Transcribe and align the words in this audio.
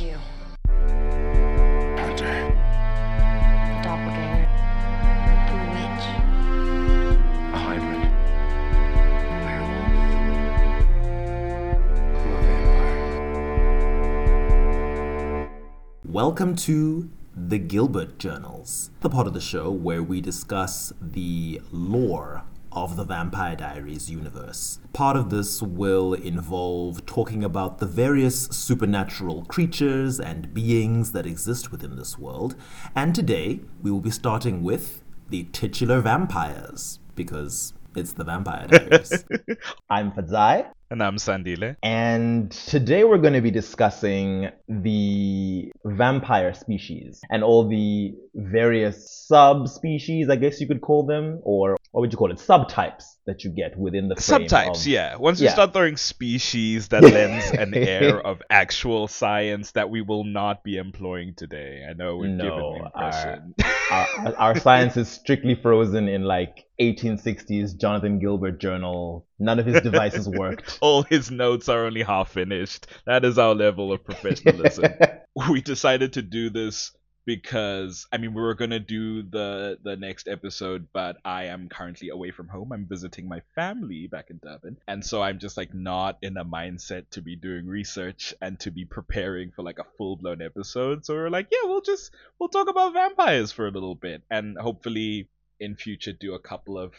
you? 0.00 0.18
Hunter. 1.98 2.26
A 2.26 3.80
doppelganger. 3.82 4.48
A 5.48 5.54
witch. 5.72 6.06
A 7.52 7.56
hybrid. 7.56 8.04
A 9.24 9.34
werewolf. 9.44 9.88
I'm 12.14 12.32
a 12.32 12.40
vampire. 12.42 12.96
Welcome 16.04 16.56
to 16.56 17.08
the 17.34 17.58
Gilbert 17.58 18.18
Journals, 18.18 18.90
the 19.00 19.08
part 19.08 19.26
of 19.26 19.32
the 19.32 19.40
show 19.40 19.70
where 19.70 20.02
we 20.02 20.20
discuss 20.20 20.92
the 21.00 21.62
lore 21.70 22.44
of 22.76 22.94
the 22.96 23.04
Vampire 23.04 23.56
Diaries 23.56 24.10
universe. 24.10 24.78
Part 24.92 25.16
of 25.16 25.30
this 25.30 25.62
will 25.62 26.12
involve 26.12 27.06
talking 27.06 27.42
about 27.42 27.78
the 27.78 27.86
various 27.86 28.44
supernatural 28.48 29.46
creatures 29.46 30.20
and 30.20 30.52
beings 30.52 31.12
that 31.12 31.24
exist 31.26 31.72
within 31.72 31.96
this 31.96 32.18
world, 32.18 32.54
and 32.94 33.14
today 33.14 33.60
we 33.82 33.90
will 33.90 34.00
be 34.00 34.10
starting 34.10 34.62
with 34.62 35.02
the 35.30 35.44
titular 35.52 36.00
vampires, 36.02 37.00
because 37.14 37.72
it's 37.96 38.12
the 38.12 38.24
Vampire 38.24 38.66
Diaries. 38.70 39.24
I'm 39.88 40.12
Fadzai, 40.12 40.66
And 40.90 41.02
I'm 41.02 41.16
Sandile. 41.16 41.76
and 41.82 42.50
today 42.50 43.04
we're 43.04 43.16
going 43.16 43.32
to 43.32 43.40
be 43.40 43.50
discussing 43.50 44.50
the 44.68 45.72
vampire 45.86 46.52
species 46.52 47.22
and 47.30 47.42
all 47.42 47.66
the 47.66 48.14
various 48.34 49.10
subspecies, 49.26 50.28
I 50.28 50.36
guess 50.36 50.60
you 50.60 50.66
could 50.68 50.82
call 50.82 51.06
them, 51.06 51.40
or 51.42 51.76
what 51.96 52.02
would 52.02 52.12
you 52.12 52.18
call 52.18 52.30
it? 52.30 52.36
Subtypes 52.36 53.04
that 53.24 53.42
you 53.42 53.48
get 53.48 53.74
within 53.78 54.08
the 54.08 54.16
frame 54.16 54.42
Subtypes, 54.46 54.80
of- 54.82 54.86
yeah. 54.86 55.16
Once 55.16 55.40
you 55.40 55.48
start 55.48 55.72
throwing 55.72 55.96
species, 55.96 56.88
that 56.88 57.02
lends 57.02 57.50
an 57.52 57.72
air 57.72 58.20
of 58.26 58.42
actual 58.50 59.08
science 59.08 59.70
that 59.70 59.88
we 59.88 60.02
will 60.02 60.24
not 60.24 60.62
be 60.62 60.76
employing 60.76 61.32
today. 61.34 61.86
I 61.88 61.94
know 61.94 62.20
given 62.20 62.36
No, 62.36 62.44
the 62.44 62.90
our, 63.00 63.32
impression. 63.32 63.54
our, 63.90 64.36
our 64.36 64.58
science 64.60 64.98
is 64.98 65.08
strictly 65.08 65.54
frozen 65.54 66.06
in 66.06 66.24
like 66.24 66.66
1860s 66.78 67.80
Jonathan 67.80 68.18
Gilbert 68.18 68.60
journal. 68.60 69.26
None 69.38 69.58
of 69.58 69.64
his 69.64 69.80
devices 69.80 70.28
worked. 70.28 70.76
All 70.82 71.02
his 71.02 71.30
notes 71.30 71.70
are 71.70 71.86
only 71.86 72.02
half 72.02 72.30
finished. 72.30 72.88
That 73.06 73.24
is 73.24 73.38
our 73.38 73.54
level 73.54 73.90
of 73.90 74.04
professionalism. 74.04 74.84
we 75.50 75.62
decided 75.62 76.12
to 76.12 76.20
do 76.20 76.50
this 76.50 76.92
because 77.26 78.06
I 78.12 78.18
mean 78.18 78.32
we 78.32 78.40
were 78.40 78.54
gonna 78.54 78.80
do 78.80 79.22
the 79.22 79.78
the 79.82 79.96
next 79.96 80.28
episode, 80.28 80.86
but 80.92 81.18
I 81.24 81.46
am 81.46 81.68
currently 81.68 82.08
away 82.08 82.30
from 82.30 82.48
home. 82.48 82.72
I'm 82.72 82.86
visiting 82.88 83.28
my 83.28 83.42
family 83.54 84.06
back 84.06 84.30
in 84.30 84.38
Durban, 84.42 84.78
and 84.86 85.04
so 85.04 85.20
I'm 85.20 85.38
just 85.38 85.56
like 85.56 85.74
not 85.74 86.18
in 86.22 86.36
a 86.36 86.44
mindset 86.44 87.10
to 87.10 87.20
be 87.20 87.36
doing 87.36 87.66
research 87.66 88.32
and 88.40 88.58
to 88.60 88.70
be 88.70 88.84
preparing 88.84 89.50
for 89.50 89.62
like 89.62 89.80
a 89.80 89.86
full 89.98 90.16
blown 90.16 90.40
episode. 90.40 91.04
So 91.04 91.14
we're 91.14 91.28
like, 91.28 91.48
yeah, 91.50 91.64
we'll 91.64 91.82
just 91.82 92.12
we'll 92.38 92.48
talk 92.48 92.70
about 92.70 92.94
vampires 92.94 93.52
for 93.52 93.66
a 93.66 93.72
little 93.72 93.96
bit, 93.96 94.22
and 94.30 94.56
hopefully 94.56 95.28
in 95.58 95.74
future 95.74 96.12
do 96.12 96.34
a 96.34 96.38
couple 96.38 96.78
of 96.78 96.92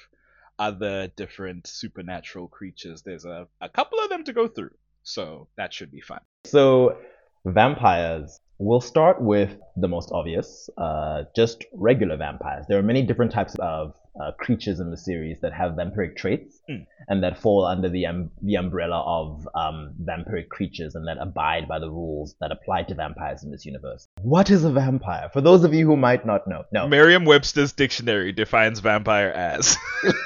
other 0.59 1.07
different 1.15 1.67
supernatural 1.67 2.49
creatures. 2.49 3.01
There's 3.01 3.25
a 3.25 3.47
a 3.61 3.69
couple 3.69 3.99
of 3.99 4.09
them 4.09 4.25
to 4.25 4.33
go 4.33 4.49
through, 4.49 4.75
so 5.03 5.47
that 5.55 5.73
should 5.73 5.91
be 5.91 6.01
fun. 6.01 6.19
So, 6.43 6.97
vampires. 7.45 8.41
We'll 8.59 8.81
start 8.81 9.21
with 9.21 9.55
the 9.75 9.87
most 9.87 10.11
obvious, 10.11 10.69
uh, 10.77 11.25
just 11.35 11.65
regular 11.73 12.17
vampires. 12.17 12.65
There 12.67 12.79
are 12.79 12.83
many 12.83 13.03
different 13.03 13.31
types 13.31 13.55
of 13.59 13.93
uh, 14.21 14.31
creatures 14.39 14.79
in 14.79 14.91
the 14.91 14.97
series 14.97 15.37
that 15.41 15.53
have 15.53 15.73
vampiric 15.73 16.15
traits 16.15 16.59
Mm. 16.69 16.85
and 17.07 17.23
that 17.23 17.39
fall 17.39 17.65
under 17.65 17.87
the 17.87 18.05
um, 18.05 18.29
the 18.41 18.55
umbrella 18.55 19.01
of 19.05 19.47
um, 19.55 19.93
vampiric 20.03 20.49
creatures 20.49 20.95
and 20.95 21.07
that 21.07 21.17
abide 21.17 21.65
by 21.65 21.79
the 21.79 21.89
rules 21.89 22.35
that 22.41 22.51
apply 22.51 22.83
to 22.83 22.93
vampires 22.93 23.41
in 23.43 23.51
this 23.51 23.65
universe. 23.65 24.09
What 24.21 24.49
is 24.49 24.65
a 24.65 24.69
vampire? 24.69 25.29
For 25.31 25.39
those 25.39 25.63
of 25.63 25.73
you 25.73 25.85
who 25.85 25.95
might 25.95 26.25
not 26.25 26.45
know, 26.45 26.63
no. 26.73 26.85
Merriam-Webster's 26.89 27.71
dictionary 27.71 28.33
defines 28.33 28.81
vampire 28.81 29.29
as 29.29 29.77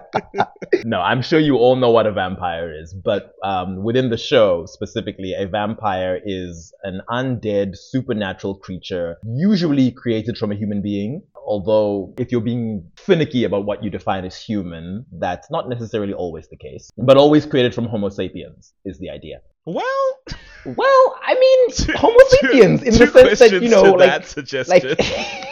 no, 0.84 1.00
I'm 1.00 1.22
sure 1.22 1.40
you 1.40 1.56
all 1.56 1.76
know 1.76 1.90
what 1.90 2.06
a 2.06 2.12
vampire 2.12 2.72
is, 2.72 2.94
but 2.94 3.32
um, 3.42 3.82
within 3.82 4.10
the 4.10 4.16
show 4.16 4.66
specifically, 4.66 5.34
a 5.34 5.46
vampire 5.46 6.20
is 6.24 6.72
an 6.84 7.00
undead 7.08 7.76
supernatural 7.76 8.56
creature, 8.56 9.18
usually 9.26 9.90
created 9.90 10.36
from 10.38 10.52
a 10.52 10.54
human 10.54 10.82
being. 10.82 11.22
Although, 11.44 12.14
if 12.18 12.30
you're 12.30 12.40
being 12.40 12.90
finicky 12.96 13.44
about 13.44 13.64
what 13.64 13.82
you 13.82 13.90
define 13.90 14.24
as 14.24 14.36
human, 14.36 15.06
that's 15.12 15.50
not 15.50 15.68
necessarily 15.68 16.12
always 16.12 16.48
the 16.48 16.56
case. 16.56 16.90
But 16.96 17.16
always 17.16 17.46
created 17.46 17.74
from 17.74 17.86
Homo 17.86 18.08
sapiens 18.08 18.72
is 18.84 18.98
the 18.98 19.10
idea. 19.10 19.40
well. 19.66 19.84
Well, 20.64 21.18
I 21.26 21.34
mean, 21.34 21.96
Homo 21.96 22.18
sapiens, 22.28 22.82
in 22.82 22.94
the 22.94 23.06
sense 23.06 23.38
that, 23.40 23.62
you 23.62 23.68
know, 23.68 23.82
like, 23.82 24.08
that 24.08 24.26
suggestion. 24.26 24.90
like 24.90 24.98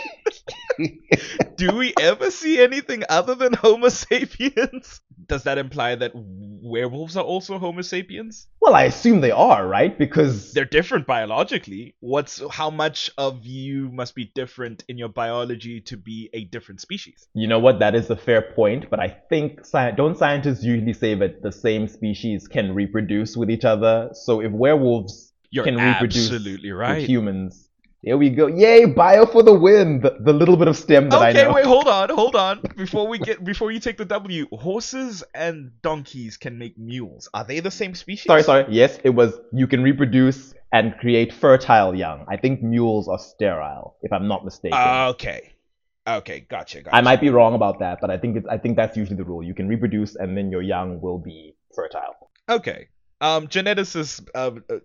Do 1.56 1.76
we 1.76 1.94
ever 1.98 2.30
see 2.30 2.60
anything 2.60 3.04
other 3.08 3.34
than 3.34 3.52
Homo 3.52 3.88
sapiens? 3.88 5.00
Does 5.26 5.44
that 5.44 5.58
imply 5.58 5.94
that 5.96 6.12
werewolves 6.14 7.16
are 7.16 7.24
also 7.24 7.58
Homo 7.58 7.82
sapiens? 7.82 8.46
well, 8.60 8.74
I 8.74 8.84
assume 8.84 9.20
they 9.20 9.30
are, 9.30 9.66
right? 9.66 9.98
Because 9.98 10.52
They're 10.52 10.64
different 10.64 11.06
biologically. 11.06 11.94
What's 12.00 12.42
how 12.50 12.70
much 12.70 13.10
of 13.18 13.44
you 13.44 13.90
must 13.90 14.14
be 14.14 14.30
different 14.34 14.84
in 14.88 14.98
your 14.98 15.08
biology 15.08 15.80
to 15.82 15.96
be 15.96 16.30
a 16.32 16.44
different 16.44 16.80
species? 16.80 17.26
You 17.34 17.48
know 17.48 17.58
what? 17.58 17.78
That 17.80 17.94
is 17.94 18.10
a 18.10 18.16
fair 18.16 18.42
point, 18.42 18.90
but 18.90 19.00
I 19.00 19.08
think 19.08 19.60
sci- 19.60 19.92
don't 19.92 20.16
scientists 20.16 20.62
usually 20.62 20.92
say 20.92 21.14
that 21.14 21.42
the 21.42 21.52
same 21.52 21.88
species 21.88 22.46
can 22.46 22.74
reproduce 22.74 23.36
with 23.36 23.50
each 23.50 23.64
other? 23.64 24.10
So 24.12 24.40
if 24.40 24.52
werewolves 24.52 25.32
You're 25.50 25.64
can 25.64 25.76
reproduce 25.76 26.30
absolutely 26.30 26.72
with 26.72 27.06
humans, 27.06 27.69
there 28.02 28.16
we 28.16 28.30
go! 28.30 28.46
Yay, 28.46 28.86
bio 28.86 29.26
for 29.26 29.42
the 29.42 29.52
win! 29.52 30.00
The, 30.00 30.16
the 30.20 30.32
little 30.32 30.56
bit 30.56 30.68
of 30.68 30.76
STEM 30.76 31.10
that 31.10 31.20
I 31.20 31.32
know. 31.32 31.40
Okay, 31.40 31.52
wait, 31.52 31.64
hold 31.64 31.88
on, 31.88 32.08
hold 32.10 32.36
on. 32.36 32.60
Before 32.76 33.06
we 33.06 33.18
get 33.18 33.44
before 33.44 33.70
you 33.70 33.80
take 33.80 33.98
the 33.98 34.04
W, 34.04 34.46
horses 34.52 35.22
and 35.34 35.72
donkeys 35.82 36.36
can 36.36 36.58
make 36.58 36.78
mules. 36.78 37.28
Are 37.34 37.44
they 37.44 37.60
the 37.60 37.70
same 37.70 37.94
species? 37.94 38.26
Sorry, 38.26 38.42
sorry. 38.42 38.66
Yes, 38.68 38.98
it 39.04 39.10
was. 39.10 39.38
You 39.52 39.66
can 39.66 39.82
reproduce 39.82 40.54
and 40.72 40.96
create 40.98 41.32
fertile 41.32 41.94
young. 41.94 42.24
I 42.28 42.36
think 42.36 42.62
mules 42.62 43.08
are 43.08 43.18
sterile, 43.18 43.96
if 44.02 44.12
I'm 44.12 44.28
not 44.28 44.44
mistaken. 44.44 44.78
Ah, 44.78 45.08
okay. 45.08 45.52
Okay, 46.06 46.40
gotcha, 46.48 46.80
gotcha. 46.80 46.96
I 46.96 47.02
might 47.02 47.20
be 47.20 47.28
wrong 47.28 47.54
about 47.54 47.80
that, 47.80 47.98
but 48.00 48.10
I 48.10 48.16
think 48.16 48.36
it's. 48.38 48.46
I 48.48 48.56
think 48.56 48.76
that's 48.76 48.96
usually 48.96 49.16
the 49.16 49.24
rule. 49.24 49.42
You 49.42 49.54
can 49.54 49.68
reproduce, 49.68 50.16
and 50.16 50.36
then 50.36 50.50
your 50.50 50.62
young 50.62 51.00
will 51.00 51.18
be 51.18 51.54
fertile. 51.74 52.30
Okay. 52.48 52.88
Um, 53.22 53.48
geneticists, 53.48 54.26
um, 54.34 54.64
uh, 54.70 54.76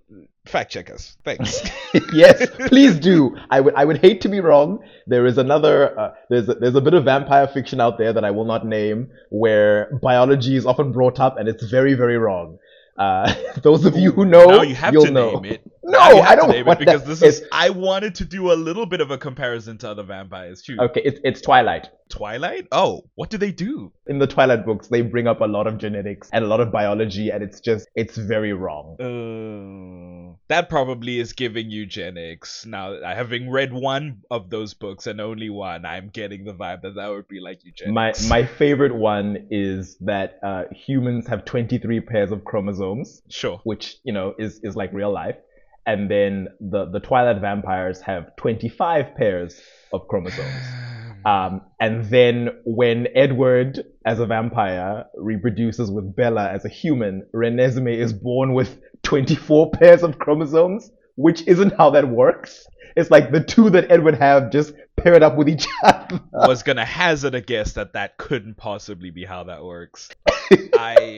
fact 0.45 0.71
check 0.71 0.89
us. 0.91 1.15
Thanks. 1.23 1.61
yes, 2.13 2.47
please 2.67 2.99
do. 2.99 3.37
I 3.49 3.61
would 3.61 3.73
I 3.75 3.85
would 3.85 4.01
hate 4.01 4.21
to 4.21 4.29
be 4.29 4.41
wrong. 4.41 4.83
There 5.07 5.25
is 5.25 5.37
another 5.37 5.97
uh, 5.97 6.13
there's 6.29 6.49
a, 6.49 6.55
there's 6.55 6.75
a 6.75 6.81
bit 6.81 6.93
of 6.93 7.05
vampire 7.05 7.47
fiction 7.47 7.79
out 7.79 7.97
there 7.97 8.11
that 8.11 8.25
I 8.25 8.31
will 8.31 8.43
not 8.43 8.65
name 8.65 9.09
where 9.29 9.89
biology 10.01 10.57
is 10.57 10.65
often 10.65 10.91
brought 10.91 11.19
up 11.19 11.37
and 11.37 11.47
it's 11.47 11.63
very 11.63 11.93
very 11.93 12.17
wrong. 12.17 12.57
Uh, 12.97 13.33
those 13.63 13.83
of 13.85 13.97
you 13.97 14.11
who 14.11 14.25
know, 14.25 14.45
now 14.45 14.61
you 14.61 14.73
have 14.75 14.93
you'll 14.93 15.05
to 15.05 15.11
know. 15.11 15.31
name 15.39 15.45
it. 15.53 15.61
No, 15.87 15.99
I 15.99 16.33
don't 16.35 16.49
name 16.49 16.67
it 16.67 16.79
because 16.79 17.01
that. 17.03 17.07
this 17.07 17.21
is. 17.21 17.37
It's- 17.37 17.49
I 17.51 17.69
wanted 17.69 18.15
to 18.15 18.25
do 18.25 18.51
a 18.51 18.55
little 18.55 18.87
bit 18.87 19.01
of 19.01 19.11
a 19.11 19.19
comparison 19.19 19.77
to 19.79 19.89
other 19.91 20.01
vampires 20.01 20.63
too. 20.63 20.77
Okay, 20.79 21.01
it's 21.05 21.19
it's 21.23 21.41
Twilight. 21.41 21.89
Twilight. 22.09 22.67
Oh, 22.71 23.03
what 23.13 23.29
do 23.29 23.37
they 23.37 23.51
do? 23.51 23.91
In 24.07 24.17
the 24.17 24.25
Twilight 24.25 24.65
books, 24.65 24.87
they 24.87 25.01
bring 25.01 25.27
up 25.27 25.41
a 25.41 25.45
lot 25.45 25.67
of 25.67 25.77
genetics 25.77 26.27
and 26.33 26.43
a 26.43 26.47
lot 26.47 26.59
of 26.59 26.71
biology, 26.71 27.29
and 27.29 27.43
it's 27.43 27.59
just 27.59 27.87
it's 27.93 28.17
very 28.17 28.51
wrong. 28.53 28.95
Uh, 28.99 30.34
that 30.47 30.69
probably 30.69 31.19
is 31.19 31.33
giving 31.33 31.69
eugenics. 31.71 32.65
Now, 32.65 33.01
having 33.03 33.49
read 33.49 33.73
one 33.73 34.21
of 34.29 34.49
those 34.49 34.73
books 34.75 35.07
and 35.07 35.19
only 35.19 35.49
one, 35.49 35.85
I'm 35.85 36.09
getting 36.09 36.43
the 36.45 36.53
vibe 36.53 36.81
that 36.83 36.95
that 36.95 37.07
would 37.09 37.27
be 37.27 37.39
like 37.39 37.59
My 37.85 38.13
eugenics. 38.13 38.27
my 38.29 38.45
favorite 38.45 38.93
one 38.95 39.47
is 39.49 39.97
that 40.01 40.39
uh, 40.43 40.63
humans 40.71 41.27
have 41.27 41.45
23 41.45 41.99
pairs 42.01 42.31
of 42.31 42.43
chromosomes. 42.43 43.21
sure. 43.29 43.59
which 43.63 43.95
you 44.03 44.13
know 44.13 44.33
is 44.37 44.59
is 44.63 44.75
like 44.75 44.93
real 44.93 45.11
life 45.11 45.35
and 45.87 46.09
then 46.09 46.47
the 46.59 46.85
the 46.85 46.99
twilight 46.99 47.41
vampires 47.41 48.01
have 48.01 48.35
25 48.37 49.15
pairs 49.15 49.59
of 49.93 50.07
chromosomes 50.07 50.63
um, 51.25 51.61
and 51.79 52.05
then 52.05 52.49
when 52.65 53.07
edward 53.15 53.83
as 54.05 54.19
a 54.19 54.25
vampire 54.25 55.05
reproduces 55.15 55.91
with 55.91 56.15
bella 56.15 56.49
as 56.51 56.65
a 56.65 56.69
human 56.69 57.25
renesmee 57.33 57.97
is 57.97 58.13
born 58.13 58.53
with 58.53 58.79
24 59.05 59.71
pairs 59.71 60.03
of 60.03 60.19
chromosomes 60.19 60.91
which 61.15 61.47
isn't 61.47 61.73
how 61.77 61.89
that 61.89 62.07
works 62.07 62.67
it's 62.97 63.09
like 63.11 63.31
the 63.31 63.43
two 63.43 63.69
that 63.69 63.89
edward 63.89 64.15
have 64.15 64.51
just 64.51 64.73
paired 64.97 65.23
up 65.23 65.35
with 65.37 65.47
each 65.47 65.67
other 65.83 66.19
I 66.41 66.47
was 66.47 66.63
gonna 66.63 66.85
hazard 66.85 67.35
a 67.35 67.41
guess 67.41 67.73
that 67.73 67.93
that 67.93 68.17
couldn't 68.17 68.57
possibly 68.57 69.11
be 69.11 69.23
how 69.25 69.43
that 69.43 69.63
works. 69.63 70.09
I, 70.73 71.17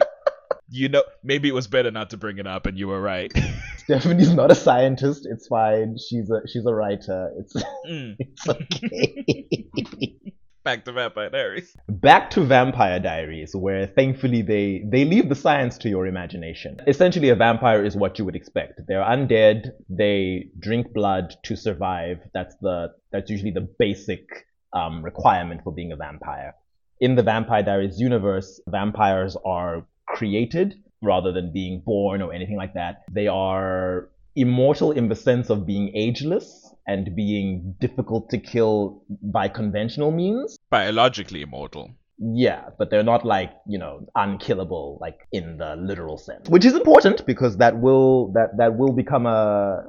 you 0.69 0.89
know, 0.89 1.03
maybe 1.23 1.47
it 1.47 1.53
was 1.53 1.67
better 1.67 1.91
not 1.91 2.09
to 2.11 2.17
bring 2.17 2.37
it 2.37 2.47
up, 2.47 2.65
and 2.65 2.77
you 2.77 2.87
were 2.87 3.01
right. 3.01 3.31
stephenie's 3.77 4.33
not 4.33 4.51
a 4.51 4.55
scientist 4.55 5.25
it's 5.29 5.47
fine 5.47 5.97
she's 5.97 6.29
a 6.29 6.41
she's 6.45 6.65
a 6.65 6.73
writer 6.73 7.31
it's 7.39 7.53
Mm. 7.87 8.17
it's 8.19 8.49
okay 8.49 10.33
Back 10.67 10.83
to 10.83 10.91
Vampire 10.91 11.29
Diaries. 11.29 11.77
Back 11.87 12.29
to 12.31 12.43
Vampire 12.43 12.99
Diaries, 12.99 13.55
where 13.55 13.87
thankfully 13.87 14.41
they 14.41 14.83
they 14.85 15.05
leave 15.05 15.29
the 15.29 15.35
science 15.35 15.77
to 15.77 15.87
your 15.87 16.05
imagination. 16.05 16.81
Essentially, 16.85 17.29
a 17.29 17.35
vampire 17.35 17.85
is 17.85 17.95
what 17.95 18.19
you 18.19 18.25
would 18.25 18.35
expect. 18.35 18.81
They're 18.85 18.99
undead. 18.99 19.71
They 19.87 20.49
drink 20.59 20.91
blood 20.93 21.37
to 21.43 21.55
survive. 21.55 22.17
That's 22.33 22.53
the 22.59 22.91
that's 23.13 23.29
usually 23.29 23.51
the 23.51 23.65
basic 23.79 24.27
um, 24.73 25.03
requirement 25.05 25.61
for 25.63 25.71
being 25.71 25.93
a 25.93 25.95
vampire. 25.95 26.53
In 26.99 27.15
the 27.15 27.23
Vampire 27.23 27.63
Diaries 27.63 27.97
universe, 27.97 28.59
vampires 28.67 29.37
are 29.45 29.85
created 30.05 30.75
rather 31.01 31.31
than 31.31 31.53
being 31.53 31.81
born 31.85 32.21
or 32.21 32.33
anything 32.33 32.57
like 32.57 32.73
that. 32.73 33.03
They 33.09 33.27
are 33.27 34.09
immortal 34.35 34.91
in 34.91 35.07
the 35.07 35.15
sense 35.15 35.49
of 35.49 35.65
being 35.65 35.95
ageless 35.95 36.73
and 36.87 37.15
being 37.15 37.75
difficult 37.79 38.29
to 38.29 38.37
kill 38.37 39.03
by 39.21 39.47
conventional 39.47 40.11
means. 40.11 40.56
Biologically 40.69 41.41
immortal. 41.41 41.91
Yeah, 42.19 42.69
but 42.77 42.89
they're 42.89 43.03
not 43.03 43.25
like, 43.25 43.53
you 43.67 43.77
know, 43.77 44.07
unkillable 44.15 44.97
like 44.99 45.27
in 45.31 45.57
the 45.57 45.75
literal 45.75 46.17
sense. 46.17 46.49
Which 46.49 46.65
is 46.65 46.73
important 46.73 47.25
because 47.25 47.57
that 47.57 47.79
will 47.79 48.31
that 48.33 48.57
that 48.57 48.77
will 48.77 48.91
become 48.91 49.25
a 49.27 49.83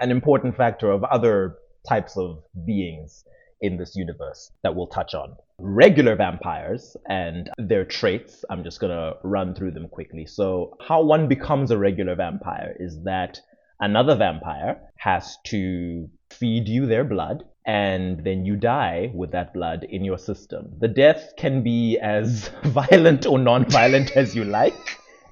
an 0.00 0.10
important 0.10 0.56
factor 0.56 0.90
of 0.90 1.04
other 1.04 1.56
types 1.88 2.16
of 2.16 2.42
beings 2.66 3.24
in 3.60 3.76
this 3.76 3.96
universe 3.96 4.50
that 4.62 4.74
we'll 4.74 4.86
touch 4.86 5.14
on. 5.14 5.36
Regular 5.58 6.14
vampires 6.14 6.96
and 7.08 7.50
their 7.58 7.84
traits, 7.84 8.44
I'm 8.50 8.62
just 8.62 8.80
gonna 8.80 9.14
run 9.22 9.54
through 9.54 9.72
them 9.72 9.88
quickly. 9.88 10.26
So, 10.26 10.76
how 10.80 11.02
one 11.02 11.28
becomes 11.28 11.70
a 11.70 11.78
regular 11.78 12.14
vampire 12.14 12.76
is 12.78 13.02
that 13.04 13.40
another 13.80 14.14
vampire 14.14 14.80
has 14.96 15.38
to 15.46 16.08
feed 16.30 16.68
you 16.68 16.86
their 16.86 17.04
blood 17.04 17.44
and 17.68 18.24
then 18.24 18.46
you 18.46 18.56
die 18.56 19.12
with 19.14 19.30
that 19.32 19.52
blood 19.52 19.84
in 19.84 20.02
your 20.02 20.16
system. 20.16 20.72
The 20.80 20.88
death 20.88 21.34
can 21.36 21.62
be 21.62 21.98
as 21.98 22.48
violent 22.64 23.26
or 23.26 23.38
non-violent 23.38 24.12
as 24.16 24.34
you 24.34 24.44
like. 24.44 24.74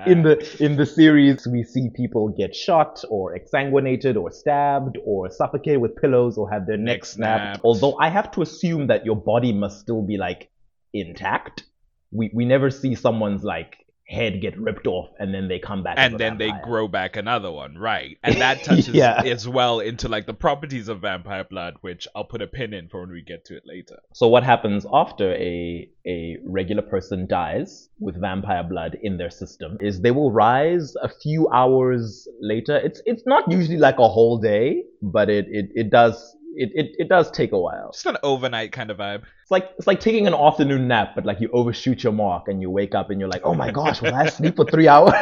in 0.06 0.22
the 0.22 0.56
in 0.60 0.76
the 0.76 0.84
series, 0.84 1.48
we 1.48 1.64
see 1.64 1.88
people 1.96 2.28
get 2.28 2.54
shot 2.54 3.02
or 3.08 3.34
exsanguinated 3.34 4.14
or 4.16 4.30
stabbed 4.30 4.98
or 5.04 5.30
suffocated 5.30 5.80
with 5.80 5.96
pillows 5.96 6.36
or 6.36 6.48
have 6.50 6.66
their 6.66 6.76
Neck 6.76 6.98
necks 6.98 7.08
snapped. 7.14 7.42
snapped. 7.42 7.64
Although 7.64 7.96
I 7.98 8.10
have 8.10 8.30
to 8.32 8.42
assume 8.42 8.88
that 8.88 9.06
your 9.06 9.16
body 9.16 9.52
must 9.52 9.80
still 9.80 10.02
be 10.02 10.18
like 10.18 10.50
intact. 10.92 11.64
We 12.12 12.30
we 12.32 12.44
never 12.44 12.70
see 12.70 12.94
someone's 12.94 13.42
like 13.42 13.78
head 14.08 14.40
get 14.40 14.58
ripped 14.58 14.86
off 14.86 15.10
and 15.18 15.34
then 15.34 15.48
they 15.48 15.58
come 15.58 15.82
back. 15.82 15.96
and 15.98 16.18
then 16.18 16.38
they 16.38 16.50
grow 16.64 16.88
back 16.88 17.16
another 17.16 17.52
one, 17.52 17.76
right? 17.76 18.16
And 18.24 18.40
that 18.40 18.62
touches 18.64 18.88
Yeah. 18.88 19.22
as 19.24 19.46
well 19.46 19.80
into 19.80 20.08
like 20.08 20.24
the 20.26 20.32
properties 20.34 20.88
of 20.88 21.00
vampire 21.02 21.44
blood, 21.44 21.74
which 21.82 22.08
I'll 22.14 22.24
put 22.24 22.40
a 22.40 22.46
pin 22.46 22.72
in 22.72 22.88
for 22.88 23.00
when 23.00 23.10
we 23.10 23.22
get 23.22 23.44
to 23.46 23.56
it 23.56 23.64
later. 23.66 23.98
So 24.14 24.26
what 24.28 24.44
happens 24.44 24.86
after 24.92 25.34
a 25.34 25.88
a 26.06 26.38
regular 26.46 26.80
person 26.82 27.26
dies 27.28 27.90
with 28.00 28.18
vampire 28.18 28.64
blood 28.64 28.96
in 29.02 29.18
their 29.18 29.30
system 29.30 29.76
is 29.80 30.00
they 30.00 30.10
will 30.10 30.32
rise 30.32 30.94
a 31.02 31.10
few 31.10 31.48
hours 31.50 32.26
later. 32.40 32.76
It's 32.78 33.02
it's 33.04 33.24
not 33.26 33.50
usually 33.50 33.76
like 33.76 33.98
a 33.98 34.08
whole 34.08 34.38
day, 34.38 34.84
but 35.02 35.28
it 35.28 35.46
it, 35.50 35.66
it 35.74 35.90
does 35.90 36.34
it, 36.54 36.70
it, 36.74 36.94
it 36.98 37.08
does 37.08 37.30
take 37.30 37.52
a 37.52 37.58
while. 37.58 37.90
Just 37.92 38.06
an 38.06 38.16
overnight 38.22 38.72
kind 38.72 38.90
of 38.90 38.98
vibe. 38.98 39.22
It's 39.42 39.50
like 39.50 39.70
it's 39.78 39.86
like 39.86 40.00
taking 40.00 40.26
an 40.26 40.34
afternoon 40.34 40.88
nap, 40.88 41.12
but 41.14 41.24
like 41.24 41.40
you 41.40 41.48
overshoot 41.52 42.02
your 42.02 42.12
mark 42.12 42.48
and 42.48 42.60
you 42.60 42.70
wake 42.70 42.94
up 42.94 43.10
and 43.10 43.20
you're 43.20 43.28
like, 43.28 43.42
oh 43.44 43.54
my 43.54 43.70
gosh, 43.70 44.02
was 44.02 44.12
I 44.12 44.24
asleep 44.26 44.56
for 44.56 44.64
three 44.64 44.88
hours? 44.88 45.14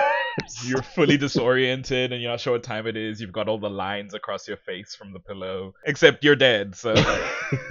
You're 0.65 0.83
fully 0.83 1.17
disoriented 1.17 2.13
and 2.13 2.21
you're 2.21 2.31
not 2.31 2.41
sure 2.41 2.55
what 2.55 2.63
time 2.63 2.87
it 2.87 2.97
is. 2.97 3.21
You've 3.21 3.33
got 3.33 3.49
all 3.49 3.59
the 3.59 3.71
lines 3.71 4.15
across 4.15 4.47
your 4.47 4.59
face 4.59 4.95
from 4.95 5.13
the 5.13 5.21
pillow. 5.21 5.75
Except 5.85 6.23
you're 6.25 6.37
dead, 6.37 6.75
so 6.75 6.95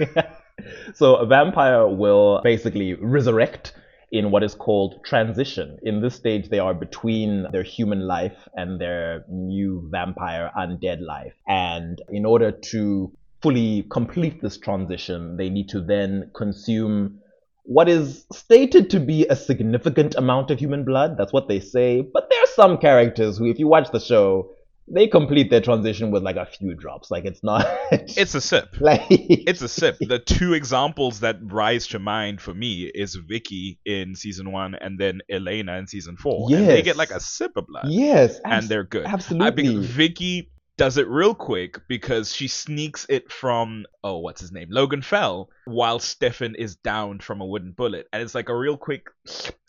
so 0.94 1.16
a 1.16 1.26
vampire 1.26 1.86
will 1.86 2.40
basically 2.42 2.94
resurrect 2.94 3.72
in 4.12 4.30
what 4.30 4.42
is 4.42 4.54
called 4.54 5.04
transition. 5.04 5.78
In 5.82 6.00
this 6.00 6.14
stage, 6.14 6.48
they 6.48 6.58
are 6.58 6.74
between 6.74 7.46
their 7.50 7.62
human 7.62 8.06
life 8.06 8.48
and 8.54 8.80
their 8.80 9.24
new 9.28 9.88
vampire 9.90 10.50
undead 10.56 11.00
life. 11.00 11.34
And 11.46 12.00
in 12.08 12.24
order 12.24 12.52
to 12.52 13.12
fully 13.42 13.86
complete 13.90 14.40
this 14.42 14.58
transition, 14.58 15.36
they 15.36 15.48
need 15.48 15.68
to 15.70 15.80
then 15.80 16.30
consume 16.34 17.20
what 17.64 17.88
is 17.88 18.26
stated 18.32 18.90
to 18.90 19.00
be 19.00 19.26
a 19.26 19.36
significant 19.36 20.14
amount 20.14 20.50
of 20.50 20.58
human 20.58 20.84
blood. 20.84 21.16
That's 21.18 21.32
what 21.32 21.48
they 21.48 21.60
say. 21.60 22.00
But 22.00 22.28
there 22.30 22.42
are 22.42 22.54
some 22.54 22.78
characters 22.78 23.38
who, 23.38 23.46
if 23.46 23.58
you 23.58 23.66
watch 23.66 23.90
the 23.90 24.00
show, 24.00 24.50
they 24.88 25.08
complete 25.08 25.50
their 25.50 25.60
transition 25.60 26.12
with 26.12 26.22
like 26.22 26.36
a 26.36 26.46
few 26.46 26.74
drops. 26.74 27.10
Like 27.10 27.24
it's 27.24 27.42
not. 27.42 27.66
it's 27.90 28.34
a 28.34 28.40
sip. 28.40 28.76
like 28.80 29.02
It's 29.10 29.62
a 29.62 29.68
sip. 29.68 29.96
The 30.00 30.18
two 30.26 30.54
examples 30.54 31.20
that 31.20 31.38
rise 31.42 31.88
to 31.88 31.98
mind 31.98 32.40
for 32.40 32.54
me 32.54 32.90
is 32.94 33.16
Vicky 33.16 33.80
in 33.84 34.14
season 34.14 34.52
one 34.52 34.76
and 34.76 34.98
then 34.98 35.22
Elena 35.28 35.76
in 35.78 35.88
season 35.88 36.16
four. 36.16 36.48
Yes. 36.50 36.60
And 36.60 36.68
they 36.68 36.82
get 36.82 36.96
like 36.96 37.10
a 37.10 37.20
sip 37.20 37.56
of 37.56 37.66
blood. 37.66 37.86
yes, 37.88 38.40
and 38.44 38.68
they're 38.68 38.84
good. 38.84 39.06
Absolutely. 39.06 39.48
I 39.48 39.50
think 39.54 39.84
Vicky 39.84 40.50
does 40.76 40.98
it 40.98 41.08
real 41.08 41.34
quick 41.34 41.80
because 41.88 42.34
she 42.34 42.48
sneaks 42.48 43.06
it 43.08 43.32
from 43.32 43.86
oh 44.04 44.18
what's 44.18 44.40
his 44.40 44.52
name? 44.52 44.68
Logan 44.70 45.02
Fell 45.02 45.48
while 45.64 45.98
Stefan 45.98 46.54
is 46.54 46.76
downed 46.76 47.22
from 47.22 47.40
a 47.40 47.46
wooden 47.46 47.72
bullet. 47.72 48.08
And 48.12 48.22
it's 48.22 48.34
like 48.34 48.48
a 48.48 48.56
real 48.56 48.76
quick 48.76 49.08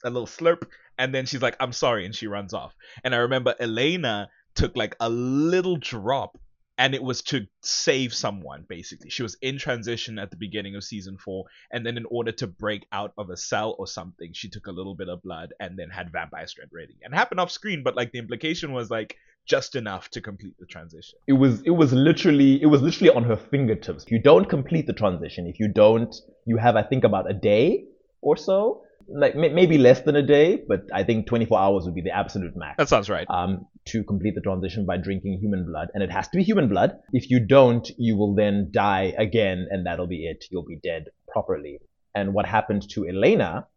a 0.03 0.09
little 0.09 0.27
slurp. 0.27 0.63
And 0.97 1.13
then 1.13 1.25
she's 1.25 1.41
like 1.41 1.55
I'm 1.59 1.73
sorry 1.73 2.05
and 2.05 2.13
she 2.13 2.27
runs 2.27 2.53
off. 2.53 2.75
And 3.03 3.15
I 3.15 3.19
remember 3.19 3.55
Elena 3.59 4.29
took 4.55 4.75
like 4.75 4.95
a 4.99 5.09
little 5.09 5.77
drop 5.77 6.37
and 6.79 6.93
it 6.93 7.01
was 7.01 7.21
to 7.23 7.47
save 7.61 8.13
someone 8.13 8.65
basically. 8.67 9.09
She 9.09 9.23
was 9.23 9.37
in 9.41 9.57
transition 9.57 10.19
at 10.19 10.29
the 10.29 10.37
beginning 10.37 10.75
of 10.75 10.83
season 10.83 11.17
4 11.17 11.45
and 11.71 11.85
then 11.85 11.95
in 11.95 12.05
order 12.09 12.33
to 12.33 12.47
break 12.47 12.85
out 12.91 13.13
of 13.17 13.29
a 13.29 13.37
cell 13.37 13.75
or 13.79 13.87
something 13.87 14.33
she 14.33 14.49
took 14.49 14.67
a 14.67 14.71
little 14.71 14.93
bit 14.93 15.09
of 15.09 15.23
blood 15.23 15.53
and 15.59 15.79
then 15.79 15.89
had 15.89 16.11
vampire 16.11 16.47
strength 16.47 16.73
ready 16.73 16.97
and 17.01 17.13
happened 17.13 17.39
off 17.39 17.51
screen 17.51 17.81
but 17.81 17.95
like 17.95 18.11
the 18.11 18.19
implication 18.19 18.73
was 18.73 18.91
like 18.91 19.15
just 19.47 19.75
enough 19.75 20.09
to 20.09 20.21
complete 20.21 20.55
the 20.59 20.65
transition 20.65 21.17
it 21.27 21.33
was 21.33 21.61
it 21.61 21.71
was 21.81 21.93
literally 21.93 22.61
it 22.61 22.67
was 22.67 22.81
literally 22.81 23.09
on 23.09 23.23
her 23.23 23.37
fingertips. 23.37 24.03
If 24.03 24.11
you 24.11 24.21
don't 24.21 24.45
complete 24.49 24.87
the 24.87 24.93
transition, 24.93 25.47
if 25.47 25.59
you 25.59 25.67
don't, 25.67 26.13
you 26.45 26.57
have 26.57 26.75
I 26.75 26.83
think 26.83 27.03
about 27.03 27.29
a 27.29 27.33
day 27.33 27.85
or 28.21 28.35
so, 28.37 28.81
like 29.07 29.35
may- 29.35 29.49
maybe 29.49 29.77
less 29.77 30.01
than 30.01 30.15
a 30.15 30.23
day, 30.23 30.61
but 30.67 30.81
I 30.93 31.03
think 31.03 31.27
24 31.27 31.59
hours 31.59 31.85
would 31.85 31.95
be 31.95 32.01
the 32.01 32.15
absolute 32.15 32.55
max. 32.55 32.77
that 32.77 32.89
sounds 32.89 33.09
right 33.09 33.25
um, 33.29 33.65
to 33.87 34.03
complete 34.03 34.35
the 34.35 34.41
transition 34.41 34.85
by 34.85 34.97
drinking 34.97 35.39
human 35.41 35.65
blood, 35.65 35.89
and 35.93 36.03
it 36.03 36.11
has 36.11 36.27
to 36.29 36.37
be 36.37 36.43
human 36.43 36.67
blood. 36.69 36.97
If 37.13 37.29
you 37.29 37.39
don't, 37.45 37.89
you 37.97 38.17
will 38.17 38.35
then 38.35 38.69
die 38.71 39.13
again, 39.17 39.67
and 39.69 39.85
that'll 39.85 40.07
be 40.07 40.25
it. 40.25 40.45
You'll 40.51 40.65
be 40.65 40.79
dead 40.81 41.05
properly. 41.27 41.79
And 42.15 42.33
what 42.33 42.45
happened 42.45 42.89
to 42.91 43.07
Elena 43.07 43.67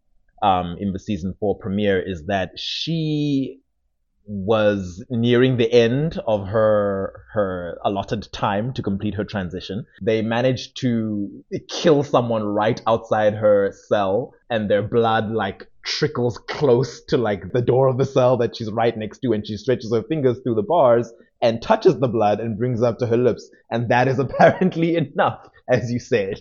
um, 0.43 0.77
in 0.81 0.93
the 0.93 0.99
season 0.99 1.35
four 1.39 1.59
premiere 1.59 2.01
is 2.01 2.25
that 2.27 2.53
she 2.57 3.61
was 4.31 5.05
nearing 5.11 5.57
the 5.57 5.73
end 5.73 6.21
of 6.25 6.47
her 6.47 7.25
her 7.33 7.79
allotted 7.85 8.29
time 8.33 8.73
to 8.75 8.83
complete 8.83 9.15
her 9.15 9.25
transition. 9.25 9.85
They 10.01 10.23
managed 10.23 10.77
to 10.83 11.45
kill 11.69 12.05
someone 12.05 12.45
right 12.45 12.81
outside 12.87 13.35
her 13.35 13.73
cell, 13.89 14.35
and 14.49 14.71
their 14.71 14.83
blood 14.83 15.31
like 15.31 15.67
trickles 15.83 16.39
close 16.39 17.03
to 17.07 17.17
like 17.17 17.53
the 17.53 17.61
door 17.63 17.89
of 17.89 17.99
the 17.99 18.05
cell 18.05 18.37
that 18.37 18.55
she's 18.55 18.71
right 18.71 18.97
next 18.97 19.19
to, 19.21 19.33
and 19.33 19.45
she 19.45 19.57
stretches 19.57 19.93
her 19.93 20.05
fingers 20.05 20.39
through 20.45 20.55
the 20.55 20.63
bars 20.63 21.13
and 21.43 21.61
touches 21.61 21.99
the 21.99 22.09
blood 22.09 22.39
and 22.39 22.57
brings 22.57 22.83
it 22.83 22.85
up 22.85 22.99
to 22.99 23.07
her 23.07 23.17
lips, 23.17 23.51
and 23.71 23.89
that 23.89 24.07
is 24.07 24.19
apparently 24.27 24.95
enough, 24.95 25.49
as 25.69 25.91
you 25.91 25.99
said. 25.99 26.41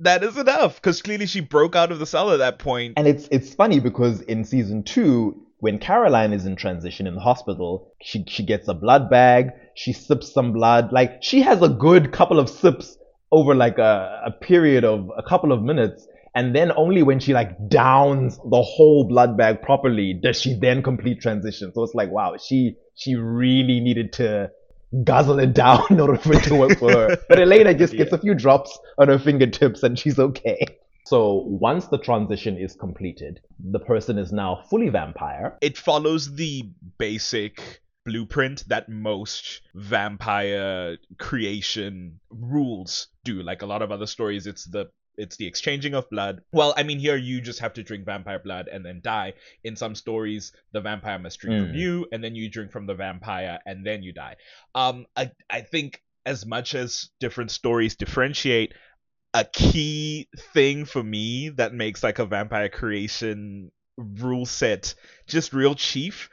that 0.00 0.24
is 0.24 0.36
enough 0.36 0.76
because 0.76 1.02
clearly 1.02 1.26
she 1.26 1.40
broke 1.40 1.76
out 1.76 1.92
of 1.92 1.98
the 2.00 2.06
cell 2.06 2.32
at 2.32 2.38
that 2.38 2.58
point 2.58 2.68
point. 2.68 2.94
And 2.96 3.06
it's 3.06 3.28
it's 3.30 3.54
funny 3.54 3.78
because 3.80 4.20
in 4.22 4.44
season 4.44 4.82
two, 4.82 5.40
when 5.60 5.78
Caroline 5.78 6.32
is 6.32 6.46
in 6.46 6.56
transition 6.56 7.06
in 7.06 7.14
the 7.14 7.20
hospital, 7.20 7.92
she 8.00 8.24
she 8.28 8.44
gets 8.44 8.68
a 8.68 8.74
blood 8.74 9.10
bag, 9.10 9.50
she 9.74 9.92
sips 9.92 10.32
some 10.32 10.52
blood, 10.52 10.92
like 10.92 11.22
she 11.22 11.42
has 11.42 11.62
a 11.62 11.68
good 11.68 12.12
couple 12.12 12.38
of 12.38 12.48
sips 12.48 12.96
over 13.32 13.54
like 13.54 13.78
a, 13.78 14.22
a 14.26 14.30
period 14.30 14.84
of 14.84 15.10
a 15.16 15.22
couple 15.22 15.52
of 15.52 15.62
minutes. 15.62 16.06
And 16.34 16.54
then 16.54 16.70
only 16.76 17.02
when 17.02 17.18
she 17.18 17.32
like 17.32 17.68
downs 17.68 18.38
the 18.38 18.62
whole 18.62 19.04
blood 19.04 19.36
bag 19.36 19.60
properly 19.62 20.14
does 20.14 20.40
she 20.40 20.54
then 20.54 20.82
complete 20.82 21.20
transition. 21.20 21.72
So 21.74 21.82
it's 21.82 21.94
like, 21.94 22.10
wow, 22.10 22.36
she 22.36 22.76
she 22.94 23.16
really 23.16 23.80
needed 23.80 24.12
to 24.14 24.50
guzzle 25.04 25.40
it 25.40 25.52
down 25.54 25.82
in 25.90 26.00
order 26.00 26.16
for 26.16 26.34
it 26.34 26.44
to 26.44 26.54
work 26.54 26.78
for 26.78 26.90
her. 26.92 27.16
But 27.28 27.40
Elena 27.40 27.74
just 27.74 27.96
gets 27.96 28.12
a 28.12 28.18
few 28.18 28.34
drops 28.34 28.78
on 28.96 29.08
her 29.08 29.18
fingertips 29.18 29.82
and 29.82 29.98
she's 29.98 30.18
okay. 30.18 30.60
So 31.08 31.42
once 31.46 31.86
the 31.86 31.96
transition 31.98 32.58
is 32.58 32.74
completed, 32.76 33.40
the 33.58 33.78
person 33.80 34.18
is 34.18 34.30
now 34.30 34.62
fully 34.68 34.90
vampire. 34.90 35.56
it 35.62 35.78
follows 35.78 36.34
the 36.34 36.68
basic 36.98 37.80
blueprint 38.04 38.64
that 38.68 38.88
most 38.90 39.62
vampire 39.74 40.98
creation 41.18 42.20
rules 42.30 43.08
do 43.24 43.42
like 43.42 43.62
a 43.62 43.66
lot 43.66 43.82
of 43.82 43.90
other 43.92 44.06
stories 44.06 44.46
it's 44.46 44.64
the 44.64 44.86
it's 45.18 45.36
the 45.36 45.46
exchanging 45.46 45.94
of 45.94 46.08
blood 46.08 46.40
well 46.52 46.72
i 46.78 46.82
mean 46.82 46.98
here 46.98 47.16
you 47.16 47.40
just 47.40 47.58
have 47.60 47.74
to 47.74 47.82
drink 47.82 48.06
vampire 48.06 48.38
blood 48.38 48.66
and 48.72 48.82
then 48.86 49.00
die 49.02 49.34
in 49.64 49.76
some 49.76 49.94
stories 49.94 50.52
the 50.72 50.80
vampire 50.80 51.18
must 51.18 51.38
drink 51.40 51.60
from 51.60 51.72
Mm. 51.74 51.78
you 51.78 52.06
and 52.12 52.24
then 52.24 52.34
you 52.34 52.48
drink 52.50 52.70
from 52.72 52.86
the 52.86 52.94
vampire 52.94 53.58
and 53.66 53.84
then 53.84 54.02
you 54.02 54.12
die 54.14 54.36
um 54.74 55.04
i 55.16 55.30
i 55.50 55.60
think 55.60 56.00
as 56.24 56.46
much 56.46 56.74
as 56.74 57.10
different 57.20 57.50
stories 57.50 57.96
differentiate 57.96 58.72
a 59.34 59.44
key 59.44 60.28
thing 60.54 60.84
for 60.84 61.02
me 61.02 61.50
that 61.50 61.74
makes 61.74 62.02
like 62.02 62.18
a 62.18 62.26
vampire 62.26 62.68
creation 62.68 63.70
rule 63.96 64.46
set 64.46 64.94
just 65.26 65.52
real 65.52 65.74
chief 65.74 66.30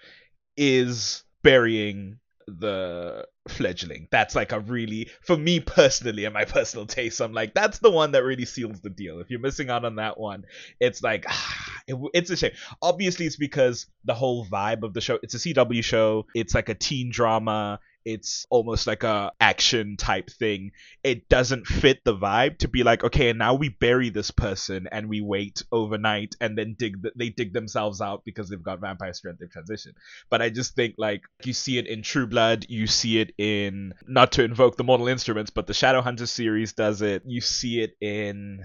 is 0.55 1.23
burying 1.43 2.19
the 2.47 3.25
fledgling. 3.47 4.07
That's 4.11 4.35
like 4.35 4.51
a 4.51 4.59
really, 4.59 5.09
for 5.21 5.35
me 5.35 5.59
personally, 5.59 6.25
and 6.25 6.33
my 6.33 6.45
personal 6.45 6.85
taste, 6.85 7.21
I'm 7.21 7.33
like, 7.33 7.53
that's 7.53 7.79
the 7.79 7.91
one 7.91 8.11
that 8.11 8.23
really 8.23 8.45
seals 8.45 8.81
the 8.81 8.89
deal. 8.89 9.19
If 9.19 9.29
you're 9.29 9.39
missing 9.39 9.69
out 9.69 9.85
on 9.85 9.95
that 9.95 10.19
one, 10.19 10.45
it's 10.79 11.01
like, 11.03 11.25
ah, 11.27 11.81
it, 11.87 11.97
it's 12.13 12.29
a 12.29 12.37
shame. 12.37 12.51
Obviously, 12.81 13.25
it's 13.25 13.37
because 13.37 13.87
the 14.03 14.13
whole 14.13 14.45
vibe 14.45 14.83
of 14.83 14.93
the 14.93 15.01
show, 15.01 15.19
it's 15.21 15.33
a 15.33 15.39
CW 15.39 15.83
show, 15.83 16.25
it's 16.33 16.55
like 16.55 16.69
a 16.69 16.75
teen 16.75 17.11
drama, 17.11 17.79
it's 18.05 18.45
almost 18.49 18.87
like 18.87 19.03
a 19.03 19.31
action 19.39 19.97
type 19.97 20.29
thing 20.29 20.71
it 21.03 21.27
doesn't 21.27 21.65
fit 21.65 22.03
the 22.05 22.15
vibe 22.15 22.57
to 22.57 22.67
be 22.67 22.83
like 22.83 23.03
okay 23.03 23.29
and 23.29 23.39
now 23.39 23.53
we 23.53 23.69
bury 23.69 24.09
this 24.09 24.31
person 24.31 24.87
and 24.91 25.09
we 25.09 25.21
wait 25.21 25.63
overnight 25.71 26.35
and 26.39 26.57
then 26.57 26.75
dig 26.77 27.01
th- 27.01 27.13
they 27.17 27.29
dig 27.29 27.51
themselves 27.51 27.99
out 28.01 28.23
because 28.23 28.49
they've 28.49 28.63
got 28.63 28.79
vampire 28.79 29.13
strength 29.13 29.39
they've 29.39 29.49
transitioned 29.49 29.95
but 30.29 30.41
i 30.41 30.49
just 30.49 30.75
think 30.75 30.95
like 30.97 31.23
you 31.43 31.53
see 31.53 31.77
it 31.77 31.87
in 31.87 32.01
true 32.01 32.27
blood 32.27 32.65
you 32.69 32.87
see 32.87 33.19
it 33.19 33.33
in 33.37 33.93
not 34.07 34.31
to 34.31 34.43
invoke 34.43 34.77
the 34.77 34.83
mortal 34.83 35.07
instruments 35.07 35.49
but 35.49 35.67
the 35.67 35.73
shadowhunter 35.73 36.27
series 36.27 36.73
does 36.73 37.01
it 37.01 37.23
you 37.25 37.41
see 37.41 37.81
it 37.81 37.95
in 37.99 38.63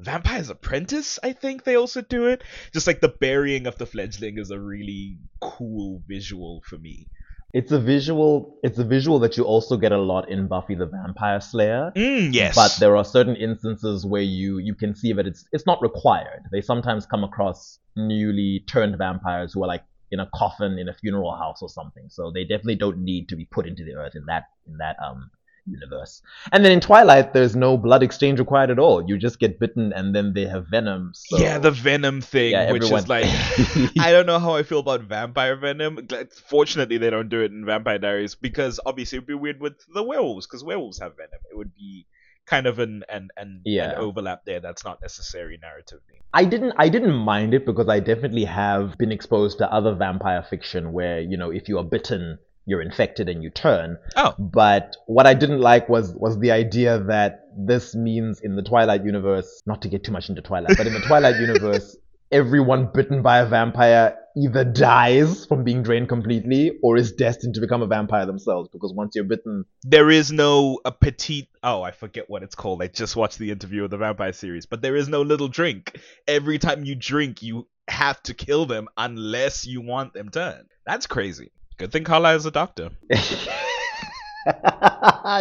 Vampire's 0.00 0.50
Apprentice, 0.50 1.20
I 1.22 1.32
think 1.32 1.62
they 1.62 1.76
also 1.76 2.02
do 2.02 2.26
it. 2.26 2.42
Just 2.72 2.88
like 2.88 3.00
the 3.00 3.08
burying 3.08 3.66
of 3.66 3.78
the 3.78 3.86
fledgling 3.86 4.38
is 4.38 4.50
a 4.50 4.58
really 4.58 5.18
cool 5.40 6.02
visual 6.06 6.62
for 6.66 6.78
me. 6.78 7.06
It's 7.54 7.70
a 7.70 7.78
visual. 7.78 8.58
It's 8.64 8.78
a 8.78 8.84
visual 8.84 9.20
that 9.20 9.36
you 9.36 9.44
also 9.44 9.76
get 9.76 9.92
a 9.92 9.98
lot 9.98 10.28
in 10.28 10.48
Buffy 10.48 10.74
the 10.74 10.86
Vampire 10.86 11.40
Slayer. 11.40 11.92
Mm, 11.94 12.34
yes. 12.34 12.56
But 12.56 12.76
there 12.80 12.96
are 12.96 13.04
certain 13.04 13.36
instances 13.36 14.04
where 14.04 14.22
you 14.22 14.58
you 14.58 14.74
can 14.74 14.92
see 14.94 15.12
that 15.12 15.24
it's 15.24 15.46
it's 15.52 15.64
not 15.64 15.80
required. 15.80 16.42
They 16.50 16.60
sometimes 16.60 17.06
come 17.06 17.22
across 17.22 17.78
newly 17.94 18.64
turned 18.66 18.98
vampires 18.98 19.52
who 19.52 19.62
are 19.62 19.68
like 19.68 19.84
in 20.10 20.18
a 20.18 20.28
coffin 20.34 20.80
in 20.80 20.88
a 20.88 20.94
funeral 20.94 21.36
house 21.36 21.62
or 21.62 21.68
something. 21.68 22.06
So 22.08 22.32
they 22.32 22.42
definitely 22.42 22.74
don't 22.74 22.98
need 22.98 23.28
to 23.28 23.36
be 23.36 23.44
put 23.44 23.68
into 23.68 23.84
the 23.84 23.94
earth 23.94 24.16
in 24.16 24.26
that 24.26 24.44
in 24.66 24.78
that 24.78 24.96
um 25.00 25.30
universe. 25.66 26.22
And 26.52 26.64
then 26.64 26.72
in 26.72 26.80
Twilight, 26.80 27.32
there's 27.32 27.56
no 27.56 27.76
blood 27.76 28.02
exchange 28.02 28.38
required 28.38 28.70
at 28.70 28.78
all. 28.78 29.06
You 29.06 29.18
just 29.18 29.38
get 29.38 29.58
bitten, 29.58 29.92
and 29.92 30.14
then 30.14 30.32
they 30.34 30.46
have 30.46 30.66
venom. 30.68 31.12
So 31.14 31.38
yeah, 31.38 31.58
the 31.58 31.70
venom 31.70 32.20
thing, 32.20 32.52
Yeah, 32.52 32.72
which 32.72 32.84
is 32.84 33.08
like, 33.08 33.26
I 33.98 34.12
don't 34.12 34.26
know 34.26 34.38
how 34.38 34.54
I 34.54 34.62
feel 34.62 34.80
about 34.80 35.02
vampire 35.02 35.56
venom. 35.56 36.06
Fortunately, 36.46 36.98
they 36.98 37.10
don't 37.10 37.28
do 37.28 37.40
it 37.40 37.52
in 37.52 37.64
Vampire 37.64 37.98
Diaries 37.98 38.34
because 38.34 38.80
obviously 38.84 39.18
it'd 39.18 39.26
be 39.26 39.34
weird 39.34 39.60
with 39.60 39.74
the 39.92 40.02
werewolves 40.02 40.46
because 40.46 40.64
werewolves 40.64 40.98
have 41.00 41.16
venom. 41.16 41.40
It 41.50 41.56
would 41.56 41.74
be 41.74 42.06
kind 42.46 42.66
of 42.66 42.78
an 42.78 43.04
an, 43.08 43.28
an, 43.36 43.62
Yeah. 43.64 43.92
an 43.92 43.96
overlap 43.96 44.44
there 44.44 44.60
that's 44.60 44.84
not 44.84 45.00
necessary 45.00 45.58
narratively. 45.58 46.20
I 46.32 46.44
didn't 46.44 46.74
I 46.76 46.88
didn't 46.88 47.14
mind 47.14 47.54
it 47.54 47.64
because 47.64 47.88
I 47.88 48.00
definitely 48.00 48.44
have 48.44 48.98
been 48.98 49.12
exposed 49.12 49.58
to 49.58 49.72
other 49.72 49.94
vampire 49.94 50.42
fiction 50.42 50.92
where 50.92 51.20
you 51.20 51.36
know 51.36 51.50
if 51.50 51.68
you 51.68 51.78
are 51.78 51.84
bitten 51.84 52.38
you're 52.66 52.82
infected 52.82 53.28
and 53.28 53.42
you 53.42 53.50
turn. 53.50 53.98
Oh. 54.16 54.34
But 54.38 54.96
what 55.06 55.26
I 55.26 55.34
didn't 55.34 55.60
like 55.60 55.88
was 55.88 56.12
was 56.14 56.38
the 56.38 56.52
idea 56.52 56.98
that 57.04 57.48
this 57.56 57.94
means 57.94 58.40
in 58.40 58.56
the 58.56 58.62
Twilight 58.62 59.04
universe, 59.04 59.62
not 59.66 59.82
to 59.82 59.88
get 59.88 60.04
too 60.04 60.12
much 60.12 60.28
into 60.28 60.42
Twilight, 60.42 60.76
but 60.76 60.86
in 60.86 60.94
the 60.94 61.00
Twilight 61.00 61.36
universe, 61.40 61.96
everyone 62.32 62.90
bitten 62.92 63.22
by 63.22 63.38
a 63.38 63.46
vampire 63.46 64.16
either 64.36 64.64
dies 64.64 65.46
from 65.46 65.62
being 65.62 65.82
drained 65.82 66.08
completely 66.08 66.72
or 66.82 66.96
is 66.96 67.12
destined 67.12 67.54
to 67.54 67.60
become 67.60 67.82
a 67.82 67.86
vampire 67.86 68.26
themselves 68.26 68.68
because 68.72 68.92
once 68.92 69.14
you're 69.14 69.24
bitten 69.24 69.64
There 69.84 70.10
is 70.10 70.32
no 70.32 70.80
a 70.84 70.90
petite. 70.90 71.48
Oh, 71.62 71.82
I 71.82 71.92
forget 71.92 72.28
what 72.28 72.42
it's 72.42 72.56
called. 72.56 72.82
I 72.82 72.88
just 72.88 73.14
watched 73.14 73.38
the 73.38 73.52
interview 73.52 73.84
of 73.84 73.90
the 73.90 73.98
vampire 73.98 74.32
series, 74.32 74.66
but 74.66 74.82
there 74.82 74.96
is 74.96 75.08
no 75.08 75.22
little 75.22 75.48
drink. 75.48 76.00
Every 76.26 76.58
time 76.58 76.84
you 76.84 76.96
drink, 76.96 77.42
you 77.42 77.68
have 77.86 78.20
to 78.24 78.34
kill 78.34 78.66
them 78.66 78.88
unless 78.96 79.66
you 79.66 79.80
want 79.80 80.14
them 80.14 80.30
turned. 80.30 80.66
That's 80.86 81.06
crazy. 81.06 81.52
Good 81.76 81.90
thing 81.90 82.04
Carlisle 82.04 82.36
is 82.36 82.46
a 82.46 82.52
doctor. 82.52 82.90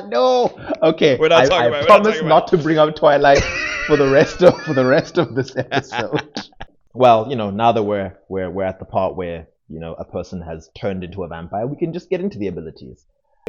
no. 0.08 0.52
Okay. 0.82 1.18
We're 1.18 1.28
not 1.28 1.44
I, 1.44 1.46
talking 1.46 1.54
I 1.54 1.66
about 1.66 1.80
not 1.80 1.88
promise 1.88 2.16
talking 2.16 2.28
not 2.30 2.48
to 2.48 2.58
bring 2.58 2.78
up 2.80 2.96
Twilight 2.96 3.44
for 3.86 3.98
the 3.98 4.10
rest 4.10 4.42
of 4.42 4.60
for 4.63 4.74
the 4.74 4.86
rest 4.86 5.18
of 5.18 5.36
this 5.36 5.56
episode. 5.56 6.42
well, 6.94 7.28
you 7.30 7.36
know, 7.36 7.52
now 7.52 7.72
that 7.74 7.84
we're 7.84 8.18
we're 8.30 8.50
we're 8.50 8.63
at 8.63 8.80
the 8.80 8.86
part 8.86 9.16
where 9.16 9.48
you 9.70 9.80
know 9.80 9.94
a 9.94 10.06
person 10.06 10.42
has 10.42 10.70
turned 10.75 11.04
into 11.04 11.24
a 11.24 11.28
vampire, 11.28 11.68
we 11.68 11.78
can 11.78 11.94
just 11.94 12.10
get 12.10 12.20
into 12.20 12.40
the 12.40 12.48
abilities. 12.48 13.06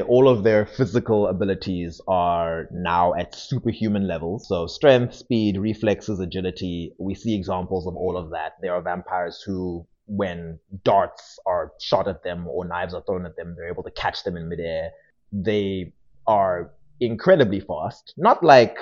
All 0.09 0.29
of 0.29 0.43
their 0.43 0.67
physical 0.67 1.29
abilities 1.29 2.01
are 2.09 2.69
now 2.73 3.15
at 3.15 3.35
superhuman 3.35 4.09
levels. 4.09 4.49
So 4.49 4.67
strength, 4.67 5.15
speed, 5.15 5.57
reflexes, 5.57 6.19
agility. 6.19 6.93
We 6.99 7.15
see 7.15 7.37
examples 7.37 7.87
of 7.87 7.95
all 7.95 8.17
of 8.17 8.31
that. 8.31 8.55
There 8.61 8.75
are 8.75 8.83
vampires 8.83 9.41
who, 9.47 9.87
when 10.07 10.59
darts 10.85 11.39
are 11.47 11.73
shot 11.81 12.09
at 12.09 12.23
them 12.23 12.47
or 12.47 12.65
knives 12.65 12.95
are 12.95 13.03
thrown 13.03 13.27
at 13.27 13.37
them, 13.37 13.55
they're 13.57 13.69
able 13.69 13.83
to 13.83 13.91
catch 13.91 14.23
them 14.25 14.37
in 14.37 14.49
midair. 14.49 14.91
They 15.33 15.93
are 16.27 16.73
incredibly 17.01 17.61
fast. 17.61 18.15
Not 18.17 18.43
like 18.43 18.77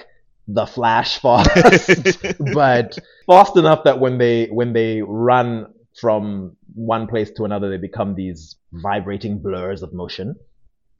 the 0.49 0.67
Flash 0.67 1.19
fast, 1.23 2.23
but 2.55 2.99
fast 3.27 3.57
enough 3.57 3.85
that 3.85 4.01
when 4.01 4.19
they 4.19 4.47
when 4.47 4.73
they 4.73 5.03
run 5.03 5.67
from 6.01 6.57
one 6.75 7.07
place 7.07 7.31
to 7.33 7.45
another, 7.45 7.71
they 7.71 7.77
become 7.77 8.15
these 8.15 8.57
vibrating 8.73 9.39
blurs 9.39 9.83
of 9.83 9.93
motion. 9.93 10.37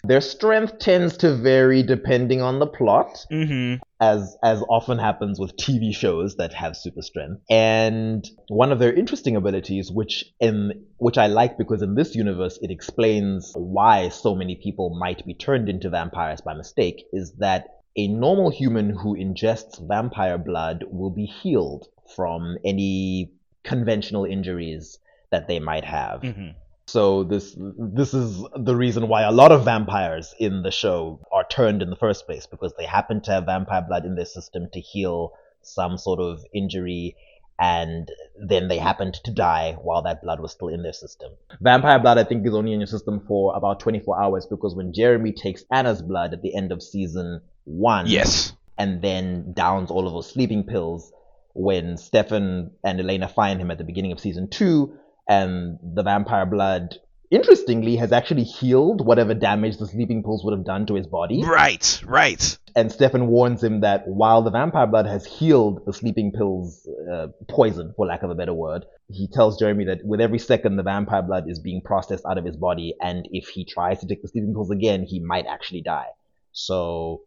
Their 0.05 0.21
strength 0.21 0.79
tends 0.81 1.17
to 1.19 1.37
vary 1.37 1.83
depending 1.85 2.43
on 2.43 2.59
the 2.59 2.67
plot, 2.67 3.25
Mm-hmm. 3.31 3.83
as 4.01 4.37
as 4.43 4.63
often 4.69 4.99
happens 4.99 5.39
with 5.39 5.57
TV 5.57 5.95
shows 5.95 6.37
that 6.37 6.53
have 6.55 6.77
super 6.77 7.03
strength. 7.03 7.41
And 7.49 8.29
one 8.49 8.73
of 8.73 8.81
their 8.81 8.93
interesting 8.93 9.37
abilities, 9.37 9.93
which 9.93 10.25
in 10.41 10.87
which 10.97 11.19
I 11.19 11.29
like 11.29 11.57
because 11.57 11.83
in 11.83 11.95
this 11.95 12.17
universe 12.17 12.59
it 12.61 12.71
explains 12.73 13.53
why 13.55 14.09
so 14.09 14.35
many 14.35 14.57
people 14.57 14.91
might 14.99 15.25
be 15.25 15.35
turned 15.35 15.69
into 15.69 15.89
vampires 15.89 16.41
by 16.41 16.55
mistake, 16.55 17.05
is 17.13 17.35
that 17.39 17.69
a 17.97 18.09
normal 18.09 18.51
human 18.51 18.91
who 18.91 19.17
ingests 19.17 19.87
vampire 19.87 20.39
blood 20.39 20.85
will 20.91 21.11
be 21.11 21.27
healed 21.27 21.87
from 22.17 22.57
any 22.65 23.31
conventional 23.63 24.25
injuries 24.25 24.99
that 25.31 25.47
they 25.47 25.61
might 25.61 25.85
have. 25.85 26.23
Mm-hmm. 26.23 26.59
So 26.87 27.25
this 27.25 27.57
this 27.59 28.13
is 28.13 28.45
the 28.57 28.77
reason 28.77 29.09
why 29.09 29.23
a 29.23 29.31
lot 29.33 29.53
of 29.53 29.65
vampires 29.65 30.35
in 30.39 30.63
the 30.63 30.71
show 30.71 31.21
are 31.33 31.45
turned 31.49 31.81
in 31.83 31.91
the 31.91 31.97
first 31.97 32.27
place 32.27 32.47
because 32.47 32.75
they 32.77 32.85
happen 32.85 33.21
to 33.23 33.31
have 33.31 33.47
vampire 33.47 33.83
blood 33.87 34.05
in 34.05 34.15
their 34.17 34.25
system 34.27 34.69
to 34.73 34.81
heal 34.81 35.33
some 35.63 35.97
sort 35.97 36.19
of 36.21 36.45
injury 36.53 37.17
and 37.59 38.11
then 38.37 38.67
they 38.67 38.79
happened 38.79 39.15
to 39.15 39.31
die 39.31 39.77
while 39.81 40.03
that 40.03 40.21
blood 40.23 40.41
was 40.41 40.51
still 40.53 40.69
in 40.69 40.83
their 40.83 40.93
system. 40.93 41.31
Vampire 41.61 42.01
blood 42.01 42.19
I 42.19 42.25
think 42.25 42.45
is 42.47 42.55
only 42.55 42.73
in 42.73 42.81
your 42.81 42.87
system 42.89 43.21
for 43.29 43.55
about 43.55 43.79
24 43.81 44.21
hours 44.21 44.47
because 44.47 44.75
when 44.75 44.93
Jeremy 44.93 45.33
takes 45.33 45.63
Anna's 45.71 46.03
blood 46.03 46.33
at 46.33 46.43
the 46.43 46.55
end 46.55 46.73
of 46.73 46.83
season 46.83 47.41
1 47.65 48.07
Yes. 48.09 48.55
and 48.77 49.01
then 49.01 49.53
downs 49.53 49.91
all 49.91 50.07
of 50.09 50.13
those 50.13 50.29
sleeping 50.29 50.65
pills 50.65 51.13
when 51.55 51.97
Stefan 51.97 52.73
and 52.83 52.99
Elena 52.99 53.29
find 53.29 53.61
him 53.61 53.71
at 53.71 53.79
the 53.79 53.85
beginning 53.85 54.11
of 54.13 54.19
season 54.19 54.49
two, 54.49 54.99
and 55.33 55.79
the 55.83 56.03
vampire 56.03 56.47
blood, 56.47 56.97
interestingly, 57.31 57.97
has 57.97 58.13
actually 58.13 58.45
healed 58.45 59.05
whatever 59.05 59.35
damage 59.35 59.79
the 59.79 59.87
sleeping 59.87 60.23
pills 60.23 60.45
would 60.45 60.57
have 60.57 60.67
done 60.67 60.85
to 60.87 60.95
his 60.95 61.07
body. 61.07 61.43
Right. 61.43 62.01
Right. 62.05 62.59
And 62.75 62.91
Stefan 62.91 63.29
warns 63.29 63.63
him 63.63 63.81
that 63.81 64.03
while 64.07 64.43
the 64.43 64.51
vampire 64.51 64.87
blood 64.87 65.07
has 65.07 65.25
healed 65.27 65.85
the 65.87 65.93
sleeping 65.93 66.33
pills 66.33 66.89
uh, 67.13 67.29
poison, 67.49 67.93
for 67.97 68.07
lack 68.07 68.23
of 68.23 68.31
a 68.31 68.35
better 68.35 68.55
word, 68.55 68.85
he 69.09 69.29
tells 69.29 69.59
Jeremy 69.59 69.85
that 69.87 70.05
with 70.05 70.21
every 70.21 70.39
second 70.39 70.77
the 70.77 70.83
vampire 70.83 71.23
blood 71.23 71.45
is 71.49 71.59
being 71.59 71.83
processed 71.83 72.25
out 72.29 72.39
of 72.39 72.45
his 72.45 72.57
body, 72.57 72.95
and 73.01 73.29
if 73.31 73.49
he 73.49 73.65
tries 73.65 74.01
to 74.01 74.07
take 74.07 74.23
the 74.23 74.29
sleeping 74.29 74.55
pills 74.55 74.71
again, 74.71 75.05
he 75.05 75.21
might 75.21 75.47
actually 75.47 75.83
die. 75.83 76.09
So 76.53 77.23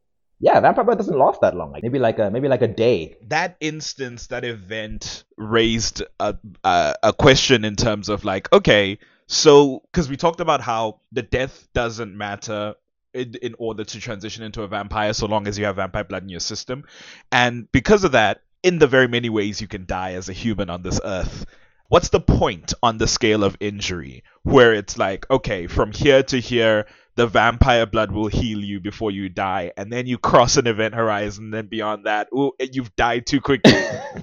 yeah, 0.46 0.60
vampire 0.60 0.84
blood 0.84 1.00
doesn't 1.00 1.18
last 1.18 1.42
that 1.42 1.56
long. 1.56 1.72
Like 1.72 1.82
maybe 1.82 1.98
like 1.98 2.20
a 2.20 2.30
maybe 2.30 2.48
like 2.48 2.62
a 2.62 2.68
day. 2.68 3.18
that 3.30 3.58
instance, 3.60 4.28
that 4.28 4.46
event 4.46 5.24
raised 5.38 6.04
a 6.20 6.38
a, 6.64 6.94
a 7.02 7.14
question 7.14 7.66
in 7.66 7.76
terms 7.76 8.10
of 8.10 8.24
like, 8.24 8.54
okay, 8.54 9.00
so 9.26 9.82
because 9.92 10.08
we 10.08 10.18
talked 10.18 10.42
about 10.42 10.62
how 10.62 11.02
the 11.12 11.24
death 11.24 11.68
doesn't 11.74 12.16
matter 12.16 12.76
in, 13.16 13.34
in 13.42 13.56
order 13.58 13.84
to 13.84 14.00
transition 14.00 14.44
into 14.44 14.62
a 14.62 14.68
vampire, 14.68 15.14
so 15.14 15.26
long 15.26 15.48
as 15.48 15.58
you 15.58 15.66
have 15.66 15.78
vampire 15.78 16.04
blood 16.04 16.22
in 16.22 16.30
your 16.30 16.40
system, 16.40 16.84
and 17.32 17.68
because 17.72 18.04
of 18.04 18.12
that, 18.12 18.42
in 18.62 18.78
the 18.78 18.88
very 18.88 19.08
many 19.08 19.30
ways 19.30 19.60
you 19.62 19.68
can 19.68 19.88
die 19.88 20.14
as 20.14 20.30
a 20.30 20.34
human 20.34 20.70
on 20.70 20.84
this 20.84 21.02
earth. 21.04 21.48
What's 21.88 22.10
the 22.10 22.20
point 22.20 22.74
on 22.82 22.98
the 22.98 23.08
scale 23.08 23.44
of 23.44 23.58
injury 23.60 24.24
where 24.42 24.74
it's 24.74 24.98
like, 24.98 25.30
okay, 25.30 25.68
from 25.68 25.92
here 25.92 26.24
to 26.24 26.40
here, 26.40 26.88
the 27.16 27.28
vampire 27.28 27.86
blood 27.86 28.12
will 28.12 28.28
heal 28.28 28.60
you 28.60 28.80
before 28.82 29.10
you 29.10 29.30
die, 29.30 29.72
and 29.78 29.92
then 29.92 30.06
you 30.06 30.18
cross 30.18 30.58
an 30.58 30.68
event 30.68 30.94
horizon, 30.94 31.46
And 31.46 31.54
then 31.54 31.68
beyond 31.68 32.06
that, 32.06 32.28
ooh, 32.34 32.52
you've 32.60 32.96
died 32.96 33.26
too 33.26 33.40
quickly. 33.40 33.72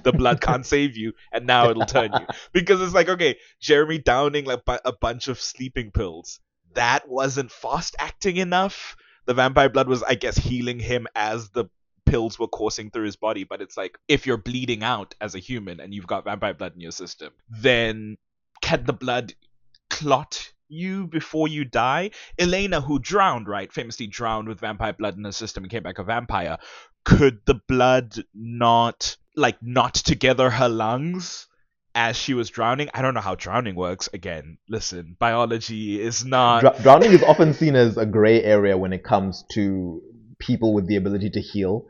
the 0.03 0.13
blood 0.15 0.41
can't 0.41 0.65
save 0.65 0.95
you, 0.95 1.13
and 1.31 1.47
now 1.47 1.69
it'll 1.69 1.85
turn 1.85 2.11
you. 2.13 2.25
Because 2.51 2.81
it's 2.81 2.93
like, 2.93 3.09
okay, 3.09 3.37
Jeremy 3.59 3.97
downing 3.97 4.45
like 4.45 4.63
bu- 4.65 4.77
a 4.85 4.93
bunch 4.93 5.27
of 5.27 5.39
sleeping 5.39 5.91
pills. 5.91 6.39
That 6.75 7.07
wasn't 7.09 7.51
fast 7.51 7.95
acting 7.99 8.37
enough. 8.37 8.95
The 9.25 9.33
vampire 9.33 9.69
blood 9.69 9.87
was, 9.87 10.03
I 10.03 10.15
guess, 10.15 10.37
healing 10.37 10.79
him 10.79 11.07
as 11.15 11.49
the 11.49 11.65
pills 12.05 12.37
were 12.37 12.47
coursing 12.47 12.91
through 12.91 13.05
his 13.05 13.15
body, 13.15 13.43
but 13.43 13.61
it's 13.61 13.77
like 13.77 13.97
if 14.07 14.27
you're 14.27 14.37
bleeding 14.37 14.83
out 14.83 15.15
as 15.19 15.33
a 15.33 15.39
human 15.39 15.79
and 15.79 15.93
you've 15.93 16.07
got 16.07 16.25
vampire 16.25 16.53
blood 16.53 16.73
in 16.75 16.81
your 16.81 16.91
system, 16.91 17.33
then 17.49 18.17
can 18.61 18.83
the 18.85 18.93
blood 18.93 19.33
clot 19.89 20.52
you 20.67 21.07
before 21.07 21.47
you 21.47 21.65
die? 21.65 22.11
Elena, 22.37 22.81
who 22.81 22.99
drowned, 22.99 23.47
right, 23.47 23.71
famously 23.71 24.07
drowned 24.07 24.47
with 24.47 24.59
vampire 24.59 24.93
blood 24.93 25.17
in 25.17 25.23
her 25.23 25.31
system 25.31 25.63
and 25.63 25.71
came 25.71 25.83
back 25.83 25.99
a 25.99 26.03
vampire, 26.03 26.57
could 27.05 27.39
the 27.45 27.59
blood 27.67 28.15
not 28.33 29.17
like 29.35 29.57
knot 29.61 29.95
together 29.95 30.49
her 30.49 30.69
lungs? 30.69 31.47
As 31.95 32.15
she 32.15 32.33
was 32.33 32.49
drowning, 32.49 32.89
I 32.91 33.03
don't 33.03 33.13
know 33.13 33.21
how 33.21 33.35
drowning 33.35 33.75
works. 33.75 34.09
Again, 34.13 34.57
listen, 34.67 35.15
biology 35.19 36.01
is 36.01 36.25
not. 36.25 36.61
Dr- 36.61 36.81
drowning 36.81 37.11
is 37.11 37.21
often 37.21 37.53
seen 37.53 37.75
as 37.75 37.97
a 37.97 38.05
gray 38.05 38.41
area 38.41 38.75
when 38.75 38.93
it 38.93 39.03
comes 39.03 39.43
to 39.51 40.01
people 40.39 40.73
with 40.73 40.87
the 40.87 40.95
ability 40.95 41.29
to 41.29 41.39
heal. 41.39 41.85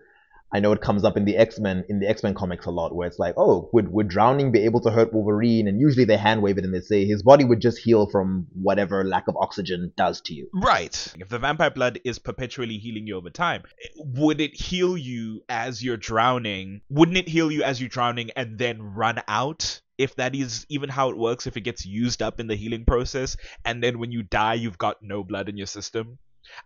I 0.54 0.60
know 0.60 0.72
it 0.72 0.82
comes 0.82 1.04
up 1.04 1.18
in 1.18 1.26
the 1.26 1.36
X 1.36 1.60
Men 1.60 1.84
in 1.90 2.00
the 2.00 2.08
X 2.08 2.22
Men 2.22 2.36
comics 2.36 2.68
a 2.68 2.72
lot, 2.72 2.96
where 2.96 3.08
it's 3.08 3.18
like, 3.18 3.34
oh, 3.38 3.70
would 3.74 3.92
would 3.92 4.08
drowning 4.08 4.52
be 4.52 4.66
able 4.66 4.82
to 4.82 4.92
hurt 4.92 5.12
Wolverine? 5.12 5.68
And 5.68 5.82
usually 5.82 6.06
they 6.06 6.16
hand 6.16 6.44
wave 6.44 6.60
it 6.60 6.64
and 6.64 6.74
they 6.74 6.82
say 6.82 7.06
his 7.06 7.24
body 7.24 7.44
would 7.44 7.60
just 7.60 7.80
heal 7.80 8.08
from 8.08 8.46
whatever 8.54 9.04
lack 9.04 9.28
of 9.28 9.36
oxygen 9.36 9.92
does 9.98 10.22
to 10.22 10.34
you. 10.34 10.50
Right. 10.54 11.14
If 11.20 11.30
the 11.30 11.40
vampire 11.40 11.72
blood 11.72 12.00
is 12.06 12.20
perpetually 12.20 12.78
healing 12.78 13.08
you 13.08 13.18
over 13.18 13.32
time, 13.32 13.64
would 13.98 14.40
it 14.40 14.56
heal 14.56 14.96
you 14.96 15.44
as 15.50 15.84
you're 15.84 15.98
drowning? 15.98 16.82
Wouldn't 16.90 17.18
it 17.18 17.28
heal 17.28 17.52
you 17.52 17.64
as 17.64 17.82
you're 17.82 17.90
drowning 17.90 18.30
and 18.36 18.60
then 18.60 18.82
run 18.82 19.22
out? 19.28 19.82
If 19.98 20.16
that 20.16 20.36
is 20.36 20.66
even 20.70 20.90
how 20.90 21.10
it 21.10 21.18
works, 21.18 21.48
if 21.48 21.58
it 21.58 21.62
gets 21.62 21.86
used 21.86 22.22
up 22.22 22.40
in 22.40 22.48
the 22.48 22.56
healing 22.56 22.84
process, 22.86 23.38
and 23.64 23.82
then 23.84 24.00
when 24.00 24.12
you 24.12 24.24
die, 24.24 24.56
you've 24.56 24.78
got 24.78 25.02
no 25.02 25.24
blood 25.24 25.50
in 25.50 25.58
your 25.58 25.68
system? 25.68 26.18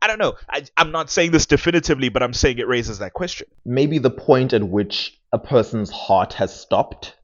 I 0.01 0.07
don't 0.07 0.19
know. 0.19 0.35
I, 0.49 0.65
I'm 0.75 0.91
not 0.91 1.09
saying 1.09 1.31
this 1.31 1.45
definitively, 1.45 2.09
but 2.09 2.23
I'm 2.23 2.33
saying 2.33 2.59
it 2.59 2.67
raises 2.67 2.99
that 2.99 3.13
question. 3.13 3.47
Maybe 3.65 3.99
the 3.99 4.09
point 4.09 4.53
at 4.53 4.63
which 4.63 5.19
a 5.31 5.39
person's 5.39 5.89
heart 5.89 6.33
has 6.33 6.57
stopped 6.57 7.15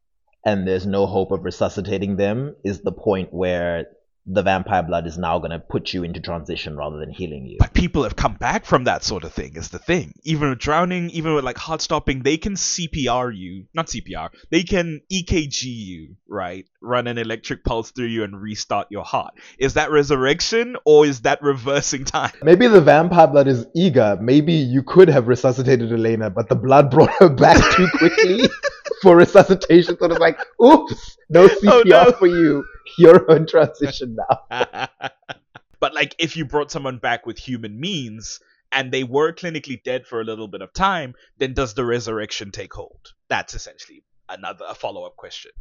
and 0.45 0.67
there's 0.67 0.85
no 0.85 1.05
hope 1.05 1.31
of 1.31 1.45
resuscitating 1.45 2.17
them 2.17 2.55
is 2.63 2.81
the 2.81 2.91
point 2.91 3.33
where 3.33 3.87
the 4.25 4.41
vampire 4.41 4.83
blood 4.83 5.05
is 5.05 5.17
now 5.17 5.37
going 5.39 5.51
to 5.51 5.59
put 5.59 5.93
you 5.93 6.03
into 6.03 6.21
transition 6.21 6.77
rather 6.77 6.97
than 6.97 7.09
healing 7.11 7.45
you. 7.45 7.57
But 7.59 7.73
people 7.73 8.03
have 8.03 8.15
come 8.15 8.35
back 8.35 8.65
from 8.65 8.85
that 8.85 9.03
sort 9.03 9.25
of 9.25 9.33
thing, 9.33 9.55
is 9.57 9.69
the 9.69 9.79
thing. 9.79 10.13
Even 10.23 10.49
with 10.49 10.59
drowning, 10.59 11.09
even 11.09 11.33
with 11.35 11.43
like 11.43 11.57
heart 11.57 11.81
stopping, 11.81 12.23
they 12.23 12.37
can 12.37 12.53
CPR 12.55 13.35
you. 13.35 13.65
Not 13.73 13.87
CPR. 13.87 14.29
They 14.49 14.63
can 14.63 15.01
EKG 15.11 15.63
you, 15.63 16.15
right? 16.27 16.65
Run 16.81 17.07
an 17.07 17.17
electric 17.17 17.65
pulse 17.65 17.91
through 17.91 18.05
you 18.07 18.23
and 18.23 18.41
restart 18.41 18.87
your 18.89 19.03
heart. 19.03 19.33
Is 19.57 19.73
that 19.73 19.91
resurrection 19.91 20.77
or 20.85 21.05
is 21.05 21.21
that 21.21 21.41
reversing 21.41 22.05
time? 22.05 22.31
Maybe 22.43 22.67
the 22.67 22.81
vampire 22.81 23.27
blood 23.27 23.47
is 23.47 23.65
eager. 23.75 24.17
Maybe 24.21 24.53
you 24.53 24.83
could 24.83 25.09
have 25.09 25.27
resuscitated 25.27 25.91
Elena, 25.91 26.29
but 26.29 26.47
the 26.47 26.55
blood 26.55 26.89
brought 26.91 27.11
her 27.19 27.29
back 27.29 27.57
too 27.75 27.87
quickly 27.97 28.43
for 29.01 29.17
resuscitation. 29.17 29.97
So 29.99 30.05
it's 30.05 30.19
like, 30.19 30.39
oops, 30.63 31.17
no 31.29 31.47
CPR 31.47 31.71
Oh, 31.71 31.83
no. 31.85 32.11
for 32.13 32.27
you. 32.27 32.63
You're 32.97 33.25
in 33.35 33.45
transition 33.47 34.15
now. 34.51 34.87
but 35.79 35.93
like 35.93 36.15
if 36.19 36.35
you 36.37 36.45
brought 36.45 36.71
someone 36.71 36.97
back 36.97 37.25
with 37.25 37.37
human 37.37 37.79
means 37.79 38.39
and 38.71 38.91
they 38.91 39.03
were 39.03 39.31
clinically 39.33 39.81
dead 39.83 40.05
for 40.07 40.19
a 40.21 40.23
little 40.23 40.47
bit 40.47 40.61
of 40.61 40.73
time, 40.73 41.13
then 41.37 41.53
does 41.53 41.73
the 41.73 41.85
resurrection 41.85 42.51
take 42.51 42.73
hold? 42.73 43.13
That's 43.29 43.53
essentially 43.53 44.03
another 44.29 44.65
a 44.67 44.73
follow-up 44.75 45.15
question. 45.15 45.51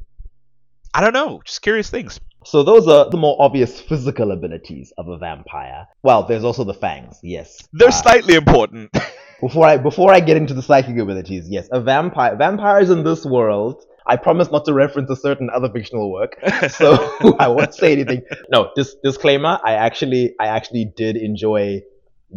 I 0.94 1.00
don't 1.00 1.12
know, 1.14 1.40
just 1.44 1.62
curious 1.62 1.88
things. 1.90 2.20
So 2.44 2.62
those 2.62 2.86
are 2.88 3.08
the 3.08 3.16
more 3.16 3.36
obvious 3.40 3.80
physical 3.80 4.30
abilities 4.32 4.92
of 4.98 5.08
a 5.08 5.16
vampire. 5.16 5.86
Well, 6.02 6.24
there's 6.24 6.44
also 6.44 6.64
the 6.64 6.74
fangs. 6.74 7.18
Yes, 7.22 7.66
They're 7.72 7.88
Uh, 7.88 7.92
slightly 7.92 8.34
important. 8.34 8.90
before 9.40 9.66
I 9.66 9.76
before 9.78 10.12
I 10.12 10.20
get 10.20 10.36
into 10.36 10.52
the 10.54 10.62
psychic 10.62 10.98
abilities, 10.98 11.48
yes, 11.48 11.68
a 11.72 11.80
vampire 11.80 12.36
vampires 12.36 12.90
in 12.90 13.04
this 13.04 13.24
world. 13.24 13.82
I 14.06 14.16
promise 14.16 14.50
not 14.50 14.64
to 14.64 14.74
reference 14.74 15.10
a 15.10 15.16
certain 15.16 15.50
other 15.50 15.70
fictional 15.70 16.12
work, 16.12 16.36
so 16.70 16.94
I 17.38 17.48
won't 17.48 17.74
say 17.74 17.92
anything. 17.92 18.22
No, 18.50 18.70
dis- 18.74 18.96
disclaimer. 19.02 19.58
I 19.64 19.74
actually 19.74 20.34
I 20.40 20.46
actually 20.46 20.92
did 20.96 21.16
enjoy 21.16 21.82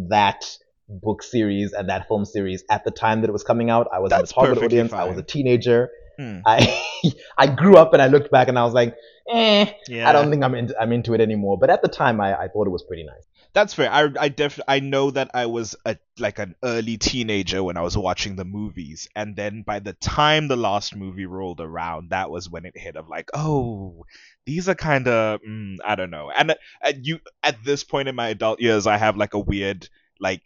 that 0.08 0.44
book 0.88 1.22
series 1.22 1.72
and 1.72 1.88
that 1.88 2.06
film 2.08 2.24
series 2.24 2.64
at 2.70 2.84
the 2.84 2.90
time 2.90 3.20
that 3.22 3.28
it 3.28 3.32
was 3.32 3.42
coming 3.42 3.70
out. 3.70 3.88
I 3.92 3.98
was 3.98 4.12
in 4.12 4.18
That's 4.18 4.30
the 4.32 4.40
target 4.40 4.62
audience. 4.62 4.92
I 4.92 5.04
was 5.04 5.18
a 5.18 5.22
teenager. 5.22 5.90
Hmm. 6.18 6.38
I 6.46 6.82
I 7.38 7.46
grew 7.46 7.76
up 7.76 7.92
and 7.92 8.00
I 8.00 8.06
looked 8.06 8.30
back 8.30 8.48
and 8.48 8.58
I 8.58 8.64
was 8.64 8.74
like, 8.74 8.96
eh, 9.28 9.72
yeah, 9.88 10.08
I 10.08 10.12
don't 10.12 10.30
think 10.30 10.42
I'm 10.44 10.54
into 10.54 10.80
I'm 10.80 10.92
into 10.92 11.14
it 11.14 11.20
anymore. 11.20 11.58
But 11.58 11.70
at 11.70 11.82
the 11.82 11.88
time, 11.88 12.20
I, 12.20 12.34
I 12.34 12.48
thought 12.48 12.66
it 12.66 12.70
was 12.70 12.82
pretty 12.82 13.04
nice. 13.04 13.26
That's 13.56 13.72
fair. 13.72 13.90
I 13.90 14.10
I 14.20 14.28
def 14.28 14.60
I 14.68 14.80
know 14.80 15.10
that 15.12 15.30
I 15.32 15.46
was 15.46 15.76
a 15.86 15.96
like 16.18 16.38
an 16.38 16.56
early 16.62 16.98
teenager 16.98 17.64
when 17.64 17.78
I 17.78 17.80
was 17.80 17.96
watching 17.96 18.36
the 18.36 18.44
movies, 18.44 19.08
and 19.16 19.34
then 19.34 19.62
by 19.62 19.78
the 19.78 19.94
time 19.94 20.48
the 20.48 20.58
last 20.58 20.94
movie 20.94 21.24
rolled 21.24 21.62
around, 21.62 22.10
that 22.10 22.30
was 22.30 22.50
when 22.50 22.66
it 22.66 22.76
hit 22.76 22.96
of 22.96 23.08
like, 23.08 23.30
oh, 23.32 24.04
these 24.44 24.68
are 24.68 24.74
kind 24.74 25.08
of 25.08 25.40
mm, 25.40 25.76
I 25.82 25.94
don't 25.94 26.10
know. 26.10 26.30
And 26.30 26.50
uh, 26.50 26.92
you 27.00 27.20
at 27.42 27.64
this 27.64 27.82
point 27.82 28.08
in 28.08 28.14
my 28.14 28.28
adult 28.28 28.60
years, 28.60 28.86
I 28.86 28.98
have 28.98 29.16
like 29.16 29.32
a 29.32 29.38
weird 29.38 29.88
like 30.20 30.42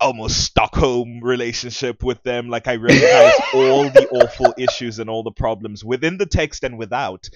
almost 0.00 0.44
Stockholm 0.44 1.20
relationship 1.22 2.02
with 2.02 2.22
them. 2.22 2.48
Like 2.48 2.66
I 2.66 2.76
recognize 2.76 3.34
all 3.54 3.84
the 3.90 4.08
awful 4.10 4.54
issues 4.58 4.98
and 4.98 5.10
all 5.10 5.22
the 5.22 5.32
problems 5.32 5.84
within 5.84 6.18
the 6.18 6.26
text 6.26 6.64
and 6.64 6.78
without, 6.78 7.28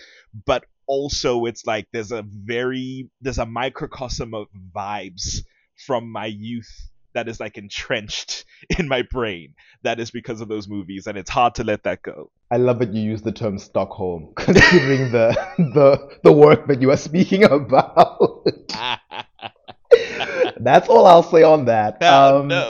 but 0.46 0.64
also 0.86 1.44
it's 1.46 1.66
like 1.66 1.86
there's 1.92 2.12
a 2.12 2.22
very 2.22 3.08
there's 3.20 3.38
a 3.38 3.46
microcosm 3.46 4.34
of 4.34 4.46
vibes 4.74 5.38
from 5.86 6.10
my 6.10 6.26
youth 6.26 6.90
that 7.14 7.28
is 7.28 7.40
like 7.40 7.56
entrenched 7.56 8.44
in 8.78 8.88
my 8.88 9.02
brain. 9.02 9.54
That 9.82 10.00
is 10.00 10.10
because 10.10 10.40
of 10.40 10.48
those 10.48 10.68
movies, 10.68 11.06
and 11.06 11.16
it's 11.18 11.30
hard 11.30 11.54
to 11.56 11.64
let 11.64 11.82
that 11.84 12.02
go. 12.02 12.30
I 12.50 12.58
love 12.58 12.78
that 12.78 12.92
you 12.94 13.02
use 13.02 13.22
the 13.22 13.32
term 13.32 13.58
Stockholm, 13.58 14.32
considering 14.36 15.10
the 15.12 15.36
the 15.58 16.18
the 16.22 16.32
work 16.32 16.66
that 16.68 16.80
you 16.82 16.90
are 16.90 16.96
speaking 16.96 17.44
about. 17.50 18.46
That's 20.58 20.88
all 20.88 21.06
I'll 21.06 21.22
say 21.22 21.42
on 21.42 21.66
that. 21.66 21.98
Oh, 22.00 22.40
Um, 22.40 22.48
no. 22.48 22.66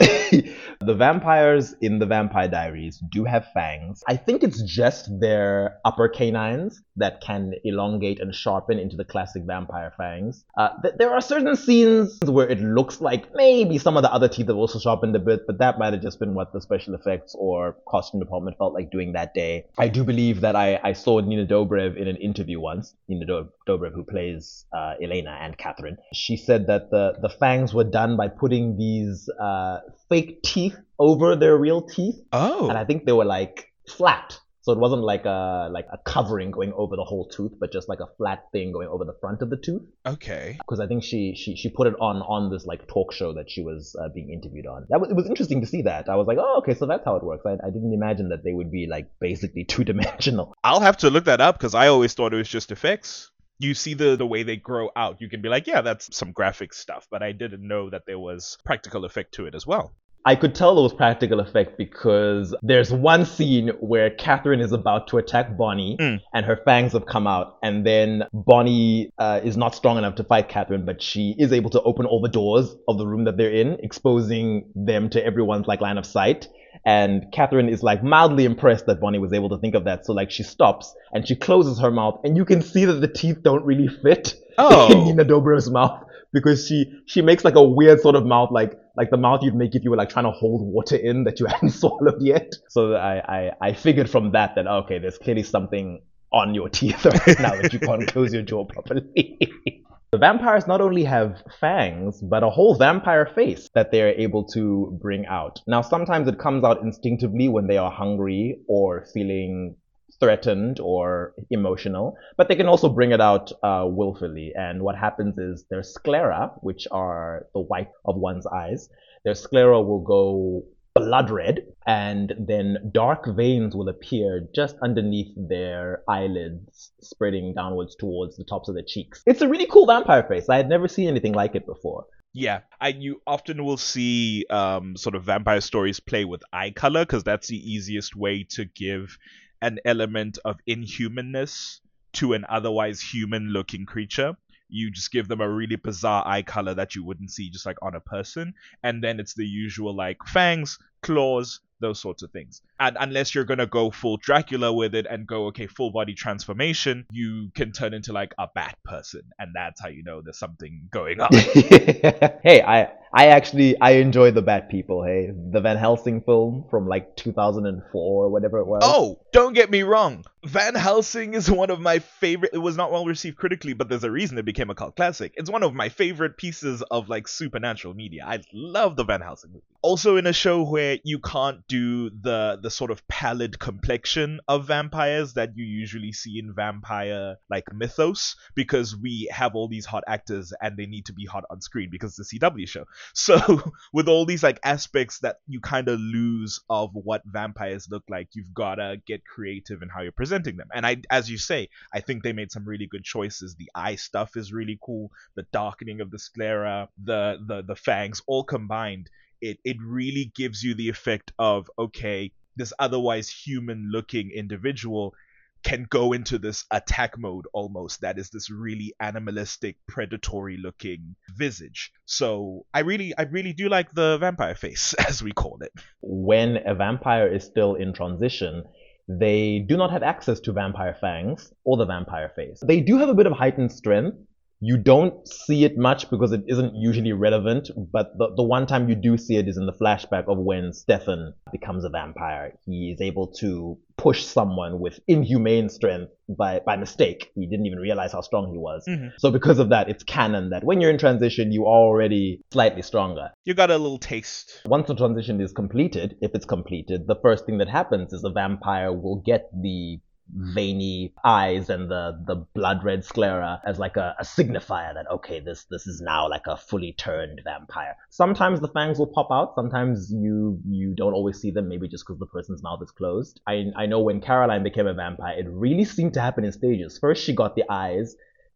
The 0.79 0.93
vampires 0.93 1.73
in 1.81 1.99
the 1.99 2.05
Vampire 2.05 2.47
Diaries 2.47 3.01
do 3.11 3.25
have 3.25 3.47
fangs. 3.53 4.03
I 4.07 4.15
think 4.15 4.43
it's 4.43 4.61
just 4.61 5.09
their 5.19 5.77
upper 5.85 6.07
canines 6.07 6.81
that 6.97 7.21
can 7.21 7.53
elongate 7.63 8.19
and 8.19 8.33
sharpen 8.33 8.79
into 8.79 8.95
the 8.95 9.05
classic 9.05 9.43
vampire 9.43 9.93
fangs. 9.97 10.43
Uh, 10.57 10.69
th- 10.81 10.95
there 10.97 11.11
are 11.11 11.21
certain 11.21 11.55
scenes 11.55 12.17
where 12.25 12.47
it 12.47 12.59
looks 12.59 13.01
like 13.01 13.33
maybe 13.33 13.77
some 13.77 13.97
of 13.97 14.03
the 14.03 14.11
other 14.11 14.27
teeth 14.27 14.47
have 14.47 14.55
also 14.55 14.79
sharpened 14.79 15.15
a 15.15 15.19
bit, 15.19 15.41
but 15.47 15.59
that 15.59 15.79
might 15.79 15.93
have 15.93 16.01
just 16.01 16.19
been 16.19 16.33
what 16.33 16.53
the 16.53 16.61
special 16.61 16.93
effects 16.95 17.35
or 17.37 17.75
costume 17.87 18.19
department 18.19 18.57
felt 18.57 18.73
like 18.73 18.91
doing 18.91 19.13
that 19.13 19.33
day. 19.33 19.65
I 19.77 19.87
do 19.87 20.03
believe 20.03 20.41
that 20.41 20.55
I, 20.55 20.79
I 20.83 20.93
saw 20.93 21.19
Nina 21.19 21.45
Dobrev 21.45 21.95
in 21.95 22.07
an 22.07 22.17
interview 22.17 22.59
once. 22.59 22.95
Nina 23.07 23.25
Do- 23.25 23.49
Dobrev, 23.67 23.93
who 23.93 24.03
plays 24.03 24.65
uh, 24.75 24.93
Elena 25.01 25.37
and 25.41 25.57
Catherine, 25.57 25.97
she 26.13 26.37
said 26.37 26.67
that 26.67 26.89
the, 26.91 27.13
the 27.21 27.29
fangs 27.29 27.73
were 27.73 27.83
done 27.83 28.17
by 28.17 28.27
putting 28.27 28.77
these 28.77 29.29
uh, 29.39 29.79
fake 30.09 30.41
teeth 30.43 30.66
over 30.99 31.35
their 31.35 31.57
real 31.57 31.81
teeth, 31.81 32.15
Oh, 32.31 32.69
and 32.69 32.77
I 32.77 32.85
think 32.85 33.05
they 33.05 33.11
were 33.13 33.25
like 33.25 33.71
flat. 33.87 34.39
So 34.61 34.73
it 34.73 34.79
wasn't 34.79 35.01
like 35.01 35.23
a 35.23 35.69
like 35.71 35.85
a 35.93 35.97
covering 35.97 36.51
going 36.51 36.73
over 36.73 36.97
the 36.97 37.05
whole 37.05 37.29
tooth, 37.29 37.53
but 37.57 37.71
just 37.71 37.87
like 37.87 38.01
a 38.01 38.07
flat 38.17 38.43
thing 38.51 38.73
going 38.73 38.89
over 38.89 39.05
the 39.05 39.13
front 39.21 39.41
of 39.41 39.49
the 39.49 39.55
tooth. 39.55 39.83
okay. 40.05 40.57
Because 40.59 40.81
I 40.81 40.87
think 40.87 41.05
she, 41.05 41.35
she 41.37 41.55
she 41.55 41.69
put 41.69 41.87
it 41.87 41.93
on 42.01 42.17
on 42.17 42.51
this 42.51 42.65
like 42.65 42.85
talk 42.85 43.13
show 43.13 43.31
that 43.35 43.49
she 43.49 43.63
was 43.63 43.95
uh, 43.97 44.09
being 44.13 44.29
interviewed 44.29 44.67
on. 44.67 44.85
That 44.89 44.99
was 44.99 45.09
it 45.09 45.15
was 45.15 45.25
interesting 45.25 45.61
to 45.61 45.67
see 45.67 45.83
that. 45.83 46.09
I 46.09 46.17
was 46.17 46.27
like, 46.27 46.37
oh 46.37 46.57
okay, 46.57 46.73
so 46.73 46.85
that's 46.85 47.05
how 47.05 47.15
it 47.15 47.23
works. 47.23 47.45
I, 47.45 47.51
I 47.65 47.69
didn't 47.71 47.93
imagine 47.93 48.27
that 48.29 48.43
they 48.43 48.51
would 48.51 48.69
be 48.69 48.87
like 48.89 49.09
basically 49.21 49.63
two 49.73 49.85
dimensional. 49.85 50.53
I'll 50.65 50.81
have 50.81 50.97
to 50.97 51.09
look 51.09 51.23
that 51.25 51.39
up 51.39 51.57
because 51.57 51.73
I 51.73 51.87
always 51.87 52.13
thought 52.13 52.33
it 52.33 52.37
was 52.37 52.49
just 52.49 52.69
effects. 52.69 53.31
You 53.59 53.73
see 53.73 53.93
the 53.93 54.17
the 54.17 54.27
way 54.27 54.43
they 54.43 54.57
grow 54.57 54.89
out, 54.97 55.21
you 55.21 55.29
can 55.29 55.41
be 55.41 55.47
like, 55.47 55.65
yeah, 55.67 55.79
that's 55.79 56.13
some 56.13 56.33
graphic 56.33 56.73
stuff, 56.73 57.07
but 57.09 57.23
I 57.23 57.31
didn't 57.31 57.65
know 57.65 57.89
that 57.89 58.03
there 58.05 58.19
was 58.19 58.57
practical 58.65 59.05
effect 59.05 59.35
to 59.35 59.45
it 59.45 59.55
as 59.55 59.65
well. 59.65 59.93
I 60.31 60.35
could 60.35 60.53
tell 60.53 60.75
there 60.75 60.83
was 60.83 60.93
practical 60.93 61.39
effect 61.39 61.77
because 61.77 62.53
there's 62.61 62.91
one 62.91 63.23
scene 63.25 63.69
where 63.79 64.09
Catherine 64.09 64.59
is 64.59 64.73
about 64.73 65.07
to 65.09 65.17
attack 65.17 65.57
Bonnie 65.57 65.95
Mm. 65.99 66.19
and 66.33 66.45
her 66.45 66.57
fangs 66.65 66.91
have 66.93 67.05
come 67.05 67.25
out, 67.27 67.57
and 67.63 67.85
then 67.85 68.23
Bonnie 68.33 69.09
uh, 69.17 69.39
is 69.43 69.55
not 69.63 69.73
strong 69.73 69.97
enough 69.97 70.15
to 70.15 70.23
fight 70.25 70.49
Catherine, 70.49 70.85
but 70.85 71.01
she 71.01 71.33
is 71.39 71.53
able 71.53 71.69
to 71.71 71.81
open 71.83 72.05
all 72.05 72.21
the 72.21 72.27
doors 72.41 72.75
of 72.89 72.97
the 72.97 73.07
room 73.07 73.23
that 73.23 73.37
they're 73.37 73.51
in, 73.63 73.77
exposing 73.81 74.69
them 74.75 75.09
to 75.11 75.25
everyone's 75.25 75.65
like 75.67 75.79
line 75.81 75.97
of 75.97 76.05
sight. 76.05 76.49
And 76.85 77.25
Catherine 77.31 77.69
is 77.69 77.81
like 77.81 78.03
mildly 78.03 78.45
impressed 78.45 78.85
that 78.87 78.99
Bonnie 79.01 79.19
was 79.19 79.33
able 79.33 79.49
to 79.49 79.57
think 79.57 79.75
of 79.75 79.85
that, 79.85 80.05
so 80.05 80.11
like 80.13 80.29
she 80.29 80.43
stops 80.43 80.93
and 81.13 81.27
she 81.27 81.35
closes 81.35 81.79
her 81.79 81.89
mouth, 81.91 82.19
and 82.25 82.35
you 82.37 82.45
can 82.45 82.61
see 82.61 82.85
that 82.85 82.99
the 83.05 83.07
teeth 83.21 83.37
don't 83.43 83.63
really 83.65 83.87
fit 84.03 84.35
Oh. 84.57 84.91
in 84.91 85.05
Nina 85.05 85.25
Dobrev's 85.25 85.69
mouth 85.69 86.03
because 86.33 86.67
she 86.67 86.85
she 87.05 87.21
makes 87.21 87.45
like 87.45 87.55
a 87.55 87.63
weird 87.63 88.01
sort 88.01 88.15
of 88.15 88.25
mouth, 88.25 88.49
like 88.51 88.73
like 88.97 89.09
the 89.11 89.17
mouth 89.17 89.41
you'd 89.43 89.55
make 89.55 89.75
if 89.75 89.83
you 89.83 89.91
were 89.91 89.97
like 89.97 90.09
trying 90.09 90.25
to 90.25 90.31
hold 90.31 90.61
water 90.61 90.95
in 90.95 91.23
that 91.25 91.39
you 91.39 91.45
hadn't 91.53 91.69
swallowed 91.69 92.21
yet. 92.21 92.51
So 92.69 92.95
I 92.95 93.21
I, 93.37 93.51
I 93.61 93.73
figured 93.73 94.09
from 94.09 94.31
that 94.31 94.55
that 94.55 94.67
oh, 94.67 94.79
okay, 94.79 94.99
there's 94.99 95.17
clearly 95.17 95.43
something 95.43 96.01
on 96.33 96.53
your 96.55 96.69
teeth 96.77 97.05
right 97.05 97.39
now 97.39 97.55
that 97.61 97.71
you 97.71 97.79
can't 97.79 98.07
close 98.07 98.33
your 98.33 98.43
jaw 98.43 98.65
properly. 98.65 99.37
The 100.09 100.17
vampires 100.17 100.67
not 100.67 100.79
only 100.79 101.03
have 101.03 101.43
fangs, 101.59 102.21
but 102.21 102.41
a 102.41 102.49
whole 102.49 102.75
vampire 102.75 103.25
face 103.25 103.69
that 103.75 103.91
they're 103.91 104.13
able 104.17 104.45
to 104.53 104.97
bring 105.01 105.25
out. 105.25 105.59
Now, 105.67 105.81
sometimes 105.81 106.29
it 106.29 106.39
comes 106.39 106.63
out 106.63 106.81
instinctively 106.81 107.49
when 107.49 107.67
they 107.67 107.75
are 107.75 107.91
hungry 107.91 108.61
or 108.69 109.05
feeling 109.13 109.75
threatened 110.19 110.79
or 110.79 111.33
emotional, 111.49 112.15
but 112.37 112.47
they 112.47 112.55
can 112.55 112.67
also 112.67 112.89
bring 112.89 113.11
it 113.11 113.21
out 113.21 113.51
uh, 113.63 113.85
willfully. 113.85 114.53
And 114.55 114.81
what 114.81 114.95
happens 114.95 115.37
is 115.37 115.65
their 115.69 115.83
sclera, 115.83 116.51
which 116.61 116.87
are 116.91 117.47
the 117.53 117.61
white 117.61 117.89
of 118.05 118.17
one's 118.17 118.47
eyes, 118.47 118.89
their 119.23 119.35
sclera 119.35 119.81
will 119.81 120.01
go 120.01 120.63
blood 120.95 121.29
red, 121.29 121.61
and 121.85 122.33
then 122.39 122.91
dark 122.91 123.25
veins 123.35 123.75
will 123.75 123.89
appear 123.89 124.47
just 124.55 124.75
underneath 124.81 125.31
their 125.37 126.01
eyelids, 126.09 126.91
spreading 127.01 127.53
downwards 127.53 127.95
towards 127.95 128.37
the 128.37 128.43
tops 128.43 128.67
of 128.69 128.75
their 128.75 128.83
cheeks. 128.87 129.21
It's 129.25 129.41
a 129.41 129.47
really 129.47 129.67
cool 129.67 129.85
vampire 129.85 130.23
face. 130.23 130.49
I 130.49 130.57
had 130.57 130.69
never 130.69 130.87
seen 130.87 131.07
anything 131.07 131.33
like 131.33 131.55
it 131.55 131.65
before. 131.65 132.05
Yeah, 132.33 132.59
and 132.79 133.01
you 133.01 133.21
often 133.25 133.63
will 133.63 133.77
see 133.77 134.45
um, 134.49 134.95
sort 134.95 135.15
of 135.15 135.23
vampire 135.23 135.61
stories 135.61 135.99
play 135.99 136.25
with 136.25 136.43
eye 136.53 136.71
color 136.71 137.03
because 137.03 137.23
that's 137.23 137.47
the 137.47 137.57
easiest 137.57 138.15
way 138.15 138.45
to 138.51 138.65
give 138.65 139.17
an 139.61 139.79
element 139.85 140.37
of 140.45 140.57
inhumanness 140.67 141.79
to 142.13 142.33
an 142.33 142.45
otherwise 142.49 143.01
human-looking 143.01 143.85
creature. 143.85 144.35
You 144.69 144.91
just 144.91 145.11
give 145.11 145.27
them 145.27 145.41
a 145.41 145.49
really 145.49 145.77
bizarre 145.77 146.23
eye 146.27 146.41
color 146.41 146.73
that 146.73 146.95
you 146.95 147.03
wouldn't 147.03 147.31
see 147.31 147.49
just 147.49 147.65
like 147.65 147.77
on 147.81 147.95
a 147.95 148.01
person, 148.01 148.53
and 148.83 149.03
then 149.03 149.19
it's 149.19 149.33
the 149.33 149.45
usual 149.45 149.95
like 149.95 150.17
fangs, 150.25 150.77
claws, 151.01 151.61
those 151.79 151.99
sorts 151.99 152.23
of 152.23 152.31
things. 152.31 152.61
And 152.79 152.97
unless 152.99 153.33
you're 153.33 153.45
gonna 153.45 153.67
go 153.67 153.91
full 153.91 154.17
Dracula 154.17 154.73
with 154.73 154.95
it 154.95 155.05
and 155.09 155.27
go 155.27 155.47
okay 155.47 155.67
full 155.67 155.91
body 155.91 156.13
transformation, 156.13 157.05
you 157.11 157.51
can 157.55 157.71
turn 157.71 157.93
into 157.93 158.13
like 158.13 158.33
a 158.37 158.47
bat 158.53 158.77
person, 158.83 159.21
and 159.39 159.51
that's 159.53 159.81
how 159.81 159.87
you 159.89 160.03
know 160.03 160.21
there's 160.21 160.39
something 160.39 160.87
going 160.91 161.21
on. 161.21 161.29
hey, 162.43 162.61
I 162.61 162.91
I 163.13 163.27
actually 163.27 163.79
I 163.79 163.91
enjoy 163.91 164.31
the 164.31 164.41
Bat 164.41 164.69
People. 164.69 165.03
Hey, 165.03 165.31
the 165.33 165.61
Van 165.61 165.77
Helsing 165.77 166.21
film 166.21 166.65
from 166.69 166.87
like 166.87 167.15
2004 167.15 168.25
or 168.25 168.29
whatever 168.29 168.59
it 168.59 168.65
was. 168.65 168.81
Oh, 168.83 169.19
don't 169.31 169.53
get 169.53 169.69
me 169.69 169.83
wrong. 169.83 170.25
Van 170.43 170.75
Helsing 170.75 171.33
is 171.33 171.51
one 171.51 171.69
of 171.69 171.79
my 171.79 171.99
favorite. 171.99 172.51
It 172.53 172.59
was 172.59 172.77
not 172.77 172.91
well 172.91 173.05
received 173.05 173.37
critically, 173.37 173.73
but 173.73 173.89
there's 173.89 174.03
a 174.03 174.11
reason 174.11 174.37
it 174.37 174.45
became 174.45 174.69
a 174.69 174.75
cult 174.75 174.95
classic. 174.95 175.33
It's 175.35 175.49
one 175.49 175.63
of 175.63 175.73
my 175.73 175.89
favorite 175.89 176.37
pieces 176.37 176.81
of 176.83 177.09
like 177.09 177.27
supernatural 177.27 177.93
media. 177.93 178.23
I 178.25 178.41
love 178.53 178.95
the 178.95 179.03
Van 179.03 179.21
Helsing 179.21 179.51
movie. 179.51 179.63
Also, 179.81 180.17
in 180.17 180.25
a 180.25 180.33
show 180.33 180.63
where 180.63 180.99
you 181.03 181.19
can't 181.19 181.67
do 181.67 182.09
the 182.09 182.59
the 182.61 182.69
sort 182.69 182.91
of 182.91 183.05
pallid 183.07 183.59
complexion 183.59 184.39
of 184.47 184.67
vampires 184.67 185.33
that 185.33 185.57
you 185.57 185.65
usually 185.65 186.11
see 186.11 186.39
in 186.39 186.53
vampire 186.53 187.37
like 187.49 187.65
mythos, 187.73 188.35
because 188.55 188.95
we 188.95 189.29
have 189.31 189.55
all 189.55 189.67
these 189.67 189.85
hot 189.85 190.03
actors 190.07 190.53
and 190.61 190.77
they 190.77 190.85
need 190.85 191.05
to 191.05 191.13
be 191.13 191.25
hot 191.25 191.43
on 191.49 191.61
screen 191.61 191.89
because 191.89 192.17
it's 192.19 192.33
a 192.33 192.39
CW 192.39 192.67
show. 192.67 192.85
So 193.13 193.61
with 193.93 194.07
all 194.07 194.25
these 194.25 194.43
like 194.43 194.59
aspects 194.63 195.19
that 195.19 195.37
you 195.47 195.59
kind 195.59 195.87
of 195.89 195.99
lose 195.99 196.59
of 196.69 196.91
what 196.93 197.23
vampires 197.25 197.87
look 197.89 198.03
like, 198.09 198.29
you've 198.33 198.53
gotta 198.53 199.01
get 199.05 199.25
creative 199.25 199.81
in 199.81 199.89
how 199.89 200.01
you're 200.01 200.11
presenting 200.11 200.57
them. 200.57 200.69
And 200.73 200.85
I, 200.85 200.97
as 201.09 201.29
you 201.29 201.37
say, 201.37 201.69
I 201.93 201.99
think 201.99 202.23
they 202.23 202.33
made 202.33 202.51
some 202.51 202.65
really 202.65 202.87
good 202.87 203.03
choices. 203.03 203.55
The 203.55 203.71
eye 203.75 203.95
stuff 203.95 204.37
is 204.37 204.53
really 204.53 204.79
cool. 204.81 205.11
The 205.35 205.47
darkening 205.51 206.01
of 206.01 206.11
the 206.11 206.19
sclera, 206.19 206.89
the 207.03 207.37
the 207.45 207.63
the 207.63 207.75
fangs, 207.75 208.21
all 208.27 208.43
combined, 208.43 209.09
it 209.41 209.57
it 209.63 209.77
really 209.81 210.31
gives 210.35 210.63
you 210.63 210.75
the 210.75 210.89
effect 210.89 211.31
of 211.39 211.69
okay, 211.77 212.31
this 212.55 212.73
otherwise 212.79 213.29
human 213.29 213.89
looking 213.91 214.31
individual 214.31 215.13
can 215.63 215.85
go 215.89 216.13
into 216.13 216.37
this 216.37 216.65
attack 216.71 217.17
mode 217.17 217.45
almost 217.53 218.01
that 218.01 218.17
is 218.17 218.29
this 218.29 218.49
really 218.49 218.93
animalistic 218.99 219.77
predatory 219.87 220.57
looking 220.57 221.15
visage 221.35 221.91
so 222.05 222.65
i 222.73 222.79
really 222.79 223.13
i 223.17 223.23
really 223.23 223.53
do 223.53 223.69
like 223.69 223.91
the 223.93 224.17
vampire 224.19 224.55
face 224.55 224.93
as 225.07 225.21
we 225.21 225.31
call 225.31 225.57
it 225.61 225.71
When 226.01 226.59
a 226.65 226.73
vampire 226.75 227.27
is 227.27 227.43
still 227.43 227.75
in 227.75 227.93
transition, 227.93 228.63
they 229.07 229.59
do 229.67 229.77
not 229.77 229.91
have 229.91 230.03
access 230.03 230.39
to 230.41 230.51
vampire 230.51 230.95
fangs 230.99 231.51
or 231.63 231.77
the 231.77 231.85
vampire 231.85 232.31
face. 232.35 232.61
They 232.65 232.81
do 232.81 232.97
have 232.97 233.09
a 233.09 233.13
bit 233.13 233.25
of 233.25 233.33
heightened 233.33 233.71
strength. 233.71 234.17
You 234.59 234.77
don't 234.77 235.27
see 235.27 235.65
it 235.65 235.77
much 235.77 236.09
because 236.09 236.31
it 236.31 236.41
isn't 236.47 236.75
usually 236.75 237.13
relevant, 237.13 237.69
but 237.91 238.17
the, 238.17 238.29
the 238.35 238.43
one 238.43 238.65
time 238.65 238.89
you 238.89 238.95
do 238.95 239.15
see 239.17 239.35
it 239.37 239.47
is 239.47 239.57
in 239.57 239.67
the 239.67 239.73
flashback 239.73 240.27
of 240.27 240.39
when 240.39 240.73
Stefan 240.73 241.33
becomes 241.51 241.83
a 241.83 241.89
vampire. 241.89 242.53
He 242.65 242.91
is 242.91 242.99
able 243.01 243.27
to 243.39 243.77
push 243.97 244.23
someone 244.23 244.79
with 244.79 244.99
inhumane 245.07 245.69
strength 245.69 246.11
by, 246.27 246.59
by 246.65 246.75
mistake. 246.75 247.31
He 247.35 247.45
didn't 247.47 247.65
even 247.67 247.79
realize 247.79 248.11
how 248.13 248.21
strong 248.21 248.51
he 248.51 248.57
was. 248.57 248.83
Mhm. 248.87 249.11
So 249.19 249.31
because 249.31 249.59
of 249.59 249.69
that, 249.69 249.89
it's 249.89 250.03
canon 250.03 250.49
that 250.49 250.63
when 250.63 250.81
you're 250.81 250.91
in 250.91 250.97
transition, 250.97 251.51
you 251.51 251.65
are 251.65 251.77
already 251.79 252.41
slightly 252.51 252.81
stronger. 252.81 253.31
you 253.45 253.53
got 253.53 253.69
a 253.71 253.77
little 253.77 253.97
taste 253.99 254.61
Once 254.65 254.87
the 254.87 254.95
transition 254.95 255.39
is 255.39 255.51
completed, 255.51 256.15
if 256.21 256.31
it's 256.33 256.45
completed, 256.45 257.07
the 257.07 257.15
first 257.21 257.45
thing 257.45 257.57
that 257.59 257.69
happens 257.69 258.11
is 258.11 258.21
the 258.21 258.31
vampire 258.31 258.91
will 258.91 259.21
get 259.25 259.49
the 259.61 259.99
veiny 260.33 261.13
eyes 261.23 261.69
and 261.69 261.89
the, 261.89 262.21
the 262.25 262.35
blood 262.35 262.83
red 262.83 263.03
sclera 263.03 263.61
as 263.65 263.79
like 263.79 263.97
a, 263.97 264.15
a 264.19 264.23
signifier 264.23 264.93
that 264.93 265.09
okay 265.09 265.39
this 265.39 265.65
this 265.65 265.87
is 265.87 266.01
now 266.01 266.29
like 266.29 266.47
a 266.47 266.57
fully 266.57 266.93
turned 266.93 267.41
vampire. 267.43 267.95
Sometimes 268.09 268.59
the 268.59 268.67
fangs 268.67 268.99
will 268.99 269.07
pop 269.07 269.29
out. 269.31 269.55
Sometimes 269.55 270.11
you 270.11 270.59
you 270.67 270.93
don't 270.95 271.13
always 271.13 271.39
see 271.39 271.51
them 271.51 271.67
maybe 271.67 271.87
just 271.87 272.05
because 272.05 272.19
the 272.19 272.25
person's 272.25 272.61
mouth 272.61 272.81
is 272.81 272.91
closed. 272.91 273.39
I, 273.47 273.65
I 273.75 273.85
know 273.85 274.01
when 274.01 274.21
caroline 274.21 274.63
became 274.63 274.87
a 274.87 274.93
vampire 274.93 275.37
it 275.37 275.47
really 275.49 275.85
seemed 275.85 276.13
to 276.15 276.21
happen 276.21 276.43
in 276.43 276.51
stages. 276.51 276.97
First 276.97 277.23
she 277.23 277.33
got 277.33 277.55
the 277.55 277.63
eyes 277.69 278.15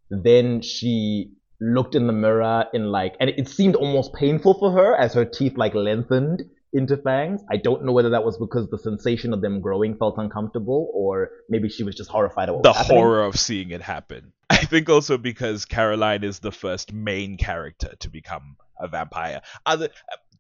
then 0.10 0.62
she 0.62 1.32
looked 1.62 1.96
in 1.96 2.08
the 2.08 2.14
mirror 2.14 2.66
in 2.74 2.92
like 2.92 3.16
and 3.20 3.30
it 3.30 3.48
seemed 3.48 3.76
almost 3.76 4.14
painful 4.14 4.56
for 4.56 4.72
her 4.72 4.96
as 4.96 5.14
her 5.14 5.26
teeth 5.26 5.58
like 5.58 5.76
lengthened 5.76 6.44
into 6.74 6.98
fangs. 6.98 7.42
I 7.50 7.58
don't 7.58 7.84
know 7.84 7.92
whether 7.92 8.12
that 8.12 8.24
was 8.24 8.38
because 8.38 8.70
the 8.70 8.78
sensation 8.78 9.34
of 9.34 9.42
them 9.42 9.62
growing 9.62 9.98
felt 9.98 10.16
uncomfortable 10.18 10.90
or 10.94 11.32
maybe 11.50 11.70
she 11.70 11.84
was 11.84 11.96
just 11.96 12.10
horrified 12.10 12.50
at 12.50 12.56
what 12.56 12.64
the 12.64 12.74
horror 12.74 13.24
of 13.24 13.38
seeing 13.38 13.72
it 13.72 13.82
happen. 13.82 14.34
I 14.50 14.58
think 14.58 14.90
also 14.90 15.18
because 15.18 15.66
caroline 15.66 16.24
is 16.24 16.40
the 16.40 16.52
first 16.52 16.94
main 16.94 17.38
character 17.38 17.94
to 18.00 18.10
become 18.10 18.58
a 18.80 18.88
vampire. 18.88 19.42
Other 19.66 19.90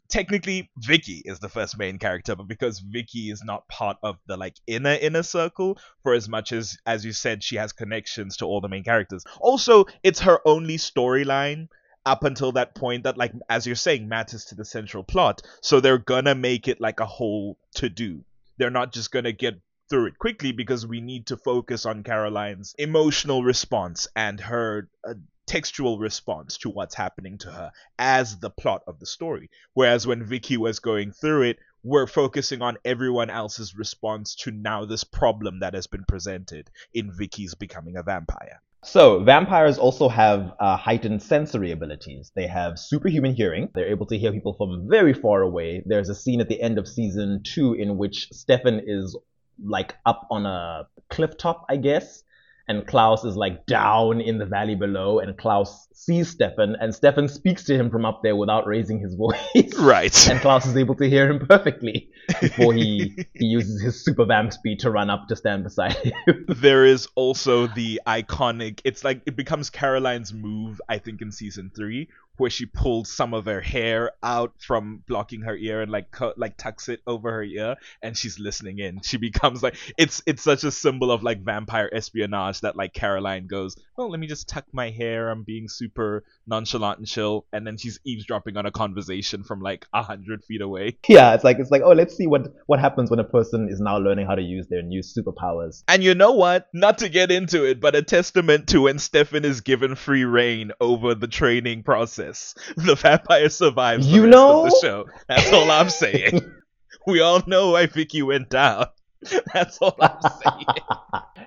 technically 0.10 0.70
Vicky 0.78 1.22
is 1.26 1.39
the 1.39 1.50
first 1.50 1.78
main 1.78 1.98
character, 1.98 2.36
but 2.36 2.48
because 2.48 2.80
Vicky 2.80 3.32
is 3.32 3.44
not 3.44 3.67
part 3.67 3.98
of 4.04 4.17
the 4.28 4.38
like 4.38 4.56
inner 4.67 4.98
inner 5.02 5.24
circle, 5.24 5.78
for 6.04 6.13
as 6.13 6.30
much 6.30 6.52
as 6.52 6.78
as 6.86 7.04
you 7.06 7.13
said, 7.13 7.44
she 7.44 7.56
has 7.56 7.72
connections 7.72 8.38
to 8.38 8.46
all 8.46 8.62
the 8.62 8.67
main 8.67 8.84
characters. 8.84 9.24
Also, 9.39 9.86
it's 10.04 10.20
her 10.20 10.39
only 10.46 10.78
storyline 10.78 11.67
up 12.06 12.24
until 12.24 12.52
that 12.54 12.76
point 12.76 13.04
that 13.04 13.18
like 13.18 13.34
as 13.50 13.66
you're 13.66 13.76
saying 13.76 14.08
matters 14.08 14.46
to 14.46 14.56
the 14.56 14.66
central 14.66 15.04
plot. 15.04 15.42
So 15.62 15.80
they're 15.80 15.98
gonna 15.98 16.36
make 16.36 16.68
it 16.68 16.82
like 16.82 17.00
a 17.00 17.06
whole 17.06 17.58
to 17.76 17.90
do. 17.90 18.24
They're 18.58 18.70
not 18.70 18.94
just 18.94 19.12
gonna 19.12 19.32
get 19.32 19.60
through 19.90 20.08
it 20.08 20.18
quickly 20.18 20.54
because 20.54 20.88
we 20.88 21.02
need 21.02 21.28
to 21.28 21.38
focus 21.38 21.86
on 21.86 22.04
Caroline's 22.04 22.74
emotional 22.78 23.44
response 23.44 24.08
and 24.16 24.40
her 24.40 24.90
uh, 25.08 25.16
textual 25.46 26.00
response 26.00 26.58
to 26.60 26.70
what's 26.70 26.96
happening 26.96 27.38
to 27.38 27.52
her 27.52 27.72
as 28.00 28.40
the 28.40 28.50
plot 28.50 28.84
of 28.88 29.00
the 29.00 29.06
story. 29.06 29.50
Whereas 29.74 30.08
when 30.08 30.24
Vicky 30.24 30.56
was 30.56 30.80
going 30.80 31.12
through 31.12 31.42
it, 31.44 31.60
we're 31.84 32.08
focusing 32.08 32.62
on 32.62 32.78
everyone 32.86 33.30
else's 33.30 33.76
response 33.76 34.36
to 34.36 34.52
now 34.52 34.86
this 34.86 35.04
problem 35.04 35.60
that 35.60 35.74
has 35.74 35.88
been 35.88 36.06
presented 36.08 36.70
in 36.94 37.12
Vicky's 37.12 37.56
becoming 37.56 37.98
a 37.98 38.04
vampire. 38.04 38.62
So, 38.84 39.24
vampires 39.24 39.78
also 39.78 40.10
have 40.10 40.54
uh, 40.60 40.76
heightened 40.76 41.22
sensory 41.22 41.72
abilities. 41.72 42.32
They 42.36 42.48
have 42.48 42.80
superhuman 42.80 43.36
hearing. 43.36 43.70
They're 43.76 43.88
able 43.91 44.08
to 44.08 44.17
hear 44.17 44.32
people 44.32 44.56
from 44.56 44.89
very 44.89 45.13
far 45.13 45.44
away. 45.44 45.84
There's 45.86 46.10
a 46.10 46.15
scene 46.15 46.41
at 46.41 46.50
the 46.50 46.60
end 46.60 46.80
of 46.80 46.88
season 46.88 47.44
two 47.44 47.74
in 47.74 47.98
which 47.98 48.30
Stefan 48.32 48.82
is 48.84 49.15
like 49.63 49.96
up 50.08 50.26
on 50.32 50.48
a 50.48 50.88
cliff 51.10 51.38
top, 51.38 51.65
I 51.70 51.78
guess, 51.78 52.24
and 52.67 52.86
Klaus 52.88 53.24
is 53.24 53.36
like 53.36 53.65
down 53.65 54.21
in 54.21 54.38
the 54.38 54.45
valley 54.45 54.76
below, 54.76 55.19
and 55.19 55.38
Klaus 55.38 55.88
sees 55.93 56.30
Stefan, 56.30 56.76
and 56.80 56.93
Stefan 56.93 57.28
speaks 57.28 57.63
to 57.65 57.76
him 57.76 57.89
from 57.89 58.06
up 58.06 58.21
there 58.24 58.36
without 58.36 58.65
raising 58.65 59.00
his 59.00 59.15
voice. 59.26 59.74
Right. 59.78 60.28
And 60.30 60.39
Klaus 60.39 60.65
is 60.65 60.78
able 60.78 60.95
to 60.95 61.10
hear 61.10 61.30
him 61.30 61.45
perfectly 61.45 62.10
before 62.39 62.74
he, 62.74 63.26
he 63.34 63.45
uses 63.45 63.82
his 63.82 64.04
super 64.04 64.26
vamp 64.26 64.54
speed 64.54 64.80
to 64.80 64.91
run 64.91 65.10
up 65.10 65.28
to 65.28 65.36
stand 65.36 65.63
beside 65.63 65.93
him. 65.93 66.13
there 66.47 66.86
is 66.86 67.08
also 67.15 67.67
the 67.67 68.02
iconic 68.08 68.82
it's 68.84 69.04
like 69.04 69.21
it 69.26 69.36
becomes 69.36 69.69
caroline's 69.69 70.34
move 70.34 70.82
i 70.89 70.97
think 70.97 71.21
in 71.21 71.32
season 71.32 71.71
three 71.76 72.08
where 72.41 72.49
she 72.49 72.65
pulls 72.65 73.13
some 73.13 73.36
of 73.36 73.45
her 73.45 73.62
hair 73.62 74.12
out 74.23 74.51
from 74.58 75.04
blocking 75.08 75.41
her 75.41 75.56
ear 75.56 75.82
and 75.82 75.91
like 75.91 76.08
like 76.38 76.58
tucks 76.58 76.89
it 76.89 76.99
over 77.06 77.32
her 77.32 77.43
ear 77.43 77.75
and 78.01 78.17
she's 78.17 78.39
listening 78.39 78.80
in. 78.80 78.99
She 79.04 79.17
becomes 79.17 79.62
like 79.62 79.75
it's 79.95 80.23
it's 80.25 80.41
such 80.41 80.63
a 80.63 80.71
symbol 80.71 81.12
of 81.12 81.21
like 81.21 81.43
vampire 81.43 81.88
espionage 81.93 82.62
that 82.62 82.75
like 82.75 82.93
Caroline 82.93 83.45
goes, 83.45 83.75
"Oh, 83.95 84.08
let 84.08 84.19
me 84.19 84.25
just 84.25 84.49
tuck 84.49 84.65
my 84.71 84.89
hair. 84.89 85.30
I'm 85.30 85.43
being 85.43 85.67
super 85.69 86.23
nonchalant 86.47 86.97
and 86.97 87.08
chill." 87.08 87.45
And 87.54 87.65
then 87.67 87.77
she's 87.77 87.99
eavesdropping 88.06 88.58
on 88.58 88.65
a 88.65 88.71
conversation 88.71 89.43
from 89.43 89.62
like 89.62 89.86
a 89.93 90.01
hundred 90.01 90.43
feet 90.43 90.62
away. 90.62 90.97
Yeah, 91.08 91.36
it's 91.36 91.43
like 91.43 91.60
it's 91.60 91.69
like 91.69 91.84
oh, 91.84 91.91
let's 91.91 92.15
see 92.15 92.25
what 92.25 92.54
what 92.65 92.80
happens 92.80 93.12
when 93.12 93.19
a 93.19 93.23
person 93.23 93.69
is 93.69 93.80
now 93.80 93.99
learning 93.99 94.25
how 94.25 94.34
to 94.34 94.41
use 94.41 94.65
their 94.67 94.82
new 94.82 95.01
superpowers. 95.01 95.84
And 95.88 96.04
you 96.04 96.15
know 96.15 96.32
what? 96.32 96.69
Not 96.73 96.97
to 96.99 97.10
get 97.10 97.30
into 97.30 97.65
it, 97.65 97.80
but 97.80 97.95
a 97.95 98.01
testament 98.01 98.69
to 98.69 98.82
when 98.82 98.97
Stefan 98.97 99.45
is 99.45 99.62
given 99.62 99.93
free 99.93 100.25
rein 100.25 100.71
over 100.80 101.13
the 101.13 101.27
training 101.27 101.84
process. 101.84 102.31
The 102.78 102.96
vampire 102.96 103.50
survives 103.50 104.08
the 104.08 104.13
You 104.13 104.28
know? 104.28 104.65
the 104.65 104.80
show. 104.82 105.06
That's 105.28 105.52
all 105.52 105.70
I'm 105.70 105.89
saying. 105.89 106.41
we 107.08 107.22
all 107.22 107.41
know 107.48 107.72
why 107.72 107.88
Vicky 107.88 108.22
went 108.22 108.50
down. 108.50 108.88
That's 109.54 109.78
all 109.80 109.96
I'm 110.00 110.22
saying. 110.44 110.65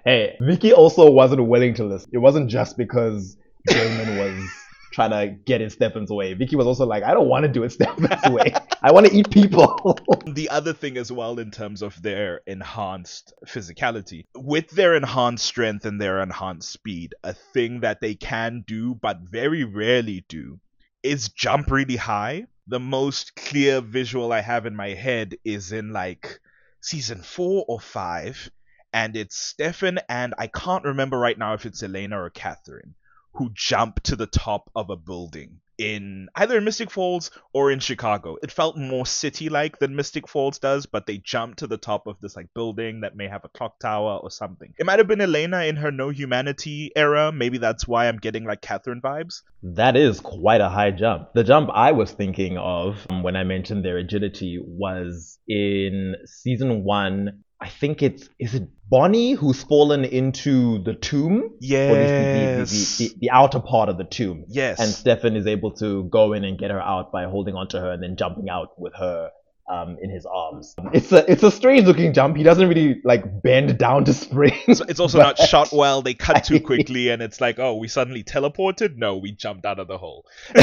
hey, 0.05 0.37
Vicky 0.41 0.73
also 0.73 1.11
wasn't 1.11 1.47
willing 1.47 1.75
to 1.75 1.85
listen. 1.85 2.11
It 2.13 2.19
wasn't 2.19 2.51
just 2.51 2.77
because 2.77 3.37
Damon 3.67 4.19
was 4.19 4.51
trying 4.95 5.11
to 5.11 5.27
get 5.45 5.61
in 5.61 5.69
Stefan's 5.71 6.11
way. 6.11 6.35
Vicky 6.35 6.55
was 6.55 6.67
also 6.67 6.87
like, 6.87 7.03
I 7.03 7.13
don't 7.13 7.29
want 7.29 7.45
to 7.45 7.49
do 7.51 7.65
it 7.65 7.73
Stefan's 7.73 8.31
way. 8.31 8.55
I 8.81 8.93
want 8.93 9.07
to 9.07 9.15
eat 9.15 9.29
people. 9.31 9.99
the 10.27 10.49
other 10.51 10.73
thing 10.73 10.97
as 10.97 11.11
well 11.11 11.39
in 11.41 11.51
terms 11.51 11.83
of 11.83 12.01
their 12.01 12.43
enhanced 12.47 13.33
physicality 13.45 14.25
with 14.37 14.71
their 14.71 14.95
enhanced 14.95 15.45
strength 15.45 15.85
and 15.85 16.01
their 16.01 16.21
enhanced 16.21 16.71
speed 16.71 17.15
a 17.25 17.33
thing 17.33 17.81
that 17.81 18.01
they 18.01 18.15
can 18.15 18.65
do 18.67 18.95
but 18.95 19.19
very 19.21 19.65
rarely 19.65 20.25
do 20.29 20.61
is 21.05 21.29
jump 21.29 21.71
really 21.71 21.97
high. 21.97 22.47
The 22.67 22.81
most 22.81 23.37
clear 23.37 23.83
visual 23.83 24.33
i 24.33 24.41
have 24.41 24.65
in 24.65 24.75
my 24.75 24.89
head 24.89 25.37
is 25.45 25.71
in 25.71 25.93
like 25.93 26.41
season 26.81 27.23
4 27.23 27.67
or 27.69 27.79
5 27.79 28.51
and 28.95 29.17
it's 29.17 29.37
Stefan 29.37 29.99
and 30.09 30.35
I 30.39 30.47
can't 30.47 30.85
remember 30.85 31.19
right 31.19 31.37
now 31.37 31.53
if 31.55 31.67
it's 31.67 31.83
Elena 31.83 32.23
or 32.23 32.31
Catherine 32.31 32.95
who 33.35 33.51
jump 33.53 34.03
to 34.05 34.17
the 34.17 34.27
top 34.27 34.71
of 34.75 34.89
a 34.89 34.97
building 34.97 35.61
in 35.79 36.29
either 36.35 36.59
in 36.59 36.65
Mystic 36.65 36.91
Falls 36.91 37.31
or 37.53 37.71
in 37.71 37.81
Chicago. 37.81 38.37
It 38.43 38.51
felt 38.51 38.77
more 38.77 39.07
city 39.07 39.49
like 39.49 39.79
than 39.79 39.97
Mystic 39.97 40.29
Falls 40.29 40.59
does, 40.59 40.87
but 40.87 41.07
they 41.07 41.19
jumped 41.19 41.61
to 41.61 41.67
the 41.67 41.77
top 41.77 42.07
of 42.07 42.21
this 42.21 42.37
like 42.37 42.53
building 42.55 43.01
that 43.01 43.17
may 43.17 43.29
have 43.29 43.45
a 43.45 43.49
clock 43.49 43.79
tower 43.79 44.19
or 44.23 44.31
something. 44.31 44.73
It 44.79 44.87
might 44.87 44.99
have 44.99 45.09
been 45.09 45.21
Elena 45.21 45.65
in 45.65 45.77
her 45.77 45.91
no 45.91 46.11
humanity 46.11 46.93
era. 46.97 47.33
Maybe 47.33 47.59
that's 47.59 47.87
why 47.87 48.09
I'm 48.09 48.19
getting 48.19 48.45
like 48.45 48.61
Catherine 48.61 49.01
vibes. 49.01 49.43
That 49.63 49.97
is 49.97 50.21
quite 50.21 50.61
a 50.61 50.69
high 50.69 50.91
jump. 50.91 51.33
The 51.35 51.45
jump 51.45 51.71
I 51.73 51.93
was 51.93 52.13
thinking 52.13 52.59
of 52.59 53.07
um, 53.11 53.23
when 53.23 53.37
I 53.37 53.45
mentioned 53.45 53.85
their 53.85 53.99
agility 53.99 54.61
was 54.65 55.39
in 55.49 56.15
season 56.27 56.85
one. 56.85 57.45
I 57.65 57.69
think 57.69 58.03
it's 58.03 58.29
is 58.39 58.55
it 58.55 58.69
Bonnie 58.91 59.33
who's 59.33 59.63
fallen 59.63 60.05
into 60.05 60.83
the 60.85 60.93
tomb, 60.93 61.57
Yes. 61.61 62.99
the, 62.99 63.07
the, 63.07 63.09
the, 63.09 63.19
the 63.21 63.31
outer 63.31 63.59
part 63.59 63.89
of 63.89 63.97
the 63.97 64.05
tomb. 64.05 64.45
Yes. 64.49 64.79
and 64.79 64.91
Stefan 64.91 65.35
is 65.35 65.47
able 65.47 65.73
to 65.77 66.05
go 66.05 66.35
in 66.35 66.45
and 66.45 66.59
get 66.59 66.71
her 66.71 66.81
out 66.81 67.11
by 67.11 67.25
holding 67.25 67.55
onto 67.55 67.79
her 67.79 67.91
and 67.91 68.03
then 68.03 68.17
jumping 68.17 68.51
out 68.51 68.79
with 68.79 68.93
her 68.97 69.31
um, 69.69 69.97
in 70.03 70.11
his 70.11 70.27
arms. 70.27 70.75
It's 70.93 71.11
a 71.13 71.31
it's 71.31 71.43
a 71.43 71.51
strange 71.51 71.87
looking 71.87 72.13
jump. 72.13 72.37
He 72.37 72.43
doesn't 72.43 72.69
really 72.69 73.01
like 73.05 73.43
bend 73.43 73.79
down 73.79 74.05
to 74.05 74.13
spring. 74.13 74.55
It's, 74.67 74.81
it's 74.81 75.01
also 75.01 75.19
not 75.19 75.39
shot 75.49 75.71
well. 75.73 76.03
They 76.03 76.15
cut 76.15 76.45
too 76.45 76.61
quickly, 76.61 77.09
and 77.09 77.23
it's 77.23 77.41
like, 77.41 77.59
oh, 77.59 77.77
we 77.77 77.89
suddenly 77.89 78.23
teleported. 78.23 78.97
No, 78.97 79.17
we 79.17 79.33
jumped 79.33 79.65
out 79.65 79.79
of 79.79 79.89
the 79.89 79.99
hole. 79.99 80.27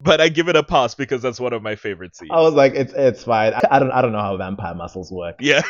but 0.00 0.20
I 0.20 0.28
give 0.28 0.48
it 0.48 0.56
a 0.56 0.62
pass 0.62 0.94
because 0.94 1.22
that's 1.22 1.40
one 1.40 1.52
of 1.52 1.62
my 1.62 1.76
favorite 1.76 2.16
scenes. 2.16 2.30
I 2.32 2.40
was 2.40 2.54
like, 2.54 2.74
it's 2.74 2.92
it's 2.94 3.24
fine. 3.24 3.54
I, 3.54 3.60
I 3.72 3.78
don't 3.78 3.90
I 3.90 4.02
don't 4.02 4.12
know 4.12 4.20
how 4.20 4.36
vampire 4.36 4.74
muscles 4.74 5.12
work. 5.12 5.36
yeah. 5.40 5.62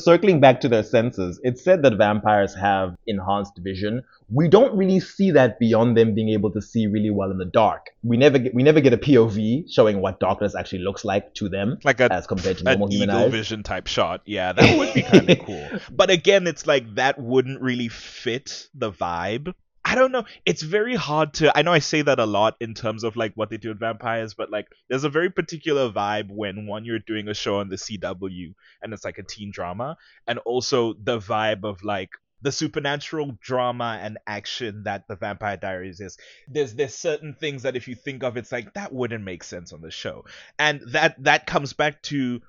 Circling 0.00 0.40
back 0.40 0.60
to 0.60 0.68
their 0.68 0.82
senses, 0.82 1.40
it's 1.42 1.64
said 1.64 1.82
that 1.82 1.96
vampires 1.96 2.54
have 2.54 2.96
enhanced 3.06 3.56
vision. 3.58 4.02
We 4.28 4.48
don't 4.48 4.76
really 4.76 4.98
see 5.00 5.30
that 5.32 5.58
beyond 5.60 5.96
them 5.96 6.14
being 6.14 6.30
able 6.30 6.50
to 6.52 6.60
see 6.60 6.86
really 6.88 7.10
well 7.10 7.30
in 7.30 7.38
the 7.38 7.44
dark. 7.44 7.86
We 8.02 8.16
never 8.16 8.38
get 8.38 8.54
we 8.54 8.62
never 8.64 8.80
get 8.80 8.92
a 8.92 8.96
POV 8.96 9.70
showing 9.72 10.00
what 10.00 10.18
darkness 10.18 10.54
actually 10.56 10.80
looks 10.80 11.04
like 11.04 11.32
to 11.34 11.48
them 11.48 11.78
Like 11.84 12.00
a 12.00 12.12
as 12.12 12.26
compared 12.26 12.58
to 12.58 12.64
normal 12.64 12.88
human 12.90 13.10
eyes. 13.10 13.30
vision 13.30 13.62
type 13.62 13.86
shot. 13.86 14.22
Yeah, 14.26 14.52
that 14.52 14.78
would 14.78 14.92
be 14.94 15.02
kind 15.02 15.30
of 15.30 15.38
cool. 15.46 15.68
But 15.90 16.10
again, 16.10 16.46
it's 16.48 16.66
like 16.66 16.96
that 16.96 17.20
wouldn't 17.20 17.60
really 17.62 17.88
fit 17.88 18.68
the 18.74 18.90
vibe. 18.90 19.54
I 19.88 19.94
don't 19.94 20.10
know. 20.10 20.24
It's 20.44 20.62
very 20.62 20.96
hard 20.96 21.34
to. 21.34 21.56
I 21.56 21.62
know 21.62 21.72
I 21.72 21.78
say 21.78 22.02
that 22.02 22.18
a 22.18 22.26
lot 22.26 22.56
in 22.58 22.74
terms 22.74 23.04
of 23.04 23.14
like 23.14 23.32
what 23.36 23.50
they 23.50 23.56
do 23.56 23.68
with 23.68 23.78
vampires, 23.78 24.34
but 24.34 24.50
like 24.50 24.66
there's 24.88 25.04
a 25.04 25.08
very 25.08 25.30
particular 25.30 25.88
vibe 25.92 26.28
when 26.28 26.66
one 26.66 26.84
you're 26.84 26.98
doing 26.98 27.28
a 27.28 27.34
show 27.34 27.58
on 27.60 27.68
the 27.68 27.76
CW 27.76 28.54
and 28.82 28.92
it's 28.92 29.04
like 29.04 29.18
a 29.18 29.22
teen 29.22 29.52
drama, 29.52 29.96
and 30.26 30.40
also 30.40 30.94
the 30.94 31.20
vibe 31.20 31.62
of 31.62 31.84
like 31.84 32.10
the 32.42 32.52
supernatural 32.52 33.36
drama 33.40 33.98
and 34.02 34.18
action 34.26 34.84
that 34.84 35.08
the 35.08 35.16
Vampire 35.16 35.56
Diaries 35.56 36.00
is. 36.00 36.18
There's 36.48 36.74
there's 36.74 36.94
certain 36.94 37.34
things 37.34 37.62
that 37.62 37.76
if 37.76 37.88
you 37.88 37.94
think 37.94 38.22
of, 38.22 38.36
it's 38.36 38.52
like 38.52 38.74
that 38.74 38.92
wouldn't 38.92 39.24
make 39.24 39.44
sense 39.44 39.72
on 39.72 39.80
the 39.80 39.90
show, 39.90 40.24
and 40.58 40.80
that 40.88 41.22
that 41.24 41.46
comes 41.46 41.72
back 41.72 42.02
to 42.02 42.40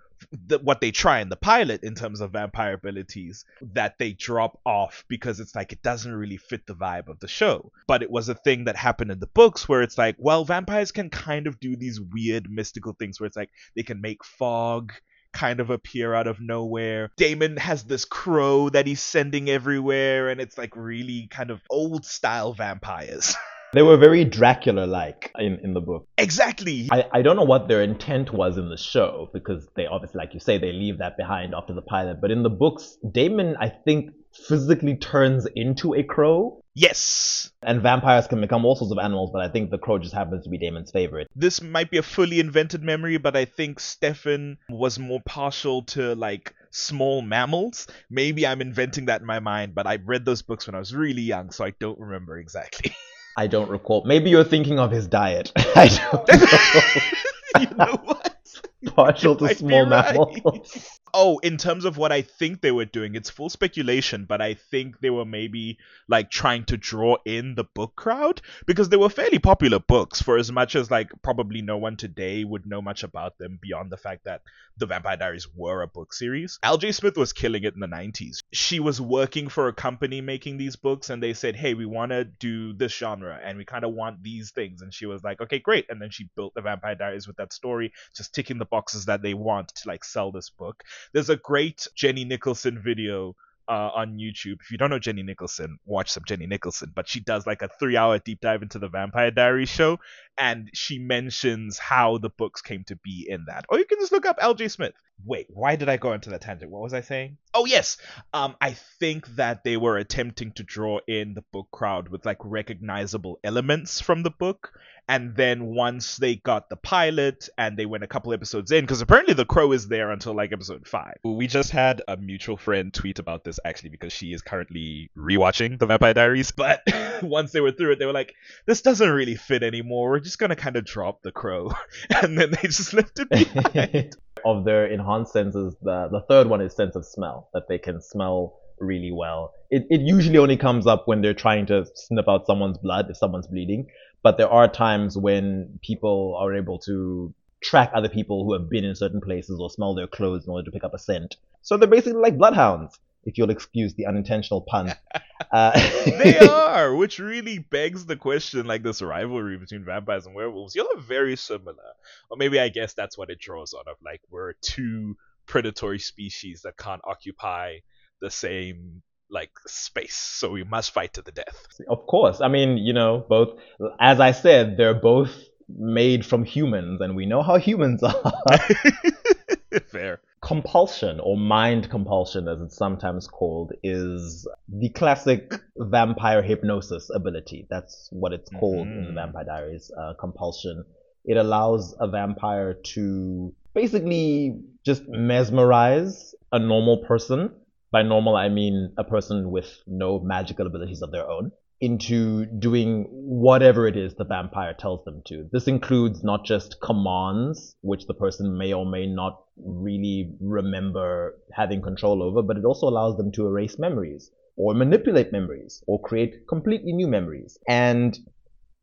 the, 0.47 0.59
what 0.59 0.81
they 0.81 0.91
try 0.91 1.19
in 1.19 1.29
the 1.29 1.35
pilot 1.35 1.83
in 1.83 1.95
terms 1.95 2.21
of 2.21 2.31
vampire 2.31 2.73
abilities 2.73 3.45
that 3.61 3.97
they 3.97 4.13
drop 4.13 4.59
off 4.65 5.05
because 5.07 5.39
it's 5.39 5.55
like 5.55 5.71
it 5.71 5.81
doesn't 5.81 6.13
really 6.13 6.37
fit 6.37 6.65
the 6.65 6.73
vibe 6.73 7.07
of 7.07 7.19
the 7.19 7.27
show. 7.27 7.71
But 7.87 8.03
it 8.03 8.11
was 8.11 8.29
a 8.29 8.35
thing 8.35 8.65
that 8.65 8.75
happened 8.75 9.11
in 9.11 9.19
the 9.19 9.27
books 9.27 9.67
where 9.67 9.81
it's 9.81 9.97
like, 9.97 10.15
well, 10.17 10.45
vampires 10.45 10.91
can 10.91 11.09
kind 11.09 11.47
of 11.47 11.59
do 11.59 11.75
these 11.75 12.01
weird 12.01 12.49
mystical 12.49 12.93
things 12.93 13.19
where 13.19 13.27
it's 13.27 13.37
like 13.37 13.51
they 13.75 13.83
can 13.83 14.01
make 14.01 14.23
fog 14.23 14.93
kind 15.37 15.59
of 15.59 15.69
appear 15.69 16.15
out 16.15 16.25
of 16.25 16.41
nowhere. 16.41 17.11
Damon 17.15 17.57
has 17.57 17.83
this 17.83 18.05
crow 18.05 18.69
that 18.69 18.87
he's 18.87 19.01
sending 19.01 19.49
everywhere 19.49 20.29
and 20.29 20.41
it's 20.41 20.57
like 20.57 20.75
really 20.75 21.27
kind 21.29 21.51
of 21.51 21.61
old 21.69 22.05
style 22.05 22.53
vampires. 22.53 23.35
They 23.73 23.81
were 23.81 23.97
very 23.97 24.23
Dracula-like 24.23 25.33
in, 25.37 25.59
in 25.61 25.73
the 25.73 25.81
book. 25.81 26.07
exactly. 26.17 26.87
I, 26.89 27.03
I 27.11 27.21
don't 27.21 27.35
know 27.35 27.43
what 27.43 27.67
their 27.67 27.83
intent 27.83 28.31
was 28.31 28.57
in 28.57 28.69
the 28.69 28.77
show 28.77 29.29
because 29.33 29.67
they 29.75 29.85
obviously, 29.85 30.19
like 30.19 30.33
you 30.33 30.39
say, 30.39 30.57
they 30.57 30.71
leave 30.71 30.99
that 30.99 31.17
behind 31.17 31.53
after 31.53 31.73
the 31.73 31.81
pilot. 31.81 32.21
But 32.21 32.31
in 32.31 32.43
the 32.43 32.49
books, 32.49 32.97
Damon, 33.11 33.57
I 33.59 33.67
think, 33.67 34.11
physically 34.47 34.95
turns 34.95 35.47
into 35.55 35.93
a 35.93 36.03
crow. 36.03 36.61
yes. 36.75 37.51
And 37.63 37.81
vampires 37.81 38.27
can 38.27 38.39
become 38.39 38.65
all 38.65 38.75
sorts 38.75 38.91
of 38.91 38.99
animals, 38.99 39.31
but 39.33 39.41
I 39.41 39.49
think 39.49 39.71
the 39.71 39.77
crow 39.77 39.97
just 39.97 40.13
happens 40.13 40.43
to 40.43 40.49
be 40.49 40.57
Damon's 40.57 40.91
favorite. 40.91 41.27
this 41.35 41.61
might 41.61 41.89
be 41.89 41.97
a 41.97 42.03
fully 42.03 42.39
invented 42.39 42.83
memory, 42.83 43.17
but 43.17 43.35
I 43.35 43.45
think 43.45 43.79
Stefan 43.79 44.57
was 44.69 44.99
more 44.99 45.19
partial 45.25 45.81
to 45.85 46.13
like 46.15 46.53
small 46.71 47.21
mammals. 47.21 47.87
Maybe 48.09 48.45
I'm 48.45 48.61
inventing 48.61 49.05
that 49.07 49.21
in 49.21 49.27
my 49.27 49.39
mind, 49.39 49.73
but 49.75 49.87
I 49.87 49.95
read 50.05 50.23
those 50.23 50.43
books 50.43 50.67
when 50.67 50.75
I 50.75 50.79
was 50.79 50.93
really 50.93 51.23
young, 51.23 51.51
so 51.51 51.65
I 51.65 51.71
don't 51.79 51.99
remember 51.99 52.37
exactly. 52.37 52.95
I 53.37 53.47
don't 53.47 53.69
recall. 53.69 54.03
Maybe 54.05 54.29
you're 54.29 54.43
thinking 54.43 54.79
of 54.79 54.91
his 54.91 55.07
diet. 55.07 55.51
I 55.57 55.87
don't 56.11 56.27
know. 56.27 57.59
you 57.61 57.75
know 57.75 58.01
what? 58.03 58.36
Partial 58.95 59.35
to 59.35 59.55
small 59.55 59.87
right. 59.87 60.15
mammals. 60.15 60.93
Oh, 61.13 61.39
in 61.39 61.57
terms 61.57 61.85
of 61.85 61.97
what 61.97 62.11
I 62.11 62.21
think 62.21 62.61
they 62.61 62.71
were 62.71 62.85
doing, 62.85 63.15
it's 63.15 63.29
full 63.29 63.49
speculation, 63.49 64.25
but 64.25 64.41
I 64.41 64.55
think 64.55 64.99
they 64.99 65.09
were 65.09 65.25
maybe 65.25 65.77
like 66.07 66.29
trying 66.29 66.65
to 66.65 66.77
draw 66.77 67.15
in 67.25 67.55
the 67.55 67.63
book 67.63 67.95
crowd 67.95 68.41
because 68.67 68.89
they 68.89 68.97
were 68.97 69.09
fairly 69.09 69.39
popular 69.39 69.79
books 69.79 70.21
for 70.21 70.37
as 70.37 70.51
much 70.51 70.75
as 70.75 70.91
like 70.91 71.09
probably 71.23 71.61
no 71.61 71.77
one 71.77 71.95
today 71.95 72.43
would 72.43 72.67
know 72.67 72.81
much 72.81 73.03
about 73.03 73.37
them 73.37 73.57
beyond 73.61 73.89
the 73.89 73.97
fact 73.97 74.25
that 74.25 74.41
the 74.77 74.85
Vampire 74.85 75.17
Diaries 75.17 75.47
were 75.55 75.81
a 75.81 75.87
book 75.87 76.13
series. 76.13 76.59
L.J. 76.61 76.91
Smith 76.91 77.17
was 77.17 77.33
killing 77.33 77.63
it 77.63 77.73
in 77.73 77.79
the 77.79 77.87
90s. 77.87 78.43
She 78.53 78.79
was 78.79 79.01
working 79.01 79.49
for 79.49 79.67
a 79.67 79.73
company 79.73 80.21
making 80.21 80.57
these 80.57 80.75
books 80.75 81.09
and 81.09 81.21
they 81.21 81.33
said, 81.33 81.55
"Hey, 81.55 81.73
we 81.73 81.85
want 81.85 82.11
to 82.11 82.25
do 82.25 82.73
this 82.73 82.93
genre 82.93 83.39
and 83.43 83.57
we 83.57 83.65
kind 83.65 83.83
of 83.83 83.93
want 83.93 84.21
these 84.21 84.51
things." 84.51 84.81
And 84.81 84.93
she 84.93 85.07
was 85.07 85.23
like, 85.23 85.41
"Okay, 85.41 85.59
great." 85.59 85.85
And 85.89 85.99
then 86.01 86.11
she 86.11 86.29
built 86.35 86.53
the 86.53 86.61
Vampire 86.61 86.95
Diaries 86.95 87.27
with 87.27 87.37
that 87.37 87.53
story, 87.53 87.91
just 88.15 88.35
ticking 88.35 88.46
the 88.55 88.65
boxes 88.65 89.05
that 89.05 89.21
they 89.21 89.33
want 89.33 89.69
to 89.75 89.87
like 89.87 90.03
sell 90.05 90.31
this 90.31 90.49
book. 90.49 90.83
There's 91.13 91.29
a 91.29 91.35
great 91.35 91.87
Jenny 91.95 92.23
Nicholson 92.23 92.81
video 92.81 93.35
uh, 93.67 93.91
on 93.93 94.17
YouTube. 94.17 94.61
If 94.61 94.71
you 94.71 94.77
don't 94.77 94.89
know 94.89 94.99
Jenny 94.99 95.23
Nicholson, 95.23 95.79
watch 95.85 96.09
some 96.09 96.23
Jenny 96.25 96.47
Nicholson. 96.47 96.91
But 96.95 97.07
she 97.07 97.19
does 97.19 97.45
like 97.45 97.61
a 97.61 97.69
three-hour 97.79 98.19
deep 98.19 98.41
dive 98.41 98.61
into 98.61 98.79
the 98.79 98.87
Vampire 98.87 99.31
Diaries 99.31 99.69
show, 99.69 99.99
and 100.37 100.69
she 100.73 100.99
mentions 100.99 101.77
how 101.77 102.17
the 102.17 102.29
books 102.29 102.61
came 102.61 102.83
to 102.85 102.95
be 102.95 103.27
in 103.29 103.45
that. 103.47 103.65
Or 103.69 103.77
you 103.77 103.85
can 103.85 103.99
just 103.99 104.11
look 104.11 104.25
up 104.25 104.37
L.J. 104.39 104.69
Smith. 104.69 104.93
Wait, 105.25 105.47
why 105.49 105.75
did 105.75 105.89
I 105.89 105.97
go 105.97 106.13
into 106.13 106.29
that 106.29 106.41
tangent? 106.41 106.71
What 106.71 106.83
was 106.83 106.93
I 106.93 107.01
saying? 107.01 107.37
Oh 107.53 107.65
yes, 107.65 107.97
um, 108.33 108.55
I 108.61 108.73
think 108.99 109.27
that 109.35 109.63
they 109.63 109.75
were 109.75 109.97
attempting 109.97 110.51
to 110.53 110.63
draw 110.63 110.99
in 111.07 111.33
the 111.33 111.43
book 111.51 111.67
crowd 111.71 112.09
with 112.09 112.25
like 112.25 112.37
recognizable 112.43 113.39
elements 113.43 113.99
from 113.99 114.21
the 114.21 114.29
book, 114.29 114.73
And 115.07 115.35
then 115.35 115.67
once 115.67 116.17
they 116.17 116.35
got 116.35 116.69
the 116.69 116.75
pilot 116.75 117.47
and 117.57 117.77
they 117.77 117.85
went 117.85 118.03
a 118.03 118.07
couple 118.07 118.33
episodes 118.33 118.71
in, 118.71 118.83
because 118.83 119.01
apparently 119.01 119.33
the 119.33 119.45
crow 119.45 119.71
is 119.71 119.87
there 119.87 120.11
until 120.11 120.35
like 120.35 120.51
episode 120.51 120.87
five. 120.87 121.15
We 121.23 121.47
just 121.47 121.71
had 121.71 122.01
a 122.07 122.17
mutual 122.17 122.57
friend 122.57 122.93
tweet 122.93 123.19
about 123.19 123.43
this 123.43 123.59
actually 123.63 123.89
because 123.89 124.11
she 124.11 124.33
is 124.33 124.41
currently 124.41 125.09
rewatching 125.17 125.79
the 125.79 125.85
Vampire 125.85 126.13
Diaries. 126.13 126.51
But 126.51 126.81
once 127.21 127.51
they 127.53 127.61
were 127.61 127.71
through 127.71 127.93
it, 127.93 127.99
they 127.99 128.05
were 128.05 128.13
like, 128.13 128.35
this 128.65 128.81
doesn't 128.81 129.09
really 129.09 129.35
fit 129.35 129.63
anymore. 129.63 130.09
We're 130.09 130.19
just 130.19 130.39
gonna 130.39 130.55
kind 130.57 130.75
of 130.75 130.85
drop 130.85 131.21
the 131.21 131.31
crow. 131.31 131.71
and 132.21 132.37
then 132.37 132.51
they 132.51 132.67
just 132.67 132.93
left 132.93 133.19
it 133.19 133.29
behind. 133.29 134.15
of 134.45 134.65
their 134.65 134.87
enhanced 134.87 135.33
senses, 135.33 135.75
the 135.81 136.09
the 136.11 136.21
third 136.27 136.47
one 136.47 136.61
is 136.61 136.75
sense 136.75 136.95
of 136.95 137.05
smell 137.05 137.49
that 137.53 137.67
they 137.67 137.77
can 137.77 138.01
smell 138.01 138.59
really 138.79 139.11
well. 139.11 139.53
It 139.69 139.87
it 139.89 140.01
usually 140.01 140.37
only 140.37 140.57
comes 140.57 140.87
up 140.87 141.07
when 141.07 141.21
they're 141.21 141.33
trying 141.33 141.65
to 141.67 141.85
sniff 141.95 142.27
out 142.27 142.45
someone's 142.45 142.77
blood 142.77 143.09
if 143.09 143.17
someone's 143.17 143.47
bleeding, 143.47 143.87
but 144.27 144.35
there 144.35 144.49
are 144.49 144.67
times 144.67 145.17
when 145.17 145.79
people 145.81 146.35
are 146.37 146.53
able 146.53 146.79
to 146.79 147.33
track 147.63 147.91
other 147.93 148.09
people 148.09 148.43
who 148.43 148.51
have 148.51 148.69
been 148.69 148.83
in 148.83 148.93
certain 148.93 149.21
places 149.21 149.57
or 149.57 149.69
smell 149.69 149.95
their 149.95 150.05
clothes 150.05 150.43
in 150.45 150.51
order 150.51 150.65
to 150.65 150.71
pick 150.71 150.83
up 150.83 150.93
a 150.93 150.99
scent. 150.99 151.37
So 151.61 151.77
they're 151.77 151.87
basically 151.87 152.19
like 152.19 152.37
bloodhounds, 152.37 152.99
if 153.23 153.37
you'll 153.37 153.51
excuse 153.51 153.93
the 153.93 154.05
unintentional 154.05 154.59
pun. 154.59 154.93
Uh, 155.49 155.71
they 156.05 156.37
are, 156.49 156.93
which 156.93 157.19
really 157.19 157.59
begs 157.59 158.05
the 158.05 158.17
question 158.17 158.65
like 158.65 158.83
this 158.83 159.01
rivalry 159.01 159.57
between 159.57 159.85
vampires 159.85 160.25
and 160.25 160.35
werewolves. 160.35 160.75
Y'all 160.75 160.87
are 160.93 160.99
very 160.99 161.37
similar. 161.37 161.93
Or 162.29 162.35
maybe 162.35 162.59
I 162.59 162.67
guess 162.67 162.95
that's 162.95 163.17
what 163.17 163.29
it 163.29 163.39
draws 163.39 163.73
on 163.73 163.85
of 163.87 163.95
like 164.03 164.19
we're 164.29 164.53
two 164.61 165.15
predatory 165.45 165.99
species 165.99 166.63
that 166.63 166.75
can't 166.75 167.01
occupy 167.05 167.77
the 168.19 168.29
same 168.29 169.03
like 169.29 169.51
space, 169.67 170.15
so 170.15 170.51
we 170.51 170.63
must 170.63 170.91
fight 170.91 171.13
to 171.15 171.21
the 171.21 171.31
death. 171.31 171.67
Of 171.89 172.07
course. 172.07 172.39
I 172.41 172.47
mean, 172.47 172.77
you 172.77 172.93
know, 172.93 173.25
both, 173.27 173.57
as 173.99 174.19
I 174.19 174.31
said, 174.31 174.77
they're 174.77 174.93
both 174.93 175.31
made 175.69 176.25
from 176.25 176.45
humans, 176.45 177.01
and 177.01 177.15
we 177.15 177.25
know 177.25 177.41
how 177.43 177.57
humans 177.57 178.01
are. 178.03 178.33
Fair. 179.87 180.19
compulsion, 180.41 181.19
or 181.19 181.35
mind 181.37 181.89
compulsion, 181.89 182.47
as 182.47 182.61
it's 182.61 182.77
sometimes 182.77 183.27
called, 183.27 183.73
is 183.83 184.47
the 184.69 184.89
classic 184.89 185.53
vampire 185.77 186.41
hypnosis 186.41 187.09
ability. 187.13 187.67
That's 187.69 188.07
what 188.11 188.31
it's 188.33 188.49
called 188.51 188.87
in 188.87 189.05
the 189.07 189.11
Mhm. 189.11 189.15
Vampire 189.15 189.43
Diaries 189.45 189.91
uh, 189.99 190.13
compulsion. 190.19 190.85
It 191.25 191.35
allows 191.37 191.95
a 191.99 192.07
vampire 192.07 192.75
to 192.95 193.53
basically 193.73 194.61
just 194.85 195.03
mesmerize 195.09 196.33
a 196.53 196.59
normal 196.59 196.97
person. 197.05 197.51
By 197.89 198.03
normal, 198.03 198.35
I 198.35 198.49
mean 198.49 198.93
a 198.97 199.03
person 199.03 199.49
with 199.49 199.81
no 199.87 200.19
magical 200.19 200.67
abilities 200.67 201.01
of 201.01 201.11
their 201.11 201.29
own 201.29 201.51
into 201.79 202.45
doing 202.45 203.07
whatever 203.11 203.87
it 203.87 203.95
is 203.95 204.15
the 204.15 204.25
vampire 204.25 204.73
tells 204.73 205.05
them 205.05 205.21
to. 205.27 205.47
This 205.51 205.67
includes 205.67 206.23
not 206.23 206.43
just 206.43 206.81
commands, 206.81 207.75
which 207.81 208.07
the 208.07 208.13
person 208.13 208.57
may 208.57 208.73
or 208.73 208.85
may 208.85 209.05
not 209.05 209.43
really 209.55 210.35
remember 210.41 211.37
having 211.53 211.81
control 211.81 212.23
over, 212.23 212.41
but 212.41 212.57
it 212.57 212.65
also 212.65 212.87
allows 212.87 213.15
them 213.15 213.31
to 213.33 213.45
erase 213.45 213.77
memories 213.77 214.31
or 214.55 214.73
manipulate 214.73 215.31
memories 215.31 215.83
or 215.87 216.01
create 216.01 216.47
completely 216.49 216.93
new 216.93 217.07
memories. 217.07 217.59
And 217.67 218.17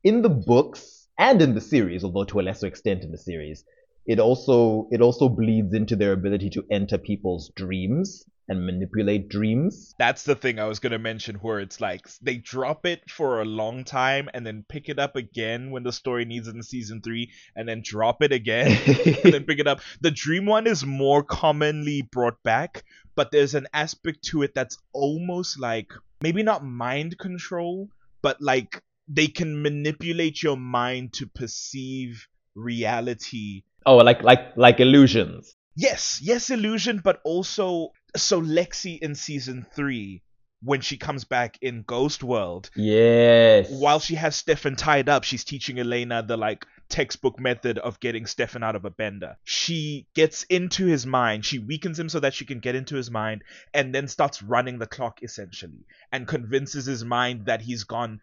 in 0.05 0.23
the 0.23 0.29
books 0.29 1.09
and 1.19 1.43
in 1.43 1.55
the 1.55 1.61
series, 1.61 2.05
although 2.05 2.25
to 2.25 2.41
a 2.41 2.43
lesser 2.43 2.69
extent 2.69 3.03
in 3.03 3.11
the 3.11 3.19
series, 3.19 3.65
it 4.07 4.21
also 4.21 4.89
it 4.91 5.01
also 5.01 5.29
bleeds 5.29 5.75
into 5.75 5.97
their 5.97 6.13
ability 6.13 6.51
to 6.51 6.65
enter 6.71 6.99
people's 6.99 7.51
dreams 7.57 8.25
and 8.49 8.67
manipulate 8.67 9.29
dreams. 9.29 9.95
That's 9.99 10.25
the 10.25 10.35
thing 10.35 10.59
I 10.59 10.67
was 10.67 10.79
gonna 10.79 10.99
mention 10.99 11.37
where 11.37 11.61
it's 11.61 11.81
like 11.81 12.07
they 12.21 12.37
drop 12.37 12.87
it 12.87 13.11
for 13.11 13.41
a 13.41 13.45
long 13.45 13.85
time 13.85 14.29
and 14.35 14.47
then 14.47 14.65
pick 14.69 14.89
it 14.89 14.99
up 14.99 15.17
again 15.17 15.71
when 15.71 15.83
the 15.83 15.93
story 15.93 16.25
needs 16.25 16.49
it 16.49 16.55
in 16.55 16.63
season 16.63 17.01
three, 17.01 17.31
and 17.57 17.69
then 17.69 17.83
drop 17.85 18.23
it 18.23 18.33
again 18.33 18.79
and 18.87 19.33
then 19.33 19.45
pick 19.49 19.59
it 19.59 19.67
up. 19.67 19.81
The 20.01 20.11
dream 20.11 20.47
one 20.47 20.67
is 20.67 20.85
more 20.85 21.23
commonly 21.23 22.03
brought 22.03 22.43
back, 22.43 22.85
but 23.15 23.31
there's 23.31 23.55
an 23.55 23.67
aspect 23.73 24.23
to 24.27 24.43
it 24.43 24.55
that's 24.55 24.79
almost 24.93 25.59
like 25.59 25.93
maybe 26.21 26.43
not 26.43 26.65
mind 26.65 27.19
control, 27.19 27.89
but 28.23 28.41
like 28.41 28.83
they 29.09 29.27
can 29.27 29.63
manipulate 29.63 30.43
your 30.43 30.57
mind 30.57 31.13
to 31.13 31.27
perceive 31.27 32.27
reality 32.55 33.63
oh, 33.87 33.97
like 33.97 34.23
like 34.23 34.57
like 34.57 34.81
illusions. 34.81 35.55
Yes, 35.77 36.21
yes, 36.23 36.51
illusion, 36.51 37.01
but 37.03 37.21
also 37.25 37.93
so 38.17 38.41
Lexi 38.41 38.99
in 38.99 39.15
season 39.15 39.67
three, 39.75 40.23
when 40.63 40.81
she 40.81 40.97
comes 40.97 41.25
back 41.25 41.59
in 41.61 41.83
Ghost 41.83 42.23
World, 42.23 42.71
Yes. 42.75 43.71
while 43.71 44.01
she 44.01 44.15
has 44.15 44.35
Stefan 44.37 44.77
tied 44.77 45.09
up, 45.09 45.25
she's 45.25 45.45
teaching 45.45 45.79
Elena 45.79 46.23
the 46.23 46.37
like 46.37 46.65
textbook 46.89 47.39
method 47.41 47.79
of 47.79 48.01
getting 48.01 48.25
Stefan 48.27 48.63
out 48.63 48.77
of 48.77 48.85
a 48.85 48.91
bender. 48.91 49.37
She 49.45 50.07
gets 50.15 50.45
into 50.45 50.87
his 50.87 51.07
mind, 51.07 51.45
she 51.45 51.59
weakens 51.59 51.99
him 51.99 52.09
so 52.09 52.21
that 52.21 52.35
she 52.35 52.45
can 52.45 52.61
get 52.61 52.75
into 52.75 52.97
his 52.97 53.11
mind, 53.11 53.43
and 53.73 53.95
then 53.95 54.09
starts 54.09 54.43
running 54.43 54.79
the 54.79 54.87
clock 54.87 55.23
essentially, 55.23 55.85
and 56.13 56.27
convinces 56.27 56.87
his 56.87 57.05
mind 57.05 57.47
that 57.47 57.63
he's 57.63 57.85
gone 57.85 58.21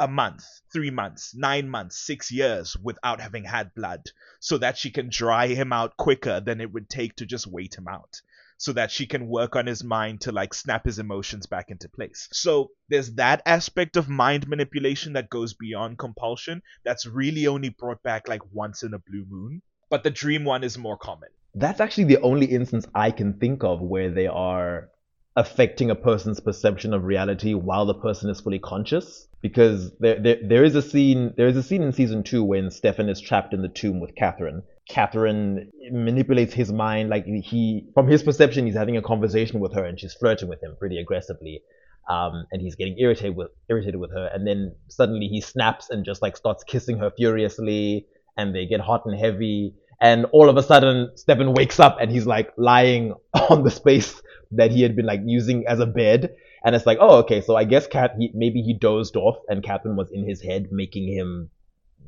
a 0.00 0.08
month, 0.08 0.44
three 0.72 0.90
months, 0.90 1.34
nine 1.34 1.68
months, 1.68 1.96
six 1.96 2.32
years 2.32 2.76
without 2.82 3.20
having 3.20 3.44
had 3.44 3.74
blood, 3.74 4.10
so 4.40 4.58
that 4.58 4.76
she 4.76 4.90
can 4.90 5.08
dry 5.08 5.46
him 5.48 5.72
out 5.72 5.96
quicker 5.96 6.40
than 6.40 6.60
it 6.60 6.72
would 6.72 6.88
take 6.88 7.14
to 7.16 7.26
just 7.26 7.46
wait 7.46 7.76
him 7.76 7.86
out. 7.88 8.20
So 8.58 8.72
that 8.72 8.90
she 8.90 9.06
can 9.06 9.28
work 9.28 9.54
on 9.54 9.66
his 9.66 9.84
mind 9.84 10.22
to 10.22 10.32
like 10.32 10.54
snap 10.54 10.86
his 10.86 10.98
emotions 10.98 11.46
back 11.46 11.70
into 11.70 11.88
place. 11.88 12.28
So 12.32 12.70
there's 12.88 13.14
that 13.14 13.42
aspect 13.44 13.96
of 13.96 14.08
mind 14.08 14.48
manipulation 14.48 15.12
that 15.12 15.28
goes 15.28 15.52
beyond 15.54 15.98
compulsion 15.98 16.62
that's 16.84 17.06
really 17.06 17.46
only 17.46 17.68
brought 17.68 18.02
back 18.02 18.28
like 18.28 18.40
once 18.52 18.82
in 18.82 18.94
a 18.94 18.98
blue 18.98 19.26
moon. 19.28 19.62
But 19.90 20.04
the 20.04 20.10
dream 20.10 20.44
one 20.44 20.64
is 20.64 20.78
more 20.78 20.96
common. 20.96 21.28
That's 21.54 21.80
actually 21.80 22.04
the 22.04 22.20
only 22.22 22.46
instance 22.46 22.86
I 22.94 23.10
can 23.10 23.38
think 23.38 23.62
of 23.62 23.80
where 23.80 24.10
they 24.10 24.26
are 24.26 24.90
affecting 25.36 25.90
a 25.90 25.94
person's 25.94 26.40
perception 26.40 26.94
of 26.94 27.04
reality 27.04 27.52
while 27.52 27.84
the 27.84 27.94
person 27.94 28.30
is 28.30 28.40
fully 28.40 28.58
conscious. 28.58 29.28
Because 29.42 29.92
there, 29.98 30.18
there, 30.20 30.38
there 30.42 30.64
is 30.64 30.74
a 30.74 30.82
scene, 30.82 31.34
there 31.36 31.46
is 31.46 31.56
a 31.56 31.62
scene 31.62 31.82
in 31.82 31.92
season 31.92 32.22
two 32.22 32.42
when 32.42 32.70
Stefan 32.70 33.08
is 33.08 33.20
trapped 33.20 33.52
in 33.52 33.62
the 33.62 33.68
tomb 33.68 34.00
with 34.00 34.14
Katherine. 34.16 34.62
Katherine 34.88 35.70
manipulates 35.90 36.54
his 36.54 36.72
mind, 36.72 37.10
like 37.10 37.26
he, 37.26 37.86
from 37.94 38.06
his 38.06 38.22
perception, 38.22 38.66
he's 38.66 38.76
having 38.76 38.96
a 38.96 39.02
conversation 39.02 39.60
with 39.60 39.74
her 39.74 39.84
and 39.84 39.98
she's 39.98 40.14
flirting 40.14 40.48
with 40.48 40.62
him 40.62 40.76
pretty 40.78 40.98
aggressively. 40.98 41.62
Um, 42.08 42.46
and 42.52 42.62
he's 42.62 42.76
getting 42.76 42.96
irritated 42.98 43.34
with 43.34 43.50
irritated 43.68 43.96
with 43.96 44.12
her, 44.12 44.30
and 44.32 44.46
then 44.46 44.76
suddenly 44.86 45.26
he 45.26 45.40
snaps 45.40 45.90
and 45.90 46.04
just 46.04 46.22
like 46.22 46.36
starts 46.36 46.62
kissing 46.62 46.98
her 46.98 47.10
furiously, 47.10 48.06
and 48.36 48.54
they 48.54 48.64
get 48.64 48.80
hot 48.80 49.02
and 49.06 49.18
heavy, 49.18 49.74
and 50.00 50.24
all 50.26 50.48
of 50.48 50.56
a 50.56 50.62
sudden 50.62 51.10
Stefan 51.16 51.52
wakes 51.54 51.80
up 51.80 51.98
and 52.00 52.12
he's 52.12 52.24
like 52.24 52.52
lying 52.56 53.12
on 53.50 53.64
the 53.64 53.72
space 53.72 54.22
that 54.52 54.70
he 54.70 54.82
had 54.82 54.94
been 54.94 55.06
like 55.06 55.20
using 55.24 55.66
as 55.66 55.80
a 55.80 55.86
bed, 55.86 56.32
and 56.64 56.76
it's 56.76 56.86
like, 56.86 56.98
oh, 57.00 57.18
okay, 57.18 57.40
so 57.40 57.56
I 57.56 57.64
guess 57.64 57.88
Cat 57.88 58.12
he, 58.18 58.30
maybe 58.34 58.62
he 58.62 58.72
dozed 58.72 59.16
off, 59.16 59.38
and 59.48 59.64
Katherine 59.64 59.96
was 59.96 60.10
in 60.12 60.28
his 60.28 60.40
head 60.40 60.68
making 60.70 61.12
him 61.12 61.50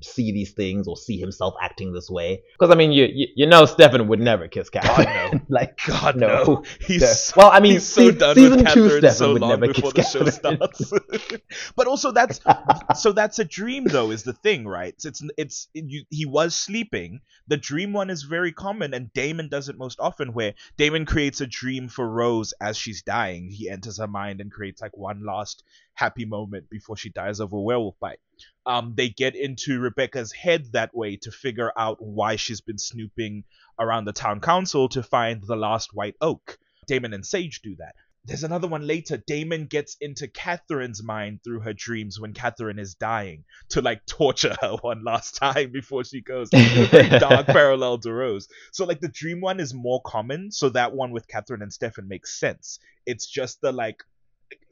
see 0.05 0.33
these 0.33 0.53
things 0.53 0.87
or 0.89 0.97
see 0.97 1.19
himself 1.19 1.55
acting 1.61 1.93
this 1.93 2.09
way. 2.11 2.43
Because 2.59 2.71
I 2.73 2.77
mean, 2.77 2.93
you, 2.93 3.07
you 3.13 3.27
you 3.37 3.47
know 3.47 3.65
Stefan 3.67 4.09
would 4.09 4.21
never 4.21 4.49
kiss 4.49 4.71
Katherine. 4.71 5.45
like 5.49 5.79
God 5.87 6.17
no. 6.17 6.27
no, 6.45 6.65
he's 6.81 7.03
Yeah. 7.03 7.09
so, 7.13 7.35
Well, 7.37 7.51
I 7.51 7.61
mean, 7.61 7.73
he's 7.73 7.87
so 7.87 8.11
se- 8.11 8.19
done 8.19 8.35
season 8.37 8.59
with 8.65 8.69
two 8.75 8.89
Stefan 8.91 9.11
so 9.15 9.33
would 9.35 9.43
never 9.43 9.73
kiss 9.73 9.93
the 9.93 10.03
show 10.03 10.25
Katherine. 10.25 10.59
starts. 10.73 10.93
but 11.77 11.87
also 11.87 12.11
that's 12.13 12.41
so 13.01 13.13
that's 13.13 13.39
a 13.39 13.45
dream 13.45 13.85
though 13.85 14.11
is 14.11 14.23
the 14.23 14.33
thing, 14.33 14.67
right? 14.67 14.95
It's 15.05 15.23
it's 15.37 15.69
you, 15.75 16.05
he 16.11 16.27
was 16.27 16.55
sleeping. 16.55 17.21
The 17.47 17.57
dream 17.57 17.93
one 17.95 18.11
is 18.11 18.25
very 18.25 18.53
common, 18.53 18.93
and 18.93 19.13
Damon 19.15 19.49
does 19.49 19.69
it 19.69 19.79
most 19.79 19.99
often. 20.01 20.33
Where 20.35 20.55
Damon 20.77 21.07
creates 21.07 21.41
a 21.41 21.47
dream 21.47 21.89
for 21.89 22.07
Rose 22.09 22.53
as 22.61 22.77
she's 22.77 23.03
dying. 23.03 23.51
He 23.51 23.71
enters 23.71 23.99
her 23.99 24.07
mind 24.07 24.41
and 24.41 24.53
creates 24.53 24.83
like 24.83 24.97
one 24.97 25.25
last 25.25 25.65
happy 25.99 26.25
moment 26.25 26.71
before 26.71 26.97
she 26.97 27.11
dies 27.11 27.41
of 27.41 27.53
a 27.53 27.61
werewolf 27.61 27.99
bite. 27.99 28.21
Um, 28.65 28.95
they 28.97 29.09
get 29.09 29.35
into 29.35 29.81
Rebekah's 29.81 30.33
head 30.33 30.73
that 30.73 30.95
way 30.95 31.17
to 31.23 31.33
figure 31.33 31.73
out 31.77 31.97
why 32.01 32.37
she's 32.37 32.61
been 32.61 32.79
snooping 32.79 33.43
around 33.81 34.05
the 34.05 34.13
town 34.13 34.41
council 34.41 34.89
to 34.91 35.03
find 35.03 35.43
the 35.43 35.57
last 35.57 35.91
white 35.93 36.15
oak. 36.21 36.57
Damon 36.87 37.15
and 37.15 37.27
Sage 37.27 37.63
do 37.63 37.75
that. 37.77 37.95
There's 38.25 38.45
another 38.45 38.69
one 38.69 38.87
later. 38.87 39.17
Damon 39.17 39.67
gets 39.67 39.97
into 40.01 40.29
Katherine's 40.29 41.03
mind 41.03 41.41
through 41.43 41.61
her 41.61 41.73
dreams 41.73 42.21
when 42.21 42.35
Katherine 42.35 42.79
is 42.79 42.95
dying 42.95 43.45
to 43.71 43.81
like 43.81 44.05
torture 44.07 44.55
her 44.61 44.77
one 44.83 45.03
last 45.03 45.37
time 45.37 45.73
before 45.73 46.05
she 46.05 46.21
goes. 46.21 46.51
Dark 46.51 47.47
parallel 47.47 47.99
to 47.99 48.13
Rose. 48.13 48.47
So 48.71 48.85
like 48.85 49.01
the 49.01 49.09
dream 49.09 49.41
one 49.41 49.59
is 49.59 49.75
more 49.75 50.01
common, 50.03 50.53
so 50.53 50.69
that 50.71 50.93
one 50.93 51.11
with 51.11 51.27
Katherine 51.27 51.63
and 51.63 51.73
Stefan 51.73 52.07
makes 52.07 52.39
sense. 52.39 52.79
It's 53.07 53.27
just 53.27 53.61
the 53.63 53.73
like 53.73 54.05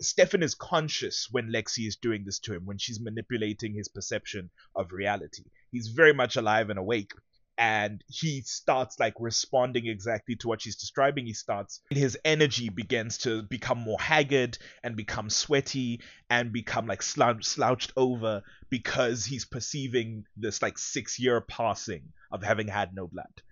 Stefan 0.01 0.43
is 0.43 0.55
conscious 0.55 1.29
when 1.31 1.51
Lexi 1.53 1.87
is 1.87 1.97
doing 1.97 2.25
this 2.25 2.39
to 2.41 2.55
him, 2.55 2.65
when 2.67 2.79
she's 2.79 3.01
manipulating 3.01 3.75
his 3.75 3.89
perception 3.89 4.51
of 4.75 4.93
reality. 4.93 5.45
He's 5.71 5.89
very 5.89 6.13
much 6.15 6.37
alive 6.37 6.71
and 6.71 6.79
awake. 6.79 7.13
and 7.59 8.05
he 8.09 8.43
starts 8.43 8.99
like 8.99 9.15
responding 9.19 9.87
exactly 9.87 10.37
to 10.37 10.49
what 10.49 10.61
she's 10.61 10.77
describing 10.77 11.25
he 11.27 11.33
starts 11.33 11.81
his 11.91 12.19
energy 12.25 12.69
begins 12.69 13.19
to 13.19 13.43
become 13.45 13.79
more 13.79 13.99
haggard 13.99 14.59
and 14.83 14.97
become 14.97 15.31
sweaty 15.31 16.01
and 16.29 16.53
become 16.53 16.87
like 16.87 17.03
slouch, 17.03 17.45
slouched 17.45 17.93
over 17.97 18.43
because 18.69 19.25
he's 19.25 19.47
perceiving 19.47 20.25
this 20.37 20.61
like 20.61 20.77
six 20.79 21.19
year 21.19 21.41
passing 21.41 22.13
of 22.31 22.43
having 22.43 22.69
had 22.69 22.95
no 22.95 23.07
blood 23.07 23.43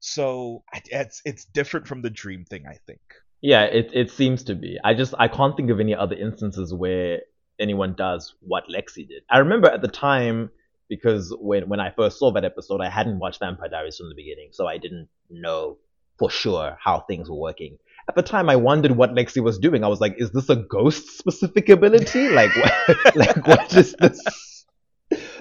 so 0.00 0.62
it's 0.86 1.20
it's 1.24 1.44
different 1.46 1.88
from 1.88 2.02
the 2.02 2.10
dream 2.10 2.44
thing 2.44 2.64
i 2.66 2.78
think 2.86 3.00
Yeah, 3.40 3.64
it 3.64 3.90
it 3.92 4.10
seems 4.10 4.42
to 4.44 4.54
be. 4.54 4.78
I 4.82 4.94
just 4.94 5.14
I 5.18 5.28
can't 5.28 5.56
think 5.56 5.70
of 5.70 5.80
any 5.80 5.94
other 5.94 6.16
instances 6.16 6.74
where 6.74 7.20
anyone 7.60 7.94
does 7.96 8.34
what 8.40 8.64
Lexi 8.68 9.06
did. 9.08 9.22
I 9.30 9.38
remember 9.38 9.68
at 9.68 9.82
the 9.82 9.88
time 9.88 10.50
because 10.88 11.34
when 11.40 11.68
when 11.68 11.80
I 11.80 11.90
first 11.90 12.18
saw 12.18 12.32
that 12.32 12.44
episode, 12.44 12.80
I 12.80 12.88
hadn't 12.90 13.18
watched 13.20 13.38
Vampire 13.40 13.68
Diaries 13.68 13.96
from 13.96 14.08
the 14.08 14.14
beginning, 14.16 14.48
so 14.52 14.66
I 14.66 14.78
didn't 14.78 15.08
know 15.30 15.78
for 16.18 16.30
sure 16.30 16.76
how 16.82 17.00
things 17.00 17.30
were 17.30 17.36
working. 17.36 17.78
At 18.08 18.16
the 18.16 18.22
time, 18.22 18.48
I 18.48 18.56
wondered 18.56 18.92
what 18.92 19.10
Lexi 19.14 19.42
was 19.42 19.58
doing. 19.58 19.84
I 19.84 19.88
was 19.88 20.00
like, 20.00 20.14
"Is 20.18 20.32
this 20.32 20.48
a 20.48 20.56
ghost 20.56 21.18
specific 21.18 21.68
ability? 21.68 22.28
Like, 22.30 22.50
what, 22.56 23.14
like 23.16 23.46
what 23.46 23.76
is 23.76 23.94
this?" 24.00 24.64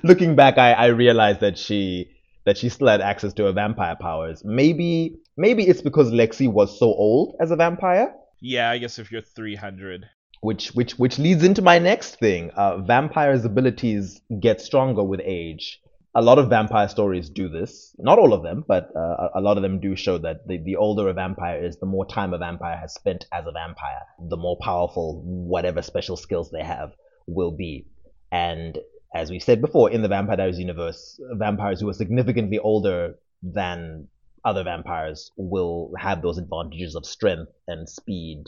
Looking 0.03 0.35
back, 0.35 0.57
I, 0.57 0.73
I 0.73 0.85
realized 0.87 1.39
that 1.41 1.57
she 1.57 2.11
that 2.45 2.57
she 2.57 2.69
still 2.69 2.87
had 2.87 3.01
access 3.01 3.33
to 3.33 3.45
her 3.45 3.51
vampire 3.51 3.95
powers. 3.99 4.43
Maybe 4.45 5.17
maybe 5.38 5.67
it's 5.67 5.81
because 5.81 6.11
Lexi 6.11 6.51
was 6.51 6.77
so 6.79 6.88
old 6.88 7.35
as 7.39 7.51
a 7.51 7.55
vampire, 7.55 8.13
yeah 8.41 8.69
i 8.69 8.77
guess 8.77 8.99
if 8.99 9.11
you're 9.11 9.21
300 9.21 10.05
which 10.41 10.69
which 10.69 10.97
which 10.99 11.17
leads 11.19 11.43
into 11.43 11.61
my 11.61 11.79
next 11.79 12.15
thing. 12.19 12.51
Uh, 12.51 12.77
vampires' 12.77 13.45
abilities 13.45 14.21
get 14.39 14.61
stronger 14.61 15.03
with 15.03 15.21
age. 15.23 15.79
A 16.15 16.21
lot 16.21 16.39
of 16.39 16.49
vampire 16.49 16.88
stories 16.88 17.29
do 17.29 17.47
this. 17.47 17.95
Not 17.99 18.17
all 18.17 18.33
of 18.33 18.41
them, 18.41 18.63
but 18.67 18.89
uh, 18.95 19.29
a 19.35 19.41
lot 19.41 19.57
of 19.57 19.63
them 19.63 19.79
do 19.79 19.95
show 19.95 20.17
that 20.19 20.47
the, 20.47 20.57
the 20.57 20.75
older 20.75 21.09
a 21.09 21.13
vampire 21.13 21.63
is, 21.63 21.77
the 21.77 21.85
more 21.85 22.07
time 22.07 22.33
a 22.33 22.39
vampire 22.39 22.77
has 22.77 22.93
spent 22.93 23.25
as 23.31 23.45
a 23.45 23.51
vampire, 23.51 24.01
the 24.19 24.38
more 24.38 24.57
powerful 24.59 25.21
whatever 25.23 25.83
special 25.83 26.17
skills 26.17 26.49
they 26.49 26.63
have 26.63 26.93
will 27.27 27.51
be. 27.51 27.85
And 28.31 28.79
as 29.13 29.29
we 29.29 29.39
said 29.39 29.61
before, 29.61 29.91
in 29.91 30.01
the 30.01 30.07
Vampire 30.07 30.38
Diaries 30.38 30.57
universe, 30.57 31.19
vampires 31.33 31.81
who 31.81 31.89
are 31.89 31.93
significantly 31.93 32.57
older 32.57 33.15
than 33.43 34.07
other 34.47 34.63
vampires 34.63 35.31
will 35.35 35.91
have 35.99 36.21
those 36.21 36.37
advantages 36.37 36.95
of 36.95 37.05
strength 37.05 37.51
and 37.67 37.87
speed. 37.87 38.45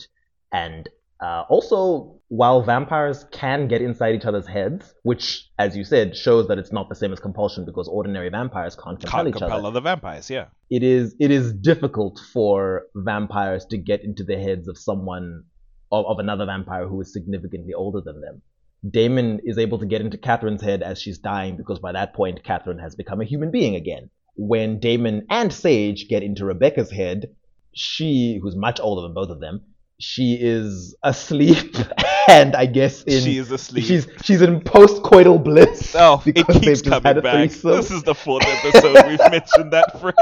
And 0.51 0.87
uh, 1.21 1.43
also, 1.49 2.21
while 2.29 2.63
vampires 2.63 3.25
can 3.33 3.67
get 3.67 3.81
inside 3.81 4.15
each 4.15 4.23
other's 4.23 4.47
heads, 4.47 4.93
which, 5.03 5.49
as 5.59 5.75
you 5.75 5.83
said, 5.83 6.15
shows 6.15 6.47
that 6.47 6.57
it's 6.57 6.71
not 6.71 6.87
the 6.87 6.95
same 6.95 7.11
as 7.11 7.19
compulsion 7.19 7.65
because 7.65 7.89
ordinary 7.89 8.29
vampires 8.29 8.75
can't 8.75 8.97
compel 8.97 9.11
can't 9.11 9.27
each 9.27 9.33
compel 9.33 9.57
other 9.57 9.67
other 9.67 9.81
vampires 9.81 10.29
yeah 10.29 10.45
it 10.69 10.81
is 10.81 11.15
it 11.19 11.29
is 11.29 11.51
difficult 11.51 12.17
for 12.31 12.83
vampires 12.95 13.65
to 13.65 13.77
get 13.77 14.01
into 14.05 14.23
the 14.23 14.37
heads 14.37 14.69
of 14.69 14.77
someone 14.77 15.43
of, 15.91 16.05
of 16.05 16.19
another 16.19 16.45
vampire 16.45 16.87
who 16.87 17.01
is 17.01 17.11
significantly 17.11 17.73
older 17.73 17.99
than 17.99 18.21
them. 18.21 18.41
Damon 18.89 19.41
is 19.43 19.57
able 19.57 19.77
to 19.79 19.85
get 19.85 19.99
into 19.99 20.17
Katherine's 20.17 20.61
head 20.61 20.81
as 20.81 21.01
she's 21.01 21.17
dying 21.17 21.57
because 21.57 21.79
by 21.79 21.91
that 21.91 22.13
point 22.13 22.45
Katherine 22.45 22.79
has 22.79 22.95
become 22.95 23.19
a 23.19 23.25
human 23.25 23.51
being 23.51 23.75
again. 23.75 24.09
When 24.41 24.79
Damon 24.79 25.25
and 25.29 25.51
Sage 25.51 26.07
get 26.07 26.23
into 26.23 26.45
Rebekah's 26.45 26.89
head, 26.89 27.35
she, 27.73 28.39
who's 28.41 28.55
much 28.55 28.79
older 28.79 29.01
than 29.01 29.13
both 29.13 29.29
of 29.29 29.41
them, 29.41 29.61
she 29.99 30.37
is 30.39 30.95
asleep 31.03 31.75
and 32.29 32.55
I 32.55 32.65
guess 32.65 33.03
in 33.03 33.21
she 33.21 33.37
is 33.37 33.51
asleep 33.51 33.83
she's 33.83 34.07
she's 34.23 34.41
in 34.41 34.61
postcoital 34.61 35.43
bliss. 35.43 35.93
Oh, 35.93 36.23
it 36.25 36.47
keeps 36.47 36.81
coming 36.81 37.21
back. 37.21 37.49
This 37.49 37.91
is 37.91 38.03
the 38.03 38.15
fourth 38.15 38.45
episode 38.45 39.07
we've 39.07 39.19
mentioned 39.19 39.73
that 39.73 39.99
phrase. 39.99 40.15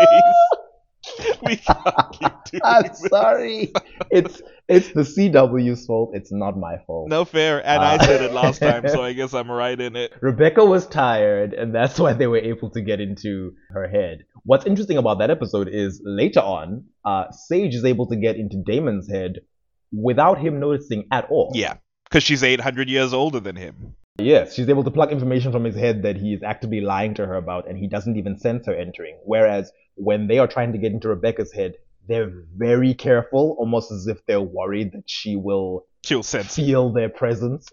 We 1.43 1.55
can't 1.57 2.11
keep 2.13 2.31
doing 2.51 2.61
I'm 2.63 2.93
sorry. 2.95 3.71
It's 4.11 4.41
it's 4.67 4.91
the 4.91 5.01
CW's 5.01 5.85
fault. 5.85 6.11
It's 6.13 6.31
not 6.31 6.57
my 6.57 6.77
fault. 6.85 7.09
No 7.09 7.23
fair, 7.25 7.65
and 7.65 7.81
I 7.81 7.95
Uh, 7.95 8.03
said 8.03 8.21
it 8.21 8.33
last 8.33 8.59
time, 8.59 8.87
so 8.87 9.01
I 9.01 9.13
guess 9.19 9.33
I'm 9.33 9.49
right 9.49 9.79
in 9.79 9.95
it. 9.95 10.13
Rebekah 10.21 10.65
was 10.65 10.85
tired, 10.87 11.53
and 11.53 11.73
that's 11.73 11.97
why 11.99 12.13
they 12.13 12.27
were 12.27 12.37
able 12.39 12.69
to 12.71 12.81
get 12.81 12.99
into 12.99 13.53
her 13.69 13.87
head. 13.87 14.25
What's 14.43 14.65
interesting 14.65 14.97
about 14.97 15.19
that 15.19 15.29
episode 15.31 15.69
is 15.71 16.01
later 16.03 16.41
on, 16.41 16.85
uh, 17.05 17.31
Sage 17.31 17.75
is 17.75 17.85
able 17.85 18.07
to 18.07 18.15
get 18.15 18.35
into 18.35 18.57
Damon's 18.65 19.09
head 19.09 19.39
without 19.91 20.37
him 20.39 20.59
noticing 20.59 21.07
at 21.11 21.25
all. 21.29 21.51
Yeah, 21.55 21.75
because 22.09 22.23
she's 22.23 22.43
800 22.43 22.89
years 22.89 23.13
older 23.13 23.39
than 23.39 23.55
him. 23.55 23.95
Yes, 24.19 24.55
she's 24.55 24.67
able 24.69 24.83
to 24.83 24.91
pluck 24.91 25.11
information 25.11 25.51
from 25.51 25.63
his 25.63 25.75
head 25.75 26.01
that 26.03 26.17
he 26.17 26.33
is 26.33 26.41
actively 26.43 26.81
lying 26.81 27.13
to 27.15 27.25
her 27.25 27.35
about, 27.35 27.67
and 27.67 27.77
he 27.77 27.87
doesn't 27.87 28.17
even 28.17 28.37
sense 28.37 28.65
her 28.65 28.73
entering. 28.73 29.17
Whereas 29.23 29.71
when 29.95 30.27
they 30.27 30.39
are 30.39 30.47
trying 30.47 30.71
to 30.73 30.77
get 30.77 30.91
into 30.91 31.09
Rebekah's 31.09 31.51
head, 31.51 31.75
they're 32.07 32.31
very 32.55 32.93
careful, 32.93 33.55
almost 33.59 33.91
as 33.91 34.07
if 34.07 34.25
they're 34.25 34.41
worried 34.41 34.93
that 34.93 35.03
she 35.07 35.35
will 35.35 35.85
She'll 36.03 36.23
sense. 36.23 36.55
feel 36.55 36.91
their 36.91 37.09
presence. 37.09 37.67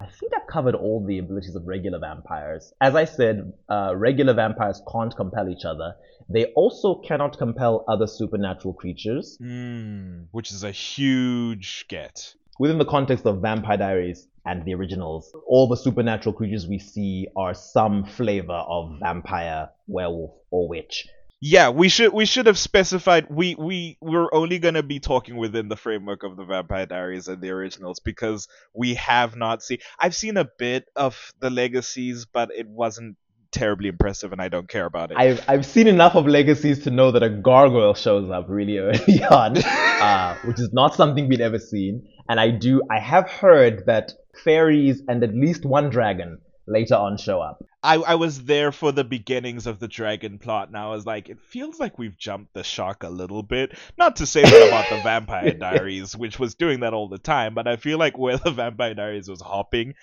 I 0.00 0.06
think 0.06 0.32
I've 0.36 0.46
covered 0.46 0.74
all 0.74 1.04
the 1.04 1.18
abilities 1.18 1.54
of 1.54 1.66
regular 1.66 1.98
vampires. 1.98 2.72
As 2.80 2.94
I 2.94 3.06
said, 3.06 3.52
uh, 3.70 3.94
regular 3.96 4.34
vampires 4.34 4.82
can't 4.92 5.16
compel 5.16 5.48
each 5.48 5.64
other. 5.64 5.94
They 6.28 6.46
also 6.56 6.96
cannot 6.96 7.38
compel 7.38 7.84
other 7.88 8.06
supernatural 8.06 8.74
creatures. 8.74 9.38
Mm, 9.40 10.26
which 10.32 10.50
is 10.50 10.64
a 10.64 10.70
huge 10.72 11.86
get. 11.88 12.34
Within 12.58 12.78
the 12.78 12.84
context 12.84 13.24
of 13.26 13.40
Vampire 13.40 13.76
Diaries 13.76 14.28
and 14.46 14.64
the 14.64 14.74
originals, 14.74 15.34
all 15.46 15.68
the 15.68 15.76
supernatural 15.76 16.32
creatures 16.32 16.66
we 16.66 16.78
see 16.78 17.26
are 17.36 17.52
some 17.52 18.04
flavor 18.04 18.52
of 18.52 18.98
vampire, 19.00 19.70
werewolf, 19.86 20.32
or 20.50 20.68
witch. 20.68 21.06
Yeah, 21.40 21.68
we 21.68 21.90
should 21.90 22.14
we 22.14 22.24
should 22.24 22.46
have 22.46 22.56
specified 22.56 23.26
we 23.28 23.54
we 23.56 23.98
we're 24.00 24.32
only 24.32 24.58
gonna 24.58 24.82
be 24.82 25.00
talking 25.00 25.36
within 25.36 25.68
the 25.68 25.76
framework 25.76 26.22
of 26.22 26.36
the 26.36 26.44
Vampire 26.44 26.86
Diaries 26.86 27.28
and 27.28 27.42
the 27.42 27.50
originals 27.50 28.00
because 28.00 28.48
we 28.72 28.94
have 28.94 29.36
not 29.36 29.62
seen. 29.62 29.78
I've 29.98 30.14
seen 30.14 30.38
a 30.38 30.46
bit 30.58 30.88
of 30.96 31.34
the 31.40 31.50
legacies, 31.50 32.24
but 32.24 32.50
it 32.56 32.66
wasn't 32.66 33.16
terribly 33.52 33.88
impressive, 33.88 34.32
and 34.32 34.40
I 34.40 34.48
don't 34.48 34.68
care 34.68 34.86
about 34.86 35.10
it. 35.10 35.18
I've 35.18 35.44
I've 35.46 35.66
seen 35.66 35.88
enough 35.88 36.14
of 36.14 36.26
legacies 36.26 36.84
to 36.84 36.90
know 36.90 37.10
that 37.10 37.22
a 37.22 37.28
gargoyle 37.28 37.94
shows 37.94 38.30
up 38.30 38.46
really 38.48 38.78
early 38.88 39.22
on, 39.24 39.58
uh, 39.64 40.36
which 40.44 40.58
is 40.58 40.70
not 40.72 40.94
something 40.94 41.28
we'd 41.28 41.42
ever 41.42 41.58
seen. 41.58 42.06
And 42.28 42.40
I 42.40 42.50
do 42.50 42.82
I 42.90 42.98
have 42.98 43.30
heard 43.30 43.86
that 43.86 44.12
fairies 44.44 45.02
and 45.08 45.22
at 45.22 45.34
least 45.34 45.64
one 45.64 45.90
dragon 45.90 46.38
later 46.66 46.94
on 46.94 47.16
show 47.16 47.40
up. 47.40 47.64
I, 47.82 47.94
I 47.96 48.14
was 48.16 48.44
there 48.44 48.72
for 48.72 48.90
the 48.90 49.04
beginnings 49.04 49.66
of 49.66 49.78
the 49.78 49.86
dragon 49.86 50.38
plot, 50.38 50.68
and 50.68 50.76
I 50.76 50.88
was 50.88 51.06
like, 51.06 51.28
it 51.28 51.40
feels 51.40 51.78
like 51.78 51.98
we've 51.98 52.18
jumped 52.18 52.52
the 52.52 52.64
shark 52.64 53.04
a 53.04 53.08
little 53.08 53.44
bit. 53.44 53.78
Not 53.96 54.16
to 54.16 54.26
say 54.26 54.42
that 54.42 54.68
about 54.68 54.90
the 54.90 55.02
Vampire 55.02 55.52
Diaries, 55.58 56.16
which 56.16 56.38
was 56.38 56.56
doing 56.56 56.80
that 56.80 56.94
all 56.94 57.08
the 57.08 57.18
time, 57.18 57.54
but 57.54 57.68
I 57.68 57.76
feel 57.76 57.98
like 57.98 58.18
where 58.18 58.38
the 58.38 58.50
Vampire 58.50 58.94
Diaries 58.94 59.28
was 59.28 59.40
hopping, 59.40 59.94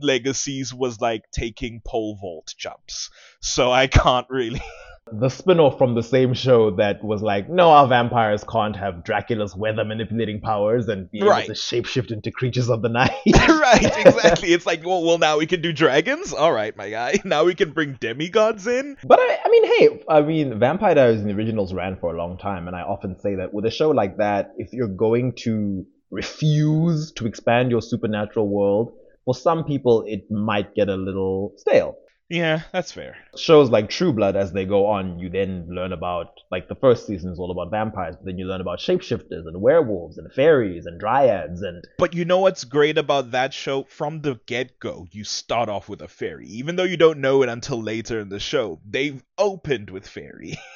Legacies 0.00 0.72
was 0.72 1.00
like 1.00 1.30
taking 1.30 1.82
pole 1.84 2.16
vault 2.20 2.54
jumps. 2.56 3.10
So 3.40 3.70
I 3.70 3.86
can't 3.86 4.26
really. 4.30 4.62
The 5.12 5.28
spin-off 5.28 5.78
from 5.78 5.94
the 5.94 6.02
same 6.02 6.34
show 6.34 6.72
that 6.72 7.04
was 7.04 7.22
like, 7.22 7.48
no, 7.48 7.70
our 7.70 7.86
vampires 7.86 8.42
can't 8.42 8.74
have 8.74 9.04
Dracula's 9.04 9.54
weather 9.54 9.84
manipulating 9.84 10.40
powers 10.40 10.88
and 10.88 11.08
be 11.08 11.18
able 11.18 11.28
Right. 11.28 11.46
to 11.46 11.52
shapeshift 11.52 12.10
into 12.10 12.32
creatures 12.32 12.68
of 12.68 12.82
the 12.82 12.88
night. 13.00 13.12
right, 13.26 13.84
exactly. 14.04 14.52
It's 14.52 14.66
like, 14.66 14.84
well, 14.84 15.04
well, 15.04 15.18
now 15.18 15.38
we 15.38 15.46
can 15.46 15.62
do 15.62 15.72
dragons. 15.72 16.32
All 16.32 16.52
right, 16.52 16.76
my 16.76 16.90
guy. 16.90 17.20
Now 17.24 17.44
we 17.44 17.54
can 17.54 17.70
bring 17.70 17.92
demigods 18.00 18.66
in. 18.66 18.96
But 19.04 19.20
I, 19.20 19.38
I 19.44 19.48
mean, 19.48 19.64
hey, 19.78 20.02
I 20.08 20.22
mean, 20.22 20.58
Vampire 20.58 20.96
Diaries 20.96 21.20
and 21.20 21.30
the 21.30 21.34
originals 21.34 21.72
ran 21.72 21.96
for 22.00 22.12
a 22.12 22.18
long 22.18 22.36
time, 22.36 22.66
and 22.66 22.74
I 22.74 22.80
often 22.82 23.16
say 23.20 23.36
that 23.36 23.54
with 23.54 23.64
a 23.64 23.70
show 23.70 23.90
like 23.90 24.16
that, 24.16 24.54
if 24.58 24.72
you're 24.72 24.88
going 24.88 25.34
to 25.44 25.86
refuse 26.10 27.12
to 27.12 27.26
expand 27.26 27.70
your 27.70 27.80
supernatural 27.82 28.48
world, 28.48 28.92
for 29.24 29.34
some 29.34 29.62
people 29.64 30.02
it 30.06 30.28
might 30.30 30.74
get 30.74 30.88
a 30.88 30.96
little 30.96 31.52
stale. 31.58 31.96
Yeah, 32.28 32.62
that's 32.72 32.90
fair. 32.90 33.16
Shows 33.36 33.70
like 33.70 33.88
True 33.88 34.12
Blood, 34.12 34.34
as 34.34 34.52
they 34.52 34.64
go 34.64 34.86
on, 34.86 35.20
you 35.20 35.28
then 35.28 35.68
learn 35.70 35.92
about, 35.92 36.40
like, 36.50 36.66
the 36.68 36.74
first 36.74 37.06
season 37.06 37.30
is 37.32 37.38
all 37.38 37.52
about 37.52 37.70
vampires, 37.70 38.16
but 38.16 38.24
then 38.24 38.36
you 38.36 38.46
learn 38.46 38.60
about 38.60 38.80
shapeshifters 38.80 39.46
and 39.46 39.60
werewolves 39.60 40.18
and 40.18 40.32
fairies 40.32 40.86
and 40.86 41.00
dryads 41.00 41.62
and 41.62 41.84
But 41.98 42.14
you 42.14 42.24
know 42.24 42.40
what's 42.40 42.64
great 42.64 42.98
about 42.98 43.30
that 43.30 43.54
show? 43.54 43.84
From 43.84 44.22
the 44.22 44.40
get 44.46 44.80
go, 44.80 45.06
you 45.12 45.22
start 45.22 45.68
off 45.68 45.88
with 45.88 46.02
a 46.02 46.08
fairy. 46.08 46.48
Even 46.48 46.74
though 46.74 46.82
you 46.82 46.96
don't 46.96 47.20
know 47.20 47.42
it 47.44 47.48
until 47.48 47.80
later 47.80 48.18
in 48.18 48.28
the 48.28 48.40
show, 48.40 48.80
they've 48.84 49.22
opened 49.38 49.90
with 49.90 50.08
fairy. 50.08 50.58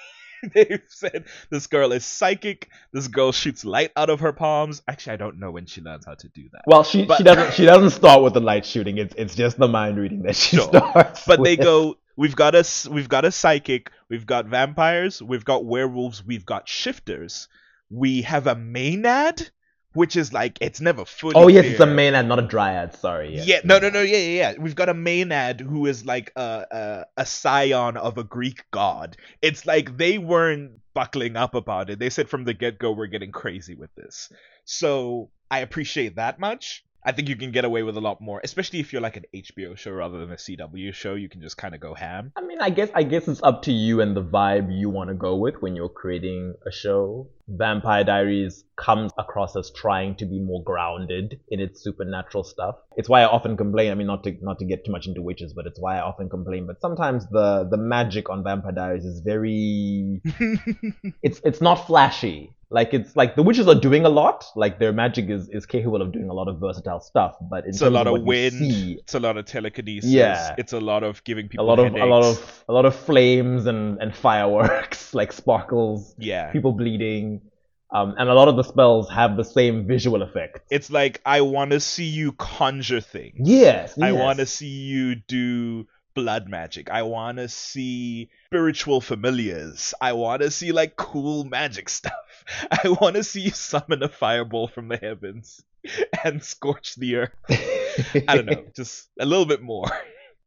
they've 0.55 0.83
said 0.89 1.25
this 1.51 1.67
girl 1.67 1.93
is 1.93 2.05
psychic, 2.05 2.69
this 2.93 3.09
girl 3.09 3.33
shoots 3.33 3.65
light 3.65 3.91
out 3.97 4.11
of 4.11 4.21
her 4.21 4.33
palms. 4.33 4.83
Actually, 4.89 5.15
I 5.15 5.17
don't 5.17 5.39
know 5.39 5.51
when 5.51 5.67
she 5.67 5.81
learns 5.81 6.07
how 6.07 6.15
to 6.15 6.29
do 6.29 6.49
that. 6.53 6.63
Well, 6.67 6.83
she, 6.85 7.05
But- 7.05 7.19
she 7.19 7.25
doesn't 7.25 7.55
she 7.55 7.65
doesn't 7.65 7.91
start 7.91 8.23
with 8.23 8.35
the 8.35 8.41
light 8.41 8.65
shooting. 8.67 8.99
It's 8.99 9.15
it's 9.17 9.35
just 9.35 9.59
the 9.59 9.69
mind 9.69 9.99
reading 9.99 10.23
that 10.23 10.37
she 10.37 10.57
Sure. 10.57 10.67
starts. 10.69 11.25
But 11.27 11.43
they 11.45 11.57
go, 11.57 11.97
we've 12.17 12.37
got 12.37 12.55
a 12.55 12.59
s- 12.61 12.89
we've 12.89 13.09
got 13.09 13.25
a 13.25 13.31
psychic, 13.33 13.91
we've 14.09 14.27
got 14.27 14.47
vampires, 14.47 15.23
we've 15.23 15.45
got 15.45 15.65
werewolves, 15.65 16.25
we've 16.25 16.47
got 16.47 16.69
shifters. 16.69 17.49
We 17.91 18.23
have 18.23 18.47
a 18.47 18.55
maenad, 18.55 19.51
which 19.93 20.17
is 20.17 20.33
like 20.33 20.59
it's 20.61 20.81
never 20.81 21.05
fully. 21.05 21.35
Oh 21.35 21.49
yes, 21.49 21.65
it's 21.65 21.81
a 21.81 21.85
clear. 21.85 21.97
maenad, 21.97 22.27
not 22.27 22.39
a 22.39 22.43
dryad. 22.43 22.95
Sorry. 22.95 23.39
Yeah. 23.39 23.61
no, 23.65 23.79
no, 23.79 23.91
no, 23.91 24.03
yeah, 24.03 24.19
yeah, 24.19 24.53
yeah. 24.53 24.55
We've 24.59 24.75
got 24.75 24.89
a 24.89 24.95
Maenad 24.95 25.61
who 25.61 25.87
is 25.87 26.05
like 26.05 26.33
a, 26.37 26.67
a 26.71 27.05
a 27.23 27.27
scion 27.27 27.97
of 27.97 28.19
a 28.19 28.25
Greek 28.25 28.65
god. 28.71 29.17
It's 29.43 29.67
like 29.67 29.97
they 29.97 30.19
weren't 30.19 30.81
buckling 30.95 31.37
up 31.37 31.55
about 31.55 31.91
it. 31.91 31.99
They 31.99 32.11
said 32.11 32.29
from 32.29 32.45
the 32.45 32.55
get 32.55 32.79
go, 32.79 32.93
we're 32.93 33.07
getting 33.07 33.33
crazy 33.33 33.75
with 33.75 33.95
this. 33.95 34.31
So 34.65 35.31
I 35.51 35.61
appreciate 35.61 36.17
that 36.17 36.39
much. 36.39 36.85
I 37.03 37.13
think 37.13 37.29
you 37.31 37.37
can 37.37 37.51
get 37.51 37.65
away 37.65 37.83
with 37.83 37.97
a 37.97 38.01
lot 38.01 38.21
more, 38.21 38.41
especially 38.45 38.81
if 38.81 38.93
you're 38.93 39.01
like 39.01 39.17
an 39.17 39.25
HBO 39.35 39.77
show 39.77 39.91
rather 39.93 40.19
than 40.19 40.33
a 40.33 40.37
CW 40.37 40.93
show. 40.93 41.15
You 41.15 41.31
can 41.31 41.41
just 41.41 41.57
kind 41.57 41.75
of 41.75 41.81
go 41.81 41.95
ham. 41.95 42.31
I 42.37 42.43
mean, 42.43 42.59
I 42.61 42.69
guess 42.69 42.91
I 42.95 43.05
guess 43.05 43.27
it's 43.27 43.43
up 43.43 43.63
to 43.63 43.73
you 43.73 44.03
and 44.03 44.15
the 44.15 44.23
vibe 44.23 44.69
you 44.71 44.91
want 44.91 45.09
to 45.09 45.15
go 45.15 45.37
with 45.37 45.63
when 45.63 45.75
you're 45.75 45.89
creating 45.89 46.55
a 46.67 46.71
show. 46.71 47.27
Vampire 47.51 48.05
Diaries 48.05 48.65
comes 48.77 49.13
across 49.19 49.57
as 49.57 49.71
trying 49.71 50.15
to 50.17 50.25
be 50.25 50.39
more 50.39 50.63
grounded 50.63 51.41
in 51.49 51.61
its 51.61 51.83
supernatural 51.83 52.45
stuff. 52.45 52.77
It's 52.97 53.09
why 53.09 53.23
I 53.23 53.27
often 53.27 53.57
complain. 53.57 53.91
I 53.91 53.95
mean, 53.95 54.07
not 54.07 54.25
to 54.25 54.37
not 54.41 54.59
to 54.61 54.65
get 54.65 54.85
too 54.85 54.93
much 54.93 55.07
into 55.07 55.23
witches, 55.23 55.53
but 55.53 55.67
it's 55.67 55.79
why 55.81 55.97
I 55.99 56.01
often 56.01 56.29
complain. 56.29 56.67
But 56.67 56.81
sometimes 56.81 57.27
the 57.31 57.69
the 57.71 57.77
magic 57.77 58.31
on 58.31 58.43
Vampire 58.45 58.73
Diaries 58.73 59.05
is 59.05 59.21
very 59.21 60.21
it's 61.23 61.41
it's 61.45 61.61
not 61.61 61.87
flashy. 61.87 62.55
Like 62.73 62.95
it's 62.95 63.17
like 63.17 63.35
the 63.35 63.43
witches 63.43 63.67
are 63.67 63.75
doing 63.75 64.05
a 64.05 64.09
lot. 64.09 64.45
Like 64.55 64.79
their 64.79 64.93
magic 64.93 65.29
is 65.29 65.49
is 65.49 65.67
capable 65.67 66.01
of 66.01 66.13
doing 66.13 66.29
a 66.31 66.33
lot 66.33 66.47
of 66.47 66.61
versatile 66.61 67.01
stuff. 67.01 67.35
But 67.51 67.65
in 67.65 67.71
It's 67.71 67.81
terms 67.81 67.89
a 67.89 67.91
lot 67.91 68.07
of 68.07 68.15
of 68.15 68.23
wind. 68.23 68.53
see, 68.53 68.93
It's 69.01 69.15
a 69.15 69.19
lot 69.21 69.37
of 69.37 69.45
telekinesis. 69.45 70.09
Yeah. 70.09 70.55
It's 70.57 70.73
a 70.73 70.79
lot 70.79 71.03
of 71.03 71.23
giving 71.25 71.47
a 71.47 71.49
people 71.49 71.67
lot 71.67 71.81
of 71.81 71.93
a 71.95 72.07
lot 72.07 72.23
of 72.23 72.65
a 72.69 72.73
lot 72.73 72.85
of 72.85 72.95
flames 72.95 73.67
and 73.67 74.01
and 74.01 74.15
fireworks 74.15 75.13
like 75.21 75.33
sparkles 75.33 76.15
yeah. 76.19 76.53
people 76.53 76.73
bleeding 76.73 77.40
um, 77.93 78.15
and 78.19 78.29
a 78.29 78.35
lot 78.35 78.49
of 78.49 78.57
the 78.57 78.63
spells 78.63 79.11
have 79.11 79.37
the 79.37 79.45
same 79.45 79.87
visual 79.87 80.23
effect 80.23 80.61
It's 80.71 80.91
like 80.91 81.21
I 81.25 81.41
want 81.41 81.73
to 81.73 81.81
see 81.81 82.05
you 82.05 82.33
conjure 82.33 83.01
things. 83.01 83.37
yes, 83.49 83.99
I 84.01 84.11
yes. 84.11 84.21
want 84.21 84.39
to 84.39 84.47
see 84.47 84.69
you 84.69 85.15
do 85.17 85.87
blood 86.15 86.49
magic. 86.49 86.91
I 86.91 87.03
want 87.03 87.39
to 87.39 87.49
see 87.49 88.31
spiritual 88.47 89.01
familiars. 89.01 89.95
I 90.01 90.13
want 90.15 90.43
to 90.43 90.51
see 90.51 90.73
like 90.73 90.97
cool 90.97 91.45
magic 91.45 91.89
stuff. 91.99 92.13
I 92.71 92.97
want 93.01 93.17
to 93.17 93.25
see 93.25 93.41
you 93.43 93.51
summon 93.53 94.03
a 94.03 94.09
fireball 94.09 94.69
from 94.69 94.89
the 94.89 94.97
heavens 94.97 95.63
and 96.25 96.43
scorch 96.43 96.97
the 96.97 97.17
earth. 97.17 97.31
I 98.29 98.37
don't 98.37 98.47
know, 98.47 98.65
just 98.75 99.09
a 99.19 99.27
little 99.27 99.47
bit 99.47 99.63
more. 99.63 99.87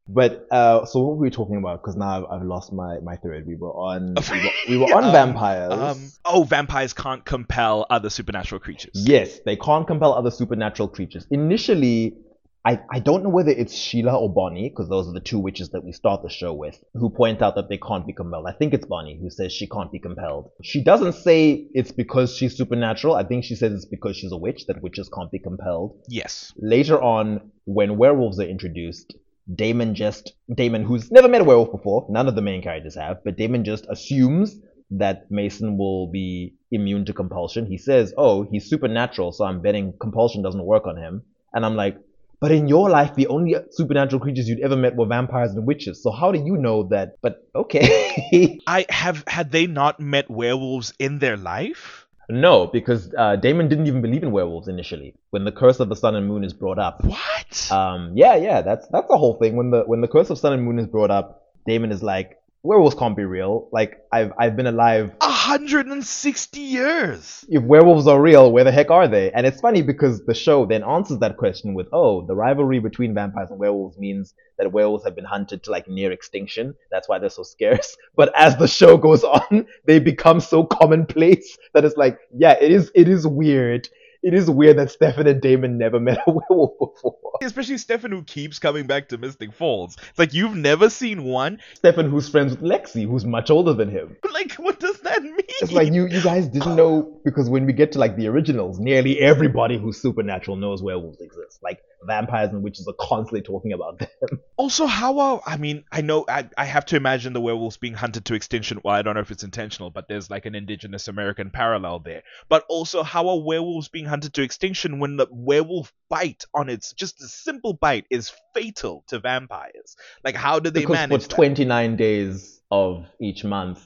But 0.07 0.47
uh 0.51 0.85
so 0.85 0.99
what 0.99 1.15
were 1.15 1.21
we 1.21 1.29
talking 1.29 1.57
about 1.57 1.81
because 1.81 1.95
now 1.95 2.25
I've, 2.25 2.41
I've 2.41 2.45
lost 2.45 2.73
my 2.73 2.99
my 2.99 3.15
thread 3.15 3.45
we 3.47 3.55
were 3.55 3.71
on 3.71 4.15
we 4.31 4.39
were, 4.43 4.49
we 4.69 4.77
were 4.77 4.93
on 4.97 5.05
Um, 5.05 5.11
vampires 5.11 5.73
Um, 5.73 6.11
oh, 6.25 6.43
vampires 6.43 6.93
can't 6.93 7.23
compel 7.23 7.85
other 7.89 8.09
supernatural 8.09 8.59
creatures. 8.59 8.91
Yes, 8.95 9.39
they 9.45 9.55
can't 9.55 9.87
compel 9.87 10.13
other 10.13 10.31
supernatural 10.31 10.89
creatures. 10.89 11.25
Initially, 11.31 12.17
I, 12.65 12.79
I 12.89 12.99
don't 12.99 13.23
know 13.23 13.29
whether 13.29 13.51
it's 13.51 13.73
Sheila 13.75 14.17
or 14.17 14.33
Bonnie, 14.33 14.69
because 14.69 14.87
those 14.87 15.05
are 15.07 15.11
the 15.11 15.19
two 15.19 15.37
witches 15.37 15.69
that 15.71 15.83
we 15.83 15.91
start 15.91 16.23
the 16.23 16.29
show 16.29 16.53
with, 16.53 16.81
who 16.93 17.09
point 17.09 17.41
out 17.41 17.55
that 17.55 17.67
they 17.67 17.77
can't 17.77 18.07
be 18.07 18.13
compelled. 18.13 18.45
I 18.47 18.53
think 18.53 18.73
it's 18.73 18.85
Bonnie 18.85 19.19
who 19.21 19.29
says 19.29 19.51
she 19.51 19.67
can't 19.67 19.91
be 19.91 19.99
compelled. 19.99 20.49
She 20.61 20.81
doesn't 20.81 21.13
say 21.13 21.67
it's 21.73 21.91
because 21.91 22.37
she's 22.37 22.55
supernatural. 22.55 23.15
I 23.15 23.25
think 23.25 23.43
she 23.43 23.55
says 23.55 23.73
it's 23.73 23.85
because 23.85 24.15
she's 24.15 24.31
a 24.31 24.37
witch, 24.37 24.65
that 24.67 24.81
witches 24.81 25.09
can't 25.09 25.29
be 25.29 25.39
compelled. 25.39 25.99
Yes. 26.07 26.53
Later 26.55 27.01
on, 27.01 27.51
when 27.65 27.97
werewolves 27.97 28.39
are 28.39 28.47
introduced, 28.47 29.13
Damon 29.53 29.95
just, 29.95 30.33
Damon, 30.53 30.83
who's 30.83 31.11
never 31.11 31.27
met 31.27 31.41
a 31.41 31.43
werewolf 31.43 31.71
before, 31.71 32.05
none 32.09 32.27
of 32.27 32.35
the 32.35 32.41
main 32.41 32.61
characters 32.61 32.95
have, 32.95 33.23
but 33.23 33.37
Damon 33.37 33.65
just 33.65 33.85
assumes 33.89 34.55
that 34.91 35.29
Mason 35.29 35.77
will 35.77 36.07
be 36.07 36.55
immune 36.71 37.05
to 37.05 37.13
compulsion. 37.13 37.65
He 37.65 37.77
says, 37.77 38.13
Oh, 38.17 38.43
he's 38.43 38.69
supernatural, 38.69 39.31
so 39.31 39.45
I'm 39.45 39.61
betting 39.61 39.93
compulsion 39.99 40.43
doesn't 40.43 40.63
work 40.63 40.85
on 40.87 40.97
him. 40.97 41.23
And 41.53 41.65
I'm 41.65 41.75
like, 41.75 41.97
But 42.39 42.51
in 42.51 42.67
your 42.67 42.89
life, 42.89 43.15
the 43.15 43.27
only 43.27 43.55
supernatural 43.71 44.21
creatures 44.21 44.47
you'd 44.47 44.61
ever 44.61 44.75
met 44.75 44.95
were 44.95 45.07
vampires 45.07 45.51
and 45.51 45.65
witches. 45.65 46.01
So 46.03 46.11
how 46.11 46.31
do 46.31 46.39
you 46.39 46.57
know 46.57 46.83
that? 46.89 47.17
But 47.21 47.47
okay. 47.55 48.59
I 48.67 48.85
have 48.89 49.23
had 49.27 49.51
they 49.51 49.67
not 49.67 49.99
met 49.99 50.29
werewolves 50.29 50.93
in 50.99 51.19
their 51.19 51.37
life? 51.37 52.02
No, 52.29 52.67
because 52.67 53.13
uh, 53.17 53.35
Damon 53.35 53.67
didn't 53.67 53.87
even 53.87 54.01
believe 54.01 54.23
in 54.23 54.31
werewolves 54.31 54.67
initially. 54.67 55.15
When 55.31 55.43
the 55.45 55.51
curse 55.51 55.79
of 55.79 55.89
the 55.89 55.95
sun 55.95 56.15
and 56.15 56.27
moon 56.27 56.43
is 56.43 56.53
brought 56.53 56.79
up, 56.79 57.03
What? 57.03 57.71
Um, 57.71 58.13
yeah, 58.15 58.35
yeah, 58.35 58.61
that's 58.61 58.87
that's 58.87 59.07
the 59.07 59.17
whole 59.17 59.35
thing. 59.35 59.55
When 59.55 59.71
the 59.71 59.83
when 59.83 60.01
the 60.01 60.07
curse 60.07 60.29
of 60.29 60.37
sun 60.37 60.53
and 60.53 60.63
moon 60.63 60.79
is 60.79 60.87
brought 60.87 61.11
up, 61.11 61.43
Damon 61.65 61.91
is 61.91 62.03
like, 62.03 62.39
werewolves 62.63 62.95
can't 62.95 63.15
be 63.15 63.25
real. 63.25 63.67
Like 63.71 64.01
I've 64.11 64.31
I've 64.39 64.55
been 64.55 64.67
alive. 64.67 65.11
A 65.21 65.29
hundred 65.29 65.87
and 65.87 66.03
sixty 66.03 66.61
years. 66.61 67.45
If 67.49 67.63
werewolves 67.63 68.07
are 68.07 68.19
real, 68.21 68.51
where 68.51 68.63
the 68.63 68.71
heck 68.71 68.89
are 68.89 69.07
they? 69.07 69.31
And 69.31 69.45
it's 69.45 69.59
funny 69.61 69.81
because 69.81 70.25
the 70.25 70.33
show 70.33 70.65
then 70.65 70.83
answers 70.83 71.19
that 71.19 71.37
question 71.37 71.73
with, 71.73 71.87
oh, 71.93 72.25
the 72.25 72.35
rivalry 72.35 72.79
between 72.79 73.13
vampires 73.13 73.49
and 73.51 73.59
werewolves 73.59 73.97
means 73.97 74.33
that 74.57 74.71
werewolves 74.71 75.03
have 75.03 75.15
been 75.15 75.25
hunted 75.25 75.63
to 75.63 75.71
like 75.71 75.87
near 75.87 76.11
extinction. 76.11 76.75
That's 76.89 77.09
why 77.09 77.19
they're 77.19 77.29
so 77.29 77.43
scarce. 77.43 77.97
But 78.15 78.31
as 78.35 78.55
the 78.57 78.67
show 78.67 78.97
goes 78.97 79.23
on, 79.37 79.65
they 79.85 79.99
become 79.99 80.39
so 80.39 80.63
commonplace 80.63 81.57
that 81.73 81.83
it's 81.83 81.97
like, 81.97 82.19
yeah, 82.33 82.55
it 82.59 82.71
is 82.71 82.91
it 82.95 83.07
is 83.09 83.27
weird. 83.27 83.89
It 84.23 84.33
is 84.33 84.49
weird 84.49 84.77
that 84.77 84.89
Stefan 84.89 85.27
and 85.27 85.41
Damon 85.41 85.77
never 85.77 85.99
met 85.99 86.17
a 86.25 86.31
werewolf 86.49 86.79
before. 86.79 87.17
Especially 87.41 87.77
Stefan, 87.77 88.11
who 88.11 88.23
keeps 88.23 88.57
coming 88.57 88.87
back 88.87 89.09
to 89.09 89.17
Mystic 89.17 89.51
Falls. 89.51 89.97
It's 90.09 90.17
like 90.19 90.33
you've 90.33 90.55
never 90.55 90.89
seen 90.89 91.25
one. 91.25 91.59
Stefan, 91.73 92.09
who's 92.09 92.29
friends 92.29 92.53
with 92.53 92.61
Lexi, 92.61 93.05
who's 93.05 93.25
much 93.25 93.49
older 93.49 93.73
than 93.73 93.89
him. 93.89 94.15
Like, 94.33 94.53
what 94.53 94.79
does 94.79 94.99
that 95.01 95.21
mean? 95.21 95.35
It's 95.61 95.71
like 95.71 95.93
you, 95.93 96.07
you 96.07 96.19
guys 96.21 96.47
didn't 96.47 96.75
know 96.75 97.21
because 97.23 97.51
when 97.51 97.67
we 97.67 97.71
get 97.71 97.91
to 97.91 97.99
like 97.99 98.15
the 98.17 98.27
originals, 98.27 98.79
nearly 98.79 99.19
everybody 99.19 99.77
who's 99.77 100.01
supernatural 100.01 100.57
knows 100.57 100.81
werewolves 100.81 101.21
exist. 101.21 101.61
Like 101.61 101.83
vampires 102.05 102.49
and 102.49 102.63
witches 102.63 102.87
are 102.87 102.95
constantly 102.99 103.41
talking 103.41 103.73
about 103.73 103.99
them. 103.99 104.07
Also, 104.55 104.85
how 104.85 105.17
are 105.19 105.41
I 105.45 105.57
mean, 105.57 105.83
I 105.91 106.01
know 106.01 106.25
I, 106.29 106.47
I 106.55 106.65
have 106.65 106.85
to 106.87 106.95
imagine 106.95 107.33
the 107.33 107.41
werewolves 107.41 107.77
being 107.77 107.95
hunted 107.95 108.25
to 108.25 108.35
extinction. 108.35 108.79
Well, 108.83 108.93
I 108.93 109.01
don't 109.01 109.15
know 109.15 109.21
if 109.21 109.31
it's 109.31 109.43
intentional, 109.43 109.89
but 109.89 110.07
there's 110.07 110.29
like 110.29 110.45
an 110.45 110.53
indigenous 110.53 111.07
American 111.07 111.49
parallel 111.49 111.99
there. 111.99 112.21
But 112.49 112.63
also, 112.69 113.01
how 113.01 113.27
are 113.29 113.39
werewolves 113.39 113.89
being 113.89 114.05
hunted 114.05 114.35
to 114.35 114.43
extinction 114.43 114.99
when 114.99 115.17
the 115.17 115.27
werewolf 115.31 115.91
bite 116.07 116.45
on 116.53 116.69
its 116.69 116.93
just 116.93 117.21
a 117.21 117.27
simple 117.27 117.73
bite 117.73 118.05
is 118.11 118.31
fatal 118.53 119.03
to 119.07 119.19
vampires? 119.19 119.95
Like, 120.23 120.35
how 120.35 120.59
do 120.59 120.69
they 120.69 120.81
because 120.81 120.93
manage 120.93 121.23
for 121.23 121.29
that? 121.29 121.35
29 121.35 121.95
days 121.95 122.61
of 122.69 123.07
each 123.19 123.43
month, 123.43 123.83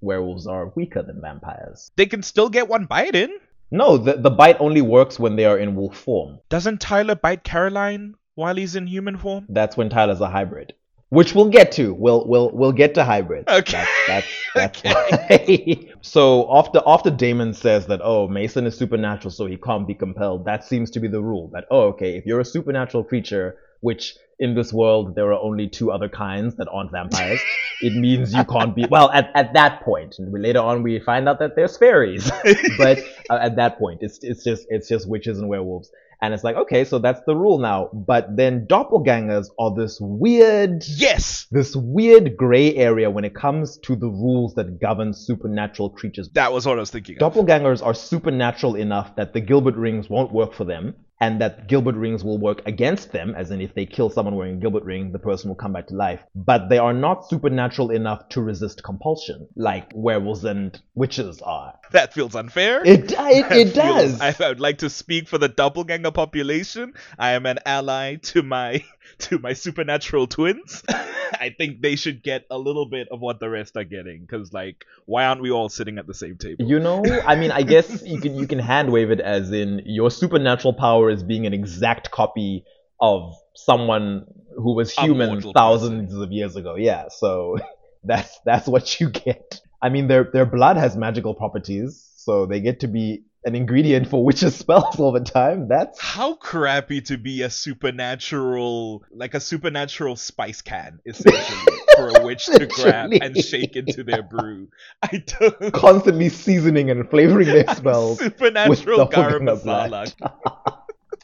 werewolves 0.00 0.46
are 0.46 0.72
weaker 0.74 1.02
than 1.02 1.20
vampires. 1.20 1.90
They 1.96 2.06
can 2.06 2.22
still 2.22 2.48
get 2.48 2.68
one 2.68 2.86
bite 2.86 3.14
in. 3.14 3.30
No, 3.70 3.96
the, 3.96 4.14
the 4.14 4.30
bite 4.30 4.60
only 4.60 4.80
works 4.80 5.18
when 5.18 5.36
they 5.36 5.44
are 5.44 5.58
in 5.58 5.76
wolf 5.76 5.96
form. 5.96 6.38
Doesn't 6.48 6.80
Tyler 6.80 7.14
bite 7.14 7.44
Caroline 7.44 8.14
while 8.34 8.56
he's 8.56 8.74
in 8.74 8.86
human 8.86 9.16
form? 9.16 9.46
That's 9.48 9.76
when 9.76 9.88
Tyler's 9.88 10.20
a 10.20 10.28
hybrid. 10.28 10.74
Which 11.10 11.34
we'll 11.34 11.48
get 11.48 11.72
to. 11.72 11.92
We'll 11.92 12.24
we'll 12.28 12.50
we'll 12.52 12.72
get 12.72 12.94
to 12.94 13.04
hybrids. 13.04 13.48
Okay. 13.48 13.84
That's 14.06 14.26
that's 14.54 14.82
that's 14.82 15.82
so 16.02 16.48
after 16.56 16.80
after 16.86 17.10
Damon 17.10 17.52
says 17.52 17.86
that 17.86 18.00
oh 18.02 18.28
Mason 18.28 18.64
is 18.64 18.78
supernatural 18.78 19.32
so 19.32 19.46
he 19.46 19.56
can't 19.56 19.88
be 19.88 19.94
compelled. 19.94 20.44
That 20.44 20.64
seems 20.64 20.88
to 20.92 21.00
be 21.00 21.08
the 21.08 21.20
rule. 21.20 21.50
That 21.52 21.64
oh 21.70 21.88
okay 21.88 22.16
if 22.16 22.26
you're 22.26 22.38
a 22.38 22.44
supernatural 22.44 23.02
creature 23.02 23.58
which 23.80 24.14
in 24.40 24.54
this 24.54 24.72
world 24.72 25.14
there 25.14 25.26
are 25.32 25.40
only 25.40 25.68
two 25.68 25.92
other 25.92 26.08
kinds 26.08 26.56
that 26.56 26.66
aren't 26.72 26.90
vampires. 26.90 27.40
it 27.82 27.94
means 27.94 28.34
you 28.34 28.44
can't 28.44 28.74
be 28.74 28.86
well 28.90 29.10
at, 29.10 29.30
at 29.34 29.52
that 29.52 29.82
point. 29.82 30.16
And 30.18 30.32
we, 30.32 30.40
later 30.40 30.60
on 30.60 30.82
we 30.82 30.98
find 30.98 31.28
out 31.28 31.38
that 31.38 31.54
there's 31.54 31.76
fairies, 31.76 32.28
but 32.78 32.98
uh, 33.28 33.38
at 33.40 33.56
that 33.56 33.78
point 33.78 33.98
it's 34.02 34.18
it's 34.22 34.42
just 34.42 34.66
it's 34.70 34.88
just 34.88 35.08
witches 35.08 35.38
and 35.38 35.48
werewolves. 35.48 35.92
And 36.22 36.34
it's 36.34 36.44
like 36.44 36.56
okay 36.56 36.84
so 36.84 36.98
that's 36.98 37.20
the 37.26 37.36
rule 37.36 37.58
now. 37.58 37.90
But 37.92 38.34
then 38.36 38.66
doppelgangers 38.66 39.48
are 39.58 39.74
this 39.74 39.98
weird 40.00 40.84
Yes, 40.88 41.46
this 41.50 41.76
weird 41.76 42.36
gray 42.36 42.74
area 42.74 43.10
when 43.10 43.24
it 43.24 43.34
comes 43.34 43.78
to 43.84 43.94
the 43.94 44.08
rules 44.08 44.54
that 44.54 44.80
govern 44.80 45.12
supernatural 45.12 45.90
creatures. 45.90 46.30
that 46.30 46.52
was 46.52 46.64
what 46.66 46.78
I 46.78 46.80
was 46.80 46.90
thinking. 46.90 47.22
Of. 47.22 47.32
Doppelgangers 47.32 47.84
are 47.84 47.94
supernatural 47.94 48.74
enough 48.74 49.16
that 49.16 49.34
the 49.34 49.40
Gilbert 49.40 49.76
rings 49.76 50.08
won't 50.08 50.32
work 50.32 50.54
for 50.54 50.64
them, 50.64 50.94
and 51.20 51.40
that 51.40 51.66
Gilbert 51.68 51.96
rings 51.96 52.24
will 52.24 52.38
work 52.38 52.62
against 52.66 53.12
them, 53.12 53.34
as 53.36 53.50
in 53.50 53.60
if 53.60 53.74
they 53.74 53.84
kill 53.86 54.08
someone 54.10 54.34
wearing 54.36 54.56
a 54.56 54.60
Gilbert 54.60 54.84
ring, 54.84 55.12
the 55.12 55.18
person 55.18 55.48
will 55.48 55.54
come 55.56 55.72
back 55.72 55.88
to 55.88 55.94
life. 55.94 56.20
But 56.34 56.68
they 56.68 56.78
are 56.78 56.94
not 56.94 57.28
supernatural 57.28 57.90
enough 57.90 58.28
to 58.30 58.40
resist 58.40 58.82
compulsion, 58.82 59.46
like 59.54 59.90
werewolves 59.94 60.44
and 60.44 60.80
witches 60.94 61.42
are. 61.42 61.74
That 61.92 62.14
feels 62.14 62.34
unfair. 62.34 62.82
It, 62.86 63.12
it, 63.12 63.46
it 63.52 63.72
feels- 63.72 63.74
does. 63.74 64.20
I, 64.20 64.34
I 64.44 64.48
would 64.48 64.60
like 64.60 64.78
to 64.78 64.88
speak 64.90 65.28
for 65.28 65.38
the 65.38 65.48
doppelganger 65.48 66.10
population. 66.10 66.94
I 67.18 67.32
am 67.32 67.44
an 67.46 67.58
ally 67.66 68.16
to 68.16 68.42
my 68.42 68.82
to 69.18 69.38
my 69.38 69.52
supernatural 69.52 70.26
twins. 70.26 70.82
I 71.32 71.54
think 71.56 71.80
they 71.80 71.96
should 71.96 72.22
get 72.22 72.46
a 72.50 72.58
little 72.58 72.86
bit 72.86 73.08
of 73.10 73.20
what 73.20 73.40
the 73.40 73.48
rest 73.48 73.76
are 73.76 73.84
getting. 73.84 74.22
Because 74.22 74.52
like, 74.52 74.84
why 75.06 75.24
aren't 75.24 75.42
we 75.42 75.50
all 75.50 75.68
sitting 75.68 75.98
at 75.98 76.06
the 76.06 76.14
same 76.14 76.36
table? 76.36 76.64
You 76.66 76.80
know, 76.80 77.04
I 77.26 77.36
mean, 77.36 77.50
I 77.50 77.62
guess 77.62 78.02
you 78.02 78.20
can 78.20 78.34
you 78.36 78.46
can 78.46 78.58
hand 78.58 78.90
wave 78.90 79.10
it 79.10 79.20
as 79.20 79.50
in 79.52 79.82
your 79.84 80.10
supernatural 80.10 80.74
power 80.74 81.09
is 81.10 81.22
being 81.22 81.46
an 81.46 81.52
exact 81.52 82.10
copy 82.10 82.64
of 83.00 83.34
someone 83.54 84.26
who 84.56 84.74
was 84.74 84.92
human 84.92 85.40
thousands 85.52 86.14
of 86.14 86.32
years 86.32 86.56
ago. 86.56 86.74
Yeah, 86.76 87.06
so 87.10 87.56
that's 88.04 88.38
that's 88.44 88.66
what 88.66 89.00
you 89.00 89.08
get. 89.10 89.60
I 89.82 89.88
mean, 89.88 90.08
their 90.08 90.24
their 90.24 90.46
blood 90.46 90.76
has 90.76 90.96
magical 90.96 91.34
properties, 91.34 92.10
so 92.16 92.46
they 92.46 92.60
get 92.60 92.80
to 92.80 92.88
be 92.88 93.24
an 93.44 93.54
ingredient 93.54 94.08
for 94.08 94.22
witches' 94.24 94.54
spells 94.58 94.98
all 95.00 95.12
the 95.12 95.20
time. 95.20 95.68
That's 95.68 95.98
How 95.98 96.34
crappy 96.34 97.00
to 97.02 97.16
be 97.16 97.42
a 97.42 97.50
supernatural, 97.50 99.04
like 99.10 99.34
a 99.34 99.40
supernatural 99.40 100.16
spice 100.16 100.60
can, 100.62 101.00
essentially, 101.06 101.78
for 101.96 102.08
a 102.08 102.24
witch 102.24 102.46
to 102.46 102.66
grab 102.66 103.12
and 103.12 103.36
shake 103.36 103.76
into 103.76 104.04
their 104.04 104.22
brew. 104.22 104.68
I 105.02 105.24
don't. 105.26 105.72
constantly 105.72 106.28
seasoning 106.28 106.90
and 106.90 107.08
flavoring 107.08 107.48
their 107.48 107.74
spells. 107.74 108.18
supernatural 108.18 109.08
garam 109.08 109.48
masala. 109.48 110.12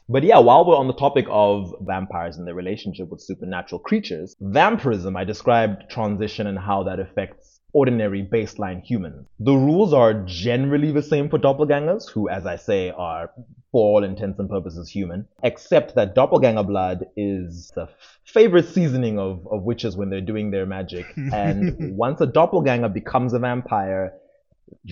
But 0.09 0.23
yeah, 0.23 0.39
while 0.39 0.65
we're 0.65 0.77
on 0.77 0.87
the 0.87 0.95
topic 0.95 1.27
of 1.29 1.75
vampires 1.81 2.37
and 2.37 2.47
their 2.47 2.55
relationship 2.55 3.09
with 3.09 3.21
supernatural 3.21 3.81
creatures, 3.81 4.37
vampirism, 4.41 5.17
I 5.17 5.25
described 5.25 5.91
transition 5.91 6.47
and 6.47 6.59
how 6.59 6.85
that 6.85 7.01
affects 7.01 7.61
ordinary 7.73 8.23
baseline 8.23 8.83
humans. 8.83 9.27
The 9.41 9.53
rules 9.53 9.93
are 9.93 10.15
generally 10.25 10.93
the 10.93 11.03
same 11.03 11.29
for 11.29 11.39
doppelgangers, 11.39 12.09
who, 12.09 12.29
as 12.29 12.47
I 12.47 12.57
say, 12.57 12.91
are 12.91 13.31
for 13.73 13.83
all 13.83 14.05
intents 14.05 14.39
and 14.39 14.49
purposes 14.49 14.89
human, 14.89 15.27
except 15.43 15.97
that 15.97 16.15
doppelganger 16.15 16.63
blood 16.63 17.07
is 17.17 17.73
the 17.75 17.83
f- 17.83 17.91
favorite 18.25 18.69
seasoning 18.69 19.19
of, 19.19 19.47
of 19.51 19.65
witches 19.65 19.97
when 19.97 20.09
they're 20.09 20.21
doing 20.21 20.51
their 20.53 20.67
magic. 20.67 21.05
And 21.33 21.97
once 21.97 22.21
a 22.21 22.27
doppelganger 22.27 22.89
becomes 22.89 23.35
a 23.35 23.41
vampire, 23.41 24.15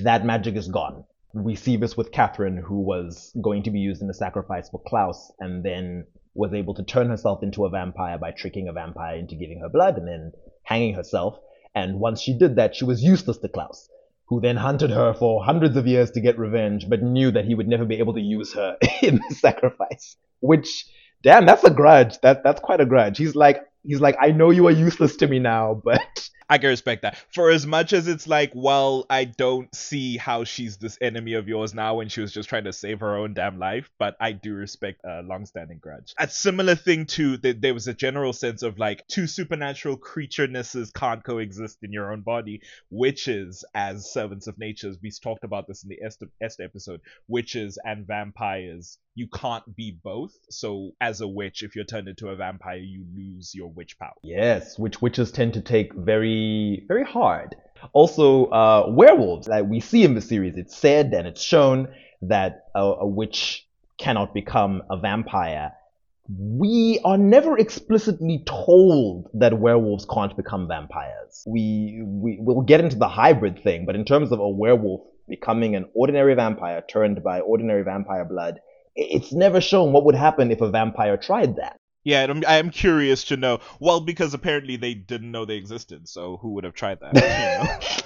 that 0.02 0.26
magic 0.26 0.56
is 0.56 0.68
gone. 0.68 1.04
We 1.34 1.56
see 1.56 1.76
this 1.76 1.96
with 1.96 2.12
Katherine, 2.12 2.56
who 2.56 2.80
was 2.80 3.36
going 3.42 3.64
to 3.64 3.70
be 3.70 3.80
used 3.80 4.00
in 4.00 4.08
the 4.08 4.14
sacrifice 4.14 4.70
for 4.70 4.80
Klaus, 4.86 5.32
and 5.40 5.64
then 5.64 6.06
was 6.34 6.52
able 6.52 6.74
to 6.74 6.84
turn 6.84 7.08
herself 7.08 7.42
into 7.42 7.64
a 7.64 7.70
vampire 7.70 8.18
by 8.18 8.30
tricking 8.30 8.68
a 8.68 8.72
vampire 8.72 9.16
into 9.16 9.36
giving 9.36 9.60
her 9.60 9.68
blood 9.68 9.96
and 9.96 10.06
then 10.06 10.32
hanging 10.62 10.94
herself. 10.94 11.38
And 11.74 11.98
once 12.00 12.20
she 12.20 12.36
did 12.36 12.56
that, 12.56 12.74
she 12.74 12.84
was 12.84 13.02
useless 13.02 13.38
to 13.38 13.48
Klaus, 13.48 13.88
who 14.26 14.40
then 14.40 14.56
hunted 14.56 14.90
her 14.90 15.14
for 15.14 15.44
hundreds 15.44 15.76
of 15.76 15.86
years 15.86 16.10
to 16.12 16.20
get 16.20 16.38
revenge, 16.38 16.88
but 16.88 17.02
knew 17.02 17.30
that 17.30 17.44
he 17.44 17.54
would 17.54 17.68
never 17.68 17.84
be 17.84 17.98
able 17.98 18.14
to 18.14 18.20
use 18.20 18.52
her 18.54 18.76
in 19.02 19.20
the 19.28 19.34
sacrifice. 19.34 20.16
Which, 20.40 20.86
damn, 21.22 21.46
that's 21.46 21.64
a 21.64 21.70
grudge. 21.70 22.20
That 22.20 22.44
that's 22.44 22.60
quite 22.60 22.80
a 22.80 22.86
grudge. 22.86 23.18
He's 23.18 23.34
like, 23.34 23.62
he's 23.82 24.00
like, 24.00 24.16
I 24.20 24.30
know 24.30 24.50
you 24.50 24.66
are 24.68 24.72
useless 24.72 25.16
to 25.16 25.26
me 25.26 25.38
now, 25.38 25.80
but 25.84 26.28
I 26.48 26.58
can 26.58 26.68
respect 26.68 27.02
that. 27.02 27.16
For 27.32 27.50
as 27.50 27.66
much 27.66 27.92
as 27.92 28.06
it's 28.06 28.26
like, 28.26 28.52
well, 28.54 29.06
I 29.08 29.24
don't 29.24 29.74
see 29.74 30.16
how 30.16 30.44
she's 30.44 30.76
this 30.76 30.98
enemy 31.00 31.34
of 31.34 31.48
yours 31.48 31.74
now 31.74 31.96
when 31.96 32.08
she 32.08 32.20
was 32.20 32.32
just 32.32 32.48
trying 32.48 32.64
to 32.64 32.72
save 32.72 33.00
her 33.00 33.16
own 33.16 33.34
damn 33.34 33.58
life, 33.58 33.90
but 33.98 34.16
I 34.20 34.32
do 34.32 34.54
respect 34.54 35.00
a 35.04 35.22
long-standing 35.22 35.78
grudge. 35.78 36.14
A 36.18 36.28
similar 36.28 36.74
thing 36.74 37.06
to 37.06 37.38
that 37.38 37.60
there 37.60 37.74
was 37.74 37.88
a 37.88 37.94
general 37.94 38.32
sense 38.32 38.62
of 38.62 38.78
like 38.78 39.06
two 39.08 39.26
supernatural 39.26 39.96
creaturenesses 39.98 40.92
can't 40.92 41.24
coexist 41.24 41.78
in 41.82 41.92
your 41.92 42.12
own 42.12 42.20
body. 42.20 42.60
Witches 42.90 43.64
as 43.74 44.10
servants 44.12 44.46
of 44.46 44.58
nature, 44.58 44.92
we 45.02 45.10
talked 45.10 45.44
about 45.44 45.66
this 45.66 45.82
in 45.82 45.88
the 45.88 46.02
Esther, 46.04 46.28
Esther 46.40 46.64
episode. 46.64 47.00
Witches 47.28 47.78
and 47.84 48.06
vampires, 48.06 48.98
you 49.14 49.28
can't 49.28 49.76
be 49.76 49.98
both. 50.02 50.32
So 50.50 50.92
as 51.00 51.20
a 51.20 51.28
witch, 51.28 51.62
if 51.62 51.74
you're 51.76 51.84
turned 51.84 52.08
into 52.08 52.28
a 52.28 52.36
vampire, 52.36 52.76
you 52.76 53.04
lose 53.16 53.54
your 53.54 53.68
witch 53.68 53.98
power. 53.98 54.14
Yes, 54.22 54.78
which 54.78 55.00
witches 55.00 55.32
tend 55.32 55.54
to 55.54 55.60
take 55.60 55.94
very, 55.94 56.34
very 56.88 57.04
hard. 57.04 57.56
Also, 57.92 58.46
uh, 58.46 58.86
werewolves, 58.88 59.48
like 59.48 59.66
we 59.66 59.80
see 59.80 60.04
in 60.04 60.14
the 60.14 60.20
series, 60.20 60.56
it's 60.56 60.76
said 60.76 61.12
and 61.12 61.26
it's 61.26 61.42
shown 61.42 61.88
that 62.22 62.66
a, 62.74 62.80
a 62.80 63.06
witch 63.06 63.66
cannot 63.98 64.34
become 64.34 64.82
a 64.90 64.96
vampire. 64.96 65.72
We 66.28 67.00
are 67.04 67.18
never 67.18 67.58
explicitly 67.58 68.42
told 68.46 69.28
that 69.34 69.58
werewolves 69.58 70.06
can't 70.06 70.34
become 70.36 70.66
vampires. 70.66 71.42
We, 71.46 72.02
we 72.04 72.38
will 72.40 72.62
get 72.62 72.80
into 72.80 72.96
the 72.96 73.08
hybrid 73.08 73.62
thing, 73.62 73.84
but 73.84 73.94
in 73.94 74.04
terms 74.06 74.32
of 74.32 74.40
a 74.40 74.48
werewolf 74.48 75.02
becoming 75.28 75.76
an 75.76 75.86
ordinary 75.94 76.34
vampire 76.34 76.82
turned 76.88 77.22
by 77.22 77.40
ordinary 77.40 77.82
vampire 77.82 78.24
blood, 78.24 78.60
it's 78.96 79.32
never 79.32 79.60
shown 79.60 79.92
what 79.92 80.04
would 80.04 80.14
happen 80.14 80.50
if 80.50 80.60
a 80.60 80.70
vampire 80.70 81.16
tried 81.16 81.56
that. 81.56 81.76
Yeah, 82.04 82.24
I'm, 82.28 82.44
I 82.46 82.58
am 82.58 82.70
curious 82.70 83.24
to 83.24 83.36
know. 83.36 83.60
Well, 83.80 84.00
because 84.00 84.34
apparently 84.34 84.76
they 84.76 84.92
didn't 84.92 85.30
know 85.30 85.46
they 85.46 85.56
existed, 85.56 86.06
so 86.06 86.36
who 86.36 86.52
would 86.52 86.64
have 86.64 86.74
tried 86.74 87.00
that? 87.00 87.14
You 87.14 88.04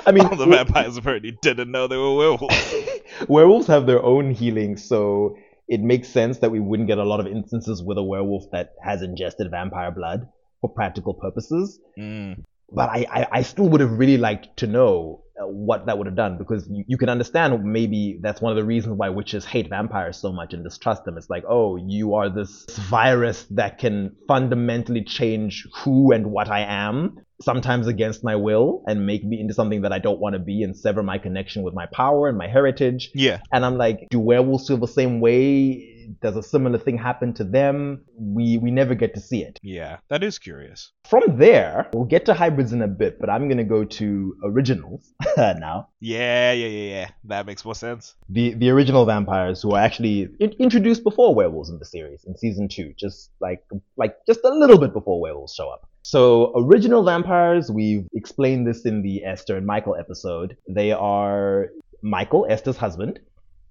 I 0.06 0.12
mean. 0.12 0.26
All 0.26 0.36
the 0.36 0.46
vampires 0.46 0.96
apparently 0.96 1.36
didn't 1.42 1.70
know 1.70 1.88
they 1.88 1.96
were 1.96 2.14
werewolves. 2.14 2.74
werewolves 3.28 3.66
have 3.66 3.86
their 3.86 4.02
own 4.02 4.30
healing, 4.30 4.76
so 4.76 5.36
it 5.68 5.80
makes 5.80 6.08
sense 6.08 6.38
that 6.38 6.50
we 6.50 6.60
wouldn't 6.60 6.88
get 6.88 6.98
a 6.98 7.04
lot 7.04 7.18
of 7.18 7.26
instances 7.26 7.82
with 7.82 7.98
a 7.98 8.02
werewolf 8.02 8.44
that 8.52 8.74
has 8.82 9.02
ingested 9.02 9.50
vampire 9.50 9.90
blood 9.90 10.28
for 10.60 10.70
practical 10.70 11.12
purposes. 11.12 11.80
Mm. 11.98 12.44
But 12.70 12.90
I, 12.90 13.06
I, 13.10 13.26
I 13.32 13.42
still 13.42 13.68
would 13.68 13.80
have 13.80 13.98
really 13.98 14.18
liked 14.18 14.56
to 14.58 14.68
know 14.68 15.22
uh, 15.40 15.46
what 15.46 15.86
that 15.86 15.98
would 15.98 16.06
have 16.06 16.16
done 16.16 16.38
because 16.38 16.66
you, 16.70 16.84
you 16.86 16.96
can 16.96 17.08
understand 17.08 17.62
maybe 17.64 18.18
that's 18.22 18.40
one 18.40 18.52
of 18.52 18.56
the 18.56 18.64
reasons 18.64 18.96
why 18.96 19.08
witches 19.08 19.44
hate 19.44 19.68
vampires 19.68 20.16
so 20.16 20.32
much 20.32 20.54
and 20.54 20.64
distrust 20.64 21.04
them. 21.04 21.18
It's 21.18 21.28
like, 21.28 21.44
oh, 21.48 21.76
you 21.76 22.14
are 22.14 22.30
this 22.30 22.64
virus 22.88 23.44
that 23.50 23.78
can 23.78 24.16
fundamentally 24.26 25.04
change 25.04 25.66
who 25.82 26.12
and 26.12 26.30
what 26.30 26.48
I 26.48 26.60
am, 26.60 27.18
sometimes 27.42 27.86
against 27.86 28.24
my 28.24 28.36
will, 28.36 28.82
and 28.86 29.06
make 29.06 29.24
me 29.24 29.40
into 29.40 29.54
something 29.54 29.82
that 29.82 29.92
I 29.92 29.98
don't 29.98 30.20
want 30.20 30.34
to 30.34 30.38
be 30.38 30.62
and 30.62 30.76
sever 30.76 31.02
my 31.02 31.18
connection 31.18 31.62
with 31.62 31.74
my 31.74 31.86
power 31.86 32.28
and 32.28 32.38
my 32.38 32.48
heritage. 32.48 33.10
Yeah. 33.14 33.40
And 33.52 33.64
I'm 33.64 33.76
like, 33.76 34.06
do 34.10 34.20
werewolves 34.20 34.68
feel 34.68 34.78
the 34.78 34.88
same 34.88 35.20
way? 35.20 35.95
Does 36.22 36.36
a 36.36 36.42
similar 36.42 36.78
thing 36.78 36.98
happen 36.98 37.34
to 37.34 37.44
them? 37.44 38.04
We 38.18 38.58
we 38.58 38.70
never 38.70 38.94
get 38.94 39.14
to 39.14 39.20
see 39.20 39.42
it. 39.42 39.58
Yeah, 39.62 39.98
that 40.08 40.22
is 40.22 40.38
curious. 40.38 40.92
From 41.08 41.22
there, 41.38 41.88
we'll 41.92 42.04
get 42.04 42.26
to 42.26 42.34
hybrids 42.34 42.72
in 42.72 42.82
a 42.82 42.88
bit, 42.88 43.18
but 43.20 43.30
I'm 43.30 43.48
gonna 43.48 43.64
go 43.64 43.84
to 43.84 44.36
originals 44.44 45.12
now. 45.36 45.88
Yeah, 46.00 46.52
yeah, 46.52 46.66
yeah, 46.68 46.90
yeah. 46.94 47.08
That 47.24 47.46
makes 47.46 47.64
more 47.64 47.74
sense. 47.74 48.14
The 48.28 48.54
the 48.54 48.70
original 48.70 49.04
vampires 49.04 49.62
who 49.62 49.72
are 49.72 49.80
actually 49.80 50.28
in- 50.40 50.54
introduced 50.58 51.04
before 51.04 51.34
werewolves 51.34 51.70
in 51.70 51.78
the 51.78 51.84
series 51.84 52.24
in 52.24 52.36
season 52.36 52.68
two, 52.68 52.92
just 52.96 53.30
like 53.40 53.64
like 53.96 54.16
just 54.26 54.40
a 54.44 54.50
little 54.50 54.78
bit 54.78 54.92
before 54.92 55.20
werewolves 55.20 55.54
show 55.54 55.68
up. 55.70 55.88
So 56.02 56.52
original 56.56 57.02
vampires, 57.02 57.68
we've 57.70 58.06
explained 58.14 58.64
this 58.66 58.86
in 58.86 59.02
the 59.02 59.24
Esther 59.24 59.56
and 59.56 59.66
Michael 59.66 59.96
episode. 59.96 60.56
They 60.68 60.92
are 60.92 61.70
Michael, 62.00 62.46
Esther's 62.48 62.76
husband, 62.76 63.18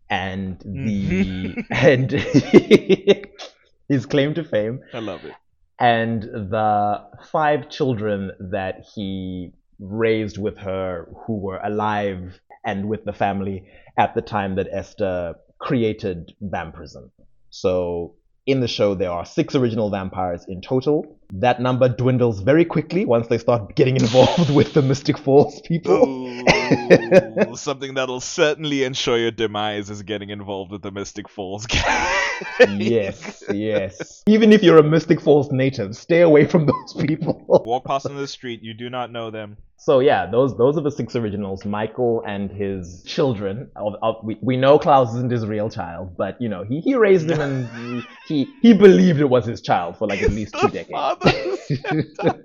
and 0.09 0.59
the 0.59 1.55
mm-hmm. 1.55 1.61
and 1.71 2.11
his 3.89 4.05
claim 4.05 4.33
to 4.33 4.43
fame 4.43 4.81
I 4.93 4.99
love 4.99 5.25
it. 5.25 5.33
and 5.79 6.23
the 6.23 7.03
five 7.31 7.69
children 7.69 8.31
that 8.39 8.85
he 8.93 9.51
raised 9.79 10.37
with 10.37 10.57
her 10.57 11.07
who 11.25 11.37
were 11.37 11.59
alive 11.63 12.39
and 12.65 12.87
with 12.87 13.05
the 13.05 13.13
family 13.13 13.67
at 13.97 14.15
the 14.15 14.21
time 14.21 14.55
that 14.55 14.67
Esther 14.71 15.35
created 15.59 16.33
vampirism. 16.41 17.11
So 17.49 18.15
in 18.45 18.59
the 18.59 18.67
show, 18.67 18.93
there 18.93 19.09
are 19.11 19.25
six 19.25 19.55
original 19.55 19.89
vampires 19.89 20.45
in 20.47 20.61
total. 20.61 21.17
That 21.33 21.59
number 21.59 21.89
dwindles 21.89 22.41
very 22.41 22.63
quickly 22.63 23.03
once 23.03 23.27
they 23.27 23.39
start 23.39 23.75
getting 23.75 23.95
involved 23.95 24.49
with 24.53 24.73
the 24.73 24.83
Mystic 24.83 25.17
Falls 25.17 25.61
people. 25.61 26.07
Ooh, 26.07 27.55
something 27.55 27.95
that'll 27.95 28.19
certainly 28.19 28.83
ensure 28.83 29.17
your 29.17 29.31
demise 29.31 29.89
is 29.89 30.03
getting 30.03 30.29
involved 30.29 30.71
with 30.71 30.83
the 30.83 30.91
Mystic 30.91 31.27
Falls 31.27 31.65
gang. 31.67 32.79
yes, 32.79 33.43
yes. 33.51 34.23
Even 34.27 34.53
if 34.53 34.61
you're 34.61 34.77
a 34.77 34.83
Mystic 34.83 35.19
Falls 35.19 35.51
native, 35.51 35.95
stay 35.95 36.21
away 36.21 36.45
from 36.45 36.67
those 36.67 37.05
people. 37.05 37.43
Walk 37.47 37.85
past 37.85 38.05
on 38.05 38.15
the 38.15 38.27
street, 38.27 38.61
you 38.61 38.75
do 38.75 38.89
not 38.91 39.11
know 39.11 39.31
them. 39.31 39.57
So 39.77 39.99
yeah, 39.99 40.25
those 40.29 40.57
those 40.57 40.77
are 40.77 40.81
the 40.81 40.91
six 40.91 41.15
originals. 41.15 41.65
Michael 41.65 42.23
and 42.25 42.49
his 42.49 43.03
children. 43.05 43.69
Of, 43.75 43.95
of, 44.01 44.15
we, 44.23 44.37
we 44.41 44.57
know 44.57 44.79
Klaus 44.79 45.13
isn't 45.15 45.31
his 45.31 45.45
real 45.45 45.69
child, 45.69 46.15
but 46.17 46.41
you 46.41 46.49
know 46.49 46.63
he, 46.63 46.79
he 46.79 46.95
raised 46.95 47.29
him 47.29 47.41
and 47.41 48.03
he 48.27 48.47
he 48.61 48.73
believed 48.73 49.19
it 49.19 49.29
was 49.29 49.45
his 49.45 49.61
child 49.61 49.97
for 49.97 50.07
like 50.07 50.21
at 50.21 50.31
least 50.31 50.55
two 50.59 50.69
decades. 50.69 50.89
father 50.91 51.29
who 51.29 51.57
stepped 51.57 52.23
down. 52.23 52.39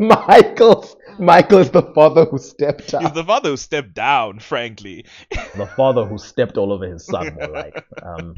Michael's 0.00 0.96
Michael 1.18 1.58
is 1.58 1.70
the 1.70 1.82
father 1.94 2.24
who 2.24 2.38
stepped 2.38 2.90
He's 2.90 3.12
the 3.12 3.24
father 3.24 3.50
who 3.50 3.56
stepped 3.56 3.94
down, 3.94 4.38
frankly. 4.40 5.04
the 5.30 5.66
father 5.76 6.04
who 6.06 6.18
stepped 6.18 6.56
all 6.56 6.72
over 6.72 6.86
his 6.86 7.04
son, 7.04 7.34
more 7.34 7.48
like. 7.48 7.84
Um, 8.02 8.34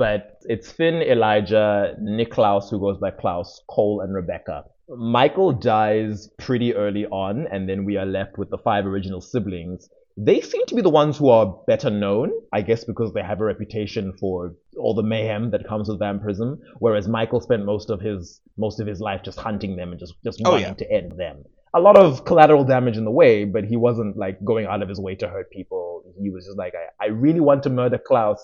but 0.00 0.38
it's 0.44 0.72
Finn, 0.72 1.02
Elijah, 1.02 1.94
Niklaus, 2.00 2.70
who 2.70 2.80
goes 2.80 2.96
by 2.96 3.10
Klaus, 3.10 3.62
Kol, 3.68 4.00
and 4.00 4.14
Rebekah. 4.14 4.64
Michael 4.88 5.52
dies 5.52 6.30
pretty 6.38 6.74
early 6.74 7.04
on, 7.04 7.46
and 7.52 7.68
then 7.68 7.84
we 7.84 7.98
are 7.98 8.06
left 8.06 8.38
with 8.38 8.48
the 8.48 8.56
five 8.56 8.86
original 8.86 9.20
siblings. 9.20 9.90
They 10.16 10.40
seem 10.40 10.64
to 10.68 10.74
be 10.74 10.80
the 10.80 10.88
ones 10.88 11.18
who 11.18 11.28
are 11.28 11.54
better 11.66 11.90
known, 11.90 12.30
I 12.50 12.62
guess 12.62 12.84
because 12.84 13.12
they 13.12 13.22
have 13.22 13.42
a 13.42 13.44
reputation 13.44 14.14
for 14.18 14.54
all 14.78 14.94
the 14.94 15.02
mayhem 15.02 15.50
that 15.50 15.68
comes 15.68 15.90
with 15.90 15.98
vampirism, 15.98 16.58
whereas 16.78 17.06
Michael 17.06 17.42
spent 17.42 17.66
most 17.66 17.90
of 17.90 18.00
his 18.00 18.40
most 18.56 18.80
of 18.80 18.86
his 18.86 19.00
life 19.00 19.20
just 19.22 19.38
hunting 19.38 19.76
them 19.76 19.90
and 19.90 20.00
just, 20.00 20.14
just 20.24 20.40
Oh, 20.46 20.52
wanting 20.52 20.68
yeah. 20.68 20.74
to 20.82 20.90
end 20.90 21.12
them 21.18 21.44
a 21.74 21.80
lot 21.80 21.96
of 21.96 22.24
collateral 22.24 22.64
damage 22.64 22.96
in 22.96 23.04
the 23.04 23.10
way, 23.10 23.44
but 23.44 23.64
he 23.64 23.76
wasn't 23.76 24.16
like 24.16 24.44
going 24.44 24.66
out 24.66 24.82
of 24.82 24.88
his 24.88 24.98
way 24.98 25.14
to 25.14 25.28
hurt 25.28 25.50
people. 25.52 26.02
He 26.20 26.28
was 26.30 26.44
just 26.46 26.58
like, 26.58 26.74
I, 26.74 27.04
I 27.04 27.08
really 27.08 27.38
want 27.40 27.62
to 27.62 27.70
murder 27.70 27.96
Klaus 27.98 28.42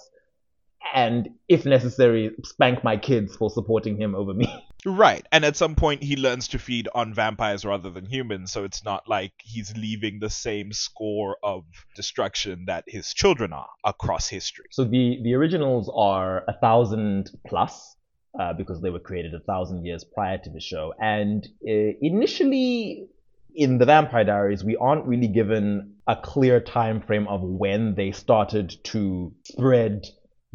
and 0.95 1.29
if 1.49 1.65
necessary, 1.65 2.33
spank 2.45 2.83
my 2.85 2.97
kids 2.97 3.37
for 3.37 3.51
supporting 3.51 4.01
him 4.01 4.15
over 4.15 4.35
me. 4.35 4.53
Right. 4.85 5.27
And 5.33 5.45
at 5.45 5.57
some 5.57 5.75
point, 5.75 6.05
he 6.05 6.15
learns 6.15 6.47
to 6.49 6.61
feed 6.61 6.89
on 6.95 7.13
vampires 7.13 7.65
rather 7.65 7.91
than 7.91 8.05
humans, 8.05 8.53
so 8.53 8.63
it's 8.63 8.85
not 8.85 9.09
like 9.09 9.33
he's 9.43 9.77
leaving 9.77 10.21
the 10.21 10.31
same 10.31 10.73
score 10.73 11.39
of 11.43 11.65
destruction 11.97 12.67
that 12.67 12.85
his 12.87 13.13
children 13.13 13.53
are 13.53 13.69
across 13.85 14.29
history. 14.29 14.67
So 14.71 14.85
the 14.85 15.19
the 15.25 15.35
originals 15.35 15.91
are 15.93 16.45
a 16.47 16.53
thousand 16.61 17.31
plus 17.49 17.97
uh, 18.39 18.53
because 18.53 18.81
they 18.81 18.91
were 18.91 19.01
created 19.01 19.35
a 19.35 19.41
thousand 19.41 19.85
years 19.85 20.05
prior 20.05 20.39
to 20.39 20.51
the 20.51 20.61
show, 20.61 20.95
and 21.01 21.45
uh, 21.69 21.97
initially 22.01 23.09
in 23.57 23.79
the 23.79 23.87
Vampire 23.87 24.23
Diaries, 24.23 24.63
we 24.63 24.77
aren't 24.77 25.07
really 25.07 25.29
given 25.29 25.95
a 26.07 26.15
clear 26.15 26.61
time 26.61 27.01
frame 27.01 27.27
of 27.27 27.43
when 27.43 27.95
they 27.97 28.13
started 28.13 28.77
to 28.85 29.33
spread 29.45 30.07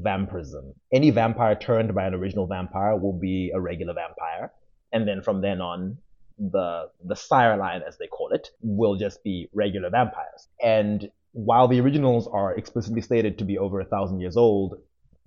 vampirism. 0.01 0.73
Any 0.93 1.09
vampire 1.11 1.55
turned 1.55 1.93
by 1.93 2.05
an 2.05 2.13
original 2.13 2.47
vampire 2.47 2.95
will 2.95 3.17
be 3.17 3.51
a 3.53 3.59
regular 3.59 3.93
vampire, 3.93 4.51
and 4.91 5.07
then 5.07 5.21
from 5.21 5.41
then 5.41 5.61
on, 5.61 5.97
the 6.37 6.89
the 7.05 7.15
sire 7.15 7.57
line, 7.57 7.81
as 7.87 7.97
they 7.97 8.07
call 8.07 8.31
it, 8.31 8.49
will 8.61 8.95
just 8.95 9.23
be 9.23 9.47
regular 9.53 9.89
vampires. 9.89 10.47
And 10.61 11.09
while 11.33 11.67
the 11.67 11.79
originals 11.79 12.27
are 12.27 12.53
explicitly 12.55 13.01
stated 13.01 13.37
to 13.37 13.45
be 13.45 13.57
over 13.57 13.79
a 13.79 13.85
thousand 13.85 14.19
years 14.19 14.37
old, 14.37 14.75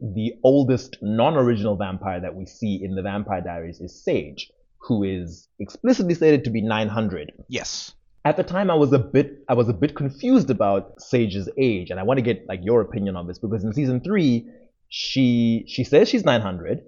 the 0.01 0.35
oldest 0.43 0.99
non-original 1.01 1.77
vampire 1.77 2.21
that 2.21 2.35
we 2.35 2.47
see 2.47 2.83
in 2.83 2.95
the 2.95 3.03
Vampire 3.03 3.41
Diaries 3.41 3.81
is 3.81 4.03
Sage, 4.03 4.51
who 4.79 5.03
is 5.03 5.49
explicitly 5.59 6.15
stated 6.15 6.45
to 6.45 6.51
be 6.51 6.61
900. 6.61 7.33
Yes. 7.49 7.95
At 8.27 8.37
the 8.37 8.43
time, 8.43 8.71
I 8.71 8.75
was 8.75 8.93
a 8.93 8.99
bit 8.99 9.45
I 9.49 9.55
was 9.55 9.69
a 9.69 9.73
bit 9.73 9.95
confused 9.95 10.51
about 10.51 11.01
Sage's 11.01 11.49
age, 11.59 11.91
and 11.91 12.01
I 12.01 12.03
want 12.03 12.19
to 12.19 12.23
get 12.23 12.47
like 12.49 12.61
your 12.63 12.81
opinion 12.81 13.17
on 13.17 13.27
this 13.27 13.39
because 13.39 13.65
in 13.65 13.73
season 13.73 14.01
three, 14.01 14.49
she 14.89 15.65
she 15.69 15.85
says 15.85 16.09
she's 16.09 16.25
900, 16.25 16.83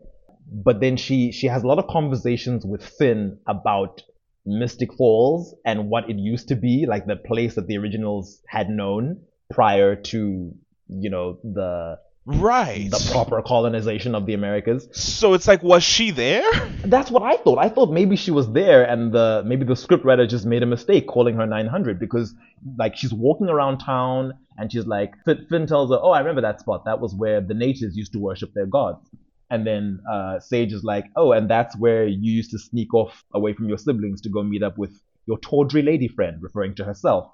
but 0.51 0.81
then 0.81 0.97
she 0.97 1.33
she 1.33 1.47
has 1.47 1.63
a 1.63 1.67
lot 1.67 1.79
of 1.79 1.87
conversations 1.89 2.65
with 2.65 2.85
Finn 2.85 3.39
about 3.47 4.03
Mystic 4.45 4.95
Falls 4.95 5.55
and 5.65 5.89
what 5.91 6.09
it 6.09 6.17
used 6.17 6.49
to 6.49 6.57
be, 6.57 6.87
like 6.89 7.07
the 7.07 7.17
place 7.17 7.55
that 7.57 7.67
the 7.67 7.79
originals 7.79 8.41
had 8.49 8.69
known 8.69 9.23
prior 9.51 9.97
to 9.97 10.53
you 10.89 11.11
know 11.11 11.39
the 11.43 11.99
Right. 12.29 12.91
the 12.91 13.09
proper 13.13 13.41
colonization 13.41 14.17
of 14.17 14.27
the 14.27 14.35
Americas. 14.35 14.89
So 14.91 15.35
it's 15.35 15.47
like, 15.47 15.63
was 15.63 15.85
she 15.85 16.11
there? 16.11 16.43
That's 16.85 17.09
what 17.09 17.23
I 17.23 17.37
thought. 17.37 17.59
I 17.59 17.69
thought 17.69 17.93
maybe 17.93 18.17
she 18.17 18.33
was 18.33 18.51
there, 18.53 18.83
and 18.83 19.13
the 19.13 19.45
maybe 19.47 19.65
the 19.65 19.75
scriptwriter 19.75 20.29
just 20.29 20.45
made 20.45 20.65
a 20.65 20.67
mistake 20.67 21.07
calling 21.07 21.37
her 21.37 21.47
900 21.47 22.01
because 22.01 22.35
like 22.77 22.97
she's 22.97 23.13
walking 23.13 23.49
around 23.49 23.79
town 23.79 24.33
and 24.59 24.71
she's 24.71 24.87
like 24.87 25.15
Finn, 25.25 25.67
tells 25.67 25.91
her, 25.91 25.99
"Oh, 26.01 26.11
I 26.11 26.21
remember 26.21 26.43
that 26.43 26.61
spot. 26.61 26.85
That 26.85 27.01
was 27.01 27.15
where 27.15 27.41
the 27.41 27.55
natives 27.55 27.97
used 27.97 28.13
to 28.13 28.19
worship 28.19 28.53
their 28.55 28.67
gods." 28.67 29.09
And 29.51 29.67
then 29.67 30.01
uh, 30.11 30.41
Sage 30.41 30.73
is 30.73 30.85
like, 30.85 31.07
"Oh, 31.17 31.33
and 31.33 31.49
that's 31.49 31.77
where 31.77 32.07
you 32.07 32.33
used 32.33 32.51
to 32.53 32.59
sneak 32.59 32.93
off 32.95 33.25
away 33.35 33.53
from 33.55 33.69
your 33.69 33.79
siblings 33.79 34.21
to 34.23 34.29
go 34.29 34.43
meet 34.43 34.63
up 34.63 34.77
with 34.79 35.01
your 35.27 35.39
tawdry 35.39 35.83
lady 35.83 36.09
friend," 36.09 36.43
referring 36.43 36.75
to 36.77 36.85
herself. 36.85 37.31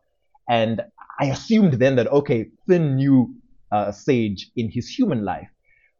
And 0.48 0.82
I 1.20 1.26
assumed 1.26 1.74
then 1.74 1.96
that 1.96 2.08
okay, 2.08 2.50
Finn 2.66 2.96
knew 2.96 3.34
uh, 3.70 3.92
Sage 3.92 4.50
in 4.56 4.70
his 4.70 4.88
human 4.88 5.24
life. 5.24 5.48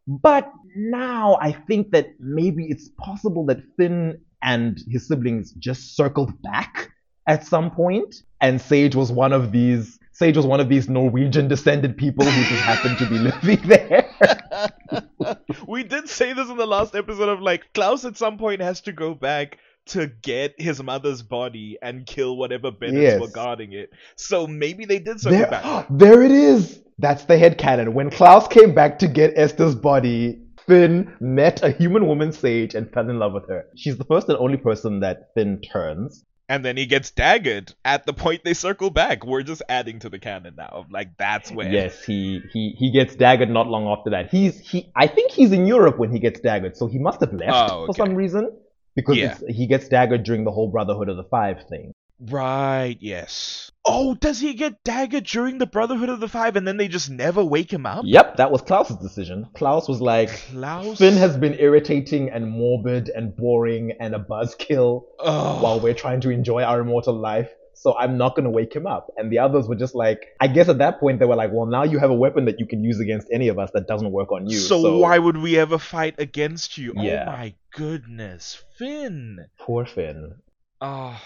But 0.06 0.52
now 0.74 1.38
I 1.40 1.52
think 1.52 1.92
that 1.92 2.08
maybe 2.18 2.66
it's 2.66 2.88
possible 2.98 3.46
that 3.46 3.62
Finn 3.76 4.20
and 4.42 4.82
his 4.88 5.06
siblings 5.06 5.52
just 5.52 5.96
circled 5.96 6.42
back 6.42 6.90
at 7.26 7.46
some 7.46 7.70
point, 7.70 8.16
and 8.40 8.60
Sage 8.60 8.96
was 8.96 9.12
one 9.12 9.32
of 9.32 9.52
these. 9.52 9.98
Sage 10.22 10.36
was 10.36 10.46
one 10.46 10.60
of 10.60 10.68
these 10.68 10.88
Norwegian 10.88 11.48
descended 11.48 11.96
people 11.96 12.24
who 12.24 12.44
just 12.44 12.62
happened 12.62 12.96
to 12.98 13.06
be 13.08 13.18
living 13.18 13.60
there. 13.68 15.36
we 15.66 15.82
did 15.82 16.08
say 16.08 16.32
this 16.32 16.48
in 16.48 16.56
the 16.56 16.64
last 16.64 16.94
episode 16.94 17.28
of 17.28 17.40
like 17.40 17.72
Klaus 17.74 18.04
at 18.04 18.16
some 18.16 18.38
point 18.38 18.60
has 18.60 18.80
to 18.82 18.92
go 18.92 19.14
back 19.14 19.58
to 19.86 20.06
get 20.06 20.54
his 20.60 20.80
mother's 20.80 21.22
body 21.22 21.76
and 21.82 22.06
kill 22.06 22.36
whatever 22.36 22.70
Bennetts 22.70 23.02
Yes. 23.02 23.20
were 23.20 23.26
guarding 23.32 23.72
it. 23.72 23.90
So 24.14 24.46
maybe 24.46 24.84
they 24.84 25.00
did 25.00 25.20
circle 25.20 25.50
back. 25.50 25.88
There, 25.90 26.10
there 26.10 26.22
it 26.22 26.30
is. 26.30 26.80
That's 27.00 27.24
the 27.24 27.36
head 27.36 27.58
canon. 27.58 27.92
When 27.92 28.08
Klaus 28.08 28.46
came 28.46 28.72
back 28.76 29.00
to 29.00 29.08
get 29.08 29.32
Esther's 29.36 29.74
body, 29.74 30.40
Finn 30.68 31.12
met 31.18 31.64
a 31.64 31.70
human 31.72 32.06
woman, 32.06 32.30
Sage, 32.30 32.76
and 32.76 32.88
fell 32.92 33.10
in 33.10 33.18
love 33.18 33.32
with 33.32 33.48
her. 33.48 33.64
She's 33.74 33.98
the 33.98 34.04
first 34.04 34.28
and 34.28 34.38
only 34.38 34.56
person 34.56 35.00
that 35.00 35.30
Finn 35.34 35.60
turns. 35.62 36.24
And 36.52 36.62
then 36.62 36.76
he 36.76 36.84
gets 36.84 37.10
daggered 37.10 37.72
at 37.82 38.04
the 38.04 38.12
point 38.12 38.44
they 38.44 38.52
circle 38.52 38.90
back. 38.90 39.24
We're 39.24 39.42
just 39.42 39.62
adding 39.70 40.00
to 40.00 40.10
the 40.10 40.18
canon 40.18 40.54
now. 40.54 40.84
Like 40.90 41.16
that's 41.16 41.50
when 41.50 41.72
Yes, 41.72 42.04
he, 42.04 42.42
he 42.52 42.74
he 42.78 42.90
gets 42.90 43.16
daggered 43.16 43.48
not 43.48 43.68
long 43.68 43.86
after 43.86 44.10
that. 44.10 44.28
He's 44.30 44.58
he 44.60 44.92
I 44.94 45.06
think 45.06 45.30
he's 45.30 45.50
in 45.52 45.66
Europe 45.66 45.98
when 45.98 46.12
he 46.12 46.18
gets 46.18 46.40
daggered, 46.40 46.76
so 46.76 46.88
he 46.88 46.98
must 46.98 47.20
have 47.20 47.32
left 47.32 47.70
Oh, 47.72 47.86
for 47.86 47.94
some 47.94 48.14
reason. 48.14 48.52
Because 48.94 49.16
Yeah. 49.16 49.38
he 49.48 49.66
gets 49.66 49.88
daggered 49.88 50.24
during 50.24 50.44
the 50.44 50.50
whole 50.50 50.68
Brotherhood 50.70 51.08
of 51.08 51.16
the 51.16 51.24
Five 51.24 51.66
thing. 51.70 51.92
Right, 52.20 52.98
yes. 53.00 53.71
Oh, 53.84 54.14
does 54.14 54.38
he 54.38 54.54
get 54.54 54.84
daggered 54.84 55.24
during 55.24 55.58
the 55.58 55.66
Brotherhood 55.66 56.08
of 56.08 56.20
the 56.20 56.28
Five 56.28 56.54
and 56.54 56.66
then 56.66 56.76
they 56.76 56.86
just 56.86 57.10
never 57.10 57.42
wake 57.42 57.72
him 57.72 57.84
up? 57.84 58.04
Yep, 58.06 58.36
that 58.36 58.52
was 58.52 58.62
Klaus's 58.62 58.96
decision. 58.96 59.48
Klaus 59.54 59.88
was 59.88 60.00
like, 60.00 60.28
Klaus 60.28 60.98
Finn 60.98 61.16
has 61.16 61.36
been 61.36 61.54
irritating 61.58 62.30
and 62.30 62.48
morbid 62.48 63.08
and 63.08 63.36
boring 63.36 63.96
and 63.98 64.14
a 64.14 64.20
buzzkill 64.20 65.04
Ugh. 65.18 65.62
while 65.62 65.80
we're 65.80 65.94
trying 65.94 66.20
to 66.20 66.30
enjoy 66.30 66.62
our 66.62 66.80
immortal 66.80 67.14
life. 67.14 67.50
So 67.74 67.98
I'm 67.98 68.16
not 68.16 68.36
going 68.36 68.44
to 68.44 68.50
wake 68.50 68.72
him 68.72 68.86
up. 68.86 69.08
And 69.16 69.32
the 69.32 69.40
others 69.40 69.66
were 69.66 69.74
just 69.74 69.96
like, 69.96 70.20
I 70.40 70.46
guess 70.46 70.68
at 70.68 70.78
that 70.78 71.00
point 71.00 71.18
they 71.18 71.26
were 71.26 71.34
like, 71.34 71.50
well, 71.52 71.66
now 71.66 71.82
you 71.82 71.98
have 71.98 72.10
a 72.10 72.14
weapon 72.14 72.44
that 72.44 72.60
you 72.60 72.66
can 72.66 72.84
use 72.84 73.00
against 73.00 73.26
any 73.32 73.48
of 73.48 73.58
us 73.58 73.70
that 73.74 73.88
doesn't 73.88 74.12
work 74.12 74.30
on 74.30 74.48
you. 74.48 74.56
so, 74.58 74.98
why 74.98 75.18
would 75.18 75.36
we 75.36 75.58
ever 75.58 75.78
fight 75.78 76.14
against 76.18 76.78
you? 76.78 76.94
Oh 76.96 77.02
yeah. 77.02 77.24
Oh 77.26 77.32
my 77.32 77.54
goodness, 77.72 78.62
Finn. 78.78 79.46
Poor 79.58 79.84
Finn. 79.84 80.36
Oh, 80.80 81.20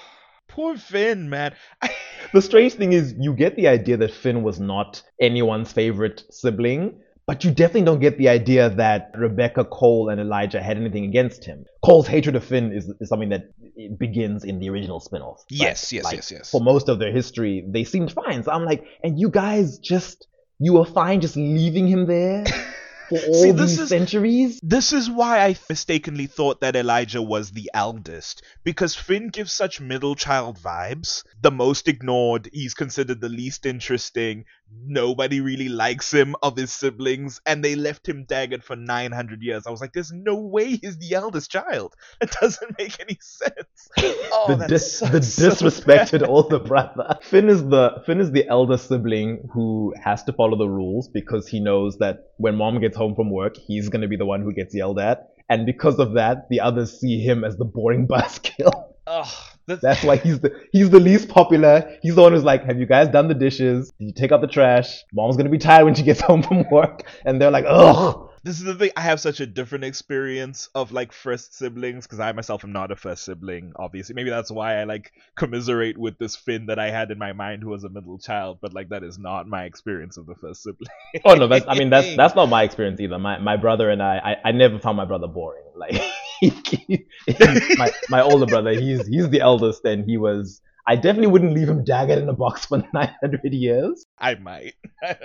poor 0.49 0.77
Finn, 0.77 1.31
man. 1.31 1.55
The 2.33 2.43
strange 2.43 2.75
thing 2.75 2.93
is, 2.93 3.15
you 3.19 3.33
get 3.35 3.55
the 3.55 3.69
idea 3.69 3.97
that 3.99 4.13
Finn 4.13 4.43
was 4.43 4.59
not 4.59 5.01
anyone's 5.21 5.73
favorite 5.73 6.25
sibling, 6.29 7.01
but 7.27 7.45
you 7.45 7.51
definitely 7.51 7.83
don't 7.83 8.01
get 8.01 8.19
the 8.19 8.29
idea 8.29 8.71
that 8.71 9.13
Rebekah, 9.15 9.67
Kol, 9.67 10.09
and 10.09 10.21
Elijah 10.21 10.61
had 10.61 10.77
anything 10.77 11.05
against 11.05 11.45
him. 11.45 11.65
Kol's 11.85 12.07
hatred 12.07 12.37
of 12.37 12.45
Finn 12.45 12.73
is, 12.73 12.93
is 13.01 13.09
something 13.09 13.29
that 13.31 13.51
begins 13.99 14.45
in 14.45 14.59
the 14.59 14.71
original 14.71 15.01
spin-off. 15.01 15.45
Yes, 15.51 15.93
yes, 15.93 16.05
like, 16.05 16.17
yes, 16.17 16.31
yes. 16.31 16.51
For 16.51 16.61
most 16.61 16.89
of 16.89 16.99
their 16.99 17.13
history, 17.13 17.65
they 17.69 17.85
seemed 17.85 18.13
fine. 18.13 18.43
So 18.43 18.53
I'm 18.53 18.65
like, 18.65 18.85
and 19.03 19.19
you 19.19 19.29
guys 19.29 19.79
just, 19.79 20.27
you 20.59 20.75
were 20.75 20.85
fine 20.85 21.21
just 21.21 21.37
leaving 21.37 21.87
him 21.87 22.07
there 22.07 22.45
for 23.09 23.19
all 23.19 23.35
See, 23.43 23.51
this 23.53 23.71
these 23.71 23.81
is- 23.81 23.89
centuries? 23.89 24.61
This 24.63 24.93
is 24.93 25.09
why 25.11 25.45
I 25.45 25.57
mistakenly 25.69 26.27
thought 26.27 26.61
that 26.61 26.77
Elijah 26.77 27.23
was 27.23 27.51
the 27.51 27.71
eldest, 27.75 28.43
because 28.65 28.95
Finn 28.95 29.29
gives 29.29 29.53
such 29.53 29.81
middle 29.81 30.15
child 30.15 30.59
vibes. 30.59 31.23
The 31.43 31.51
most 31.51 31.89
ignored, 31.89 32.49
he's 32.53 32.75
considered 32.75 33.21
the 33.21 33.29
least 33.29 33.67
interesting, 33.67 34.45
nobody 34.73 35.41
really 35.41 35.69
likes 35.69 36.13
him 36.13 36.35
of 36.43 36.57
his 36.57 36.73
siblings, 36.73 37.41
and 37.47 37.65
they 37.65 37.75
left 37.75 38.09
him 38.09 38.25
daggered 38.25 38.63
for 38.63 38.77
900 38.77 39.43
years. 39.43 39.67
I 39.67 39.71
was 39.71 39.81
like, 39.81 39.93
there's 39.93 40.13
no 40.13 40.37
way 40.37 40.77
he's 40.77 40.99
the 40.99 41.15
eldest 41.15 41.51
child. 41.51 41.95
It 42.21 42.31
doesn't 42.41 42.79
make 42.79 42.99
any 43.01 43.19
sense. 43.21 43.89
Oh, 44.33 44.47
the, 44.49 44.57
that 44.57 44.69
dis- 44.69 44.99
sucks 44.99 45.13
the 45.13 45.23
so 45.23 45.51
disrespected 45.51 46.21
bad. 46.21 46.29
older 46.29 46.59
brother. 46.59 47.19
Finn 47.23 47.49
is 47.49 47.63
the 47.69 48.03
Finn 48.05 48.21
is 48.21 48.31
the 48.33 48.47
elder 48.49 48.77
sibling 48.77 49.49
who 49.53 49.95
has 50.03 50.23
to 50.25 50.33
follow 50.33 50.57
the 50.59 50.69
rules 50.69 51.09
because 51.09 51.49
he 51.49 51.61
knows 51.61 51.99
that 51.99 52.33
when 52.37 52.57
mom 52.57 52.81
gets 52.81 52.97
home 52.97 53.15
from 53.15 53.31
work, 53.31 53.57
he's 53.57 53.89
gonna 53.89 54.09
be 54.09 54.17
the 54.17 54.27
one 54.27 54.43
who 54.43 54.53
gets 54.53 54.75
yelled 54.75 54.99
at, 54.99 55.31
and 55.49 55.65
because 55.65 55.99
of 55.99 56.15
that, 56.15 56.49
the 56.51 56.61
others 56.61 56.99
see 57.01 57.21
him 57.21 57.45
as 57.45 57.57
the 57.57 57.65
boring 57.65 58.07
buzzkill. 58.09 58.73
Ugh, 59.07 59.56
that's, 59.67 59.83
That's 59.83 60.03
why 60.05 60.17
he's 60.17 60.41
the 60.41 60.53
he's 60.73 60.91
the 60.91 61.01
least 61.01 61.29
popular. 61.29 61.99
He's 62.03 62.15
the 62.15 62.23
one 62.23 62.33
who's 62.33 62.45
like, 62.45 62.65
"Have 62.65 62.79
you 62.79 62.87
guys 62.87 63.09
done 63.09 63.29
the 63.29 63.35
dishes? 63.35 63.91
Did 63.99 64.07
you 64.07 64.13
take 64.13 64.31
out 64.31 64.41
the 64.41 64.47
trash? 64.47 65.03
Mom's 65.13 65.37
gonna 65.37 65.51
be 65.51 65.59
tired 65.59 65.85
when 65.85 65.95
she 65.95 66.03
gets 66.03 66.21
home 66.29 66.43
from 66.43 66.65
work." 66.71 67.03
And 67.25 67.41
they're 67.41 67.51
like, 67.51 67.65
"Ugh." 67.67 68.23
This 68.45 68.59
is 68.59 68.65
the 68.65 68.77
thing. 68.77 68.93
I 68.97 69.01
have 69.01 69.19
such 69.19 69.41
a 69.41 69.47
different 69.47 69.83
experience 69.83 70.69
of 70.73 70.93
like 70.93 71.13
first 71.13 71.53
siblings 71.59 72.07
because 72.07 72.21
I 72.21 72.31
myself 72.31 72.63
am 72.63 72.71
not 72.71 72.93
a 72.93 72.97
first 72.97 73.25
sibling. 73.25 73.73
Obviously, 73.75 74.15
maybe 74.15 74.31
that's 74.31 74.53
why 74.53 74.77
I 74.77 74.85
like 74.85 75.11
commiserate 75.37 75.99
with 75.99 76.17
this 76.19 76.37
Finn 76.37 76.67
that 76.67 76.79
I 76.79 76.91
had 76.91 77.11
in 77.11 77.19
my 77.19 77.33
mind 77.33 77.65
who 77.65 77.71
was 77.71 77.83
a 77.83 77.89
middle 77.89 78.21
child. 78.21 78.59
But 78.63 78.73
like 78.73 78.91
that 78.91 79.03
is 79.03 79.19
not 79.19 79.49
my 79.49 79.65
experience 79.65 80.17
of 80.17 80.27
the 80.27 80.37
first 80.37 80.63
sibling. 80.63 80.91
Oh 81.25 81.35
no, 81.35 81.49
that's 81.49 81.65
I 81.67 81.75
mean 81.75 81.91
that's 81.91 82.15
that's 82.17 82.37
not 82.37 82.49
my 82.49 82.63
experience 82.63 83.01
either. 83.01 83.19
My 83.19 83.39
my 83.39 83.57
brother 83.57 83.91
and 83.91 84.01
I 84.01 84.37
I, 84.45 84.51
I 84.51 84.53
never 84.53 84.79
found 84.79 84.97
my 84.97 85.07
brother 85.07 85.27
boring. 85.27 85.65
Like 85.75 86.01
my 87.79 87.91
my 88.09 88.23
older 88.23 88.47
brother, 88.47 88.73
he's 88.73 89.07
he's 89.07 89.29
the 89.31 89.41
eldest 89.41 89.85
and 89.85 90.05
he 90.05 90.17
was 90.17 90.61
I 90.89 90.95
definitely 90.95 91.27
wouldn't 91.29 91.53
leave 91.53 91.69
him 91.69 91.85
daggered 91.85 92.19
in 92.19 92.29
a 92.29 92.33
box 92.33 92.67
for 92.67 92.79
900 92.95 93.53
years. 93.53 94.07
I 94.19 94.37
might. 94.37 94.75
I. 95.03 95.17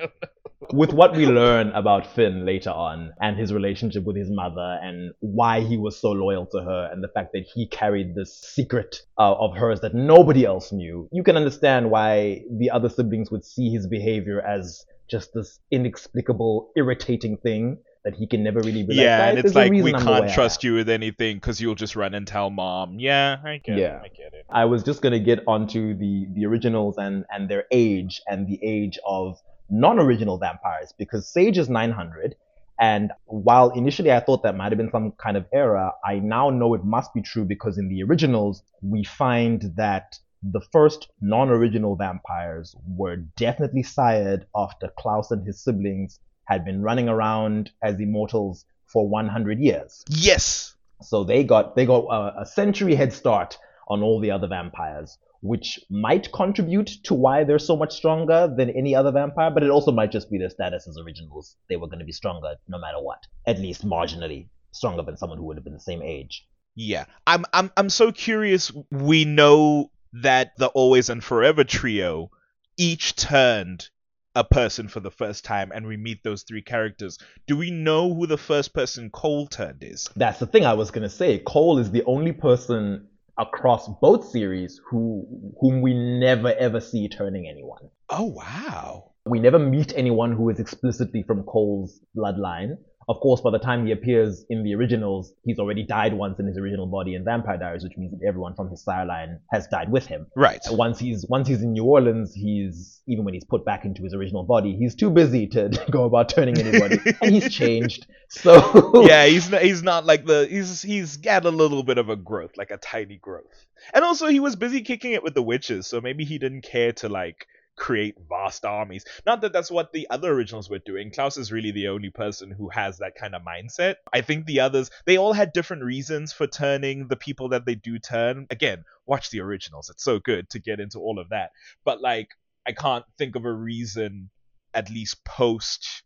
With 0.74 0.94
what 0.94 1.16
we 1.16 1.26
learn 1.26 1.70
about 1.70 2.06
Finn 2.06 2.46
later 2.46 2.70
on 2.70 3.14
and 3.20 3.36
his 3.38 3.52
relationship 3.52 4.04
with 4.04 4.16
his 4.16 4.30
mother 4.30 4.80
and 4.82 5.12
why 5.20 5.62
he 5.62 5.76
was 5.76 6.00
so 6.00 6.12
loyal 6.12 6.46
to 6.48 6.62
her 6.62 6.90
and 6.92 7.04
the 7.04 7.08
fact 7.08 7.34
that 7.34 7.46
he 7.52 7.68
carried 7.68 8.14
this 8.14 8.40
secret 8.40 9.02
uh, 9.18 9.34
of 9.34 9.58
hers 9.58 9.82
that 9.82 9.96
nobody 9.96 10.46
else 10.46 10.72
knew, 10.72 11.10
you 11.12 11.24
can 11.24 11.36
understand 11.36 11.90
why 11.90 12.44
the 12.60 12.70
other 12.70 12.90
siblings 12.90 13.32
would 13.32 13.44
see 13.44 13.70
his 13.70 13.88
behavior 13.88 14.40
as 14.42 14.86
just 15.10 15.34
this 15.34 15.60
inexplicable, 15.72 16.72
irritating 16.76 17.38
thing 17.38 17.80
that 18.04 18.16
he 18.16 18.26
can 18.26 18.44
never 18.44 18.60
really 18.60 18.84
be 18.84 18.96
yeah, 18.96 19.20
like, 19.20 19.30
and 19.30 19.40
it's 19.40 19.56
like 19.56 19.72
we 19.72 19.94
I'm 19.94 20.02
can't 20.02 20.30
trust 20.32 20.64
you 20.64 20.74
with 20.74 20.90
anything 20.90 21.38
because 21.38 21.62
you'll 21.62 21.76
just 21.76 21.96
run 21.96 22.14
and 22.14 22.26
tell 22.26 22.50
mom. 22.50 23.00
Yeah, 23.00 23.38
I 23.44 23.58
get 23.64 23.78
Yeah. 23.78 23.98
it. 23.98 24.02
I 24.04 24.08
get 24.08 24.34
it. 24.34 24.46
I 24.50 24.66
was 24.66 24.84
just 24.84 25.02
gonna 25.02 25.20
get 25.20 25.44
onto 25.48 25.96
the 25.96 26.28
the 26.34 26.46
originals 26.46 26.98
and 26.98 27.26
and 27.30 27.48
their 27.50 27.66
age 27.72 28.22
and 28.28 28.48
the 28.48 28.60
age 28.64 28.98
of 29.06 29.40
non-original 29.70 30.38
vampires 30.38 30.94
because 30.98 31.28
Sage 31.32 31.58
is 31.58 31.70
900, 31.70 32.36
and 32.80 33.12
while 33.26 33.70
initially 33.70 34.12
I 34.12 34.20
thought 34.20 34.44
that 34.44 34.58
might 34.58 34.72
have 34.72 34.78
been 34.78 34.92
some 34.92 35.12
kind 35.14 35.38
of 35.38 35.46
error, 35.54 35.92
I 36.04 36.20
now 36.20 36.50
know 36.50 36.74
it 36.74 36.84
must 36.84 37.14
be 37.14 37.22
true 37.22 37.46
because 37.46 37.78
in 37.78 37.88
the 37.88 38.04
originals 38.04 38.64
we 38.82 39.04
find 39.04 39.72
that 39.78 40.18
the 40.44 40.62
first 40.72 41.10
non-original 41.22 41.96
vampires 41.96 42.76
were 42.88 43.18
definitely 43.38 43.84
sired 43.84 44.48
after 44.56 44.90
Klaus 44.98 45.30
and 45.30 45.46
his 45.46 45.64
siblings 45.64 46.20
had 46.52 46.66
been 46.66 46.82
running 46.82 47.08
around 47.08 47.72
as 47.82 48.00
immortals 48.00 48.66
for 48.86 49.08
100 49.08 49.60
years. 49.60 50.04
Yes. 50.10 50.76
So 51.02 51.24
they 51.24 51.44
got 51.46 51.76
they 51.76 51.86
got 51.86 52.04
a, 52.06 52.42
a 52.42 52.46
century 52.46 52.94
head 52.94 53.14
start 53.14 53.58
on 53.88 54.04
all 54.04 54.20
the 54.20 54.32
other 54.32 54.48
vampires, 54.48 55.18
which 55.42 55.80
might 55.90 56.32
contribute 56.34 56.90
to 57.06 57.14
why 57.14 57.46
they're 57.46 57.58
so 57.58 57.78
much 57.78 57.94
stronger 57.94 58.54
than 58.56 58.70
any 58.70 58.94
other 58.94 59.12
vampire, 59.12 59.50
but 59.50 59.64
it 59.64 59.70
also 59.70 59.92
might 59.92 60.12
just 60.12 60.30
be 60.30 60.38
their 60.38 60.50
status 60.50 60.88
as 60.88 60.98
originals. 60.98 61.56
They 61.70 61.78
were 61.78 61.88
going 61.88 62.00
to 62.00 62.06
be 62.06 62.12
stronger 62.12 62.56
no 62.68 62.78
matter 62.78 63.02
what, 63.02 63.26
at 63.48 63.58
least 63.58 63.86
marginally 63.86 64.50
stronger 64.72 65.04
than 65.04 65.18
someone 65.18 65.38
who 65.38 65.46
would 65.46 65.58
have 65.58 65.64
been 65.64 65.74
the 65.74 65.80
same 65.80 66.02
age. 66.04 66.46
Yeah. 66.76 67.06
I'm 67.26 67.46
I'm 67.54 67.72
I'm 67.78 67.90
so 67.90 68.12
curious. 68.12 68.72
We 68.92 69.24
know 69.24 69.90
that 70.14 70.52
the 70.58 70.68
Always 70.68 71.10
and 71.10 71.24
Forever 71.24 71.64
trio 71.64 72.30
each 72.78 73.16
turned 73.16 73.90
a 74.36 74.44
person 74.44 74.88
for 74.88 75.00
the 75.00 75.12
first 75.12 75.44
time 75.44 75.72
and 75.74 75.86
we 75.86 75.98
meet 75.98 76.24
those 76.24 76.44
three 76.44 76.62
characters. 76.62 77.18
Do 77.48 77.58
we 77.58 77.72
know 77.72 78.14
who 78.14 78.28
the 78.28 78.38
first 78.38 78.74
person 78.74 79.10
Kol 79.10 79.48
turned 79.48 79.84
is? 79.84 80.10
That's 80.16 80.40
the 80.40 80.46
thing 80.46 80.66
I 80.66 80.74
was 80.74 80.92
going 80.92 81.04
to 81.04 81.10
say. 81.10 81.40
Kol 81.40 81.80
is 81.80 81.92
the 81.92 82.04
only 82.06 82.32
person 82.32 83.08
across 83.38 83.88
both 84.02 84.28
series 84.28 84.80
who 84.90 85.26
whom 85.60 85.82
we 85.82 85.94
never 85.94 86.54
ever 86.54 86.80
see 86.80 87.08
turning 87.08 87.48
anyone. 87.48 87.90
Oh 88.10 88.26
wow. 88.26 89.12
We 89.26 89.40
never 89.40 89.60
meet 89.60 89.94
anyone 89.96 90.32
who 90.32 90.50
is 90.50 90.60
explicitly 90.60 91.24
from 91.24 91.44
Kol's 91.44 92.00
bloodline. 92.16 92.78
Of 93.12 93.20
course, 93.20 93.42
by 93.42 93.52
the 93.52 93.60
time 93.60 93.86
he 93.86 93.92
appears 93.92 94.46
in 94.50 94.64
the 94.64 94.74
originals, 94.74 95.34
he's 95.44 95.60
already 95.60 95.84
died 95.84 96.14
once 96.14 96.40
in 96.40 96.48
his 96.48 96.58
original 96.58 96.88
body 96.88 97.14
in 97.14 97.26
Vampire 97.26 97.58
Diaries, 97.58 97.84
which 97.84 97.98
means 97.98 98.12
that 98.12 98.26
everyone 98.26 98.56
from 98.56 98.70
his 98.70 98.82
sire 98.82 99.06
line 99.06 99.42
has 99.52 99.68
died 99.68 99.92
with 99.92 100.06
him. 100.06 100.28
Right. 100.34 100.62
Once 100.70 100.98
he's 100.98 101.26
once 101.28 101.50
he's 101.50 101.62
in 101.62 101.74
New 101.74 101.84
Orleans, 101.84 102.34
he's 102.34 103.02
even 103.08 103.26
when 103.26 103.34
he's 103.34 103.44
put 103.44 103.66
back 103.66 103.84
into 103.84 104.02
his 104.04 104.14
original 104.14 104.44
body, 104.44 104.78
he's 104.78 104.96
too 104.96 105.10
busy 105.10 105.46
to 105.48 105.68
go 105.92 106.06
about 106.06 106.30
turning 106.30 106.58
anybody, 106.58 107.02
and 107.22 107.34
he's 107.36 107.54
changed. 107.54 108.08
So 108.30 109.04
yeah, 109.06 109.26
he's 109.26 109.52
not, 109.52 109.62
he's 109.62 109.84
not 109.84 110.06
like 110.06 110.26
the 110.26 110.48
he's 110.50 110.82
he's 110.82 111.18
got 111.18 111.44
a 111.44 111.50
little 111.50 111.84
bit 111.84 111.98
of 111.98 112.08
a 112.08 112.16
growth, 112.16 112.52
like 112.56 112.72
a 112.72 112.78
tiny 112.78 113.18
growth. 113.18 113.66
And 113.94 114.06
also 114.06 114.28
he 114.28 114.40
was 114.40 114.56
busy 114.56 114.84
kicking 114.84 115.12
it 115.12 115.22
with 115.22 115.34
the 115.34 115.44
witches, 115.44 115.86
so 115.86 116.00
maybe 116.00 116.24
he 116.24 116.38
didn't 116.38 116.62
care 116.62 116.94
to 116.94 117.10
like 117.10 117.46
create 117.82 118.16
vast 118.30 118.64
armies. 118.64 119.04
Not 119.26 119.42
that 119.42 119.52
that's 119.52 119.72
what 119.72 119.92
the 119.92 120.08
other 120.12 120.32
originals 120.32 120.70
were 120.70 120.80
doing. 120.80 121.10
Klaus 121.10 121.36
is 121.36 121.52
really 121.52 121.72
the 121.72 121.88
only 121.88 122.12
person 122.12 122.52
who 122.52 122.70
has 122.70 123.00
that 123.00 123.16
kind 123.16 123.34
of 123.34 123.42
mindset. 123.42 123.96
I 124.14 124.22
think 124.22 124.46
the 124.46 124.60
others, 124.60 124.92
they 125.08 125.18
all 125.18 125.34
had 125.34 125.52
different 125.52 125.84
reasons 125.84 126.32
for 126.32 126.46
turning 126.46 127.08
the 127.08 127.16
people 127.16 127.50
that 127.50 127.66
they 127.66 127.74
do 127.74 127.98
turn. 127.98 128.46
Again, 128.52 128.84
watch 129.08 129.32
the 129.32 129.42
originals. 129.42 129.90
It's 129.90 130.04
so 130.04 130.20
good 130.20 130.48
to 130.52 130.60
get 130.60 130.80
into 130.80 131.00
all 131.00 131.18
of 131.18 131.30
that. 131.30 131.50
But 131.84 132.02
like 132.02 132.30
I 132.68 132.74
can't 132.74 133.06
think 133.18 133.36
of 133.36 133.46
a 133.46 133.52
reason 133.52 134.30
at 134.76 134.92
least 134.92 135.26
post 135.26 136.04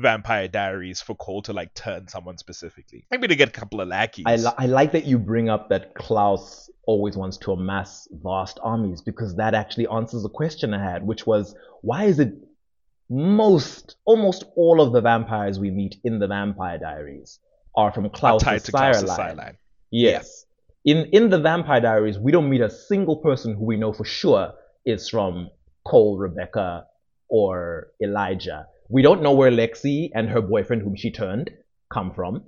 Vampire 0.00 0.48
Diaries 0.48 1.00
for 1.00 1.14
Kol 1.14 1.42
to 1.42 1.52
like 1.52 1.74
turn 1.74 2.08
someone 2.08 2.38
specifically. 2.38 3.06
Maybe 3.10 3.28
to 3.28 3.36
get 3.36 3.48
a 3.48 3.52
couple 3.52 3.80
of 3.80 3.88
lackeys. 3.88 4.24
I, 4.26 4.36
li- 4.36 4.54
I 4.58 4.66
like 4.66 4.92
that 4.92 5.04
you 5.04 5.18
bring 5.18 5.48
up 5.48 5.68
that 5.68 5.94
Klaus 5.94 6.70
always 6.86 7.16
wants 7.16 7.36
to 7.38 7.52
amass 7.52 8.08
vast 8.10 8.58
armies 8.62 9.00
because 9.02 9.36
that 9.36 9.54
actually 9.54 9.86
answers 9.86 10.24
a 10.24 10.28
question 10.28 10.74
I 10.74 10.82
had, 10.82 11.06
which 11.06 11.26
was 11.26 11.54
why 11.82 12.04
is 12.04 12.18
it 12.18 12.32
most, 13.08 13.96
almost 14.04 14.44
all 14.56 14.80
of 14.80 14.92
the 14.92 15.00
vampires 15.00 15.58
we 15.58 15.70
meet 15.70 15.96
in 16.04 16.18
the 16.18 16.28
Vampire 16.28 16.78
Diaries 16.78 17.40
are 17.76 17.92
from 17.92 18.06
Are 18.06 18.10
Klaus's 18.10 18.44
tied 18.44 18.64
to 18.64 18.72
Klaus's 18.72 19.04
line? 19.04 19.36
line. 19.36 19.56
Yes. 19.90 20.46
In 20.84 21.06
in 21.12 21.28
the 21.28 21.38
Vampire 21.38 21.80
Diaries, 21.80 22.18
we 22.18 22.32
don't 22.32 22.48
meet 22.48 22.62
a 22.62 22.70
single 22.70 23.16
person 23.16 23.54
who 23.54 23.64
we 23.64 23.76
know 23.76 23.92
for 23.92 24.04
sure 24.04 24.54
is 24.86 25.08
from 25.08 25.50
Kol, 25.84 26.16
Rebekah, 26.18 26.86
or 27.28 27.88
Elijah. 28.02 28.66
We 28.92 29.02
don't 29.02 29.22
know 29.22 29.32
where 29.32 29.52
Lexi 29.52 30.10
and 30.16 30.28
her 30.30 30.42
boyfriend, 30.42 30.82
whom 30.82 30.96
she 30.96 31.12
turned, 31.12 31.50
come 31.92 32.12
from. 32.12 32.42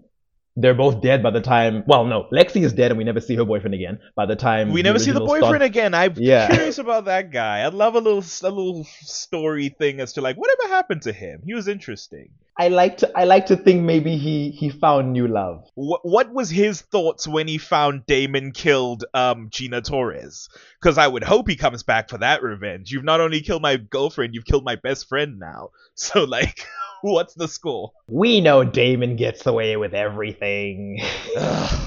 They're 0.55 0.75
both 0.75 1.01
dead 1.01 1.23
by 1.23 1.31
the 1.31 1.41
time. 1.41 1.83
Well, 1.87 2.05
no, 2.05 2.29
Lexi 2.31 2.63
is 2.63 2.75
dead, 2.75 2.91
and 2.91 2.99
we 2.99 3.05
never 3.05 3.21
see 3.21 3.35
her 3.37 3.45
boyfriend 3.45 3.75
again. 3.75 4.01
By 4.15 4.27
the 4.27 4.37
time 4.37 4.71
We 4.71 4.83
never 4.83 4.99
see 4.99 5.11
the 5.11 5.21
boyfriend 5.21 5.63
again. 5.63 5.95
I'm 5.95 6.13
Yeah. 6.17 6.49
curious 6.51 6.79
about 6.79 7.07
that 7.07 7.31
guy. 7.31 7.67
I'd 7.67 7.73
love 7.73 7.95
a 7.95 8.01
little 8.01 8.19
a 8.43 8.51
little 8.53 8.85
story 9.01 9.71
thing 9.71 10.01
as 10.01 10.13
to 10.15 10.21
like 10.21 10.37
whatever 10.37 10.69
happened 10.69 11.03
to 11.03 11.13
him. 11.13 11.43
He 11.47 11.55
was 11.55 11.69
interesting. 11.69 12.31
I 12.59 12.69
like 12.69 12.99
to 12.99 13.11
I 13.17 13.25
like 13.25 13.47
to 13.47 13.57
think 13.57 13.83
maybe 13.83 14.19
he 14.19 14.51
he 14.51 14.69
found 14.69 15.15
new 15.15 15.27
love. 15.27 15.67
What 15.75 16.01
what 16.05 16.33
was 16.35 16.51
his 16.51 16.83
thoughts 16.83 17.27
when 17.27 17.49
he 17.49 17.57
found 17.57 18.05
Damon 18.05 18.53
killed 18.53 19.07
um 19.15 19.49
Gina 19.51 19.81
Torres? 19.81 20.51
Because 20.81 20.99
I 20.99 21.09
would 21.09 21.25
hope 21.25 21.49
he 21.49 21.57
comes 21.57 21.83
back 21.83 22.11
for 22.11 22.19
that 22.19 22.43
revenge. 22.43 22.91
You've 22.93 23.05
not 23.05 23.21
only 23.23 23.41
killed 23.41 23.63
my 23.63 23.77
girlfriend, 23.79 24.35
you've 24.35 24.45
killed 24.45 24.65
my 24.65 24.77
best 24.77 25.09
friend 25.09 25.39
now. 25.39 25.71
So 25.95 26.25
like, 26.25 26.67
what's 27.03 27.35
the 27.35 27.49
school? 27.49 27.95
We 28.09 28.41
know 28.41 28.65
Damon 28.65 29.17
gets 29.17 29.47
away 29.47 29.77
with 29.77 29.95
everything. 29.95 31.03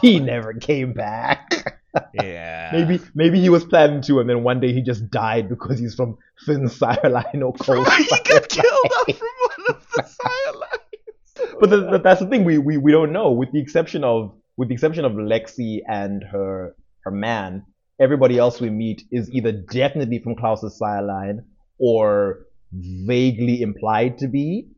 He 0.00 0.18
never 0.18 0.54
came 0.54 0.92
back. 0.92 1.76
Yeah. 2.14 2.70
Maybe 2.72 3.00
maybe 3.16 3.40
he 3.40 3.48
was 3.48 3.64
planning 3.64 4.00
to, 4.02 4.20
and 4.20 4.30
then 4.30 4.44
one 4.44 4.60
day 4.60 4.72
he 4.72 4.80
just 4.80 5.10
died 5.10 5.48
because 5.48 5.80
he's 5.80 5.96
from 5.96 6.16
Finn's 6.46 6.76
sire 6.76 7.10
line 7.10 7.42
or 7.42 7.52
Kol's 7.58 7.92
he 7.96 8.06
got 8.06 8.48
killed 8.48 8.92
off 8.96 9.16
from 9.18 9.28
one 9.42 9.76
of 9.76 9.86
the 9.96 10.02
sire 10.04 10.52
lines. 10.54 11.56
But, 11.58 11.70
the, 11.70 11.88
but 11.90 12.04
that's 12.04 12.20
the 12.20 12.28
thing 12.28 12.44
we, 12.44 12.58
we 12.58 12.76
we 12.76 12.92
don't 12.92 13.12
know. 13.12 13.32
With 13.32 13.50
the 13.50 13.60
exception 13.60 14.04
of 14.04 14.32
with 14.56 14.68
the 14.68 14.74
exception 14.74 15.04
of 15.04 15.12
Lexi 15.12 15.80
and 15.88 16.22
her 16.30 16.76
her 17.02 17.10
man, 17.10 17.64
everybody 17.98 18.38
else 18.38 18.60
we 18.60 18.70
meet 18.70 19.02
is 19.10 19.28
either 19.32 19.50
definitely 19.50 20.20
from 20.20 20.36
Klaus's 20.36 20.78
sire 20.78 21.02
line 21.02 21.44
or 21.80 22.46
vaguely 22.72 23.62
implied 23.62 24.18
to 24.18 24.28
be. 24.28 24.68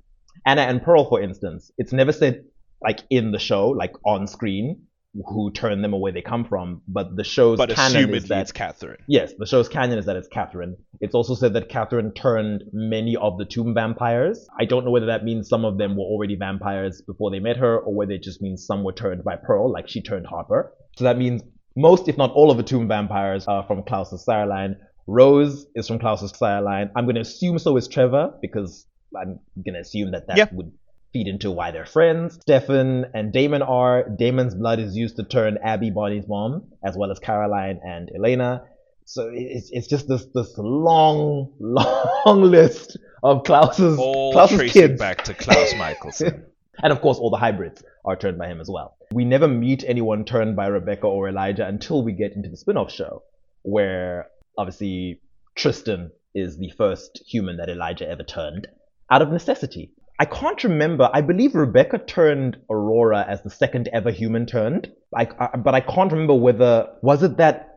Anna 0.47 0.63
and 0.63 0.83
Pearl, 0.83 1.09
for 1.09 1.21
instance, 1.21 1.71
it's 1.79 1.93
never 1.93 2.13
said 2.13 2.45
like 2.83 3.01
in 3.11 3.31
the 3.31 3.39
show, 3.39 3.69
like 3.69 3.93
on 4.05 4.27
screen, 4.27 4.87
who 5.27 5.51
turned 5.53 5.85
them 5.85 5.93
or 5.95 6.01
where 6.01 6.13
they 6.13 6.23
come 6.23 6.45
from. 6.45 6.83
But 6.89 7.17
the 7.17 7.25
show's 7.25 7.59
But 7.59 7.71
canon 7.71 8.15
is 8.15 8.29
that 8.29 8.43
it's 8.43 8.53
Katherine. 8.53 8.99
Yes, 9.07 9.33
the 9.39 9.47
show's 9.47 9.69
canon 9.69 9.99
is 9.99 10.07
that 10.07 10.17
it's 10.17 10.29
Katherine. 10.29 10.77
It's 11.01 11.15
also 11.15 11.35
said 11.35 11.53
that 11.55 11.69
Katherine 11.69 12.13
turned 12.13 12.65
many 12.73 13.17
of 13.17 13.39
the 13.39 13.45
tomb 13.45 13.75
vampires. 13.75 14.47
I 14.59 14.65
don't 14.65 14.85
know 14.85 14.91
whether 14.91 15.07
that 15.07 15.25
means 15.25 15.49
some 15.49 15.65
of 15.65 15.79
them 15.79 15.97
were 15.97 16.05
already 16.05 16.37
vampires 16.37 17.03
before 17.03 17.31
they 17.31 17.41
met 17.41 17.57
her, 17.59 17.79
or 17.79 17.95
whether 17.95 18.13
it 18.13 18.23
just 18.23 18.41
means 18.41 18.67
some 18.67 18.85
were 18.85 18.93
turned 18.93 19.23
by 19.23 19.37
Pearl, 19.37 19.71
like 19.71 19.89
she 19.89 20.03
turned 20.03 20.27
Harper. 20.27 20.73
So 20.97 21.05
that 21.05 21.19
means 21.19 21.43
most, 21.77 22.09
if 22.09 22.17
not 22.17 22.33
all, 22.33 22.51
of 22.51 22.57
the 22.57 22.63
tomb 22.63 22.89
vampires 22.89 23.47
are 23.47 23.65
from 23.67 23.83
Klaus's 23.83 24.25
sire 24.25 24.47
line. 24.47 24.77
Rose 25.07 25.67
is 25.75 25.89
from 25.89 25.99
Klaus's 25.99 26.39
line. 26.41 26.91
I'm 26.97 27.05
going 27.05 27.17
to 27.17 27.21
assume 27.23 27.59
so 27.59 27.77
is 27.77 27.89
Trevor, 27.89 28.35
because 28.41 28.87
I'm 29.17 29.41
going 29.65 29.75
to 29.75 29.81
assume 29.81 30.13
that 30.13 30.29
that 30.29 30.37
Yeah. 30.39 30.47
would 30.53 30.73
feed 31.13 31.27
into 31.29 31.51
why 31.51 31.71
they're 31.71 31.85
friends. 31.87 32.39
Stefan 32.41 33.07
and 33.15 33.33
Damon 33.33 33.63
are. 33.63 34.09
Damon's 34.09 34.55
blood 34.55 34.79
is 34.79 34.97
used 34.97 35.17
to 35.17 35.25
turn 35.25 35.59
Abby 35.63 35.91
Bonnie's 35.91 36.27
mom, 36.29 36.65
as 36.85 36.97
well 36.97 37.11
as 37.11 37.19
Caroline 37.19 37.81
and 37.85 38.11
Elena. 38.15 38.65
So 39.05 39.31
it's 39.33 39.69
it's 39.73 39.89
just 39.89 40.09
this 40.09 40.25
this 40.35 40.55
long 40.57 41.53
long 41.61 42.43
list 42.43 42.97
of 43.23 43.43
Klaus's 43.45 43.99
All 43.99 44.33
Klaus's 44.33 44.57
tracing 44.57 44.83
kids, 44.83 44.99
back 44.99 45.25
to 45.25 45.35
Klaus 45.35 45.75
Mikaelson. 45.75 46.45
and 46.83 46.93
of 46.93 47.01
course 47.03 47.19
all 47.19 47.29
the 47.29 47.37
hybrids 47.37 47.83
are 48.05 48.17
turned 48.17 48.39
by 48.39 48.47
him 48.47 48.61
as 48.61 48.71
well. 48.71 48.97
We 49.13 49.25
never 49.27 49.49
meet 49.49 49.85
anyone 49.87 50.25
turned 50.25 50.57
by 50.57 50.67
Rebekah 50.69 51.07
or 51.07 51.29
Elijah 51.29 51.67
until 51.67 52.03
we 52.03 52.13
get 52.13 52.33
into 52.35 52.49
the 52.49 52.57
spin-off 52.57 52.91
show, 52.91 53.23
where 53.63 54.29
obviously 54.57 55.21
Tristan 55.55 56.11
is 56.35 56.59
the 56.59 56.71
first 56.71 57.23
human 57.27 57.57
that 57.59 57.69
Elijah 57.69 58.09
ever 58.09 58.23
turned 58.23 58.69
out 59.11 59.23
of 59.23 59.31
necessity. 59.31 59.93
I 60.19 60.25
can't 60.25 60.63
remember. 60.63 61.11
I 61.13 61.21
believe 61.21 61.55
Rebekah 61.55 62.05
turned 62.07 62.59
Aurora 62.71 63.25
as 63.29 63.43
the 63.43 63.51
second 63.51 63.89
ever 63.93 64.11
human 64.11 64.47
turned. 64.47 64.91
I, 65.15 65.29
I, 65.39 65.57
but 65.57 65.75
I 65.75 65.81
can't 65.81 66.13
remember 66.13 66.35
whether 66.35 66.91
was 67.03 67.23
it 67.23 67.39
that 67.39 67.73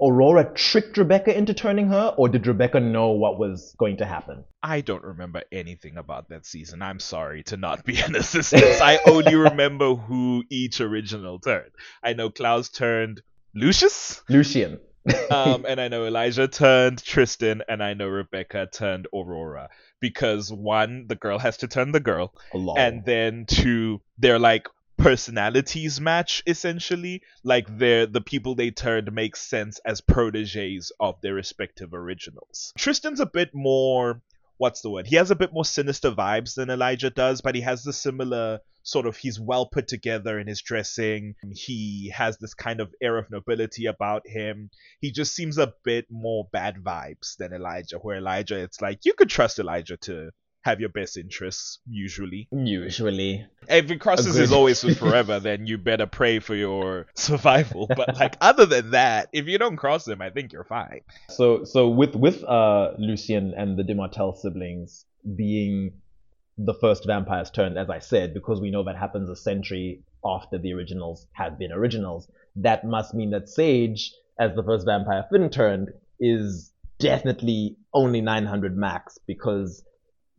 Aurora 0.00 0.52
tricked 0.54 0.96
Rebekah 0.96 1.36
into 1.36 1.54
turning 1.54 1.88
her, 1.88 2.14
or 2.16 2.28
did 2.28 2.46
Rebekah 2.46 2.80
know 2.80 3.10
what 3.10 3.38
was 3.38 3.74
going 3.78 3.98
to 3.98 4.06
happen? 4.06 4.44
I 4.62 4.80
don't 4.80 5.04
remember 5.04 5.42
anything 5.52 5.96
about 5.96 6.28
that 6.30 6.44
season. 6.44 6.82
I'm 6.82 6.98
sorry 6.98 7.44
to 7.44 7.56
not 7.56 7.84
be 7.84 8.00
an 8.00 8.16
assistant. 8.22 8.80
I 8.80 8.98
only 9.06 9.36
remember 9.36 9.94
who 9.94 10.42
each 10.50 10.80
original 10.80 11.38
turned. 11.38 11.70
I 12.02 12.14
know 12.14 12.30
Klaus 12.30 12.68
turned 12.68 13.22
Lucius. 13.54 14.22
Lucien. 14.28 14.80
Um, 15.30 15.64
and 15.66 15.80
I 15.80 15.88
know 15.88 16.04
Elijah 16.04 16.46
turned 16.46 17.02
Tristan, 17.02 17.62
and 17.68 17.82
I 17.82 17.94
know 17.94 18.06
Rebekah 18.06 18.68
turned 18.72 19.08
Aurora. 19.14 19.70
Because 20.00 20.52
one, 20.52 21.06
the 21.08 21.14
girl 21.14 21.38
has 21.38 21.56
to 21.58 21.68
turn 21.68 21.92
the 21.92 22.00
girl, 22.00 22.34
Lol. 22.52 22.78
and 22.78 23.04
then 23.04 23.46
two, 23.46 24.00
they're 24.18 24.38
like 24.38 24.68
personalities 24.98 26.00
match 26.00 26.42
essentially. 26.46 27.22
Like 27.44 27.78
they're 27.78 28.06
the 28.06 28.20
people 28.20 28.54
they 28.54 28.70
turned 28.70 29.12
make 29.12 29.36
sense 29.36 29.80
as 29.84 30.00
proteges 30.00 30.92
of 31.00 31.20
their 31.20 31.34
respective 31.34 31.94
originals. 31.94 32.72
Tristan's 32.76 33.20
a 33.20 33.26
bit 33.26 33.54
more 33.54 34.20
what's 34.58 34.80
the 34.82 34.90
word? 34.90 35.08
He 35.08 35.16
has 35.16 35.32
a 35.32 35.36
bit 35.36 35.52
more 35.52 35.64
sinister 35.64 36.12
vibes 36.12 36.54
than 36.54 36.70
Elijah 36.70 37.10
does, 37.10 37.40
but 37.40 37.56
he 37.56 37.62
has 37.62 37.82
the 37.82 37.92
similar 37.92 38.60
sort 38.82 39.06
of 39.06 39.16
he's 39.16 39.40
well 39.40 39.66
put 39.66 39.88
together 39.88 40.38
in 40.38 40.46
his 40.46 40.62
dressing. 40.62 41.34
He 41.52 42.12
has 42.14 42.38
this 42.38 42.54
kind 42.54 42.80
of 42.80 42.94
air 43.02 43.18
of 43.18 43.30
nobility 43.30 43.86
about 43.86 44.26
him. 44.26 44.70
He 45.00 45.12
just 45.12 45.34
seems 45.34 45.58
a 45.58 45.74
bit 45.84 46.06
more 46.10 46.48
bad 46.52 46.76
vibes 46.76 47.36
than 47.38 47.52
Elijah, 47.52 47.98
where 47.98 48.16
Elijah 48.16 48.58
it's 48.58 48.80
like 48.80 49.00
you 49.04 49.14
could 49.14 49.30
trust 49.30 49.58
Elijah 49.58 49.96
to 49.98 50.30
have 50.62 50.80
your 50.80 50.88
best 50.88 51.16
interests 51.16 51.80
usually. 51.88 52.48
Usually. 52.52 53.44
If 53.68 53.90
it 53.90 54.00
crosses 54.00 54.28
Agreed. 54.28 54.40
his 54.40 54.52
always 54.52 54.82
with 54.84 54.98
forever, 55.06 55.40
then 55.40 55.66
you 55.66 55.76
better 55.76 56.06
pray 56.06 56.38
for 56.38 56.54
your 56.54 57.06
survival. 57.14 57.88
But 57.88 58.16
like 58.16 58.36
other 58.40 58.66
than 58.66 58.92
that, 58.92 59.28
if 59.32 59.46
you 59.46 59.58
don't 59.58 59.76
cross 59.76 60.06
him, 60.06 60.22
I 60.22 60.30
think 60.30 60.52
you're 60.52 60.64
fine. 60.64 61.00
So 61.28 61.64
so 61.64 61.88
with 61.88 62.14
with 62.14 62.44
uh 62.44 62.92
Lucien 62.98 63.54
and 63.56 63.76
the 63.76 63.82
de 63.82 63.94
Martel 63.94 64.34
siblings 64.34 65.04
being 65.36 65.92
the 66.58 66.74
first 66.74 67.06
vampires 67.06 67.50
turned, 67.50 67.78
as 67.78 67.90
I 67.90 67.98
said, 67.98 68.34
because 68.34 68.60
we 68.60 68.70
know 68.70 68.84
that 68.84 68.96
happens 68.96 69.28
a 69.28 69.36
century 69.36 70.02
after 70.24 70.58
the 70.58 70.72
originals 70.72 71.26
have 71.32 71.58
been 71.58 71.72
originals, 71.72 72.30
that 72.56 72.84
must 72.84 73.14
mean 73.14 73.30
that 73.30 73.48
Sage, 73.48 74.12
as 74.38 74.54
the 74.54 74.62
first 74.62 74.86
vampire 74.86 75.24
Finn 75.30 75.50
turned, 75.50 75.92
is 76.20 76.72
definitely 76.98 77.76
only 77.94 78.20
900 78.20 78.76
max 78.76 79.18
because 79.26 79.82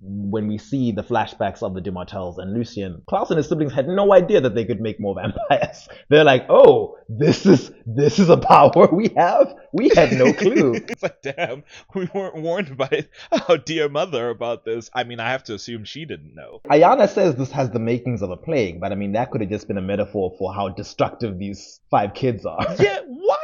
when 0.06 0.48
we 0.48 0.58
see 0.58 0.92
the 0.92 1.04
flashbacks 1.04 1.64
of 1.64 1.74
the 1.74 1.82
de 1.82 1.92
Martels 1.92 2.38
and 2.38 2.54
Lucien, 2.54 3.02
Klaus 3.08 3.30
and 3.30 3.38
his 3.38 3.48
siblings 3.48 3.74
had 3.74 3.88
no 3.88 4.14
idea 4.14 4.42
that 4.42 4.54
they 4.54 4.66
could 4.66 4.82
make 4.82 5.00
more 5.00 5.16
vampires. 5.50 5.88
They're 6.10 6.24
like, 6.24 6.46
"Oh, 6.50 6.98
this 7.08 7.46
is 7.46 7.72
this 7.86 8.20
is 8.20 8.30
a 8.30 8.38
power 8.38 8.88
we 8.92 9.10
have. 9.16 9.56
We 9.72 9.90
had 9.90 10.12
no 10.14 10.34
clue." 10.34 10.74
it's 10.90 11.04
like, 11.04 11.22
damn, 11.22 11.64
we 11.96 12.10
weren't 12.14 12.36
warned 12.36 12.78
by 12.78 13.08
our 13.48 13.58
dear 13.58 13.90
mother 13.90 14.30
about 14.30 14.66
this. 14.66 14.90
I 14.94 15.04
mean, 15.04 15.20
I 15.20 15.32
have 15.32 15.44
to 15.46 15.54
assume 15.54 15.86
she 15.86 16.06
didn't 16.06 16.36
know. 16.36 16.62
Ayana 16.70 17.08
says 17.10 17.36
this 17.36 17.52
has 17.52 17.70
the 17.72 17.80
makings 17.80 18.22
of 18.22 18.30
a 18.30 18.38
plague, 18.38 18.80
but 18.82 18.92
I 18.92 18.96
mean 18.96 19.14
that 19.14 19.32
could 19.32 19.42
have 19.42 19.50
just 19.50 19.68
been 19.68 19.78
a 19.78 19.82
metaphor 19.82 20.34
for 20.38 20.54
how 20.54 20.70
destructive 20.70 21.40
these 21.40 21.80
five 21.90 22.14
kids 22.14 22.46
are. 22.46 22.66
Yeah, 22.80 23.00
why? 23.08 23.38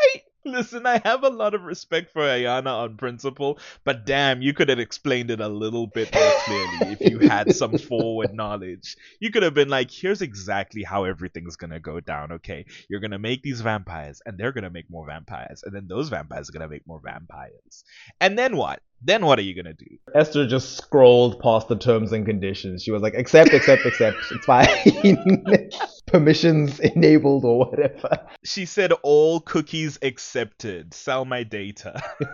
Listen, 0.46 0.86
I 0.86 1.02
have 1.04 1.24
a 1.24 1.30
lot 1.30 1.54
of 1.54 1.64
respect 1.64 2.12
for 2.12 2.22
Ayana 2.22 2.84
on 2.84 2.98
principle, 2.98 3.60
but 3.84 4.06
damn, 4.06 4.42
you 4.42 4.54
could 4.54 4.70
have 4.70 4.80
explained 4.80 5.32
it 5.32 5.42
a 5.42 5.48
little 5.50 5.88
bit 5.88 6.14
more 6.14 6.32
clearly 6.46 6.94
if 6.94 7.02
you 7.02 7.20
had 7.20 7.54
some 7.54 7.78
forward 7.78 8.34
knowledge. 8.34 8.96
You 9.20 9.32
could 9.32 9.44
have 9.44 9.54
been 9.54 9.70
like, 9.70 9.92
here's 9.92 10.22
exactly 10.22 10.84
how 10.84 11.04
everything's 11.04 11.58
gonna 11.58 11.80
go 11.80 12.00
down, 12.00 12.32
okay? 12.34 12.66
You're 12.90 13.02
gonna 13.02 13.20
make 13.20 13.44
these 13.44 13.62
vampires, 13.62 14.22
and 14.26 14.38
they're 14.38 14.54
gonna 14.54 14.70
make 14.70 14.90
more 14.90 15.06
vampires, 15.06 15.64
and 15.64 15.76
then 15.76 15.88
those 15.88 16.10
vampires 16.10 16.50
are 16.50 16.54
gonna 16.54 16.70
make 16.70 16.88
more 16.88 17.02
vampires. 17.04 17.84
And 18.22 18.38
then 18.38 18.56
what? 18.56 18.82
Then 19.02 19.26
what 19.26 19.40
are 19.40 19.44
you 19.44 19.56
gonna 19.56 19.74
do? 19.74 19.98
Esther 20.14 20.48
just 20.48 20.78
scrolled 20.78 21.40
past 21.40 21.68
the 21.68 21.78
terms 21.78 22.12
and 22.12 22.26
conditions. 22.26 22.84
She 22.84 22.92
was 22.92 23.02
like, 23.02 23.14
accept, 23.14 23.54
accept, 23.54 23.86
accept. 23.86 24.18
It's 24.32 24.46
fine. 24.46 25.70
Permissions 26.08 26.80
enabled 26.80 27.46
or 27.46 27.60
whatever. 27.60 28.28
She 28.44 28.66
said 28.66 28.92
all 29.04 29.40
cookies 29.40 29.98
accepted. 30.02 30.94
Sell 30.94 31.24
my 31.26 31.44
data. 31.44 32.02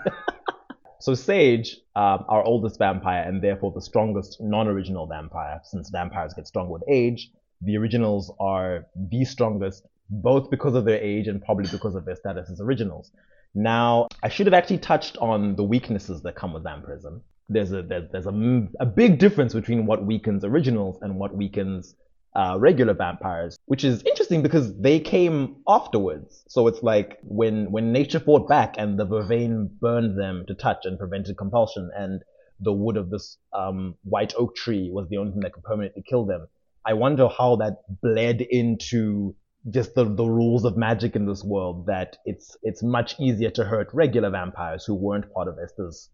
So 1.06 1.14
Sage, 1.14 1.78
um, 1.96 2.26
our 2.28 2.44
oldest 2.44 2.80
vampire 2.80 3.22
and 3.22 3.40
therefore 3.40 3.72
the 3.72 3.82
strongest 3.82 4.42
non-original 4.42 5.06
vampire, 5.06 5.62
since 5.64 5.92
vampires 5.92 6.34
get 6.34 6.48
stronger 6.48 6.72
with 6.72 6.82
age, 6.90 7.30
the 7.62 7.78
originals 7.78 8.34
are 8.40 8.88
the 8.96 9.24
strongest, 9.24 9.86
both 10.10 10.50
because 10.50 10.74
of 10.74 10.86
their 10.86 11.00
age 11.00 11.28
and 11.28 11.44
probably 11.44 11.70
because 11.70 11.94
of 11.94 12.06
their 12.06 12.16
status 12.16 12.50
as 12.50 12.60
originals. 12.60 13.12
Now, 13.56 14.10
I 14.22 14.28
should 14.28 14.48
have 14.48 14.54
actually 14.54 14.80
touched 14.80 15.18
on 15.18 15.56
the 15.56 15.64
weaknesses 15.64 16.22
that 16.24 16.36
come 16.36 16.54
with 16.54 16.64
vampirism. 16.64 17.22
There's 17.48 17.72
a 17.72 17.82
there's, 17.82 18.12
there's 18.12 18.26
a, 18.26 18.68
a 18.80 18.86
big 18.86 19.18
difference 19.18 19.54
between 19.54 19.86
what 19.86 20.06
weakens 20.06 20.44
originals 20.44 20.98
and 21.02 21.18
what 21.18 21.36
weakens 21.36 21.96
uh, 22.36 22.58
regular 22.60 22.94
vampires, 22.94 23.58
which 23.66 23.86
is 23.86 24.04
interesting 24.04 24.42
because 24.44 24.78
they 24.78 25.00
came 25.00 25.56
afterwards. 25.68 26.44
So 26.50 26.68
it's 26.68 26.84
like 26.84 27.18
when 27.24 27.72
when 27.72 27.94
nature 27.94 28.20
fought 28.20 28.50
back 28.50 28.76
and 28.78 29.00
the 29.00 29.06
vervain 29.06 29.70
burned 29.80 30.20
them 30.20 30.44
to 30.48 30.54
touch 30.54 30.80
and 30.84 31.00
prevented 31.00 31.38
compulsion, 31.38 31.90
and 31.96 32.22
the 32.60 32.74
wood 32.74 32.98
of 32.98 33.10
this 33.10 33.38
um, 33.54 33.96
white 34.04 34.34
oak 34.38 34.56
tree 34.56 34.90
was 34.92 35.08
the 35.08 35.18
only 35.18 35.32
thing 35.32 35.42
that 35.42 35.54
could 35.54 35.64
permanently 35.64 36.04
kill 36.08 36.26
them. 36.26 36.48
I 36.86 36.94
wonder 36.94 37.30
how 37.30 37.56
that 37.58 37.78
bled 38.02 38.42
into 38.42 39.36
just 39.70 39.96
the, 39.96 40.06
the 40.06 40.26
rules 40.26 40.66
of 40.66 40.78
magic 40.78 41.16
in 41.16 41.26
this 41.26 41.44
world. 41.44 41.88
That 41.88 42.18
it's 42.26 42.56
it's 42.64 42.84
much 42.84 43.20
easier 43.20 43.50
to 43.52 43.64
hurt 43.66 43.90
regular 43.94 44.30
vampires 44.30 44.86
who 44.86 44.96
weren't 44.96 45.32
part 45.34 45.48
of 45.48 45.58
Esther's 45.62 46.10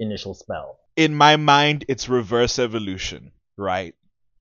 initial 0.00 0.34
spell. 0.34 0.78
in 0.96 1.14
my 1.14 1.36
mind 1.36 1.84
it's 1.88 2.08
reverse 2.08 2.58
evolution 2.58 3.32
right 3.56 3.94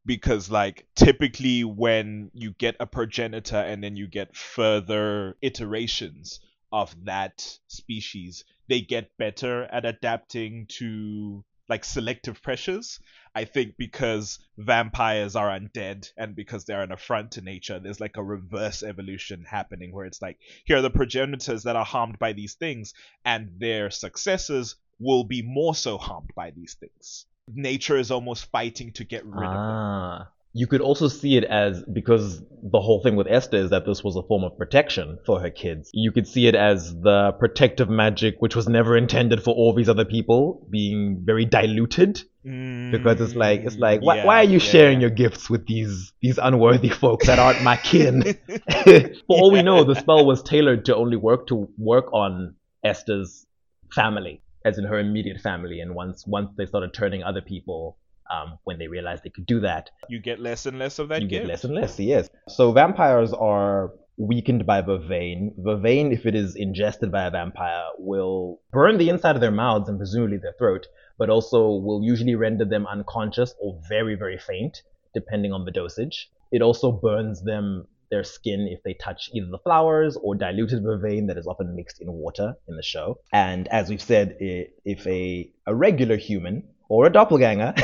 because 0.06 0.52
like 0.52 0.86
typically 0.96 1.64
when 1.64 2.30
you 2.34 2.52
get 2.52 2.76
a 2.80 2.86
progenitor 2.86 3.58
and 3.58 3.84
then 3.84 3.96
you 3.96 4.08
get 4.08 4.36
further 4.36 5.36
iterations 5.42 6.40
of 6.72 6.94
that 7.06 7.58
species 7.68 8.44
they 8.70 8.82
get 8.82 9.18
better 9.18 9.64
at 9.64 9.86
adapting 9.86 10.66
to 10.68 11.44
like 11.70 11.86
selective 11.86 12.42
pressures 12.42 13.00
i 13.36 13.46
think 13.46 13.76
because 13.78 14.40
vampires 14.58 15.36
are 15.36 15.50
undead 15.50 16.12
and 16.18 16.36
because 16.36 16.66
they're 16.66 16.82
an 16.82 16.92
affront 16.92 17.32
to 17.32 17.42
nature 17.42 17.80
there's 17.80 18.02
like 18.02 18.18
a 18.18 18.24
reverse 18.24 18.84
evolution 18.84 19.46
happening 19.50 19.94
where 19.94 20.06
it's 20.06 20.22
like 20.22 20.38
here 20.66 20.78
are 20.78 20.82
the 20.82 20.90
progenitors 20.90 21.64
that 21.64 21.76
are 21.76 21.86
harmed 21.86 22.20
by 22.20 22.34
these 22.34 22.54
things 22.56 22.94
and 23.26 23.50
their 23.60 23.90
successors 23.90 24.76
will 25.00 25.24
be 25.24 25.42
more 25.42 25.76
so 25.76 25.98
harmed 25.98 26.32
by 26.36 26.52
these 26.52 26.76
things. 26.76 27.26
Nature 27.54 27.98
is 27.98 28.12
almost 28.12 28.50
fighting 28.52 28.92
to 28.94 29.04
get 29.04 29.26
rid 29.26 29.48
of 29.48 29.54
them. 29.54 29.60
Ah. 29.62 30.28
You 30.54 30.68
could 30.68 30.82
also 30.82 31.08
see 31.08 31.36
it 31.36 31.44
as 31.44 31.84
because 31.84 32.42
the 32.62 32.80
whole 32.80 33.02
thing 33.02 33.16
with 33.16 33.28
Esther 33.28 33.58
is 33.58 33.72
that 33.72 33.86
this 33.86 34.04
was 34.04 34.16
a 34.16 34.24
form 34.24 34.44
of 34.44 34.58
protection 34.58 35.18
for 35.26 35.40
her 35.40 35.50
kids. 35.50 35.90
You 35.94 36.12
could 36.12 36.28
see 36.28 36.48
it 36.48 36.56
as 36.56 36.94
the 37.02 37.32
protective 37.40 37.90
magic, 37.90 38.36
which 38.40 38.56
was 38.56 38.70
never 38.70 38.96
intended 38.96 39.44
for 39.44 39.54
all 39.54 39.74
these 39.74 39.90
other 39.90 40.06
people, 40.06 40.66
being 40.70 41.22
very 41.26 41.46
diluted. 41.46 42.22
Because 42.44 43.22
it's 43.22 43.36
like 43.36 43.62
it's 43.62 43.78
like 43.78 44.02
why, 44.02 44.18
Mm, 44.18 44.26
why 44.26 44.38
are 44.42 44.44
you 44.44 44.60
yeah, 44.60 44.72
sharing 44.74 45.02
your 45.02 45.10
gifts 45.10 45.50
with 45.50 45.66
these 45.66 46.12
these 46.22 46.38
unworthy 46.38 46.90
folks 46.90 47.28
that 47.28 47.40
aren't 47.40 47.64
my 47.64 47.78
kin? 47.78 48.22
for 48.84 49.10
all 49.30 49.52
we 49.52 49.62
know, 49.64 49.84
the 49.86 49.96
spell 49.96 50.26
was 50.26 50.44
tailored 50.44 50.86
to 50.86 50.96
only 50.96 51.16
work 51.18 51.48
to 51.48 51.70
work 51.78 52.12
on 52.14 52.56
Esther's 52.84 53.46
family, 53.94 54.42
as 54.66 54.78
in 54.78 54.84
her 54.84 55.00
immediate 55.00 55.40
family. 55.42 55.80
And 55.80 55.96
once 55.96 56.28
once 56.28 56.52
they 56.58 56.66
started 56.66 56.94
turning 56.94 57.24
other 57.24 57.42
people, 57.42 57.98
um, 58.32 58.58
when 58.64 58.78
they 58.80 58.88
realized 58.88 59.24
they 59.24 59.30
could 59.30 59.46
do 59.46 59.60
that, 59.62 59.90
You 60.10 60.20
get 60.20 60.40
less 60.40 60.66
and 60.66 60.78
less 60.80 61.00
of 61.00 61.10
that 61.10 61.22
you 61.22 61.28
gift. 61.28 61.44
get 61.44 61.48
less 61.48 61.64
and 61.64 61.74
less. 61.76 62.00
Yes. 62.00 62.30
So 62.50 62.72
vampires 62.72 63.34
are 63.34 63.92
weakened 64.18 64.66
by 64.66 64.82
vervain. 64.82 65.52
Vervain, 65.58 66.14
if 66.14 66.26
it 66.26 66.36
is 66.36 66.56
ingested 66.56 67.12
by 67.12 67.26
a 67.26 67.32
vampire, 67.32 67.86
will 67.98 68.60
burn 68.72 68.98
the 68.98 69.10
inside 69.10 69.36
of 69.36 69.42
their 69.42 69.52
mouths 69.52 69.90
and 69.90 69.98
presumably 69.98 70.38
their 70.38 70.54
throat, 70.58 70.86
but 71.18 71.30
also 71.30 71.70
will 71.72 72.02
usually 72.04 72.36
render 72.36 72.66
them 72.66 72.86
unconscious 72.88 73.56
or 73.60 73.80
very 73.90 74.16
very 74.16 74.38
faint, 74.38 74.82
depending 75.14 75.52
on 75.52 75.66
the 75.66 75.72
dosage. 75.72 76.30
It 76.52 76.62
also 76.62 76.92
burns 76.92 77.44
them 77.44 77.88
their 78.12 78.24
skin 78.24 78.68
if 78.70 78.84
they 78.84 78.94
touch 78.94 79.32
either 79.34 79.48
the 79.50 79.58
flowers 79.58 80.16
or 80.22 80.36
diluted 80.36 80.84
vervain 80.84 81.26
that 81.28 81.38
is 81.38 81.48
often 81.48 81.76
mixed 81.76 82.00
in 82.00 82.14
water 82.14 82.54
in 82.68 82.76
the 82.76 82.84
show. 82.84 83.18
And 83.32 83.68
as 83.70 83.90
we've 83.90 84.00
said, 84.02 84.36
if 84.40 85.08
a, 85.08 85.50
a 85.66 85.74
regular 85.74 86.16
human 86.18 86.68
or 86.94 87.08
a 87.08 87.12
doppelganger 87.12 87.74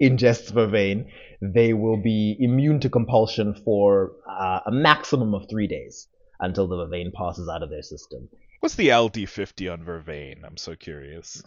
ingests 0.00 0.50
vervain, 0.50 1.06
they 1.42 1.74
will 1.74 1.98
be 1.98 2.34
immune 2.40 2.80
to 2.80 2.88
compulsion 2.88 3.54
for 3.66 4.12
uh, 4.26 4.60
a 4.64 4.72
maximum 4.72 5.34
of 5.34 5.46
three 5.50 5.66
days 5.66 6.08
until 6.40 6.66
the 6.66 6.76
vervain 6.76 7.12
passes 7.12 7.50
out 7.50 7.62
of 7.62 7.68
their 7.68 7.82
system. 7.82 8.30
What's 8.60 8.74
the 8.74 8.88
LD50 8.88 9.70
on 9.70 9.84
Vervain? 9.84 10.42
I'm 10.42 10.56
so 10.56 10.74
curious. 10.74 11.42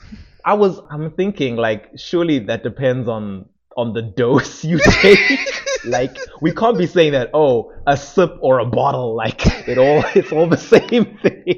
I 0.45 0.53
was 0.53 0.79
I'm 0.91 1.09
thinking 1.11 1.55
like 1.55 1.89
surely 1.97 2.37
that 2.45 2.61
depends 2.61 3.09
on 3.09 3.49
on 3.75 3.93
the 3.93 4.03
dose 4.03 4.63
you 4.63 4.79
take. 4.83 5.39
like 5.85 6.15
we 6.41 6.53
can't 6.53 6.77
be 6.77 6.85
saying 6.85 7.13
that 7.13 7.31
oh 7.33 7.73
a 7.87 7.97
sip 7.97 8.37
or 8.41 8.59
a 8.59 8.65
bottle 8.65 9.15
like 9.15 9.41
it 9.67 9.79
all 9.79 10.03
it's 10.13 10.31
all 10.31 10.47
the 10.47 10.57
same 10.75 11.17
thing. 11.23 11.57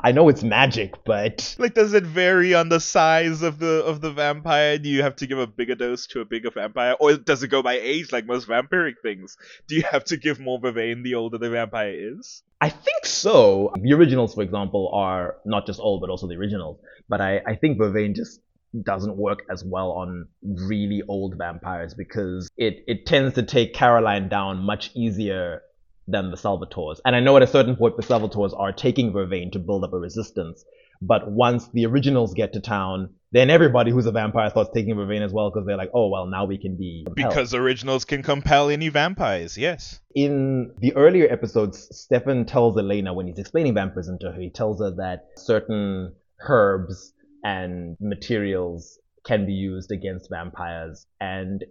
I 0.00 0.12
know 0.12 0.28
it's 0.28 0.42
magic, 0.42 0.94
but 1.04 1.56
Like, 1.58 1.74
does 1.74 1.94
it 1.94 2.04
vary 2.04 2.54
on 2.54 2.68
the 2.68 2.80
size 2.80 3.42
of 3.42 3.58
the 3.58 3.84
of 3.84 4.00
the 4.00 4.10
vampire? 4.10 4.78
Do 4.78 4.88
you 4.88 5.02
have 5.02 5.16
to 5.16 5.26
give 5.26 5.38
a 5.38 5.46
bigger 5.46 5.74
dose 5.74 6.06
to 6.08 6.20
a 6.20 6.24
bigger 6.24 6.50
vampire, 6.50 6.96
or 6.98 7.16
does 7.16 7.42
it 7.42 7.48
go 7.48 7.62
by 7.62 7.74
age 7.74 8.12
like 8.12 8.26
most 8.26 8.48
vampiric 8.48 8.94
things? 9.02 9.36
Do 9.68 9.74
you 9.74 9.82
have 9.90 10.04
to 10.04 10.16
give 10.16 10.38
more 10.38 10.60
vervain 10.60 11.02
the 11.02 11.14
older 11.14 11.38
the 11.38 11.50
vampire 11.50 11.94
is? 12.18 12.42
I 12.60 12.70
think 12.70 13.04
so. 13.04 13.72
The 13.80 13.92
originals, 13.92 14.34
for 14.34 14.42
example, 14.42 14.90
are 14.94 15.36
not 15.44 15.66
just 15.66 15.78
old, 15.78 16.00
but 16.00 16.10
also 16.10 16.26
the 16.26 16.36
originals. 16.36 16.78
But 17.08 17.20
I, 17.20 17.42
I 17.46 17.54
think 17.54 17.78
Vervain 17.78 18.14
just 18.14 18.40
doesn't 18.82 19.16
work 19.16 19.40
as 19.50 19.64
well 19.64 19.92
on 19.92 20.28
really 20.42 21.02
old 21.08 21.36
vampires 21.36 21.94
because 21.94 22.48
it, 22.56 22.84
it 22.86 23.06
tends 23.06 23.34
to 23.34 23.42
take 23.42 23.74
Caroline 23.74 24.28
down 24.28 24.58
much 24.58 24.90
easier 24.94 25.62
than 26.08 26.30
the 26.30 26.36
Salvatores. 26.36 27.00
And 27.04 27.16
I 27.16 27.20
know 27.20 27.36
at 27.36 27.42
a 27.42 27.46
certain 27.46 27.76
point 27.76 27.96
the 27.96 28.02
Salvatores 28.02 28.58
are 28.58 28.72
taking 28.72 29.12
Vervain 29.12 29.52
to 29.52 29.58
build 29.58 29.84
up 29.84 29.92
a 29.92 29.98
resistance. 29.98 30.64
But 31.02 31.30
once 31.30 31.68
the 31.68 31.84
originals 31.86 32.32
get 32.32 32.54
to 32.54 32.60
town, 32.60 33.10
then 33.32 33.50
everybody 33.50 33.90
who's 33.90 34.06
a 34.06 34.12
vampire 34.12 34.48
starts 34.48 34.70
taking 34.72 34.94
Vervain 34.94 35.20
as 35.22 35.32
well 35.32 35.50
because 35.50 35.66
they're 35.66 35.76
like, 35.76 35.90
oh, 35.92 36.08
well, 36.08 36.26
now 36.26 36.46
we 36.46 36.56
can 36.56 36.76
be. 36.76 37.02
compelled." 37.04 37.28
Because 37.28 37.52
originals 37.54 38.04
can 38.06 38.22
compel 38.22 38.70
any 38.70 38.88
vampires. 38.88 39.58
Yes. 39.58 40.00
in 40.14 40.72
the 40.78 40.94
earlier 40.96 41.30
episodes, 41.30 41.88
Stefan 41.94 42.46
tells 42.46 42.78
Elena 42.78 43.12
when 43.12 43.26
he's 43.26 43.38
explaining 43.38 43.74
vampirism 43.74 44.18
to 44.20 44.32
her, 44.32 44.40
he 44.40 44.48
tells 44.48 44.80
her 44.80 44.92
that 44.92 45.26
certain 45.36 46.14
herbs 46.48 47.12
and 47.44 47.96
materials 48.00 48.98
can 49.26 49.44
be 49.44 49.52
used 49.52 49.90
against 49.90 50.30
vampires. 50.30 51.06
And 51.20 51.64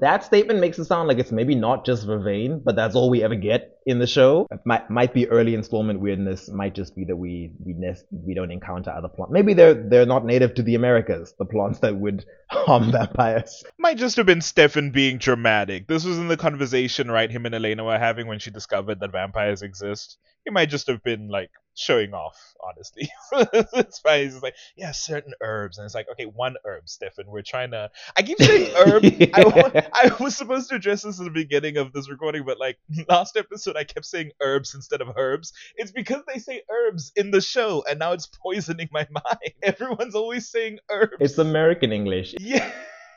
that 0.00 0.24
statement 0.24 0.60
makes 0.60 0.78
it 0.78 0.84
sound 0.84 1.08
like 1.08 1.18
it's 1.18 1.32
maybe 1.32 1.54
not 1.54 1.84
just 1.84 2.06
Vervain, 2.06 2.62
but 2.64 2.76
that's 2.76 2.94
all 2.94 3.10
we 3.10 3.22
ever 3.22 3.34
get 3.34 3.78
in 3.86 3.98
the 3.98 4.06
show. 4.06 4.46
It 4.50 4.60
might 4.64 4.90
might 4.90 5.14
be 5.14 5.28
early 5.28 5.54
installment 5.54 6.00
weirdness. 6.00 6.48
Might 6.48 6.74
just 6.74 6.94
be 6.94 7.04
that 7.06 7.16
we 7.16 7.52
we 7.64 7.74
nest, 7.74 8.04
we 8.10 8.34
don't 8.34 8.50
encounter 8.50 8.90
other 8.90 9.08
plants. 9.08 9.32
Maybe 9.32 9.54
they're 9.54 9.74
they're 9.74 10.06
not 10.06 10.24
native 10.24 10.54
to 10.54 10.62
the 10.62 10.74
Americas. 10.74 11.34
The 11.38 11.44
plants 11.44 11.80
that 11.80 11.96
would 11.96 12.24
harm 12.50 12.92
vampires. 12.92 13.64
Might 13.78 13.98
just 13.98 14.16
have 14.16 14.26
been 14.26 14.40
Stefan 14.40 14.90
being 14.90 15.18
dramatic. 15.18 15.86
This 15.86 16.04
was 16.04 16.18
in 16.18 16.28
the 16.28 16.36
conversation, 16.36 17.10
right? 17.10 17.30
Him 17.30 17.46
and 17.46 17.54
Elena 17.54 17.84
were 17.84 17.98
having 17.98 18.26
when 18.26 18.38
she 18.38 18.50
discovered 18.50 19.00
that 19.00 19.12
vampires 19.12 19.62
exist. 19.62 20.18
He 20.44 20.50
might 20.50 20.70
just 20.70 20.86
have 20.86 21.02
been 21.02 21.28
like 21.28 21.50
showing 21.80 22.12
off, 22.12 22.38
honestly. 22.62 23.10
it's. 23.32 24.00
He's 24.04 24.32
just 24.32 24.42
like, 24.42 24.54
yeah, 24.76 24.92
certain 24.92 25.32
herbs. 25.40 25.78
And 25.78 25.84
it's 25.84 25.94
like, 25.94 26.06
okay, 26.12 26.24
one 26.26 26.56
herb, 26.64 26.88
Stefan. 26.88 27.26
We're 27.26 27.42
trying 27.42 27.70
to. 27.70 27.90
I 28.16 28.22
keep 28.22 28.38
saying 28.38 28.70
herb. 28.76 29.04
I, 29.34 29.44
wa- 29.44 29.82
I 29.92 30.22
was 30.22 30.36
supposed 30.36 30.68
to 30.70 30.76
address 30.76 31.02
this 31.02 31.18
at 31.18 31.24
the 31.24 31.30
beginning 31.30 31.78
of 31.78 31.92
this 31.92 32.10
recording, 32.10 32.44
but 32.44 32.58
like 32.58 32.78
last 33.08 33.36
episode, 33.36 33.76
I 33.76 33.84
kept 33.84 34.06
saying 34.06 34.32
herbs 34.40 34.74
instead 34.74 35.00
of 35.00 35.08
herbs. 35.16 35.52
It's 35.76 35.90
because 35.92 36.22
they 36.32 36.38
say 36.38 36.62
herbs 36.70 37.12
in 37.16 37.30
the 37.30 37.40
show, 37.40 37.84
and 37.88 37.98
now 37.98 38.12
it's 38.12 38.26
poisoning 38.26 38.88
my 38.92 39.06
mind. 39.12 39.52
Everyone's 39.62 40.14
always 40.14 40.48
saying 40.48 40.78
herbs. 40.90 41.16
It's 41.20 41.38
American 41.38 41.92
English. 41.92 42.34
yeah. 42.38 42.70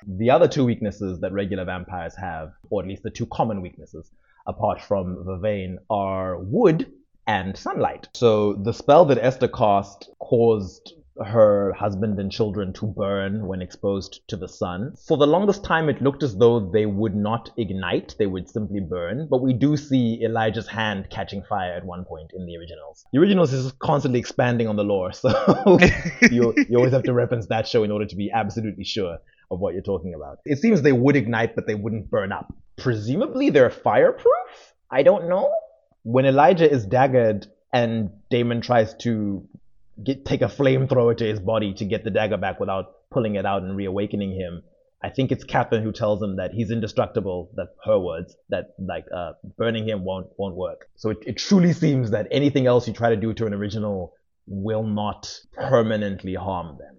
The 0.05 0.31
other 0.31 0.49
two 0.49 0.65
weaknesses 0.65 1.21
that 1.21 1.31
regular 1.31 1.63
vampires 1.63 2.13
have, 2.17 2.51
or 2.69 2.81
at 2.81 2.87
least 2.89 3.03
the 3.03 3.09
two 3.09 3.25
common 3.27 3.61
weaknesses, 3.61 4.11
apart 4.45 4.81
from 4.81 5.23
Vervain, 5.25 5.77
are 5.89 6.37
wood 6.37 6.91
and 7.27 7.57
sunlight. 7.57 8.09
So 8.13 8.53
the 8.53 8.73
spell 8.73 9.05
that 9.05 9.17
Esther 9.17 9.47
cast 9.47 10.09
caused 10.19 10.93
her 11.23 11.73
husband 11.73 12.19
and 12.19 12.31
children 12.31 12.73
to 12.73 12.87
burn 12.87 13.45
when 13.45 13.61
exposed 13.61 14.21
to 14.27 14.35
the 14.35 14.47
sun. 14.47 14.95
For 15.07 15.17
the 15.17 15.27
longest 15.27 15.63
time, 15.63 15.87
it 15.87 16.01
looked 16.01 16.23
as 16.23 16.35
though 16.35 16.71
they 16.71 16.85
would 16.85 17.15
not 17.15 17.51
ignite, 17.57 18.15
they 18.17 18.25
would 18.25 18.49
simply 18.49 18.79
burn. 18.79 19.27
But 19.29 19.41
we 19.41 19.53
do 19.53 19.77
see 19.77 20.23
Elijah's 20.23 20.67
hand 20.67 21.09
catching 21.11 21.43
fire 21.43 21.73
at 21.73 21.85
one 21.85 22.05
point 22.05 22.31
in 22.33 22.45
the 22.45 22.57
originals. 22.57 23.05
The 23.13 23.19
originals 23.19 23.53
is 23.53 23.71
constantly 23.73 24.19
expanding 24.19 24.67
on 24.67 24.75
the 24.75 24.83
lore, 24.83 25.11
so 25.13 25.77
you, 26.31 26.53
you 26.67 26.77
always 26.77 26.93
have 26.93 27.03
to 27.03 27.13
reference 27.13 27.45
that 27.47 27.67
show 27.67 27.83
in 27.83 27.91
order 27.91 28.05
to 28.05 28.15
be 28.15 28.31
absolutely 28.31 28.83
sure 28.83 29.19
of 29.51 29.59
what 29.59 29.73
you're 29.73 29.83
talking 29.83 30.15
about. 30.15 30.39
It 30.45 30.57
seems 30.57 30.81
they 30.81 30.93
would 30.93 31.15
ignite, 31.15 31.55
but 31.55 31.67
they 31.67 31.75
wouldn't 31.75 32.09
burn 32.09 32.31
up. 32.31 32.53
Presumably, 32.77 33.51
they're 33.51 33.69
fireproof? 33.69 34.73
I 34.89 35.03
don't 35.03 35.29
know. 35.29 35.51
When 36.03 36.25
Elijah 36.25 36.69
is 36.69 36.85
daggered 36.85 37.47
and 37.71 38.11
Damon 38.29 38.61
tries 38.61 38.93
to 38.95 39.47
get 40.03 40.25
take 40.25 40.41
a 40.41 40.45
flamethrower 40.45 41.17
to 41.17 41.25
his 41.25 41.39
body 41.39 41.73
to 41.75 41.85
get 41.85 42.03
the 42.03 42.09
dagger 42.09 42.37
back 42.37 42.59
without 42.59 43.09
pulling 43.09 43.35
it 43.35 43.45
out 43.45 43.63
and 43.63 43.75
reawakening 43.75 44.31
him, 44.31 44.63
I 45.01 45.09
think 45.09 45.31
it's 45.31 45.43
Katherine 45.43 45.83
who 45.83 45.91
tells 45.91 46.21
him 46.21 46.37
that 46.37 46.51
he's 46.53 46.71
indestructible. 46.71 47.51
That 47.55 47.75
her 47.85 47.99
words. 47.99 48.35
That 48.49 48.73
like 48.79 49.05
uh, 49.13 49.33
burning 49.57 49.87
him 49.87 50.03
won't 50.03 50.27
won't 50.37 50.55
work. 50.55 50.89
So 50.95 51.09
it, 51.09 51.17
it 51.25 51.37
truly 51.37 51.73
seems 51.73 52.11
that 52.11 52.27
anything 52.31 52.67
else 52.67 52.87
you 52.87 52.93
try 52.93 53.09
to 53.09 53.15
do 53.15 53.33
to 53.33 53.45
an 53.45 53.53
original 53.53 54.13
will 54.45 54.83
not 54.83 55.39
permanently 55.53 56.35
harm 56.35 56.77
them. 56.77 56.97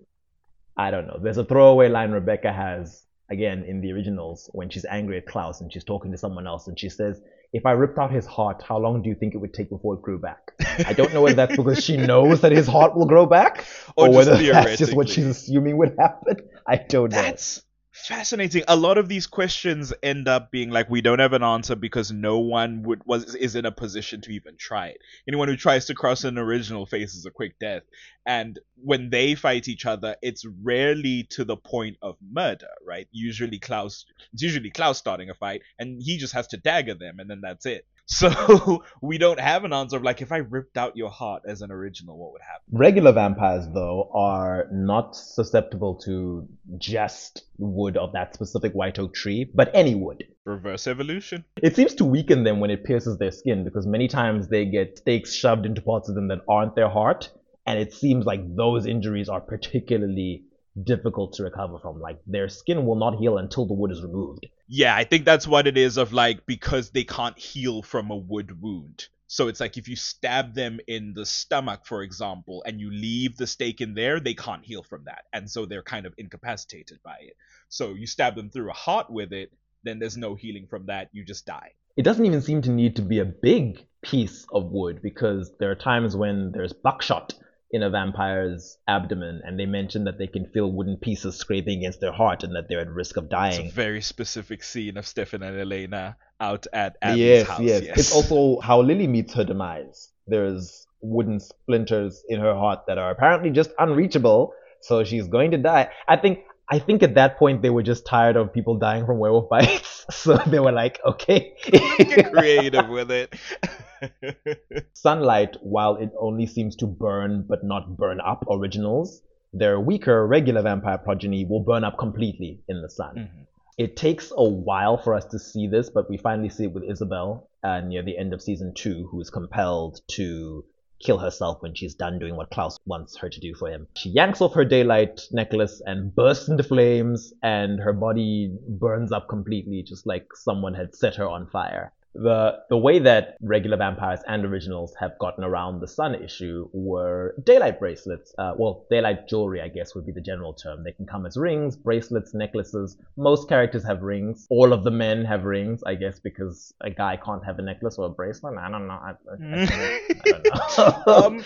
I 0.77 0.91
don't 0.91 1.07
know. 1.07 1.19
There's 1.23 1.39
a 1.39 1.45
throwaway 1.45 1.89
line 1.89 2.11
Rebekah 2.11 2.53
has 2.53 3.05
again 3.31 3.65
in 3.65 3.81
the 3.81 3.93
originals 3.93 4.51
when 4.53 4.71
she's 4.71 4.85
angry 4.85 5.19
at 5.19 5.27
Klaus 5.27 5.61
and 5.61 5.73
she's 5.73 5.85
talking 5.85 6.11
to 6.13 6.19
someone 6.19 6.47
else 6.47 6.67
and 6.69 6.79
she 6.79 6.89
says, 6.89 7.21
"If 7.55 7.65
I 7.65 7.73
ripped 7.73 7.99
out 7.99 8.13
his 8.13 8.27
heart, 8.27 8.63
how 8.69 8.79
long 8.79 9.01
do 9.03 9.09
you 9.09 9.15
think 9.15 9.35
it 9.35 9.39
would 9.39 9.55
take 9.55 9.71
before 9.71 9.95
it 9.95 10.03
grew 10.03 10.19
back?" 10.19 10.53
I 10.87 10.93
don't 10.93 11.15
know 11.15 11.23
whether 11.23 11.37
that's 11.37 11.57
because 11.57 11.83
she 11.83 11.97
knows 11.97 12.43
that 12.43 12.53
his 12.53 12.67
heart 12.67 12.95
will 12.97 13.07
grow 13.07 13.27
back 13.27 13.65
Or 13.97 14.09
or, 14.09 14.13
whether 14.13 14.37
that's 14.53 14.77
just 14.77 14.95
what 14.95 15.09
she's 15.09 15.27
assuming 15.27 15.79
would 15.79 15.95
happen. 15.99 16.37
I 16.67 16.77
don't 16.77 17.13
know. 17.13 17.23
That's 17.23 17.63
fascinating. 17.95 18.65
A 18.67 18.77
lot 18.77 18.99
of 18.99 19.09
these 19.09 19.27
questions 19.27 19.93
end 20.03 20.27
up 20.27 20.51
being 20.51 20.71
like 20.71 20.91
we 20.91 21.01
don't 21.01 21.21
have 21.21 21.33
an 21.33 21.45
answer 21.45 21.77
because 21.77 22.11
no 22.11 22.39
one 22.39 22.83
would 22.83 23.03
was 23.07 23.35
is 23.37 23.55
in 23.55 23.65
a 23.65 23.73
position 23.73 24.21
to 24.23 24.33
even 24.33 24.57
try 24.59 24.89
it. 24.89 24.99
Anyone 25.29 25.49
who 25.49 25.57
tries 25.57 25.87
to 25.87 25.95
cross 25.95 26.25
an 26.25 26.37
original 26.37 26.87
faces 26.87 27.25
a 27.25 27.31
quick 27.31 27.59
death. 27.61 27.83
And 28.27 28.59
when 28.77 29.11
they 29.11 29.35
fight 29.35 29.69
each 29.69 29.87
other, 29.87 30.17
it's 30.23 30.45
rarely 30.63 31.25
to 31.31 31.45
the 31.45 31.57
point 31.57 31.97
of 32.03 32.17
murder, 32.21 32.71
right? 32.87 33.07
Usually 33.13 33.59
Klaus 33.59 34.05
it's 34.33 34.43
usually 34.43 34.71
Klaus 34.71 34.99
starting 34.99 35.31
a 35.31 35.35
fight 35.35 35.63
and 35.79 36.03
he 36.03 36.19
just 36.19 36.35
has 36.35 36.49
to 36.49 36.57
dagger 36.57 36.95
them 36.95 37.21
and 37.21 37.31
then 37.31 37.41
that's 37.43 37.65
it. 37.65 37.87
So 38.07 38.83
we 39.01 39.19
don't 39.19 39.41
have 39.41 39.65
an 39.65 39.73
answer 39.73 39.97
of 39.97 40.03
like 40.03 40.21
if 40.21 40.31
I 40.31 40.39
ripped 40.39 40.77
out 40.77 40.97
your 40.97 41.11
heart 41.11 41.43
as 41.47 41.63
an 41.63 41.71
original, 41.71 42.19
what 42.19 42.33
would 42.33 42.43
happen? 42.43 42.65
Regular 42.71 43.13
vampires, 43.13 43.67
though, 43.73 44.11
are 44.15 44.67
not 44.73 45.17
susceptible 45.17 45.95
to 46.05 46.47
just 46.79 47.45
wood 47.59 47.97
of 47.97 48.13
that 48.13 48.35
specific 48.35 48.73
white 48.73 48.99
oak 48.99 49.15
tree, 49.15 49.51
but 49.55 49.71
any 49.75 49.95
wood. 49.95 50.25
Reverse 50.45 50.87
evolution. 50.87 51.45
It 51.63 51.77
seems 51.77 51.95
to 51.95 52.05
weaken 52.05 52.45
them 52.45 52.61
when 52.61 52.71
it 52.71 52.85
pierces 52.85 53.19
their 53.19 53.31
skin 53.31 53.65
because 53.65 53.87
many 53.87 54.09
times 54.09 54.49
they 54.49 54.67
get 54.67 54.99
stakes 54.99 55.35
shoved 55.35 55.65
into 55.65 55.81
parts 55.81 56.09
of 56.09 56.15
them 56.15 56.29
that 56.29 56.41
aren't 56.49 56.77
their 56.77 56.91
heart, 56.91 57.31
and 57.67 57.79
it 57.79 57.95
seems 57.95 58.27
like 58.27 58.55
those 58.55 58.87
injuries 58.87 59.29
are 59.29 59.41
particularly 59.41 60.45
difficult 60.83 61.35
to 61.35 61.45
recover 61.45 61.79
from. 61.79 62.01
Like 62.01 62.19
their 62.27 62.49
skin 62.49 62.85
will 62.85 62.97
not 62.97 63.17
heal 63.17 63.39
until 63.39 63.67
the 63.67 63.75
wood 63.75 63.91
is 63.91 64.03
removed. 64.03 64.47
Yeah, 64.67 64.95
I 64.97 65.05
think 65.05 65.25
that's 65.25 65.47
what 65.47 65.67
it 65.67 65.77
is 65.77 65.97
of 65.97 66.13
like 66.13 66.47
because 66.47 66.91
they 66.91 67.05
can't 67.05 67.39
heal 67.39 67.83
from 67.83 68.11
a 68.11 68.17
wood 68.17 68.61
wound. 68.61 69.09
So 69.27 69.49
it's 69.49 69.61
like 69.61 69.77
if 69.77 69.89
you 69.89 69.97
stab 69.97 70.55
them 70.55 70.79
in 70.87 71.15
the 71.15 71.27
stomach, 71.27 71.87
for 71.87 72.03
example, 72.03 72.63
and 72.67 72.81
you 72.81 72.91
leave 72.91 73.37
the 73.37 73.47
stake 73.47 73.81
in 73.81 73.95
there, 73.95 74.21
they 74.21 74.35
can't 74.35 74.65
heal 74.65 74.83
from 74.83 75.05
that. 75.07 75.25
And 75.33 75.51
so 75.51 75.67
they're 75.67 75.83
kind 75.83 76.07
of 76.07 76.15
incapacitated 76.19 76.99
by 77.03 77.17
it. 77.21 77.37
So 77.69 77.95
you 77.95 78.07
stab 78.07 78.37
them 78.37 78.51
through 78.51 78.71
a 78.71 78.75
heart 78.75 79.11
with 79.11 79.33
it, 79.33 79.53
then 79.83 79.99
there's 79.99 80.17
no 80.17 80.35
healing 80.35 80.67
from 80.69 80.87
that. 80.87 81.09
You 81.13 81.25
just 81.25 81.47
die. 81.47 81.73
It 81.97 82.03
doesn't 82.03 82.25
even 82.25 82.43
seem 82.43 82.63
to 82.63 82.71
need 82.71 82.97
to 82.97 83.03
be 83.03 83.19
a 83.19 83.25
big 83.25 83.85
piece 84.03 84.47
of 84.53 84.67
wood 84.67 85.01
because 85.03 85.53
there 85.59 85.71
are 85.71 85.77
times 85.77 86.17
when 86.17 86.53
there's 86.53 86.73
buckshot 86.73 87.35
in 87.75 87.83
a 87.83 87.91
vampire's 87.91 88.79
abdomen 88.87 89.43
and 89.45 89.59
they 89.59 89.67
mention 89.67 90.05
that 90.05 90.17
they 90.17 90.29
can 90.29 90.47
feel 90.47 90.71
wooden 90.71 90.97
pieces 90.97 91.35
scraping 91.35 91.79
against 91.79 92.01
their 92.01 92.13
heart 92.13 92.45
and 92.45 92.55
that 92.55 92.69
they're 92.69 92.79
at 92.79 92.89
risk 92.89 93.17
of 93.17 93.29
dying. 93.29 93.63
It's 93.65 93.73
a 93.73 93.75
very 93.75 94.01
specific 94.01 94.63
scene 94.63 94.97
of 94.97 95.05
Stefan 95.05 95.43
and 95.43 95.59
Elena 95.59 96.17
out 96.39 96.69
at 96.73 96.97
Abby's 97.03 97.19
yes, 97.19 97.49
house. 97.49 97.61
yes, 97.61 97.83
yes. 97.83 97.99
It's 97.99 98.15
also 98.15 98.61
how 98.61 98.81
Lily 98.81 99.09
meets 99.09 99.35
her 99.35 99.43
demise. 99.43 100.11
There's 100.29 100.87
wooden 101.01 101.41
splinters 101.41 102.23
in 102.29 102.39
her 102.39 102.55
heart 102.55 102.87
that 102.87 102.97
are 102.97 103.11
apparently 103.11 103.51
just 103.51 103.71
unreachable, 103.77 104.55
so 104.81 105.03
she's 105.03 105.27
going 105.27 105.51
to 105.51 105.59
die. 105.59 105.91
I 106.07 106.17
think 106.17 106.45
I 106.69 106.79
think 106.79 107.03
at 107.03 107.17
that 107.17 107.39
point 107.39 107.63
they 107.63 107.71
were 107.71 107.83
just 107.83 108.07
tired 108.07 108.37
of 108.37 108.53
people 108.53 108.79
dying 108.79 109.05
from 109.05 109.19
werewolf 109.19 109.51
bites, 109.51 110.07
so 110.13 110.37
they 110.47 110.61
were 110.61 110.71
like, 110.71 111.01
okay. 111.05 111.57
Get 111.67 112.33
creative 112.33 112.89
with 112.89 113.11
it. 113.11 113.35
Sunlight, 114.95 115.57
while 115.61 115.97
it 115.97 116.11
only 116.19 116.47
seems 116.47 116.77
to 116.77 116.87
burn 116.87 117.45
but 117.49 117.65
not 117.65 117.97
burn 117.97 118.21
up 118.21 118.45
originals, 118.51 119.23
their 119.53 119.79
weaker 119.81 120.27
regular 120.27 120.63
vampire 120.63 120.99
progeny 120.99 121.45
will 121.45 121.61
burn 121.61 121.85
up 121.85 121.99
completely 121.99 122.61
in 122.69 122.83
the 122.83 122.91
sun. 122.91 123.15
Mhm. 123.17 123.47
It 123.77 123.97
takes 123.97 124.33
a 124.37 124.49
while 124.49 124.97
for 124.99 125.15
us 125.15 125.25
to 125.27 125.39
see 125.39 125.67
this, 125.67 125.91
but 125.91 126.09
we 126.09 126.17
finally 126.17 126.49
see 126.49 126.65
it 126.65 126.73
with 126.73 126.85
Isobel 126.85 127.49
uh, 127.65 127.81
near 127.81 128.03
the 128.03 128.17
end 128.17 128.33
of 128.33 128.41
season 128.41 128.73
two, 128.75 129.09
who 129.11 129.21
is 129.21 129.31
compelled 129.31 130.01
to 130.13 130.65
kill 131.01 131.19
herself 131.19 131.61
when 131.61 131.75
she's 131.75 131.95
done 131.95 132.19
doing 132.19 132.37
what 132.37 132.51
Klaus 132.51 132.79
wants 132.87 133.17
her 133.17 133.29
to 133.29 133.41
do 133.41 133.53
for 133.55 133.69
him. 133.69 133.89
She 133.97 134.11
yanks 134.11 134.41
off 134.41 134.55
her 134.55 134.65
daylight 134.65 135.21
necklace 135.33 135.83
and 135.85 136.15
bursts 136.15 136.49
into 136.49 136.63
flames, 136.63 137.33
and 137.43 137.81
her 137.81 137.93
body 137.93 138.57
burns 138.69 139.11
up 139.13 139.29
completely, 139.29 139.83
just 139.83 140.07
like 140.07 140.29
someone 140.35 140.75
had 140.75 140.95
set 140.95 141.17
her 141.17 141.29
on 141.29 141.49
fire. 141.49 141.93
The 142.15 142.61
the 142.69 142.77
way 142.77 142.99
that 143.01 143.37
regular 143.41 143.77
vampires 143.77 144.21
and 144.27 144.45
originals 144.45 144.95
have 144.99 145.19
gotten 145.19 145.45
around 145.45 145.81
the 145.81 145.89
sun 145.89 146.15
issue 146.15 146.69
were 146.73 147.35
daylight 147.45 147.81
bracelets. 147.81 148.35
Uh, 148.39 148.55
well, 148.57 148.87
daylight 148.91 149.29
jewelry, 149.29 149.61
I 149.61 149.69
guess, 149.69 149.95
would 149.95 150.07
be 150.07 150.13
the 150.13 150.21
general 150.21 150.53
term. 150.53 150.85
They 150.85 150.93
can 150.93 151.07
come 151.07 151.27
as 151.27 151.37
rings, 151.37 151.77
bracelets, 151.77 152.33
necklaces. 152.35 152.97
Most 153.17 153.49
characters 153.49 153.85
have 153.85 154.03
rings. 154.03 154.47
All 154.51 154.73
of 154.73 154.85
the 154.85 154.91
men 154.91 155.25
have 155.25 155.45
rings, 155.45 155.83
I 155.85 155.95
guess, 155.95 156.21
because 156.21 156.73
a 156.81 156.91
guy 156.91 157.17
can't 157.17 157.45
have 157.45 157.59
a 157.59 157.63
necklace 157.63 157.99
or 157.99 158.07
a 158.07 158.11
bracelet. 158.11 158.59
I 158.59 158.71
don't 158.71 158.87
know. 158.87 158.95
I, 158.95 159.15
I, 159.31 159.35
I 159.35 160.21
don't 160.25 161.07
know. 161.07 161.13
um, 161.13 161.45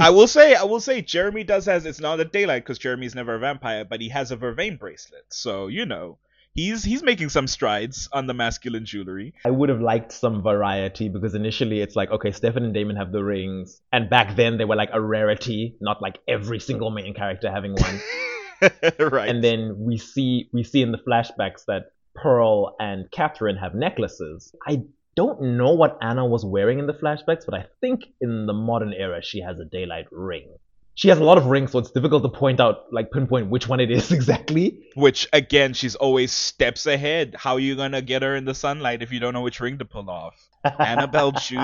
I, 0.00 0.10
will 0.10 0.26
say, 0.26 0.54
I 0.54 0.64
will 0.64 0.80
say, 0.80 1.00
Jeremy 1.02 1.44
does 1.44 1.66
has. 1.66 1.86
It's 1.86 2.00
not 2.00 2.20
a 2.20 2.24
daylight 2.24 2.64
because 2.64 2.78
Jeremy's 2.78 3.14
never 3.14 3.34
a 3.34 3.38
vampire, 3.38 3.84
but 3.84 4.00
he 4.00 4.08
has 4.08 4.32
a 4.32 4.36
vervain 4.36 4.78
bracelet. 4.78 5.26
So 5.28 5.68
you 5.68 5.86
know, 5.86 6.18
he's 6.54 6.84
he's 6.84 7.02
making 7.02 7.28
some 7.28 7.46
strides 7.46 8.08
on 8.12 8.26
the 8.26 8.34
masculine 8.34 8.84
jewelry. 8.84 9.34
I 9.44 9.50
would 9.50 9.68
have 9.68 9.80
liked 9.80 10.12
some 10.12 10.42
variety 10.42 11.08
because 11.08 11.34
initially 11.34 11.80
it's 11.80 11.96
like, 11.96 12.10
okay, 12.10 12.32
Stefan 12.32 12.64
and 12.64 12.74
Damon 12.74 12.96
have 12.96 13.12
the 13.12 13.22
rings, 13.22 13.80
and 13.92 14.08
back 14.10 14.36
then 14.36 14.58
they 14.58 14.64
were 14.64 14.76
like 14.76 14.90
a 14.92 15.00
rarity, 15.00 15.76
not 15.80 16.02
like 16.02 16.18
every 16.28 16.60
single 16.60 16.90
main 16.90 17.14
character 17.14 17.50
having 17.50 17.74
one. 17.74 18.00
right. 18.98 19.28
and 19.28 19.42
then 19.42 19.76
we 19.78 19.98
see 19.98 20.48
we 20.52 20.62
see 20.62 20.82
in 20.82 20.92
the 20.92 20.98
flashbacks 20.98 21.64
that 21.66 21.92
Pearl 22.14 22.76
and 22.78 23.10
Katherine 23.10 23.56
have 23.56 23.74
necklaces. 23.74 24.54
I 24.66 24.82
don't 25.14 25.56
know 25.56 25.72
what 25.72 25.98
Anna 26.00 26.26
was 26.26 26.44
wearing 26.44 26.78
in 26.78 26.86
the 26.86 26.94
flashbacks, 26.94 27.44
but 27.44 27.54
I 27.54 27.66
think 27.80 28.04
in 28.20 28.46
the 28.46 28.52
modern 28.52 28.92
era 28.92 29.20
she 29.22 29.40
has 29.40 29.58
a 29.58 29.64
daylight 29.64 30.06
ring. 30.10 30.56
She 30.94 31.08
has 31.08 31.18
a 31.18 31.24
lot 31.24 31.38
of 31.38 31.46
rings, 31.46 31.72
so 31.72 31.78
it's 31.78 31.90
difficult 31.90 32.22
to 32.22 32.28
point 32.28 32.60
out, 32.60 32.92
like 32.92 33.10
pinpoint 33.10 33.48
which 33.48 33.68
one 33.68 33.80
it 33.80 33.90
is 33.90 34.12
exactly. 34.18 34.78
Which 34.94 35.28
again, 35.32 35.72
she's 35.72 35.94
always 35.94 36.32
steps 36.32 36.86
ahead. 36.86 37.34
How 37.38 37.54
are 37.54 37.60
you 37.60 37.76
gonna 37.76 38.02
get 38.02 38.22
her 38.22 38.36
in 38.36 38.44
the 38.44 38.54
sunlight 38.54 39.02
if 39.02 39.12
you 39.12 39.20
don't 39.20 39.32
know 39.32 39.42
which 39.42 39.60
ring 39.60 39.78
to 39.78 39.84
pull 39.84 40.10
off? 40.10 40.36
Annabelle 40.78 41.32
Chu. 41.40 41.56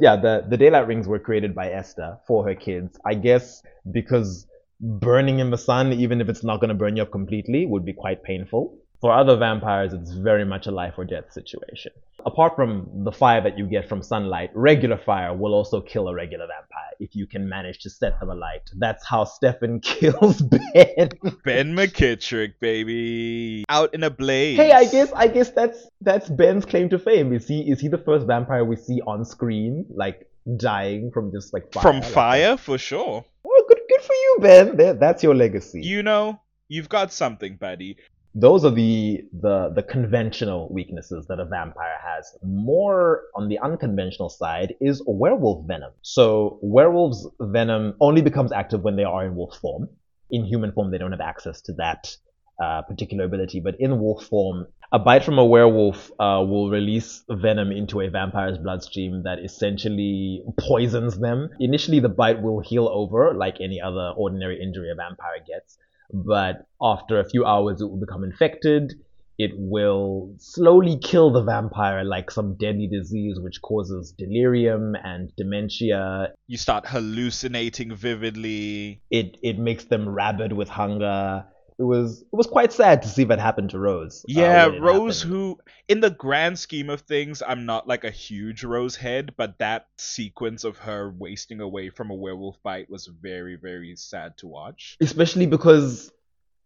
Yeah, 0.00 0.16
the 0.16 0.44
the 0.48 0.56
daylight 0.56 0.86
rings 0.86 1.06
were 1.08 1.18
created 1.18 1.54
by 1.54 1.70
Esther 1.70 2.18
for 2.26 2.44
her 2.46 2.54
kids. 2.54 2.98
I 3.04 3.14
guess 3.14 3.62
because 3.90 4.46
burning 4.80 5.40
in 5.40 5.50
the 5.50 5.58
sun, 5.58 5.92
even 5.92 6.20
if 6.20 6.28
it's 6.28 6.42
not 6.42 6.60
going 6.60 6.68
to 6.68 6.74
burn 6.74 6.96
you 6.96 7.02
up 7.02 7.10
completely, 7.10 7.66
would 7.66 7.84
be 7.84 7.92
quite 7.92 8.22
painful. 8.22 8.78
For 9.00 9.12
other 9.12 9.36
vampires, 9.36 9.94
it's 9.94 10.10
very 10.12 10.44
much 10.44 10.66
a 10.66 10.70
life 10.70 10.94
or 10.98 11.04
death 11.06 11.32
situation. 11.32 11.92
Apart 12.26 12.54
from 12.54 12.86
the 13.02 13.12
fire 13.12 13.40
that 13.40 13.56
you 13.56 13.66
get 13.66 13.88
from 13.88 14.02
sunlight, 14.02 14.50
regular 14.54 14.98
fire 14.98 15.34
will 15.34 15.54
also 15.54 15.80
kill 15.80 16.08
a 16.08 16.14
regular 16.14 16.46
vampire 16.46 16.90
if 16.98 17.16
you 17.16 17.26
can 17.26 17.48
manage 17.48 17.78
to 17.78 17.88
set 17.88 18.20
them 18.20 18.28
alight. 18.28 18.60
That's 18.76 19.06
how 19.06 19.24
Stefan 19.24 19.80
kills 19.82 20.42
Ben. 20.42 21.08
Ben 21.44 21.74
McKittrick, 21.74 22.54
baby, 22.60 23.64
out 23.70 23.94
in 23.94 24.02
a 24.02 24.10
blaze. 24.10 24.58
hey, 24.58 24.72
I 24.72 24.84
guess 24.84 25.10
I 25.14 25.28
guess 25.28 25.50
that's 25.50 25.88
that's 26.02 26.28
Ben's 26.28 26.66
claim 26.66 26.90
to 26.90 26.98
fame. 26.98 27.32
Is 27.32 27.48
he 27.48 27.62
is 27.62 27.80
he 27.80 27.88
the 27.88 27.98
first 27.98 28.26
vampire 28.26 28.66
we 28.66 28.76
see 28.76 29.00
on 29.06 29.24
screen 29.24 29.86
like 29.88 30.28
dying 30.58 31.10
from 31.10 31.32
just 31.32 31.54
like 31.54 31.72
fire? 31.72 31.82
from 31.82 32.00
Like, 32.00 32.04
fire 32.04 32.56
for 32.58 32.76
sure. 32.76 33.24
Well, 33.44 33.62
good 33.66 33.80
good 33.88 34.02
for 34.02 34.12
you, 34.12 34.36
Ben. 34.42 34.98
That's 34.98 35.22
your 35.22 35.34
legacy. 35.34 35.80
You 35.82 36.02
know, 36.02 36.38
you've 36.68 36.90
got 36.90 37.12
something, 37.14 37.56
buddy. 37.56 37.96
Those 38.34 38.64
are 38.64 38.70
the, 38.70 39.24
the 39.32 39.72
the 39.74 39.82
conventional 39.82 40.72
weaknesses 40.72 41.26
that 41.26 41.40
a 41.40 41.44
vampire 41.44 41.98
has. 42.04 42.36
More 42.42 43.22
on 43.34 43.48
the 43.48 43.58
unconventional 43.58 44.28
side 44.28 44.74
is 44.80 45.02
werewolf 45.06 45.66
venom. 45.66 45.92
So 46.02 46.58
werewolves 46.62 47.26
venom 47.40 47.94
only 48.00 48.22
becomes 48.22 48.52
active 48.52 48.82
when 48.82 48.96
they 48.96 49.04
are 49.04 49.24
in 49.24 49.34
wolf 49.34 49.56
form. 49.56 49.88
In 50.30 50.44
human 50.44 50.70
form, 50.72 50.92
they 50.92 50.98
don't 50.98 51.10
have 51.10 51.20
access 51.20 51.60
to 51.62 51.72
that 51.74 52.16
uh, 52.62 52.82
particular 52.82 53.24
ability, 53.24 53.58
but 53.58 53.74
in 53.80 53.98
wolf 53.98 54.26
form, 54.26 54.66
a 54.92 54.98
bite 54.98 55.24
from 55.24 55.38
a 55.38 55.44
werewolf 55.44 56.10
uh, 56.12 56.44
will 56.46 56.70
release 56.70 57.24
venom 57.28 57.72
into 57.72 58.00
a 58.00 58.10
vampire's 58.10 58.58
bloodstream 58.58 59.22
that 59.24 59.38
essentially 59.40 60.44
poisons 60.58 61.18
them. 61.18 61.48
Initially, 61.58 62.00
the 62.00 62.08
bite 62.08 62.42
will 62.42 62.60
heal 62.60 62.88
over 62.88 63.34
like 63.34 63.56
any 63.60 63.80
other 63.80 64.12
ordinary 64.16 64.62
injury 64.62 64.90
a 64.90 64.94
vampire 64.94 65.38
gets 65.46 65.78
but 66.12 66.66
after 66.80 67.20
a 67.20 67.28
few 67.28 67.44
hours 67.44 67.80
it 67.80 67.86
will 67.86 68.00
become 68.00 68.24
infected. 68.24 68.94
It 69.38 69.52
will 69.56 70.34
slowly 70.38 70.98
kill 71.02 71.32
the 71.32 71.42
vampire 71.42 72.04
like 72.04 72.30
some 72.30 72.56
deadly 72.56 72.86
disease 72.86 73.38
which 73.40 73.62
causes 73.62 74.12
delirium 74.18 74.94
and 75.02 75.32
dementia. 75.34 76.34
You 76.46 76.58
start 76.58 76.86
hallucinating 76.86 77.94
vividly. 77.94 79.00
It 79.10 79.38
it 79.42 79.58
makes 79.58 79.84
them 79.84 80.08
rabid 80.08 80.52
with 80.52 80.68
hunger. 80.68 81.46
It 81.80 81.82
was 81.84 82.22
it 82.22 82.36
was 82.36 82.46
quite 82.46 82.72
sad 82.72 83.02
to 83.02 83.08
see 83.08 83.24
that 83.24 83.40
happen 83.40 83.66
to 83.70 83.78
Rose. 83.80 84.24
uh, 84.36 84.40
Yeah, 84.40 84.66
it 84.68 84.80
Rose, 84.80 85.22
happened. 85.22 85.32
who, 85.32 85.58
in 85.88 86.00
the 86.00 86.10
grand 86.10 86.58
scheme 86.58 86.90
of 86.90 87.00
things, 87.02 87.42
I'm 87.46 87.66
not 87.66 87.88
like 87.88 88.04
a 88.04 88.10
huge 88.10 88.62
Rose 88.64 88.96
head, 88.96 89.34
but 89.36 89.58
that 89.58 89.88
sequence 89.98 90.64
of 90.64 90.78
her 90.78 91.10
wasting 91.10 91.60
away 91.60 91.90
from 91.90 92.10
a 92.10 92.14
werewolf 92.14 92.62
bite 92.62 92.88
was 92.90 93.06
very, 93.08 93.56
very 93.56 93.96
sad 93.96 94.36
to 94.38 94.46
watch. 94.46 95.00
especially 95.00 95.46
because 95.46 96.12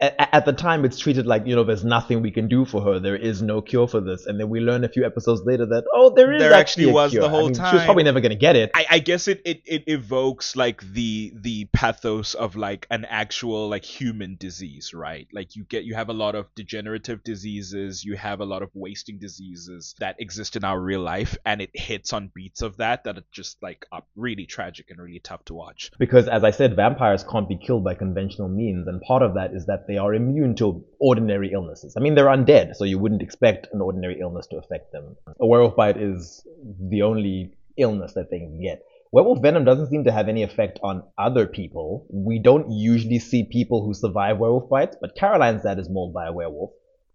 at, 0.01 0.45
the 0.45 0.53
time 0.53 0.85
it's 0.85 0.99
treated 0.99 1.27
like 1.27 1.47
you 1.47 1.55
know 1.55 1.65
there's 1.65 1.85
nothing 1.85 2.21
we 2.21 2.31
can 2.31 2.49
do 2.49 2.65
for 2.65 2.83
her. 2.83 2.99
There 2.99 3.17
is 3.17 3.43
no 3.43 3.63
cure 3.63 3.89
for 3.89 4.01
this. 4.01 4.27
And 4.27 4.39
then 4.39 4.49
we 4.49 4.61
learn 4.61 4.85
a 4.85 4.89
few 4.89 5.05
episodes 5.05 5.43
later 5.45 5.67
that 5.67 5.85
oh 5.93 6.13
there 6.15 6.33
is 6.33 6.41
There 6.41 6.53
actually 6.53 6.91
a 6.91 6.93
was 6.93 7.13
the 7.13 7.29
whole 7.29 7.47
I 7.47 7.49
mean, 7.49 7.55
she 7.55 7.77
was 7.77 7.85
probably 7.85 8.05
never 8.05 8.21
going 8.21 8.31
to 8.31 8.37
get 8.37 8.57
it. 8.57 8.71
I, 8.75 8.87
I 8.91 8.99
guess 8.99 9.29
it, 9.29 9.43
it, 9.45 9.63
it 9.65 9.85
evokes 9.87 10.57
like 10.57 10.83
the 10.93 11.33
the 11.35 11.67
pathos 11.67 12.35
of 12.35 12.57
like 12.57 12.87
an 12.91 13.05
actual 13.05 13.69
like 13.69 13.85
human 13.85 14.37
disease, 14.37 14.93
right? 14.93 15.29
Like 15.33 15.57
you 15.57 15.65
get 15.65 15.85
you 15.85 15.95
have 15.95 16.09
a 16.09 16.13
lot 16.15 16.35
of 16.35 16.55
degenerative 16.55 17.23
diseases, 17.25 18.05
you 18.05 18.17
have 18.17 18.41
a 18.41 18.45
lot 18.45 18.63
of 18.63 18.71
wasting 18.75 19.19
diseases 19.19 19.95
that 20.01 20.17
exist 20.19 20.57
in 20.57 20.65
our 20.65 20.81
real 20.81 21.01
life, 21.01 21.37
and 21.45 21.61
it 21.61 21.71
hits 21.73 22.13
on 22.13 22.31
beats 22.35 22.63
of 22.63 22.77
that 22.79 23.05
that 23.05 23.19
are 23.19 23.25
just 23.33 23.63
like 23.63 23.87
are 23.93 24.03
really 24.17 24.47
tragic 24.47 24.91
and 24.91 25.01
really 25.01 25.21
tough 25.21 25.45
to 25.45 25.55
watch. 25.55 25.91
because 25.99 26.29
as 26.29 26.45
i 26.45 26.51
said 26.51 26.75
vampires 26.77 27.25
can't 27.25 27.49
be 27.49 27.57
killed 27.57 27.85
by 27.85 27.95
conventional 27.95 28.49
means 28.49 28.87
and 28.87 29.01
part 29.03 29.23
of 29.23 29.35
that 29.35 29.53
is 29.55 29.67
that 29.67 29.84
they 29.87 29.97
are 29.97 30.15
immune 30.15 30.55
to 30.57 30.85
ordinary 30.99 31.53
illnesses. 31.53 31.95
I 31.97 32.01
mean 32.01 32.15
they're 32.15 32.27
undead 32.27 32.77
so 32.77 32.85
you 32.85 32.99
wouldn't 32.99 33.23
expect 33.23 33.69
an 33.73 33.81
ordinary 33.81 34.21
illness 34.21 34.47
to 34.49 34.57
affect 34.57 34.93
them. 34.93 35.17
A 35.41 35.47
werewolf 35.47 35.77
bite 35.77 35.97
is 35.97 36.47
the 36.81 37.03
only 37.03 37.55
illness 37.77 38.13
that 38.15 38.31
they 38.31 38.39
can 38.39 38.61
get. 38.61 38.83
Werewolf 39.13 39.43
venom 39.43 39.65
doesn't 39.65 39.91
seem 39.91 40.05
to 40.05 40.13
have 40.13 40.29
any 40.29 40.43
effect 40.43 40.81
on 40.83 41.05
other 41.19 41.47
people. 41.47 42.07
We 42.11 42.39
don't 42.39 42.71
usually 42.71 43.21
see 43.21 43.45
people 43.45 43.85
who 43.85 43.95
survive 43.95 44.39
werewolf 44.39 44.69
bites 44.69 44.97
but 45.01 45.17
caroline's 45.17 45.63
dad 45.63 45.79
is 45.79 45.89
mauled 45.89 46.13
by 46.13 46.27
a 46.27 46.33
werewolf 46.33 46.71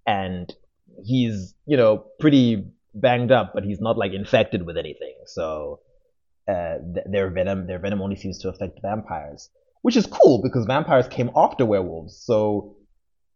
and 0.08 0.54
he's 1.04 1.54
you 1.66 1.78
know 1.78 2.06
pretty 2.20 2.66
banged 2.94 3.32
up 3.32 3.52
but 3.54 3.64
he's 3.64 3.80
not 3.80 3.98
like 3.98 4.14
infected 4.14 4.66
with 4.66 4.78
anything. 4.78 5.16
So 5.26 5.80
uh, 6.50 6.78
th- 6.94 7.06
their 7.06 7.30
venom 7.30 7.68
their 7.68 7.80
venom 7.80 8.02
only 8.02 8.16
seems 8.16 8.40
to 8.40 8.50
affect 8.50 8.80
vampires, 8.82 9.50
which 9.82 9.96
is 9.96 10.06
cool 10.06 10.42
because 10.42 10.66
vampires 10.66 11.08
came 11.08 11.32
after 11.36 11.66
werewolves. 11.66 12.18
So 12.18 12.76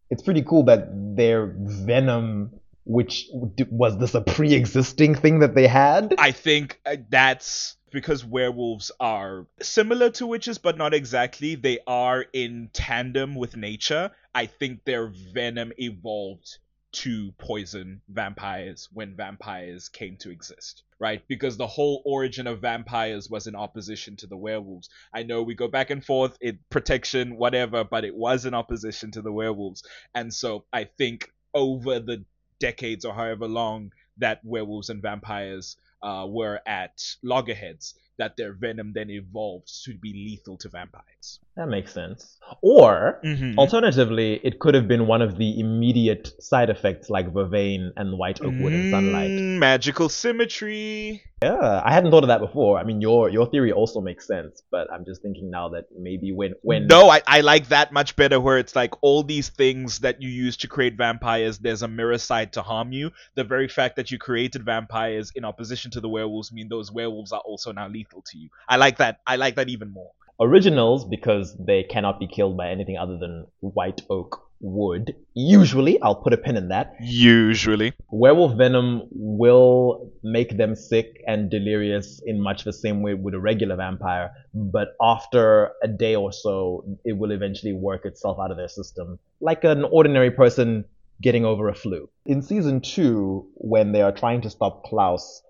it's 0.10 0.22
pretty 0.22 0.42
cool 0.44 0.64
that 0.64 0.90
their 1.16 1.56
venom, 1.58 2.60
which 2.86 3.28
was 3.32 3.98
this 3.98 4.14
a 4.14 4.22
pre-existing 4.22 5.16
thing 5.16 5.40
that 5.40 5.56
they 5.56 5.68
had. 5.68 6.16
I 6.18 6.32
think 6.32 6.80
uh, 6.86 6.98
that's 7.10 7.78
because 7.92 8.26
werewolves 8.26 8.92
are 9.00 9.46
similar 9.62 10.10
to 10.12 10.28
witches, 10.28 10.58
but 10.58 10.78
not 10.78 10.94
exactly. 10.94 11.56
They 11.56 11.80
are 11.88 12.26
in 12.34 12.70
tandem 12.74 13.36
with 13.36 13.56
nature. 13.56 14.12
I 14.36 14.48
think 14.48 14.84
their 14.84 15.08
venom 15.08 15.72
evolved 15.78 16.58
to 16.94 17.32
poison 17.40 18.02
vampires 18.08 18.88
when 18.94 19.16
vampires 19.16 19.90
came 19.90 20.16
to 20.18 20.30
exist, 20.30 20.84
right? 21.00 21.24
Because 21.28 21.58
the 21.58 21.68
whole 21.68 22.02
origin 22.06 22.46
of 22.46 22.62
vampires 22.62 23.30
was 23.30 23.48
in 23.48 23.56
opposition 23.56 24.16
to 24.18 24.28
the 24.28 24.38
werewolves. 24.38 24.90
I 25.14 25.24
know 25.24 25.42
we 25.42 25.56
go 25.56 25.68
back 25.68 25.90
and 25.90 26.06
forth, 26.06 26.38
it 26.40 26.58
protection, 26.70 27.36
whatever, 27.36 27.84
but 27.84 28.06
it 28.06 28.16
was 28.16 28.46
in 28.46 28.54
opposition 28.54 29.12
to 29.12 29.22
the 29.22 29.32
werewolves. 29.32 29.84
And 30.14 30.34
so 30.34 30.66
I 30.72 30.86
think 30.86 31.32
over 31.54 32.00
the 32.00 32.24
decades 32.60 33.06
or 33.06 33.14
however 33.14 33.48
long 33.48 33.92
that 34.18 34.40
werewolves 34.44 34.90
and 34.90 35.02
vampires 35.02 35.78
uh, 36.04 36.26
were 36.28 36.62
at 36.68 37.02
loggerheads, 37.24 37.96
that 38.18 38.38
their 38.38 38.54
venom 38.54 38.94
then 38.94 39.10
evolved 39.10 39.70
to 39.86 39.98
be 39.98 40.14
lethal 40.14 40.58
to 40.60 40.70
vampires. 40.70 41.40
That 41.56 41.68
makes 41.68 41.94
sense. 41.94 42.38
Or 42.62 43.20
Mm-hmm. 43.24 43.58
alternatively, 43.60 44.40
it 44.44 44.60
could 44.60 44.74
have 44.76 44.88
been 44.88 45.08
one 45.08 45.22
of 45.22 45.38
the 45.38 45.60
immediate 45.60 46.32
side 46.42 46.70
effects 46.70 47.10
like 47.10 47.32
vervain 47.34 47.92
and 47.96 48.18
white 48.18 48.42
oak 48.42 48.54
wood 48.60 48.74
and 48.74 48.90
sunlight. 48.90 49.32
Mm, 49.32 49.60
magical 49.60 50.10
symmetry. 50.10 51.22
Yeah, 51.42 51.82
I 51.84 51.92
hadn't 51.92 52.12
thought 52.12 52.24
of 52.24 52.30
that 52.30 52.40
before. 52.40 52.78
I 52.80 52.84
mean, 52.84 53.02
your 53.02 53.28
your 53.30 53.48
theory 53.48 53.72
also 53.74 54.00
makes 54.00 54.26
sense, 54.26 54.64
but 54.72 54.88
I'm 54.92 55.04
just 55.04 55.22
thinking 55.22 55.50
now 55.52 55.70
that 55.70 55.86
maybe 55.98 56.32
when 56.32 56.54
when 56.62 56.88
No, 56.88 57.10
I, 57.10 57.22
I 57.28 57.42
like 57.42 57.68
that 57.68 57.92
much 57.92 58.16
better 58.16 58.40
where 58.40 58.58
it's 58.58 58.76
like 58.78 58.94
all 59.02 59.24
these 59.24 59.50
things 59.50 60.00
that 60.00 60.22
you 60.22 60.30
use 60.30 60.56
to 60.58 60.68
create 60.70 60.96
vampires, 60.96 61.60
there's 61.60 61.82
a 61.82 61.88
mirror 61.88 62.18
side 62.18 62.54
to 62.54 62.62
harm 62.62 62.94
you. 62.94 63.12
The 63.36 63.44
very 63.44 63.68
fact 63.68 63.98
that 63.98 64.10
you 64.10 64.18
created 64.18 64.64
vampires 64.64 65.32
in 65.36 65.44
opposition 65.44 65.92
to 65.92 66.00
the 66.00 66.08
werewolves 66.08 66.52
mean 66.54 66.70
those 66.70 66.92
werewolves 66.94 67.34
are 67.34 67.42
also 67.42 67.74
now 67.74 67.90
lethal 67.90 68.03
to 68.12 68.38
you. 68.38 68.50
I 68.68 68.78
like 68.78 68.98
that. 68.98 69.20
I 69.28 69.36
like 69.36 69.56
that 69.56 69.70
even 69.70 69.92
more. 69.92 70.12
originals 70.40 71.06
because 71.06 71.56
they 71.60 71.84
cannot 71.84 72.20
be 72.20 72.28
killed 72.28 72.58
by 72.58 72.70
anything 72.70 72.98
other 72.98 73.18
than 73.18 73.46
white 73.60 74.02
oak 74.10 74.42
wood. 74.60 75.14
usually, 75.34 76.02
I'll 76.02 76.16
put 76.16 76.32
a 76.34 76.38
pin 76.38 76.56
in 76.58 76.70
that, 76.70 76.96
Usually. 77.02 77.94
werewolf 78.10 78.58
venom 78.58 79.04
will 79.12 80.10
make 80.24 80.58
them 80.58 80.76
sick 80.76 81.22
and 81.28 81.50
delirious 81.52 82.22
in 82.26 82.40
much 82.42 82.64
the 82.64 82.72
same 82.74 83.02
way 83.02 83.14
with 83.14 83.34
a 83.34 83.40
regular 83.40 83.76
vampire, 83.76 84.32
but 84.54 84.96
after 85.02 85.72
a 85.84 85.88
day 85.88 86.16
or 86.16 86.32
so, 86.32 86.86
it 87.04 87.18
will 87.18 87.32
eventually 87.32 87.74
work 87.74 88.06
itself 88.06 88.38
out 88.42 88.52
of 88.52 88.58
their 88.58 88.70
system, 88.70 89.20
like 89.42 89.64
an 89.66 89.84
ordinary 89.84 90.32
person 90.32 90.86
getting 91.22 91.46
over 91.46 91.68
a 91.70 91.76
flu. 91.76 92.10
In 92.26 92.42
season 92.42 92.80
two, 92.82 93.48
when 93.56 93.92
they 93.92 94.02
are 94.02 94.12
trying 94.14 94.42
to 94.42 94.50
stop 94.50 94.84
Klaus, 94.86 95.42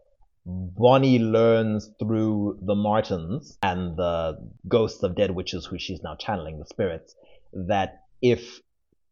Bonnie 0.46 1.20
learns 1.20 1.90
through 2.00 2.60
the 2.62 2.76
Martins 2.76 3.58
and 3.62 3.96
the 3.96 4.38
ghosts 4.68 5.02
of 5.04 5.16
dead 5.16 5.32
witches 5.32 5.66
who 5.66 5.78
she's 5.80 6.04
now 6.04 6.16
channeling, 6.16 6.60
the 6.60 6.66
spirits, 6.66 7.16
that 7.54 8.04
if 8.22 8.60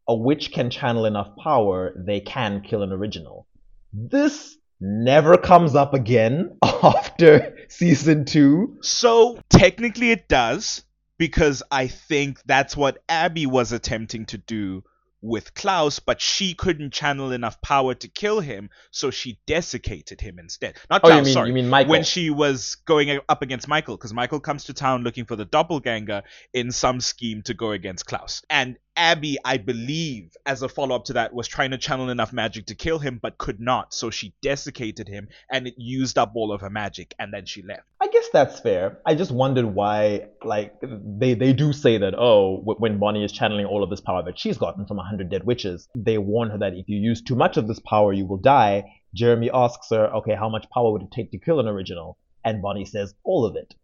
a 0.08 0.14
witch 0.14 0.52
can 0.52 0.68
channel 0.68 1.06
enough 1.06 1.34
power, 1.42 1.94
they 1.96 2.20
can 2.20 2.60
kill 2.60 2.82
an 2.82 2.92
original. 2.92 3.46
This 3.92 4.56
never 4.80 5.38
comes 5.38 5.74
up 5.74 5.94
again 5.94 6.58
after 6.62 7.56
season 7.68 8.24
two. 8.24 8.76
So 8.82 9.38
technically 9.48 10.10
it 10.10 10.28
does, 10.28 10.84
because 11.18 11.62
I 11.70 11.86
think 11.86 12.42
that's 12.44 12.76
what 12.76 13.02
Abby 13.08 13.46
was 13.46 13.72
attempting 13.72 14.26
to 14.26 14.38
do 14.38 14.82
with 15.22 15.54
Klaus, 15.54 16.00
but 16.00 16.20
she 16.20 16.52
couldn't 16.52 16.92
channel 16.92 17.32
enough 17.32 17.60
power 17.62 17.94
to 17.94 18.08
kill 18.08 18.40
him, 18.40 18.68
so 18.90 19.10
she 19.10 19.38
desiccated 19.46 20.20
him 20.20 20.38
instead. 20.38 20.76
Not 20.90 21.00
Oh, 21.04 21.08
Klaus, 21.08 21.18
you 21.18 21.24
mean 21.24 21.32
sorry. 21.32 21.48
you 21.48 21.54
mean 21.54 21.70
Mikael? 21.70 21.90
when 21.90 22.04
she 22.04 22.30
was 22.30 22.74
going 22.84 23.20
up 23.28 23.40
against 23.42 23.68
Mikael, 23.68 23.96
because 23.96 24.12
Mikael 24.12 24.40
comes 24.40 24.64
to 24.64 24.74
town 24.74 25.04
looking 25.04 25.24
for 25.24 25.36
the 25.36 25.44
doppelganger 25.44 26.22
in 26.52 26.72
some 26.72 27.00
scheme 27.00 27.42
to 27.42 27.54
go 27.54 27.70
against 27.70 28.04
Klaus. 28.06 28.42
And 28.50 28.76
Abby, 28.96 29.38
I 29.44 29.56
believe, 29.56 30.36
as 30.44 30.62
a 30.62 30.68
follow 30.68 30.94
up 30.94 31.06
to 31.06 31.14
that, 31.14 31.32
was 31.32 31.48
trying 31.48 31.70
to 31.70 31.78
channel 31.78 32.10
enough 32.10 32.32
magic 32.32 32.66
to 32.66 32.74
kill 32.74 32.98
him, 32.98 33.18
but 33.22 33.38
could 33.38 33.58
not. 33.60 33.94
So 33.94 34.10
she 34.10 34.34
desiccated 34.42 35.08
him, 35.08 35.28
and 35.50 35.66
it 35.66 35.74
used 35.78 36.18
up 36.18 36.32
all 36.34 36.52
of 36.52 36.60
her 36.60 36.70
magic, 36.70 37.14
and 37.18 37.32
then 37.32 37.46
she 37.46 37.62
left. 37.62 37.82
I 38.00 38.08
guess 38.08 38.28
that's 38.32 38.60
fair. 38.60 39.00
I 39.06 39.14
just 39.14 39.30
wondered 39.30 39.66
why, 39.66 40.26
like, 40.44 40.74
they, 40.82 41.34
they 41.34 41.52
do 41.52 41.72
say 41.72 41.98
that, 41.98 42.14
oh, 42.16 42.62
when 42.64 42.98
Bonnie 42.98 43.24
is 43.24 43.32
channeling 43.32 43.66
all 43.66 43.82
of 43.82 43.90
this 43.90 44.00
power 44.00 44.22
that 44.24 44.38
she's 44.38 44.58
gotten 44.58 44.86
from 44.86 44.98
a 44.98 45.04
hundred 45.04 45.30
dead 45.30 45.44
witches, 45.44 45.88
they 45.96 46.18
warn 46.18 46.50
her 46.50 46.58
that 46.58 46.74
if 46.74 46.88
you 46.88 46.98
use 46.98 47.22
too 47.22 47.36
much 47.36 47.56
of 47.56 47.68
this 47.68 47.80
power, 47.80 48.12
you 48.12 48.26
will 48.26 48.38
die. 48.38 48.84
Jeremy 49.14 49.50
asks 49.52 49.88
her, 49.90 50.06
okay, 50.16 50.34
how 50.34 50.48
much 50.48 50.68
power 50.70 50.92
would 50.92 51.02
it 51.02 51.12
take 51.12 51.30
to 51.32 51.38
kill 51.38 51.60
an 51.60 51.68
original? 51.68 52.18
And 52.44 52.60
Bonnie 52.60 52.84
says, 52.84 53.14
all 53.24 53.46
of 53.46 53.56
it. 53.56 53.74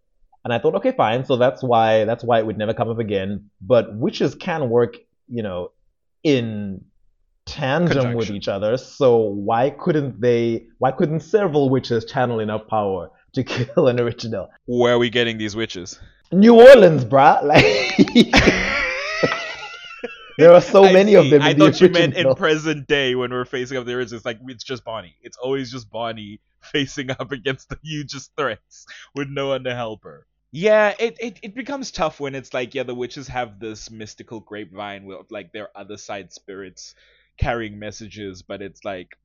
And 0.48 0.54
I 0.54 0.58
thought, 0.58 0.76
okay, 0.76 0.92
fine. 0.92 1.26
So 1.26 1.36
that's 1.36 1.62
why 1.62 2.06
that's 2.06 2.24
why 2.24 2.38
it 2.38 2.46
would 2.46 2.56
never 2.56 2.72
come 2.72 2.88
up 2.88 2.98
again. 2.98 3.50
But 3.60 3.94
witches 3.94 4.34
can 4.34 4.70
work, 4.70 4.96
you 5.28 5.42
know, 5.42 5.72
in 6.24 6.86
tandem 7.44 8.14
with 8.14 8.30
each 8.30 8.48
other. 8.48 8.78
So 8.78 9.18
why 9.18 9.68
couldn't 9.68 10.22
they? 10.22 10.68
Why 10.78 10.92
couldn't 10.92 11.20
several 11.20 11.68
witches 11.68 12.06
channel 12.06 12.40
enough 12.40 12.66
power 12.66 13.10
to 13.34 13.44
kill 13.52 13.88
an 13.88 14.00
original? 14.00 14.48
Where 14.64 14.94
are 14.94 14.98
we 14.98 15.10
getting 15.10 15.36
these 15.36 15.54
witches? 15.54 16.00
New 16.32 16.54
Orleans, 16.54 17.04
bruh. 17.04 17.42
Like 17.42 18.32
there 20.38 20.54
are 20.54 20.62
so 20.62 20.84
I 20.84 20.92
many 20.94 21.14
of 21.14 21.28
them. 21.28 21.42
In 21.42 21.42
I 21.42 21.52
the 21.52 21.58
thought 21.58 21.80
you 21.82 21.90
meant 21.90 22.14
in 22.16 22.34
present 22.36 22.86
day 22.86 23.14
when 23.14 23.32
we're 23.32 23.44
facing 23.44 23.76
up 23.76 23.84
the 23.84 23.92
originals. 23.92 24.20
It's 24.20 24.24
like 24.24 24.38
it's 24.46 24.64
just 24.64 24.82
Bonnie. 24.82 25.16
It's 25.20 25.36
always 25.36 25.70
just 25.70 25.90
Bonnie 25.90 26.40
facing 26.62 27.10
up 27.10 27.32
against 27.32 27.68
the 27.68 27.78
hugest 27.82 28.32
threats 28.34 28.86
with 29.14 29.28
no 29.28 29.48
one 29.48 29.64
to 29.64 29.74
help 29.74 30.04
her. 30.04 30.26
Yeah, 30.50 30.94
it, 30.98 31.16
it, 31.20 31.38
it 31.42 31.54
becomes 31.54 31.90
tough 31.90 32.20
when 32.20 32.34
it's 32.34 32.54
like, 32.54 32.74
yeah, 32.74 32.82
the 32.82 32.94
witches 32.94 33.28
have 33.28 33.60
this 33.60 33.90
mystical 33.90 34.40
grapevine 34.40 35.04
with 35.04 35.30
like 35.30 35.52
their 35.52 35.68
other 35.76 35.96
side 35.96 36.32
spirits 36.32 36.94
carrying 37.38 37.78
messages, 37.78 38.42
but 38.42 38.62
it's 38.62 38.84
like, 38.84 39.16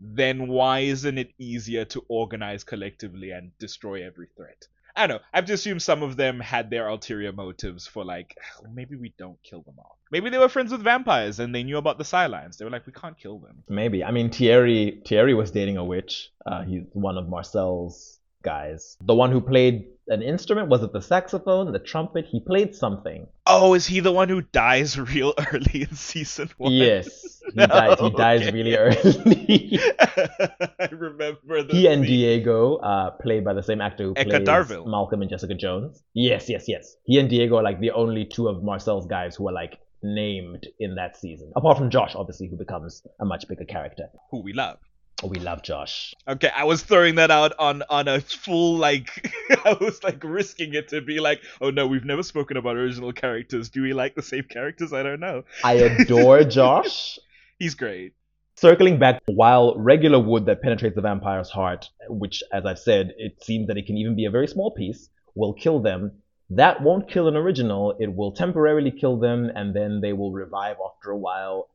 then 0.00 0.48
why 0.48 0.80
isn't 0.80 1.18
it 1.18 1.32
easier 1.38 1.84
to 1.86 2.04
organize 2.08 2.64
collectively 2.64 3.30
and 3.30 3.56
destroy 3.58 4.04
every 4.04 4.26
threat? 4.36 4.66
I 4.96 5.06
don't 5.06 5.16
know. 5.16 5.24
I've 5.32 5.46
just 5.46 5.62
assumed 5.62 5.82
some 5.82 6.02
of 6.02 6.16
them 6.16 6.38
had 6.38 6.70
their 6.70 6.88
ulterior 6.88 7.32
motives 7.32 7.86
for 7.86 8.04
like, 8.04 8.36
"Oh, 8.60 8.68
maybe 8.72 8.94
we 8.94 9.12
don't 9.18 9.42
kill 9.42 9.62
them 9.62 9.74
all. 9.78 9.98
Maybe 10.12 10.30
they 10.30 10.38
were 10.38 10.48
friends 10.48 10.70
with 10.70 10.82
vampires 10.82 11.40
and 11.40 11.52
they 11.52 11.64
knew 11.64 11.78
about 11.78 11.98
the 11.98 12.04
Cylines. 12.04 12.56
They 12.56 12.64
were 12.64 12.70
like, 12.70 12.86
we 12.86 12.92
can't 12.92 13.18
kill 13.18 13.38
them. 13.38 13.64
Maybe. 13.68 14.04
I 14.04 14.12
mean, 14.12 14.30
Thierry 14.30 15.02
Thierry 15.04 15.34
was 15.34 15.50
dating 15.50 15.78
a 15.78 15.84
witch. 15.84 16.30
Uh, 16.46 16.62
he's 16.62 16.84
one 16.92 17.18
of 17.18 17.28
Marcel's 17.28 18.20
guys. 18.42 18.96
The 19.00 19.14
one 19.14 19.32
who 19.32 19.40
played 19.40 19.86
an 20.08 20.22
instrument 20.22 20.68
was 20.68 20.82
it 20.82 20.92
the 20.92 21.00
saxophone, 21.00 21.72
the 21.72 21.78
trumpet? 21.78 22.26
He 22.26 22.40
played 22.40 22.74
something. 22.74 23.26
Oh, 23.46 23.74
is 23.74 23.86
he 23.86 24.00
the 24.00 24.12
one 24.12 24.28
who 24.28 24.42
dies 24.42 24.98
real 25.14 25.34
early 25.52 25.82
in 25.82 25.94
season 25.94 26.50
one? 26.58 26.72
Yes, 26.72 27.42
he 27.54 27.66
dies. 27.66 28.00
He 28.00 28.10
dies 28.10 28.52
really 28.52 28.76
early. 28.76 29.78
I 29.98 30.88
remember 30.90 31.62
the 31.62 31.72
he 31.72 31.86
and. 31.86 32.04
Diego, 32.04 32.76
uh, 32.76 33.10
played 33.12 33.44
by 33.44 33.54
the 33.54 33.62
same 33.62 33.80
actor 33.80 34.04
who 34.04 34.14
Eka 34.14 34.24
plays 34.24 34.48
Darville. 34.48 34.86
Malcolm 34.86 35.22
and 35.22 35.30
Jessica 35.30 35.54
Jones. 35.54 36.02
Yes, 36.12 36.48
yes, 36.48 36.64
yes. 36.68 36.96
He 37.04 37.18
and 37.18 37.28
Diego 37.30 37.56
are 37.56 37.62
like 37.62 37.80
the 37.80 37.92
only 37.92 38.24
two 38.26 38.48
of 38.48 38.62
Marcel's 38.62 39.06
guys 39.06 39.36
who 39.36 39.48
are 39.48 39.52
like 39.52 39.78
named 40.02 40.66
in 40.78 40.96
that 40.96 41.16
season. 41.16 41.50
Apart 41.56 41.78
from 41.78 41.88
Josh, 41.90 42.14
obviously, 42.14 42.48
who 42.48 42.56
becomes 42.56 43.02
a 43.20 43.24
much 43.24 43.48
bigger 43.48 43.64
character. 43.64 44.10
who 44.30 44.42
we 44.42 44.52
love. 44.52 44.78
Oh, 45.22 45.28
we 45.28 45.38
love 45.38 45.62
Josh. 45.62 46.14
Okay, 46.26 46.50
I 46.54 46.64
was 46.64 46.82
throwing 46.82 47.14
that 47.14 47.30
out 47.30 47.52
on 47.58 47.82
on 47.88 48.08
a 48.08 48.20
full 48.20 48.76
like 48.76 49.32
I 49.64 49.76
was 49.80 50.02
like 50.02 50.22
risking 50.24 50.74
it 50.74 50.88
to 50.88 51.00
be 51.00 51.20
like, 51.20 51.40
oh 51.60 51.70
no, 51.70 51.86
we've 51.86 52.04
never 52.04 52.22
spoken 52.22 52.56
about 52.56 52.76
original 52.76 53.12
characters. 53.12 53.68
Do 53.68 53.82
we 53.82 53.92
like 53.92 54.14
the 54.14 54.22
same 54.22 54.44
characters? 54.44 54.92
I 54.92 55.02
don't 55.02 55.20
know. 55.20 55.44
I 55.62 55.74
adore 55.74 56.44
Josh. 56.58 57.18
He's 57.58 57.74
great. 57.74 58.14
Circling 58.56 58.98
back, 58.98 59.20
while 59.26 59.74
regular 59.76 60.18
wood 60.20 60.46
that 60.46 60.62
penetrates 60.62 60.94
the 60.94 61.02
vampire's 61.02 61.50
heart, 61.50 61.90
which, 62.08 62.42
as 62.52 62.64
I've 62.64 62.78
said, 62.78 63.12
it 63.18 63.42
seems 63.42 63.66
that 63.66 63.76
it 63.76 63.86
can 63.86 63.96
even 63.96 64.14
be 64.14 64.26
a 64.26 64.30
very 64.30 64.46
small 64.46 64.70
piece, 64.70 65.08
will 65.34 65.52
kill 65.52 65.80
them. 65.80 66.22
That 66.50 66.80
won't 66.80 67.08
kill 67.08 67.26
an 67.26 67.36
original. 67.36 67.96
It 67.98 68.14
will 68.14 68.30
temporarily 68.30 68.92
kill 68.92 69.18
them, 69.18 69.50
and 69.54 69.74
then 69.74 70.00
they 70.00 70.12
will 70.12 70.30
revive 70.30 70.76
after 70.84 71.10
a 71.10 71.18
while. 71.18 71.68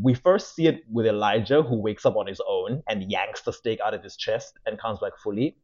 We 0.00 0.14
first 0.14 0.54
see 0.54 0.66
it 0.66 0.84
with 0.90 1.06
Elijah, 1.06 1.62
who 1.62 1.76
wakes 1.76 2.06
up 2.06 2.16
on 2.16 2.26
his 2.26 2.40
own 2.48 2.82
and 2.88 3.10
yanks 3.10 3.42
the 3.42 3.52
stake 3.52 3.80
out 3.84 3.92
of 3.92 4.02
his 4.02 4.16
chest 4.16 4.58
and 4.64 4.78
comes 4.78 4.98
back 5.00 5.12
fully. 5.22 5.56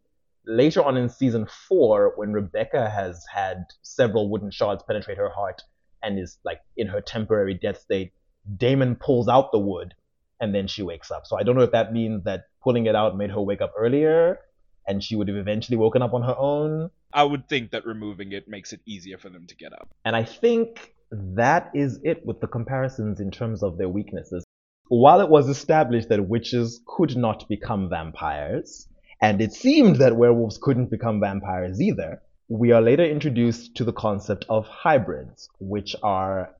Later 0.44 0.82
on 0.82 0.96
in 0.96 1.08
season 1.08 1.46
four, 1.46 2.12
when 2.16 2.32
Rebekah 2.32 2.90
has 2.90 3.24
had 3.32 3.64
several 3.82 4.30
wooden 4.30 4.50
shards 4.50 4.82
penetrate 4.82 5.18
her 5.18 5.30
heart 5.30 5.62
and 6.02 6.18
is 6.18 6.38
like 6.44 6.60
in 6.76 6.88
her 6.88 7.00
temporary 7.00 7.54
death 7.54 7.80
state, 7.80 8.12
Damon 8.56 8.96
pulls 8.96 9.28
out 9.28 9.50
the 9.50 9.58
wood 9.58 9.94
and 10.40 10.54
then 10.54 10.66
she 10.66 10.82
wakes 10.82 11.10
up. 11.10 11.26
So 11.26 11.38
I 11.38 11.42
don't 11.42 11.56
know 11.56 11.62
if 11.62 11.72
that 11.72 11.92
means 11.92 12.24
that 12.24 12.44
pulling 12.62 12.86
it 12.86 12.94
out 12.94 13.16
made 13.16 13.30
her 13.30 13.40
wake 13.40 13.60
up 13.60 13.72
earlier 13.78 14.38
and 14.86 15.02
she 15.02 15.16
would 15.16 15.28
have 15.28 15.36
eventually 15.36 15.76
woken 15.76 16.02
up 16.02 16.14
on 16.14 16.22
her 16.22 16.36
own. 16.36 16.90
I 17.12 17.24
would 17.24 17.48
think 17.48 17.70
that 17.70 17.86
removing 17.86 18.32
it 18.32 18.48
makes 18.48 18.72
it 18.72 18.80
easier 18.86 19.18
for 19.18 19.28
them 19.30 19.46
to 19.46 19.56
get 19.56 19.72
up. 19.72 19.88
And 20.04 20.14
I 20.14 20.24
think 20.24 20.94
that 21.10 21.70
is 21.74 22.00
it 22.02 22.24
with 22.26 22.40
the 22.40 22.46
comparisons 22.46 23.20
in 23.20 23.30
terms 23.30 23.62
of 23.62 23.78
their 23.78 23.88
weaknesses. 23.88 24.44
While 24.88 25.20
it 25.20 25.28
was 25.28 25.48
established 25.48 26.08
that 26.08 26.28
witches 26.28 26.80
could 26.86 27.16
not 27.16 27.48
become 27.48 27.88
vampires, 27.88 28.88
and 29.20 29.40
it 29.40 29.52
seemed 29.52 29.96
that 29.96 30.16
werewolves 30.16 30.58
couldn't 30.58 30.90
become 30.90 31.20
vampires 31.20 31.80
either, 31.80 32.22
we 32.48 32.72
are 32.72 32.80
later 32.80 33.04
introduced 33.04 33.74
to 33.76 33.84
the 33.84 33.92
concept 33.92 34.46
of 34.48 34.66
hybrids, 34.66 35.48
which 35.60 35.94
are 36.02 36.54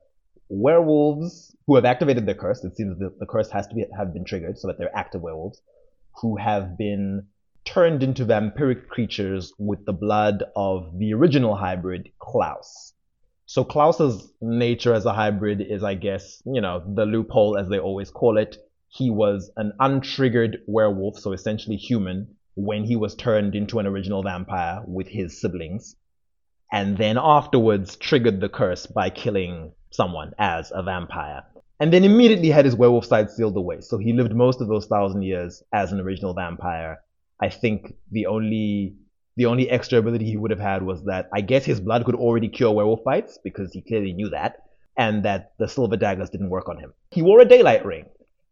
werewolves 0.49 1.55
who 1.65 1.75
have 1.75 1.85
activated 1.85 2.25
their 2.25 2.35
curse. 2.35 2.63
It 2.63 2.75
seems 2.75 2.99
that 2.99 3.19
the 3.19 3.25
curse 3.25 3.49
has 3.51 3.67
to 3.67 3.75
be, 3.75 3.85
have 3.97 4.13
been 4.13 4.25
triggered 4.25 4.59
so 4.59 4.67
that 4.67 4.77
they're 4.77 4.95
active 4.95 5.21
werewolves, 5.21 5.61
who 6.21 6.37
have 6.37 6.77
been 6.77 7.27
turned 7.65 8.03
into 8.03 8.25
vampiric 8.25 8.87
creatures 8.87 9.53
with 9.57 9.85
the 9.85 9.93
blood 9.93 10.43
of 10.55 10.97
the 10.97 11.13
original 11.13 11.55
hybrid, 11.55 12.09
Klaus. 12.19 12.93
So 13.49 13.63
Klaus's 13.63 14.31
nature 14.41 14.93
as 14.93 15.07
a 15.07 15.11
hybrid 15.11 15.59
is, 15.59 15.83
I 15.83 15.95
guess, 15.95 16.39
you 16.45 16.61
know, 16.61 16.83
the 16.85 17.07
loophole 17.07 17.57
as 17.57 17.67
they 17.67 17.79
always 17.79 18.11
call 18.11 18.37
it. 18.37 18.57
He 18.89 19.09
was 19.09 19.49
an 19.57 19.73
untriggered 19.79 20.57
werewolf, 20.67 21.17
so 21.17 21.33
essentially 21.33 21.75
human, 21.75 22.35
when 22.53 22.83
he 22.83 22.95
was 22.95 23.15
turned 23.15 23.55
into 23.55 23.79
an 23.79 23.87
original 23.87 24.21
vampire 24.21 24.83
with 24.85 25.07
his 25.07 25.41
siblings, 25.41 25.95
and 26.71 26.95
then 26.95 27.17
afterwards 27.19 27.95
triggered 27.95 28.39
the 28.39 28.49
curse 28.49 28.85
by 28.85 29.09
killing 29.09 29.71
someone 29.89 30.33
as 30.37 30.71
a 30.71 30.83
vampire. 30.83 31.41
And 31.79 31.91
then 31.91 32.03
immediately 32.03 32.51
had 32.51 32.65
his 32.65 32.75
werewolf 32.75 33.05
side 33.05 33.31
sealed 33.31 33.57
away. 33.57 33.81
So 33.81 33.97
he 33.97 34.13
lived 34.13 34.35
most 34.35 34.61
of 34.61 34.67
those 34.67 34.85
thousand 34.85 35.23
years 35.23 35.63
as 35.73 35.91
an 35.91 35.99
original 35.99 36.35
vampire. 36.35 36.99
I 37.41 37.49
think 37.49 37.95
the 38.11 38.27
only 38.27 38.93
the 39.39 39.45
only 39.45 39.69
extra 39.69 39.97
ability 39.97 40.25
he 40.25 40.35
would 40.35 40.51
have 40.51 40.59
had 40.59 40.83
was 40.83 41.01
that 41.05 41.29
I 41.31 41.39
guess 41.39 41.63
his 41.63 41.79
blood 41.79 42.03
could 42.03 42.15
already 42.15 42.49
cure 42.49 42.73
werewolf 42.73 43.05
bites 43.05 43.39
because 43.41 43.71
he 43.71 43.79
clearly 43.79 44.11
knew 44.11 44.27
that, 44.31 44.63
and 44.97 45.23
that 45.23 45.53
the 45.57 45.67
silver 45.69 45.95
daggers 45.95 46.29
didn't 46.29 46.49
work 46.49 46.67
on 46.67 46.77
him. 46.77 46.91
He 47.11 47.21
wore 47.21 47.39
a 47.39 47.45
daylight 47.45 47.85
ring, 47.85 48.07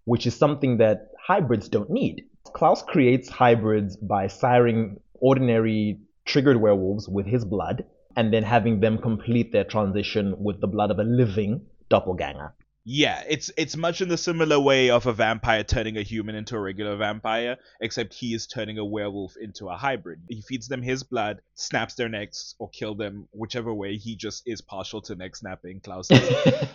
which 0.06 0.26
is 0.26 0.34
something 0.34 0.78
that 0.78 1.10
hybrids 1.22 1.68
don't 1.68 1.90
need. 1.90 2.24
Klaus 2.54 2.84
creates 2.84 3.28
hybrids 3.28 3.98
by 3.98 4.28
siring 4.28 5.02
ordinary 5.16 6.00
triggered 6.24 6.62
werewolves 6.62 7.10
with 7.10 7.26
his 7.26 7.44
blood, 7.44 7.84
and 8.16 8.34
then 8.34 8.44
having 8.44 8.80
them 8.80 8.98
complete 8.98 9.52
their 9.52 9.66
transition 9.66 10.42
with 10.42 10.62
the 10.62 10.68
blood 10.68 10.90
of 10.90 11.00
a 11.00 11.04
living 11.04 11.66
doppelganger. 11.90 12.54
Yeah, 12.90 13.22
it's 13.28 13.52
it's 13.58 13.76
much 13.76 14.00
in 14.00 14.08
the 14.08 14.16
similar 14.16 14.58
way 14.58 14.92
of 14.92 15.08
a 15.08 15.12
vampire 15.12 15.66
turning 15.66 15.98
a 15.98 16.04
human 16.04 16.36
into 16.36 16.56
a 16.56 16.60
regular 16.62 16.96
vampire, 16.96 17.58
except 17.82 18.14
he 18.14 18.34
is 18.34 18.48
turning 18.48 18.78
a 18.78 18.86
werewolf 18.86 19.36
into 19.36 19.68
a 19.68 19.76
hybrid. 19.76 20.22
He 20.30 20.42
feeds 20.42 20.70
them 20.70 20.82
his 20.82 21.04
blood, 21.04 21.42
snaps 21.54 21.96
their 21.96 22.08
necks, 22.08 22.56
or 22.60 22.70
kill 22.70 22.96
them, 22.96 23.28
whichever 23.34 23.74
way. 23.74 23.98
He 23.98 24.16
just 24.16 24.44
is 24.46 24.62
partial 24.62 25.02
to 25.02 25.16
neck 25.16 25.36
snapping, 25.36 25.82
Klaus. 25.82 26.10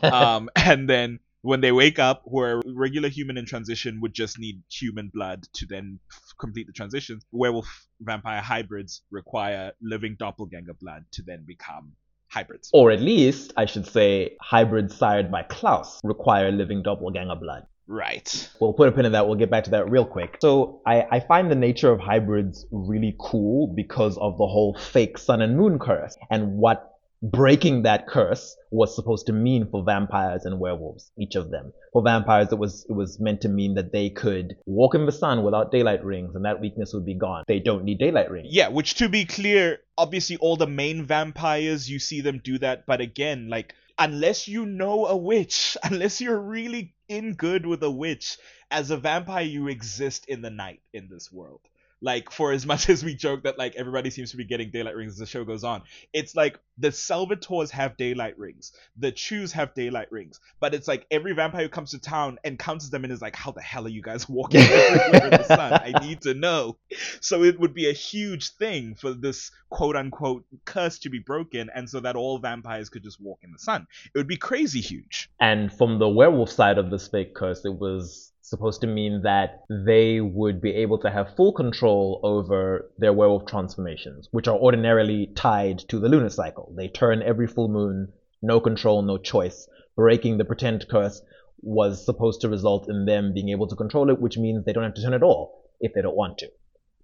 um, 0.03 0.51
and 0.55 0.87
then 0.87 1.19
when 1.41 1.63
they 1.63 1.73
wake 1.73 1.99
up, 1.99 2.21
where 2.27 2.59
a 2.59 2.63
regular 2.67 3.09
human 3.09 3.39
in 3.39 3.47
transition 3.47 4.03
would 4.03 4.13
just 4.13 4.39
need 4.39 4.63
human 4.71 5.11
blood 5.15 5.45
to 5.55 5.65
then 5.65 5.99
f- 6.11 6.35
complete 6.39 6.67
the 6.67 6.75
transition, 6.75 7.21
werewolf 7.33 7.87
vampire 8.03 8.43
hybrids 8.43 9.01
require 9.11 9.73
living 9.81 10.17
doppelganger 10.19 10.75
blood 10.75 11.07
to 11.13 11.23
then 11.23 11.45
become 11.47 11.95
hybrids. 12.33 12.71
or 12.73 12.91
at 12.91 13.01
least, 13.01 13.53
I 13.57 13.67
should 13.67 13.87
say, 13.87 14.37
hybrids 14.41 14.97
sired 14.97 15.31
by 15.31 15.43
Klaus 15.43 16.01
require 16.03 16.51
living 16.51 16.83
doppelganger 16.83 17.37
blood. 17.37 17.67
Right. 17.87 18.49
We'll 18.61 18.73
put 18.73 18.89
a 18.89 18.93
pin 18.93 19.05
in 19.05 19.13
that. 19.13 19.27
We'll 19.27 19.37
get 19.37 19.51
back 19.51 19.65
to 19.65 19.71
that 19.71 19.91
real 19.91 20.07
quick. 20.07 20.39
So 20.41 20.81
I, 20.87 21.03
I 21.11 21.21
find 21.21 21.51
the 21.51 21.57
nature 21.57 21.91
of 21.91 22.01
hybrids 22.01 22.65
really 22.71 23.15
cool 23.19 23.67
because 23.67 24.17
of 24.19 24.39
the 24.39 24.47
whole 24.47 24.79
fake 24.79 25.19
sun 25.19 25.43
and 25.43 25.57
moon 25.57 25.79
curse 25.79 26.17
and 26.31 26.57
what 26.57 26.92
breaking 27.23 27.83
that 27.83 28.09
curse 28.09 28.57
was 28.71 28.95
supposed 28.95 29.27
to 29.27 29.33
mean 29.33 29.69
for 29.71 29.85
vampires 29.85 30.45
and 30.45 30.59
werewolves, 30.59 31.13
each 31.17 31.37
of 31.37 31.51
them. 31.51 31.73
For 31.93 32.03
vampires, 32.03 32.49
it 32.51 32.59
was 32.59 32.85
it 32.89 32.93
was 32.93 33.21
meant 33.21 33.43
to 33.43 33.49
mean 33.49 33.75
that 33.75 33.93
they 33.93 34.11
could 34.11 34.57
walk 34.67 34.95
in 34.95 35.07
the 35.07 35.13
sun 35.13 35.45
without 35.45 35.71
daylight 35.71 36.05
rings, 36.05 36.35
and 36.35 36.45
that 36.45 36.61
weakness 36.61 36.93
would 36.93 37.07
be 37.07 37.15
gone. 37.15 37.45
They 37.47 37.61
don't 37.61 37.85
need 37.85 37.99
daylight 37.99 38.31
rings. 38.31 38.49
Yeah, 38.51 38.69
which 38.69 38.95
to 38.95 39.09
be 39.09 39.25
clear, 39.25 39.79
obviously 39.97 40.37
all 40.39 40.57
the 40.57 40.67
main 40.67 41.05
vampires 41.05 41.89
you 41.89 41.99
see 41.99 42.21
them 42.21 42.41
do 42.43 42.59
that, 42.59 42.87
but 42.87 43.01
again, 43.01 43.49
like 43.49 43.75
unless 43.99 44.49
you 44.49 44.67
know 44.67 45.07
a 45.07 45.17
witch, 45.17 45.77
unless 45.85 46.21
you're 46.21 46.41
really 46.41 46.95
in 47.09 47.35
good 47.35 47.67
with 47.67 47.83
a 47.83 47.91
witch, 47.91 48.39
as 48.71 48.91
a 48.91 48.97
vampire 48.97 49.45
you 49.45 49.69
exist 49.69 50.25
in 50.27 50.43
the 50.43 50.51
night 50.51 50.81
in 50.93 51.09
this 51.09 51.31
world. 51.31 51.61
Like 52.03 52.31
for 52.31 52.53
as 52.53 52.67
much 52.73 52.91
as 52.91 53.05
we 53.05 53.15
joke 53.15 53.45
that 53.45 53.59
like 53.59 53.77
everybody 53.77 54.11
seems 54.11 54.33
to 54.33 54.37
be 54.37 54.45
getting 54.45 54.71
daylight 54.71 54.97
rings 54.97 55.13
as 55.13 55.19
the 55.19 55.27
show 55.27 55.45
goes 55.45 55.65
on, 55.65 55.83
it's 56.13 56.35
like 56.35 56.59
the 56.77 56.89
Salvatores 56.89 57.71
have 57.71 57.97
daylight 57.97 58.39
rings, 58.39 58.73
the 58.97 59.13
Chews 59.13 59.53
have 59.53 59.73
daylight 59.75 60.11
rings, 60.11 60.41
but 60.61 60.75
it's 60.75 60.89
like 60.89 61.07
every 61.11 61.33
vampire 61.33 61.63
who 61.63 61.69
comes 61.69 61.93
to 61.93 62.01
town 62.01 62.39
encounters 62.45 62.91
them 62.91 63.05
and 63.05 63.13
is 63.13 63.23
like, 63.23 63.37
"How 63.37 63.53
the 63.53 63.63
hell 63.63 63.87
are 63.87 63.91
you 63.91 64.03
guys 64.03 64.29
walking 64.29 64.61
everywhere 64.61 65.25
in 65.25 65.31
the 65.31 65.45
sun? 65.45 65.73
I 65.73 65.93
need 66.03 66.21
to 66.23 66.35
know." 66.35 66.77
So 67.21 67.45
it 67.45 67.59
would 67.61 67.75
be 67.75 67.89
a 67.89 67.93
huge 67.93 68.51
thing 68.57 68.97
for 68.97 69.13
this 69.13 69.51
quote 69.71 69.97
unquote 69.97 70.45
curse 70.65 70.99
to 71.01 71.11
be 71.11 71.21
broken, 71.21 71.71
and 71.75 71.89
so 71.89 72.01
that 72.01 72.17
all 72.17 72.39
vampires 72.39 72.89
could 72.89 73.05
just 73.05 73.21
walk 73.21 73.41
in 73.43 73.53
the 73.53 73.59
sun. 73.59 73.87
It 74.15 74.19
would 74.19 74.27
be 74.27 74.37
crazy 74.37 74.81
huge. 74.81 75.31
And 75.41 75.73
from 75.73 75.99
the 75.99 76.09
werewolf 76.09 76.51
side 76.51 76.79
of 76.79 76.91
this 76.91 77.09
fake 77.09 77.35
curse, 77.35 77.65
it 77.65 77.75
was 77.75 78.32
supposed 78.53 78.83
to 78.83 78.87
mean 78.87 79.23
that 79.23 79.65
they 79.71 80.21
would 80.21 80.61
be 80.61 80.75
able 80.75 80.99
to 80.99 81.11
have 81.11 81.35
full 81.37 81.53
control 81.55 82.21
over 82.23 82.91
their 82.99 83.15
werewolf 83.15 83.47
transformations, 83.47 84.29
which 84.31 84.47
are 84.47 84.59
ordinarily 84.59 85.33
tied 85.35 85.79
to 85.89 85.99
the 85.99 86.11
lunar 86.11 86.29
cycle. 86.29 86.71
They 86.77 86.89
turn 86.89 87.23
every 87.23 87.47
full 87.47 87.69
moon, 87.69 88.13
no 88.43 88.61
control, 88.61 89.01
no 89.01 89.17
choice. 89.17 89.67
Breaking 89.97 90.37
the 90.37 90.45
pretend 90.45 90.87
curse 90.87 91.23
was 91.63 92.05
supposed 92.05 92.43
to 92.43 92.51
result 92.51 92.91
in 92.91 93.07
them 93.07 93.33
being 93.33 93.49
able 93.49 93.69
to 93.69 93.77
control 93.77 94.11
it, 94.11 94.21
which 94.21 94.37
means 94.37 94.65
they 94.65 94.75
don't 94.75 94.85
have 94.85 94.95
to 94.95 95.03
turn 95.03 95.15
at 95.15 95.23
all 95.23 95.65
if 95.81 95.95
they 95.95 96.03
don't 96.03 96.17
want 96.17 96.37
to. 96.39 96.49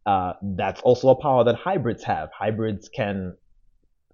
Uh, 0.05 0.35
that's 0.43 0.83
also 0.83 1.09
a 1.09 1.21
power 1.21 1.45
that 1.45 1.55
hybrids 1.55 2.05
have. 2.05 2.29
Hybrids 2.31 2.91
can 2.91 3.37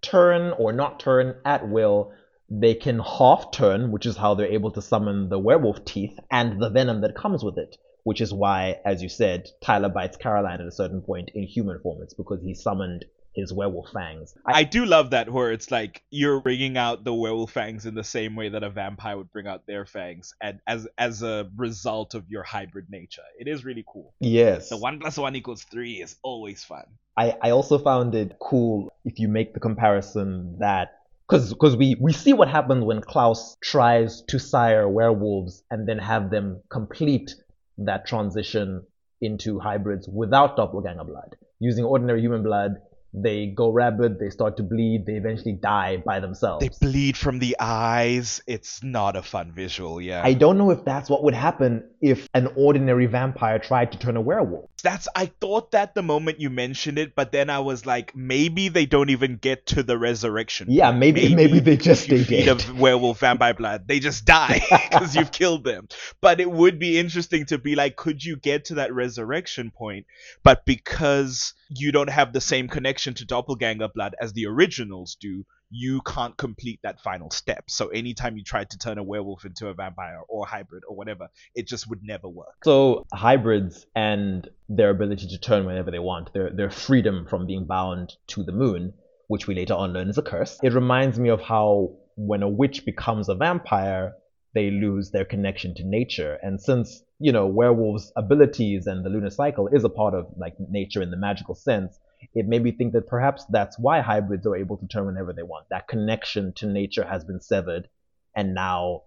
turn 0.02 0.52
or 0.52 0.73
not 0.73 1.01
turn 1.01 1.35
at 1.44 1.69
will. 1.69 2.12
They 2.51 2.75
can 2.75 2.99
half 2.99 3.51
turn, 3.53 3.91
which 3.91 4.07
is 4.07 4.16
how 4.16 4.35
they're 4.35 4.47
able 4.47 4.71
to 4.73 4.83
summon 4.83 5.29
the 5.29 5.39
werewolf 5.39 5.85
teeth 5.85 6.19
and 6.31 6.61
the 6.61 6.71
venom 6.71 7.01
that 7.01 7.16
comes 7.16 7.43
with 7.43 7.59
it. 7.59 7.77
Which 8.05 8.21
is 8.21 8.35
why, 8.35 8.81
as 8.85 9.03
you 9.03 9.09
said, 9.09 9.49
Tyler 9.62 9.89
bites 9.89 10.19
Caroline 10.19 10.61
at 10.61 10.66
a 10.66 10.73
certain 10.73 11.01
point 11.01 11.31
in 11.35 11.45
human 11.45 11.81
form. 11.81 12.03
It's 12.03 12.12
because 12.12 12.43
he 12.43 12.55
summoned 12.55 13.07
his 13.35 13.53
werewolf 13.53 13.91
fangs. 13.93 14.35
I 14.47 14.65
do 14.65 14.85
love 14.85 15.11
that 15.11 15.31
where 15.31 15.53
it's 15.53 15.71
like 15.71 16.03
you're 16.11 16.41
bringing 16.41 16.77
out 16.77 17.05
the 17.05 17.12
werewolf 17.12 17.51
fangs 17.51 17.87
in 17.87 17.95
the 17.95 18.05
same 18.05 18.37
way 18.37 18.51
that 18.51 18.62
a 18.62 18.71
vampire 18.71 19.16
would 19.16 19.33
bring 19.33 19.47
out 19.47 19.66
their 19.66 19.87
fangs, 19.87 20.35
and 20.41 20.61
as 20.66 20.87
as 20.99 21.23
a 21.23 21.51
result 21.57 22.15
of 22.15 22.29
your 22.29 22.43
hybrid 22.43 22.91
nature. 22.91 23.23
It 23.39 23.49
is 23.49 23.65
really 23.65 23.85
cool. 23.87 24.15
Yes. 24.21 24.69
The 24.69 24.77
one 24.77 25.01
plus 25.01 25.19
one 25.19 25.35
equals 25.35 25.65
three 25.65 25.95
is 25.95 26.16
always 26.23 26.62
fun. 26.62 26.85
I, 27.16 27.37
I 27.43 27.51
also 27.51 27.79
found 27.79 28.15
it 28.15 28.37
cool 28.41 28.93
if 29.05 29.19
you 29.19 29.29
make 29.29 29.55
the 29.55 29.61
comparison 29.61 30.59
that 30.59 31.01
because 31.29 31.53
because 31.53 31.77
we 31.77 31.97
we 32.01 32.13
see 32.13 32.33
what 32.33 32.49
happens 32.49 32.85
when 32.85 33.01
Klaus 33.01 33.57
tries 33.63 34.23
to 34.29 34.39
sire 34.39 34.89
werewolves 34.89 35.63
and 35.71 35.89
then 35.89 35.99
have 35.99 36.31
them 36.31 36.61
complete 36.71 37.35
that 37.79 38.07
transition 38.07 38.83
into 39.21 39.59
hybrids 39.59 40.09
without 40.09 40.57
doppelganger 40.57 41.05
blood 41.05 41.37
using 41.61 41.85
ordinary 41.85 42.21
human 42.21 42.43
blood 42.43 42.77
they 43.15 43.47
go 43.47 43.70
rabid 43.70 44.19
they 44.19 44.31
start 44.31 44.57
to 44.57 44.62
bleed 44.62 45.07
they 45.07 45.15
eventually 45.15 45.53
die 45.53 45.97
by 46.05 46.19
themselves 46.20 46.65
They 46.65 46.86
bleed 46.86 47.16
from 47.16 47.39
the 47.39 47.57
eyes. 47.61 48.43
It's 48.47 48.82
not 48.82 49.16
a 49.16 49.23
fun 49.23 49.53
visual, 49.53 50.01
yeah. 50.01 50.23
I 50.24 50.35
don't 50.35 50.59
know 50.59 50.70
if 50.70 50.85
that's 50.85 51.11
what 51.11 51.23
would 51.24 51.35
happen 51.35 51.85
if 52.01 52.28
an 52.35 52.49
ordinary 52.57 53.07
vampire 53.07 53.59
tried 53.59 53.93
to 53.93 53.99
turn 53.99 54.16
a 54.16 54.20
werewolf. 54.20 54.70
That's 54.82 55.09
I 55.15 55.27
thought 55.27 55.73
that 55.73 55.95
the 55.95 56.03
moment 56.03 56.41
you 56.41 56.51
mentioned 56.51 56.99
it, 56.99 57.15
but 57.15 57.32
then 57.32 57.51
I 57.51 57.61
was 57.61 57.86
like, 57.86 58.15
maybe 58.15 58.69
they 58.69 58.86
don't 58.86 59.11
even 59.11 59.36
get 59.36 59.66
to 59.69 59.82
the 59.82 59.99
resurrection. 59.99 60.69
Yeah, 60.70 60.93
maybe 60.93 61.35
maybe, 61.35 61.61
they 61.61 61.77
just 61.77 62.09
you 62.09 62.19
stay 62.19 62.45
feed 62.45 62.47
dead. 62.47 62.69
a 62.69 62.74
werewolf 62.74 63.20
vampire 63.20 63.55
blood, 63.55 63.86
they 63.86 64.01
just 64.01 64.24
die 64.24 64.61
because 64.91 65.15
you've 65.15 65.32
killed 65.32 65.65
them. 65.65 65.89
But 66.20 66.41
it 66.41 66.51
would 66.51 66.78
be 66.78 66.99
interesting 66.99 67.47
to 67.47 67.59
be 67.59 67.74
like, 67.74 67.97
could 67.97 68.24
you 68.24 68.36
get 68.36 68.66
to 68.66 68.74
that 68.77 68.93
resurrection 68.93 69.70
point? 69.70 70.07
But 70.43 70.65
because 70.65 71.55
you 71.69 71.93
don't 71.93 72.11
have 72.11 72.32
the 72.32 72.41
same 72.41 72.69
connection 72.69 73.04
to 73.13 73.27
doppelganger 73.27 73.89
blood 73.95 74.15
as 74.19 74.33
the 74.33 74.47
originals 74.47 75.17
do, 75.21 75.45
you 75.71 76.01
can't 76.07 76.37
complete 76.39 76.81
that 76.83 77.01
final 77.01 77.31
step. 77.31 77.65
So 77.69 77.89
anytime 77.89 78.37
you 78.39 78.45
try 78.45 78.65
to 78.65 78.79
turn 78.79 78.97
a 78.97 79.03
werewolf 79.03 79.45
into 79.45 79.69
a 79.69 79.75
vampire 79.75 80.21
or 80.29 80.47
hybrid 80.47 80.85
or 80.89 80.97
whatever, 80.97 81.29
it 81.55 81.67
just 81.67 81.89
would 81.91 82.01
never 82.03 82.29
work. 82.29 82.55
So 82.65 83.05
hybrids 83.13 83.85
and 83.95 84.49
their 84.69 84.91
ability 84.91 85.29
to 85.29 85.39
turn 85.39 85.67
whenever 85.67 85.91
they 85.91 85.99
want, 85.99 86.33
their 86.33 86.51
their 86.51 86.71
freedom 86.71 87.27
from 87.29 87.47
being 87.47 87.67
bound 87.67 88.15
to 88.29 88.43
the 88.43 88.53
moon, 88.53 88.95
which 89.27 89.47
we 89.47 89.55
later 89.55 89.75
on 89.75 89.93
learn 89.93 90.09
is 90.09 90.17
a 90.17 90.23
curse. 90.23 90.59
It 90.63 90.73
reminds 90.73 91.19
me 91.19 91.29
of 91.29 91.41
how 91.41 91.97
when 92.17 92.43
a 92.43 92.49
witch 92.49 92.85
becomes 92.85 93.29
a 93.29 93.35
vampire, 93.35 94.15
they 94.55 94.71
lose 94.71 95.11
their 95.11 95.25
connection 95.25 95.75
to 95.75 95.85
nature. 95.85 96.39
And 96.43 96.61
since, 96.61 97.03
you 97.19 97.33
know, 97.33 97.47
werewolves' 97.47 98.13
abilities 98.17 98.87
and 98.87 99.05
the 99.05 99.11
lunar 99.11 99.31
cycle 99.31 99.69
is 99.69 99.83
a 99.83 99.89
part 99.89 100.15
of 100.15 100.27
like 100.37 100.55
nature 100.71 101.03
in 101.03 101.11
the 101.11 101.17
magical 101.17 101.57
sense, 101.57 101.99
it 102.35 102.47
made 102.47 102.63
me 102.63 102.73
think 102.73 102.93
that 102.93 103.07
perhaps 103.07 103.45
that's 103.47 103.79
why 103.79 104.01
hybrids 104.01 104.47
are 104.47 104.57
able 104.57 104.77
to 104.79 104.87
turn 104.87 105.07
whenever 105.07 105.33
they 105.33 105.43
want. 105.43 105.69
That 105.71 105.89
connection 105.89 106.53
to 106.55 106.67
nature 106.67 107.05
has 107.05 107.25
been 107.25 107.41
severed, 107.41 107.89
and 108.35 108.55
now 108.55 109.03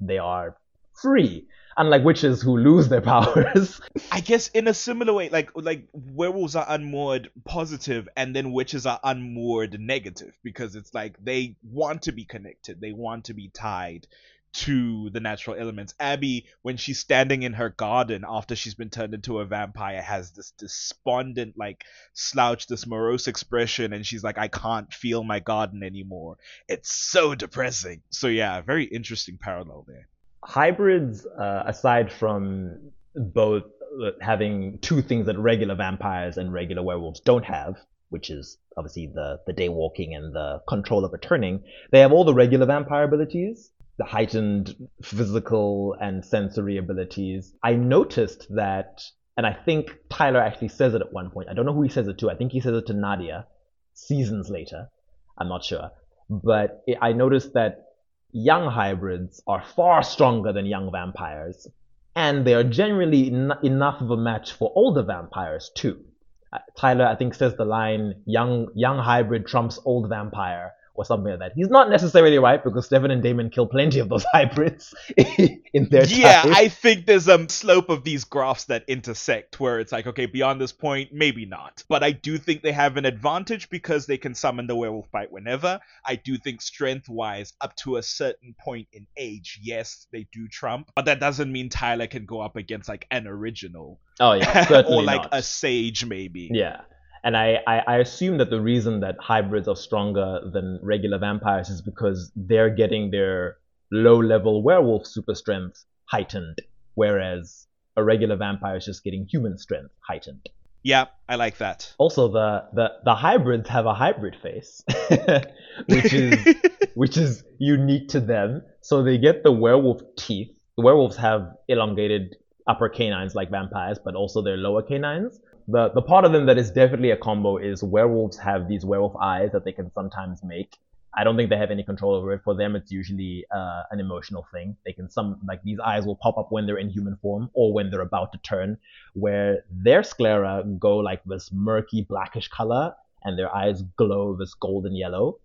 they 0.00 0.18
are 0.18 0.56
free. 1.00 1.46
Unlike 1.76 2.04
witches 2.04 2.42
who 2.42 2.56
lose 2.56 2.88
their 2.88 3.00
powers. 3.14 3.80
I 4.10 4.20
guess 4.20 4.48
in 4.48 4.66
a 4.66 4.74
similar 4.74 5.12
way, 5.12 5.28
like 5.28 5.50
like 5.54 5.88
werewolves 5.92 6.56
are 6.56 6.66
unmoored 6.68 7.30
positive, 7.44 8.08
and 8.16 8.34
then 8.34 8.52
witches 8.52 8.86
are 8.86 9.00
unmoored 9.02 9.78
negative 9.78 10.36
because 10.42 10.74
it's 10.74 10.92
like 10.92 11.16
they 11.22 11.56
want 11.62 12.02
to 12.02 12.12
be 12.12 12.24
connected, 12.24 12.80
they 12.80 12.92
want 12.92 13.26
to 13.26 13.34
be 13.34 13.48
tied 13.48 14.06
to 14.52 15.10
the 15.10 15.20
natural 15.20 15.56
elements. 15.56 15.94
Abby, 16.00 16.46
when 16.62 16.76
she's 16.76 16.98
standing 16.98 17.42
in 17.42 17.52
her 17.54 17.68
garden 17.70 18.24
after 18.26 18.56
she's 18.56 18.74
been 18.74 18.90
turned 18.90 19.14
into 19.14 19.38
a 19.40 19.44
vampire, 19.44 20.00
has 20.02 20.32
this 20.32 20.52
despondent, 20.58 21.54
like 21.56 21.84
slouch, 22.14 22.66
this 22.66 22.86
morose 22.86 23.28
expression, 23.28 23.92
and 23.92 24.06
she's 24.06 24.24
like, 24.24 24.38
"I 24.38 24.48
can't 24.48 24.92
feel 24.92 25.22
my 25.24 25.40
garden 25.40 25.82
anymore." 25.82 26.36
It's 26.68 26.92
so 26.92 27.34
depressing. 27.34 28.02
So 28.10 28.28
yeah, 28.28 28.60
very 28.62 28.84
interesting 28.84 29.38
parallel 29.38 29.84
there. 29.86 30.08
hybrids, 30.44 31.26
uh, 31.26 31.64
aside 31.66 32.12
from 32.12 32.90
both 33.14 33.64
uh, 34.02 34.10
having 34.20 34.78
two 34.80 35.02
things 35.02 35.26
that 35.26 35.38
regular 35.38 35.74
vampires 35.74 36.36
and 36.38 36.52
regular 36.52 36.82
werewolves 36.82 37.20
don't 37.20 37.44
have, 37.44 37.76
which 38.10 38.30
is 38.30 38.58
obviously 38.76 39.06
the, 39.12 39.40
the 39.46 39.52
day 39.52 39.68
walking 39.68 40.14
and 40.14 40.34
the 40.34 40.60
control 40.68 41.04
of 41.04 41.12
returning, 41.12 41.62
they 41.90 42.00
have 42.00 42.12
all 42.12 42.24
the 42.24 42.34
regular 42.34 42.66
vampire 42.66 43.04
abilities, 43.04 43.70
the 43.98 44.04
heightened 44.04 44.88
physical 45.02 45.96
and 46.00 46.24
sensory 46.24 46.76
abilities. 46.78 47.52
I 47.62 47.74
noticed 47.74 48.46
that, 48.54 49.02
and 49.36 49.44
I 49.44 49.52
think 49.52 49.90
Tyler 50.08 50.40
actually 50.40 50.68
says 50.68 50.94
it 50.94 51.02
at 51.02 51.12
one 51.12 51.30
point. 51.30 51.48
I 51.48 51.54
don't 51.54 51.66
know 51.66 51.74
who 51.74 51.82
he 51.82 51.88
says 51.88 52.06
it 52.06 52.18
to. 52.18 52.30
I 52.30 52.36
think 52.36 52.52
he 52.52 52.60
says 52.60 52.74
it 52.74 52.86
to 52.86 52.94
Nadia 52.94 53.46
seasons 53.94 54.48
later. 54.48 54.88
I'm 55.36 55.48
not 55.48 55.64
sure. 55.64 55.90
But 56.30 56.84
I 57.00 57.12
noticed 57.12 57.54
that 57.54 57.86
young 58.30 58.70
hybrids 58.70 59.42
are 59.46 59.64
far 59.76 60.02
stronger 60.02 60.52
than 60.52 60.66
young 60.66 60.92
vampires, 60.92 61.66
and 62.14 62.46
they 62.46 62.54
are 62.54 62.64
generally 62.64 63.28
en- 63.28 63.52
enough 63.62 64.00
of 64.00 64.10
a 64.10 64.16
match 64.16 64.52
for 64.52 64.72
older 64.74 65.02
vampires 65.02 65.70
too. 65.74 66.04
Uh, 66.52 66.58
Tyler, 66.76 67.06
I 67.06 67.16
think, 67.16 67.34
says 67.34 67.56
the 67.56 67.64
line 67.64 68.22
"young 68.26 68.68
young 68.74 68.98
hybrid 68.98 69.46
trumps 69.46 69.78
old 69.84 70.08
vampire," 70.08 70.72
or 70.98 71.04
something 71.04 71.30
like 71.30 71.38
that. 71.38 71.52
He's 71.54 71.68
not 71.68 71.88
necessarily 71.88 72.38
right 72.38 72.62
because 72.62 72.86
Stefan 72.86 73.12
and 73.12 73.22
Damon 73.22 73.50
kill 73.50 73.66
plenty 73.66 74.00
of 74.00 74.08
those 74.08 74.24
hybrids 74.32 74.92
in 75.16 75.88
their 75.90 76.04
yeah, 76.06 76.42
time. 76.42 76.54
I 76.54 76.68
think 76.68 77.06
there's 77.06 77.28
a 77.28 77.48
slope 77.48 77.88
of 77.88 78.02
these 78.02 78.24
graphs 78.24 78.64
that 78.64 78.84
intersect 78.88 79.60
where 79.60 79.78
it's 79.78 79.92
like, 79.92 80.08
okay, 80.08 80.26
beyond 80.26 80.60
this 80.60 80.72
point, 80.72 81.10
maybe 81.12 81.46
not. 81.46 81.84
But 81.88 82.02
I 82.02 82.10
do 82.10 82.36
think 82.36 82.62
they 82.62 82.72
have 82.72 82.96
an 82.96 83.04
advantage 83.04 83.70
because 83.70 84.06
they 84.06 84.18
can 84.18 84.34
summon 84.34 84.66
the 84.66 84.74
werewolf 84.74 85.08
bite 85.12 85.30
whenever. 85.30 85.78
I 86.04 86.16
do 86.16 86.36
think 86.36 86.60
strength 86.60 87.08
wise, 87.08 87.52
up 87.60 87.76
to 87.76 87.96
a 87.96 88.02
certain 88.02 88.56
point 88.58 88.88
in 88.92 89.06
age, 89.16 89.60
yes, 89.62 90.08
they 90.12 90.26
do 90.32 90.48
trump. 90.48 90.90
But 90.96 91.04
that 91.04 91.20
doesn't 91.20 91.50
mean 91.50 91.68
Tyler 91.68 92.08
can 92.08 92.26
go 92.26 92.40
up 92.40 92.56
against 92.56 92.88
like 92.88 93.06
an 93.12 93.28
original. 93.28 94.00
oh 94.18 94.32
yeah, 94.32 94.66
certainly 94.68 94.98
or 94.98 95.02
like 95.04 95.22
not. 95.22 95.30
a 95.32 95.42
sage, 95.42 96.04
maybe. 96.04 96.50
Yeah. 96.52 96.80
And 97.28 97.36
I, 97.36 97.58
I, 97.66 97.78
I 97.86 97.96
assume 97.98 98.38
that 98.38 98.48
the 98.48 98.58
reason 98.58 99.00
that 99.00 99.16
hybrids 99.20 99.68
are 99.68 99.76
stronger 99.76 100.40
than 100.50 100.80
regular 100.82 101.18
vampires 101.18 101.68
is 101.68 101.82
because 101.82 102.32
they're 102.34 102.70
getting 102.70 103.10
their 103.10 103.58
low 103.92 104.18
level 104.18 104.62
werewolf 104.62 105.06
super 105.06 105.34
strength 105.34 105.84
heightened, 106.06 106.62
whereas 106.94 107.66
a 107.98 108.02
regular 108.02 108.34
vampire 108.34 108.78
is 108.78 108.86
just 108.86 109.04
getting 109.04 109.26
human 109.30 109.58
strength 109.58 109.90
heightened. 110.08 110.48
Yeah, 110.82 111.08
I 111.28 111.34
like 111.34 111.58
that. 111.58 111.92
Also, 111.98 112.28
the, 112.28 112.64
the, 112.72 112.92
the 113.04 113.14
hybrids 113.14 113.68
have 113.68 113.84
a 113.84 113.92
hybrid 113.92 114.34
face, 114.42 114.82
which 115.86 116.14
is 116.14 116.56
which 116.94 117.18
is 117.18 117.44
unique 117.58 118.08
to 118.08 118.20
them. 118.20 118.62
So 118.80 119.02
they 119.02 119.18
get 119.18 119.42
the 119.42 119.52
werewolf 119.52 120.00
teeth. 120.16 120.48
The 120.78 120.82
werewolves 120.82 121.18
have 121.18 121.46
elongated 121.68 122.36
upper 122.66 122.88
canines 122.88 123.34
like 123.34 123.50
vampires, 123.50 123.98
but 124.02 124.14
also 124.14 124.40
their 124.40 124.56
lower 124.56 124.80
canines. 124.80 125.38
The 125.70 125.90
the 125.90 126.02
part 126.02 126.24
of 126.24 126.32
them 126.32 126.46
that 126.46 126.56
is 126.56 126.70
definitely 126.70 127.10
a 127.10 127.16
combo 127.16 127.58
is 127.58 127.82
werewolves 127.82 128.38
have 128.38 128.68
these 128.68 128.84
werewolf 128.84 129.14
eyes 129.16 129.52
that 129.52 129.64
they 129.64 129.72
can 129.72 129.92
sometimes 129.92 130.42
make. 130.42 130.78
I 131.16 131.24
don't 131.24 131.36
think 131.36 131.50
they 131.50 131.58
have 131.58 131.70
any 131.70 131.82
control 131.82 132.14
over 132.14 132.32
it. 132.32 132.42
For 132.42 132.54
them, 132.54 132.74
it's 132.76 132.90
usually 132.90 133.44
uh, 133.54 133.82
an 133.90 134.00
emotional 134.00 134.46
thing. 134.52 134.76
They 134.86 134.92
can 134.92 135.10
some 135.10 135.40
like 135.46 135.62
these 135.62 135.78
eyes 135.78 136.06
will 136.06 136.16
pop 136.16 136.38
up 136.38 136.50
when 136.50 136.66
they're 136.66 136.78
in 136.78 136.88
human 136.88 137.16
form 137.16 137.50
or 137.52 137.72
when 137.72 137.90
they're 137.90 138.00
about 138.00 138.32
to 138.32 138.38
turn. 138.38 138.78
Where 139.14 139.64
their 139.70 140.02
sclera 140.02 140.64
go 140.78 140.96
like 140.98 141.22
this 141.24 141.50
murky 141.52 142.02
blackish 142.02 142.48
color, 142.48 142.94
and 143.24 143.38
their 143.38 143.54
eyes 143.54 143.82
glow 143.96 144.36
this 144.36 144.54
golden 144.54 144.96
yellow. 144.96 145.38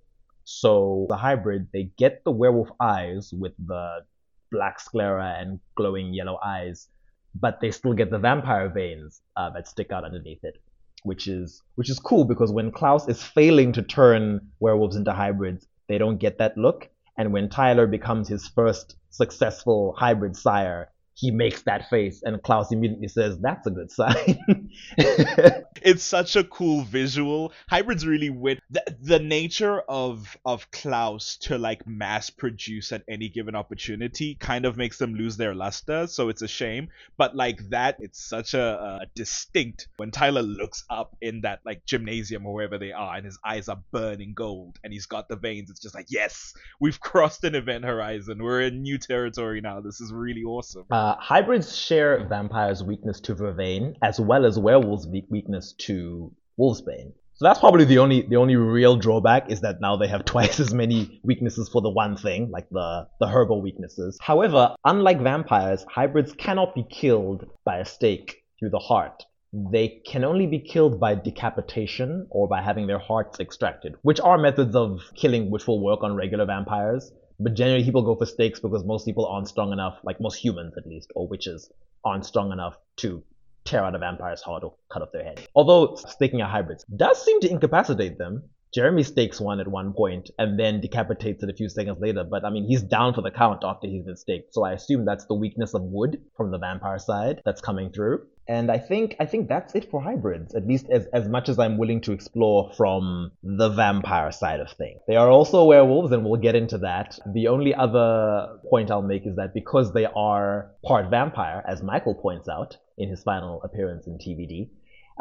So 0.46 1.06
the 1.10 1.18
hybrid, 1.18 1.68
they 1.74 1.92
get 1.98 2.24
the 2.24 2.32
werewolf 2.32 2.70
eyes 2.80 3.34
with 3.34 3.54
the 3.58 4.06
black 4.52 4.80
sclera 4.80 5.36
and 5.40 5.60
glowing 5.76 6.14
yellow 6.14 6.40
eyes, 6.44 6.88
but 7.36 7.60
they 7.62 7.72
still 7.72 7.94
get 7.94 8.12
the 8.12 8.20
vampire 8.20 8.70
veins 8.70 9.22
uh, 9.36 9.50
that 9.52 9.68
stick 9.68 9.92
out 9.92 10.04
underneath 10.04 10.44
it, 10.44 10.62
which 11.04 11.28
is 11.28 11.62
which 11.76 11.90
is 11.90 12.00
cool 12.00 12.26
because 12.26 12.52
when 12.52 12.72
Klaus 12.72 13.08
is 13.08 13.24
failing 13.24 13.74
to 13.74 13.82
turn 13.82 14.50
werewolves 14.60 14.96
into 14.96 15.14
hybrids, 15.14 15.68
they 15.88 15.98
don't 15.98 16.18
get 16.18 16.38
that 16.38 16.58
look, 16.58 16.90
and 17.18 17.34
when 17.34 17.50
Tyler 17.50 17.88
becomes 17.88 18.28
his 18.28 18.48
first 18.48 18.96
successful 19.10 19.94
hybrid 19.98 20.36
sire, 20.36 20.90
he 21.16 21.32
makes 21.32 21.62
that 21.64 21.90
face, 21.90 22.22
and 22.24 22.42
Klaus 22.42 22.72
immediately 22.72 23.08
says, 23.08 23.38
"That's 23.40 23.68
a 23.68 23.72
good 23.72 23.92
sign." 23.92 24.70
it's 24.98 26.04
such 26.04 26.36
a 26.36 26.44
cool 26.44 26.84
visual. 26.84 27.54
Hybrids 27.70 28.06
really 28.06 28.32
win. 28.32 28.60
The, 28.72 28.84
the 29.00 29.20
nature 29.20 29.82
of 29.82 30.36
of 30.44 30.70
Klaus 30.72 31.38
to 31.42 31.58
like 31.58 31.86
mass 31.86 32.30
produce 32.32 32.92
at 32.92 33.04
any 33.08 33.30
given 33.30 33.56
opportunity 33.56 34.36
kind 34.36 34.66
of 34.66 34.76
makes 34.76 34.98
them 34.98 35.14
lose 35.14 35.38
their 35.38 35.54
luster. 35.54 36.08
So 36.08 36.30
it's 36.30 36.42
a 36.42 36.48
shame. 36.48 36.90
But 37.16 37.36
like 37.36 37.70
that, 37.70 37.98
it's 38.00 38.20
such 38.20 38.56
a, 38.56 39.02
a 39.02 39.06
distinct 39.14 39.90
when 39.98 40.10
Tyler 40.10 40.42
looks 40.42 40.84
up 40.90 41.16
in 41.22 41.42
that 41.42 41.60
like 41.64 41.86
gymnasium 41.86 42.48
or 42.48 42.56
wherever 42.56 42.80
they 42.80 42.92
are, 42.92 43.16
and 43.16 43.26
his 43.26 43.38
eyes 43.46 43.70
are 43.70 43.82
burning 43.92 44.34
gold, 44.34 44.80
and 44.84 44.92
he's 44.92 45.06
got 45.06 45.28
the 45.30 45.36
veins. 45.36 45.70
It's 45.70 45.80
just 45.80 45.94
like 45.94 46.08
yes, 46.10 46.56
we've 46.80 47.00
crossed 47.00 47.44
an 47.44 47.54
event 47.54 47.86
horizon. 47.86 48.42
We're 48.42 48.62
in 48.62 48.82
new 48.82 48.98
territory 48.98 49.62
now. 49.62 49.80
This 49.80 50.02
is 50.02 50.12
really 50.12 50.44
awesome. 50.44 50.86
Uh, 50.90 51.03
Uh, 51.04 51.18
hybrids 51.20 51.76
share 51.76 52.26
vampires' 52.30 52.82
weakness 52.82 53.20
to 53.20 53.36
vervain, 53.36 53.94
as 54.02 54.22
well 54.22 54.46
as 54.46 54.58
werewolves' 54.58 55.06
weakness 55.06 55.74
to 55.74 56.32
wolfsbane. 56.58 57.12
So 57.34 57.44
that's 57.46 57.60
probably 57.60 57.84
the 57.84 57.98
only 57.98 58.22
the 58.22 58.38
only 58.38 58.56
real 58.56 58.96
drawback 58.96 59.52
is 59.52 59.60
that 59.62 59.82
now 59.82 59.98
they 59.98 60.08
have 60.08 60.24
twice 60.34 60.62
as 60.62 60.74
many 60.74 61.20
weaknesses 61.22 61.68
for 61.68 61.82
the 61.82 61.90
one 61.90 62.16
thing, 62.16 62.52
like 62.52 62.70
the 62.70 63.06
the 63.20 63.28
herbal 63.28 63.62
weaknesses. 63.62 64.18
However, 64.22 64.78
unlike 64.86 65.20
vampires, 65.20 65.86
hybrids 65.90 66.32
cannot 66.32 66.74
be 66.74 66.86
killed 66.90 67.48
by 67.66 67.80
a 67.80 67.86
stake 67.86 68.42
through 68.58 68.70
the 68.70 68.80
heart. 68.80 69.26
They 69.52 70.02
can 70.06 70.24
only 70.24 70.48
be 70.48 70.60
killed 70.60 71.02
by 71.02 71.16
decapitation 71.16 72.28
or 72.30 72.48
by 72.48 72.62
having 72.62 72.88
their 72.88 73.04
hearts 73.10 73.42
extracted, 73.42 73.96
which 74.04 74.22
are 74.22 74.38
methods 74.38 74.74
of 74.74 75.02
killing 75.16 75.52
which 75.52 75.68
will 75.68 75.82
work 75.82 76.02
on 76.02 76.16
regular 76.16 76.46
vampires. 76.46 77.12
But 77.40 77.56
generally, 77.56 77.84
people 77.84 78.02
go 78.02 78.16
for 78.16 78.26
stakes 78.26 78.60
because 78.60 78.84
most 78.84 79.06
people 79.06 79.26
aren't 79.26 79.48
strong 79.48 79.72
enough, 79.74 80.00
like 80.04 80.22
most 80.22 80.36
humans 80.36 80.74
at 80.78 80.86
least, 80.86 81.12
or 81.16 81.28
witches, 81.28 81.72
aren't 82.06 82.26
strong 82.26 82.52
enough 82.52 82.78
to 82.98 83.24
tear 83.66 83.84
out 83.84 83.96
a 83.96 84.00
vampire's 84.00 84.42
heart 84.42 84.64
or 84.64 84.76
cut 84.92 85.02
off 85.02 85.12
their 85.14 85.24
head. 85.24 85.48
Although 85.56 85.96
staking 85.96 86.42
a 86.42 86.48
hybrid 86.48 86.84
does 86.96 87.24
seem 87.24 87.40
to 87.42 87.50
incapacitate 87.50 88.18
them. 88.18 88.44
Jeremy 88.74 89.04
stakes 89.04 89.40
one 89.40 89.60
at 89.60 89.68
one 89.68 89.94
point 89.94 90.32
and 90.40 90.60
then 90.60 90.82
decapitates 90.82 91.44
it 91.44 91.50
a 91.50 91.54
few 91.54 91.70
seconds 91.70 92.00
later, 92.02 92.24
but 92.24 92.44
I 92.44 92.50
mean, 92.50 92.66
he's 92.66 92.82
down 92.82 93.14
for 93.14 93.22
the 93.22 93.30
count 93.30 93.62
after 93.64 93.88
he's 93.88 94.04
been 94.04 94.18
staked, 94.18 94.52
so 94.54 94.64
I 94.64 94.72
assume 94.72 95.06
that's 95.06 95.26
the 95.26 95.36
weakness 95.36 95.76
of 95.76 95.84
wood 95.84 96.20
from 96.36 96.50
the 96.50 96.58
vampire 96.58 96.98
side 96.98 97.42
that's 97.46 97.62
coming 97.62 97.92
through. 97.92 98.26
And 98.48 98.70
I 98.70 98.78
think 98.78 99.16
I 99.22 99.26
think 99.26 99.48
that's 99.48 99.74
it 99.74 99.90
for 99.90 100.02
hybrids, 100.02 100.54
at 100.54 100.68
least 100.68 100.88
as, 100.92 101.06
as 101.14 101.30
much 101.30 101.48
as 101.48 101.60
I'm 101.60 101.78
willing 101.78 102.02
to 102.02 102.12
explore 102.12 102.72
from 102.76 103.32
the 103.42 103.70
vampire 103.70 104.34
side 104.34 104.60
of 104.60 104.70
things. 104.72 105.00
They 105.08 105.16
are 105.16 105.30
also 105.30 105.64
werewolves, 105.64 106.12
and 106.12 106.26
we'll 106.26 106.42
get 106.42 106.56
into 106.56 106.80
that. 106.80 107.18
The 107.26 107.48
only 107.48 107.74
other 107.74 108.60
point 108.70 108.92
I'll 108.92 109.02
make 109.02 109.26
is 109.26 109.38
that 109.38 109.54
because 109.54 109.94
they 109.94 110.06
are 110.06 110.72
part 110.84 111.10
vampire, 111.10 111.64
as 111.66 111.82
Mikael 111.82 112.16
points 112.16 112.50
out 112.50 112.78
in 112.98 113.10
his 113.10 113.24
final 113.24 113.62
appearance 113.64 114.08
in 114.08 114.18
TVD, 114.18 114.70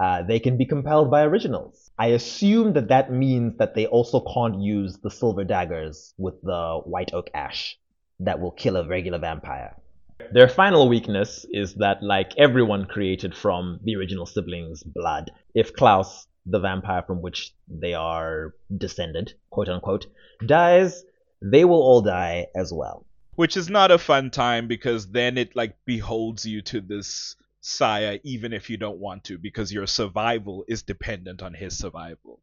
uh, 0.00 0.22
they 0.22 0.40
can 0.40 0.56
be 0.56 0.64
compelled 0.64 1.10
by 1.10 1.22
originals. 1.22 1.90
I 1.98 2.08
assume 2.08 2.72
that 2.72 2.88
that 2.88 3.12
means 3.12 3.58
that 3.58 3.74
they 3.74 3.86
also 3.86 4.20
can't 4.20 4.60
use 4.60 4.98
the 4.98 5.10
silver 5.10 5.44
daggers 5.44 6.12
with 6.18 6.40
the 6.42 6.80
white 6.84 7.12
oak 7.12 7.30
ash 7.34 7.78
that 8.20 8.40
will 8.40 8.50
kill 8.50 8.76
a 8.76 8.86
regular 8.86 9.18
vampire. 9.18 9.76
Their 10.32 10.48
final 10.48 10.88
weakness 10.88 11.44
is 11.50 11.74
that, 11.76 12.02
like 12.02 12.32
everyone 12.38 12.86
created 12.86 13.34
from 13.36 13.80
the 13.84 13.96
original 13.96 14.26
siblings' 14.26 14.82
blood, 14.82 15.30
if 15.54 15.74
Klaus, 15.74 16.26
the 16.46 16.58
vampire 16.58 17.02
from 17.02 17.22
which 17.22 17.54
they 17.68 17.94
are 17.94 18.54
descended, 18.76 19.34
quote 19.50 19.68
unquote, 19.68 20.06
dies, 20.46 21.04
they 21.40 21.64
will 21.64 21.82
all 21.82 22.02
die 22.02 22.46
as 22.54 22.72
well. 22.72 23.06
which 23.34 23.56
is 23.56 23.70
not 23.70 23.90
a 23.90 23.98
fun 23.98 24.30
time 24.30 24.68
because 24.68 25.10
then 25.10 25.38
it 25.38 25.56
like 25.56 25.74
beholds 25.86 26.44
you 26.44 26.62
to 26.62 26.80
this 26.80 27.36
sire 27.60 28.18
even 28.24 28.52
if 28.52 28.68
you 28.68 28.76
don't 28.76 28.98
want 28.98 29.24
to 29.24 29.38
because 29.38 29.72
your 29.72 29.86
survival 29.86 30.64
is 30.68 30.82
dependent 30.82 31.42
on 31.42 31.54
his 31.54 31.78
survival 31.78 32.40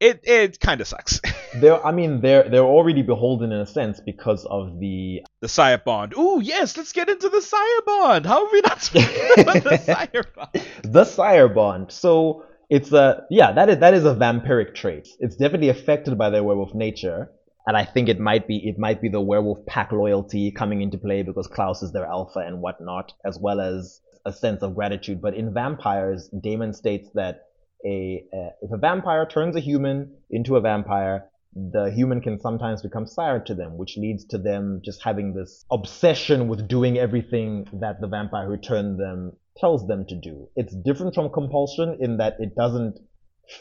it 0.00 0.20
it 0.24 0.60
kind 0.60 0.80
of 0.80 0.86
sucks 0.86 1.20
They're, 1.56 1.86
I 1.86 1.92
mean, 1.92 2.20
they're 2.20 2.48
they're 2.48 2.64
already 2.64 3.02
beholden 3.02 3.52
in 3.52 3.60
a 3.60 3.66
sense 3.66 4.00
because 4.00 4.44
of 4.44 4.80
the 4.80 5.22
the 5.40 5.48
sire 5.48 5.78
bond 5.78 6.12
Ooh, 6.18 6.40
yes 6.42 6.76
let's 6.76 6.92
get 6.92 7.08
into 7.08 7.28
the 7.28 7.40
sire 7.40 7.82
bond 7.86 8.26
how 8.26 8.44
have 8.44 8.52
we 8.52 8.60
not 8.62 8.82
spoken 8.82 9.40
about 9.40 9.62
the 9.62 9.76
sire 9.84 10.24
bond 10.34 10.64
the 10.84 11.04
sire 11.04 11.48
bond. 11.48 11.90
So 11.92 12.44
it's 12.70 12.92
a 12.92 13.24
yeah, 13.30 13.52
that 13.52 13.68
is 13.68 13.78
that 13.78 13.94
is 13.94 14.04
a 14.04 14.14
vampiric 14.14 14.74
trait. 14.74 15.08
It's 15.18 15.36
definitely 15.36 15.68
affected 15.68 16.16
by 16.16 16.30
their 16.30 16.44
werewolf 16.44 16.74
nature, 16.74 17.30
and 17.66 17.76
I 17.76 17.84
think 17.84 18.08
it 18.08 18.20
might 18.20 18.46
be 18.46 18.56
it 18.68 18.78
might 18.78 19.00
be 19.00 19.08
the 19.08 19.20
werewolf 19.20 19.66
pack 19.66 19.92
loyalty 19.92 20.50
coming 20.50 20.82
into 20.82 20.98
play 20.98 21.22
because 21.22 21.46
Klaus 21.46 21.82
is 21.82 21.92
their 21.92 22.06
alpha 22.06 22.40
and 22.40 22.60
whatnot, 22.60 23.12
as 23.24 23.38
well 23.38 23.60
as 23.60 24.00
a 24.24 24.32
sense 24.32 24.62
of 24.62 24.74
gratitude. 24.74 25.20
But 25.20 25.34
in 25.34 25.52
vampires, 25.52 26.28
Damon 26.28 26.72
states 26.72 27.08
that 27.14 27.48
a 27.84 28.24
uh, 28.32 28.50
if 28.62 28.70
a 28.72 28.78
vampire 28.78 29.26
turns 29.26 29.56
a 29.56 29.60
human 29.60 30.14
into 30.30 30.56
a 30.56 30.60
vampire, 30.60 31.26
the 31.54 31.92
human 31.94 32.20
can 32.20 32.40
sometimes 32.40 32.82
become 32.82 33.06
sire 33.06 33.40
to 33.40 33.54
them, 33.54 33.76
which 33.76 33.96
leads 33.96 34.24
to 34.26 34.38
them 34.38 34.80
just 34.84 35.02
having 35.02 35.34
this 35.34 35.64
obsession 35.70 36.48
with 36.48 36.66
doing 36.66 36.98
everything 36.98 37.66
that 37.72 38.00
the 38.00 38.08
vampire 38.08 38.46
who 38.46 38.56
turned 38.56 38.98
them 38.98 39.32
tells 39.56 39.86
them 39.86 40.04
to 40.06 40.16
do. 40.16 40.48
It's 40.56 40.74
different 40.74 41.14
from 41.14 41.30
compulsion 41.30 41.98
in 42.00 42.16
that 42.16 42.34
it 42.40 42.54
doesn't 42.56 42.98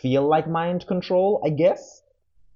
feel 0.02 0.28
like 0.28 0.48
mind 0.48 0.88
control, 0.88 1.42
I 1.46 1.50
guess, 1.50 2.02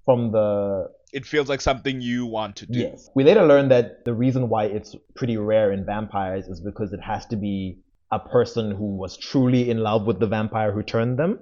from 0.05 0.31
the 0.31 0.89
it 1.13 1.25
feels 1.25 1.47
like 1.47 1.61
something 1.61 2.01
you 2.01 2.25
want 2.25 2.57
to 2.57 2.65
do 2.65 2.79
Yes. 2.79 3.09
We 3.15 3.23
later 3.23 3.45
learn 3.45 3.69
that 3.69 4.03
the 4.03 4.13
reason 4.13 4.49
why 4.49 4.65
it's 4.65 4.95
pretty 5.15 5.37
rare 5.37 5.71
in 5.71 5.85
vampires 5.85 6.47
is 6.47 6.59
because 6.59 6.91
it 6.91 6.99
has 6.99 7.25
to 7.27 7.37
be 7.37 7.79
a 8.11 8.19
person 8.19 8.71
who 8.71 8.95
was 8.97 9.17
truly 9.17 9.69
in 9.69 9.79
love 9.79 10.05
with 10.05 10.19
the 10.19 10.27
vampire 10.27 10.71
who 10.71 10.83
turned 10.83 11.17
them. 11.17 11.39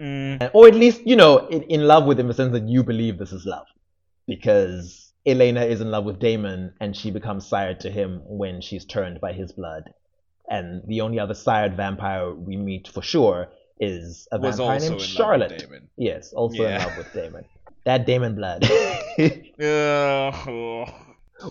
Mm, 0.00 0.50
Or 0.54 0.66
at 0.66 0.74
least, 0.74 1.02
you 1.06 1.16
know, 1.16 1.46
in, 1.48 1.62
in 1.64 1.86
love 1.86 2.04
with 2.06 2.18
him 2.18 2.26
in 2.26 2.28
the 2.28 2.34
sense 2.34 2.52
that 2.52 2.66
you 2.68 2.82
believe 2.82 3.18
this 3.18 3.32
is 3.32 3.46
love. 3.46 3.66
Because 4.26 5.12
Elena 5.26 5.64
is 5.64 5.80
in 5.80 5.90
love 5.90 6.04
with 6.04 6.18
Damon 6.18 6.74
and 6.80 6.96
she 6.96 7.10
becomes 7.10 7.46
sired 7.46 7.80
to 7.80 7.90
him 7.90 8.20
when 8.24 8.60
she's 8.60 8.84
turned 8.84 9.20
by 9.20 9.32
his 9.32 9.52
blood. 9.52 9.84
And 10.48 10.82
the 10.86 11.00
only 11.00 11.18
other 11.18 11.34
sired 11.34 11.76
vampire 11.76 12.32
we 12.34 12.56
meet 12.56 12.88
for 12.88 13.02
sure 13.02 13.48
is 13.80 14.28
a 14.32 14.38
was 14.38 14.58
vampire 14.58 14.80
named 14.80 15.00
Charlotte. 15.00 15.64
Yes, 15.96 16.32
also 16.32 16.62
Yeah. 16.62 16.76
in 16.76 16.82
love 16.82 16.96
with 16.98 17.12
Damon. 17.12 17.44
that 17.84 18.06
Damon 18.06 18.34
blood. 18.34 18.64
Uh, 19.62 20.86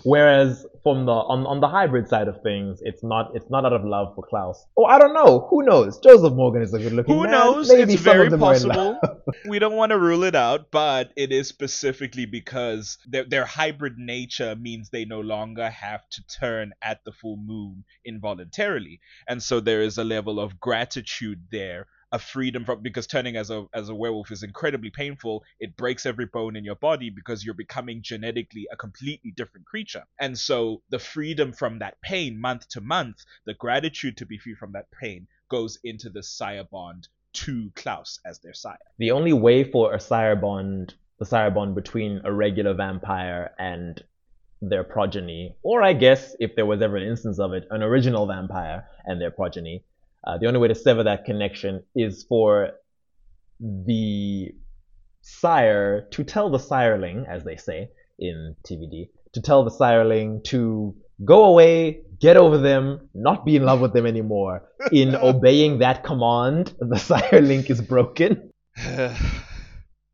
Whereas 0.04 0.66
from 0.82 1.06
the 1.06 1.12
on, 1.12 1.46
on 1.46 1.60
the 1.60 1.68
hybrid 1.68 2.08
side 2.08 2.28
of 2.28 2.42
things, 2.42 2.80
it's 2.82 3.02
not 3.02 3.30
it's 3.34 3.50
not 3.50 3.64
out 3.64 3.72
of 3.72 3.84
love 3.84 4.14
for 4.14 4.24
Klaus. 4.28 4.64
Oh, 4.76 4.84
I 4.84 4.98
don't 4.98 5.14
know. 5.14 5.46
Who 5.50 5.62
knows? 5.62 5.98
Joseph 6.00 6.32
Morgan 6.34 6.62
is 6.62 6.74
a 6.74 6.78
good 6.78 6.92
looking 6.92 7.14
Who 7.14 7.22
man. 7.22 7.32
knows? 7.32 7.68
Maybe 7.68 7.94
it's 7.94 8.02
very 8.02 8.26
of 8.26 8.32
them 8.32 8.42
are 8.42 8.54
in 8.54 8.62
love. 8.62 9.00
possible. 9.00 9.22
we 9.48 9.58
don't 9.58 9.76
want 9.76 9.90
to 9.90 9.98
rule 9.98 10.24
it 10.24 10.34
out, 10.34 10.70
but 10.70 11.12
it 11.16 11.32
is 11.32 11.48
specifically 11.48 12.26
because 12.26 12.98
their 13.06 13.24
their 13.24 13.44
hybrid 13.44 13.98
nature 13.98 14.54
means 14.56 14.90
they 14.90 15.04
no 15.04 15.20
longer 15.20 15.70
have 15.70 16.08
to 16.10 16.22
turn 16.26 16.72
at 16.82 17.04
the 17.04 17.12
full 17.12 17.36
moon 17.36 17.84
involuntarily, 18.04 19.00
and 19.28 19.42
so 19.42 19.60
there 19.60 19.82
is 19.82 19.98
a 19.98 20.04
level 20.04 20.40
of 20.40 20.58
gratitude 20.58 21.40
there, 21.50 21.86
a 22.12 22.18
freedom 22.18 22.64
from 22.64 22.82
because 22.82 23.06
turning 23.06 23.36
as 23.36 23.50
a 23.50 23.66
as 23.74 23.88
a 23.88 23.94
werewolf 23.94 24.30
is 24.30 24.42
incredibly 24.42 24.90
painful. 24.90 25.42
It 25.58 25.76
breaks 25.76 26.06
every 26.06 26.26
bone 26.26 26.56
in 26.56 26.64
your 26.64 26.76
body 26.76 27.10
because 27.10 27.44
you're 27.44 27.54
becoming 27.54 28.02
genetically 28.02 28.68
a 28.70 28.76
completely 28.76 29.32
different 29.32 29.66
creature, 29.66 30.04
and 30.20 30.38
so 30.38 30.82
the 30.90 30.98
freedom 30.98 31.52
from 31.52 31.78
that 31.80 32.00
pain 32.02 32.38
month 32.38 32.68
to 32.70 32.80
month, 32.80 33.24
the 33.46 33.54
gratitude 33.54 34.18
to 34.18 34.26
be 34.26 34.38
free 34.38 34.54
from 34.54 34.72
that 34.72 34.90
pain 34.90 35.26
goes 35.48 35.78
into 35.82 36.10
the 36.10 36.22
sire 36.22 36.64
bond 36.64 37.08
to 37.32 37.70
Klaus 37.74 38.20
as 38.26 38.38
their 38.40 38.54
sire. 38.54 38.76
The 38.98 39.10
only 39.10 39.32
way 39.32 39.64
for 39.64 39.94
a 39.94 40.00
sire 40.00 40.36
bond, 40.36 40.94
the 41.18 41.24
sire 41.24 41.50
bond 41.50 41.74
between 41.74 42.20
a 42.24 42.32
regular 42.32 42.74
vampire 42.74 43.52
and 43.58 44.02
their 44.60 44.84
progeny, 44.84 45.56
or 45.62 45.82
I 45.82 45.92
guess 45.92 46.36
if 46.38 46.54
there 46.54 46.66
was 46.66 46.80
ever 46.82 46.96
an 46.96 47.08
instance 47.08 47.38
of 47.38 47.52
it, 47.52 47.66
an 47.70 47.82
original 47.82 48.26
vampire 48.26 48.86
and 49.04 49.20
their 49.20 49.30
progeny, 49.30 49.84
uh, 50.24 50.38
the 50.38 50.46
only 50.46 50.58
way 50.60 50.68
to 50.68 50.74
sever 50.74 51.02
that 51.02 51.24
connection 51.24 51.82
is 51.94 52.24
for 52.28 52.72
the 53.60 54.52
sire 55.22 56.08
to 56.10 56.24
tell 56.24 56.50
the 56.50 56.58
sireling, 56.58 57.28
as 57.28 57.44
they 57.44 57.56
say 57.56 57.90
in 58.18 58.56
TVD, 58.64 59.08
to 59.32 59.40
tell 59.40 59.64
the 59.64 59.70
sireling 59.70 60.42
to 60.44 60.94
go 61.24 61.44
away, 61.44 62.02
get 62.20 62.36
over 62.36 62.58
them, 62.58 63.08
not 63.14 63.44
be 63.44 63.56
in 63.56 63.64
love 63.64 63.80
with 63.80 63.92
them 63.92 64.06
anymore. 64.06 64.68
In 64.92 65.14
obeying 65.30 65.78
that 65.78 66.04
command, 66.04 66.74
the 66.78 66.96
sireling 67.08 67.68
is 67.70 67.80
broken. 67.80 68.52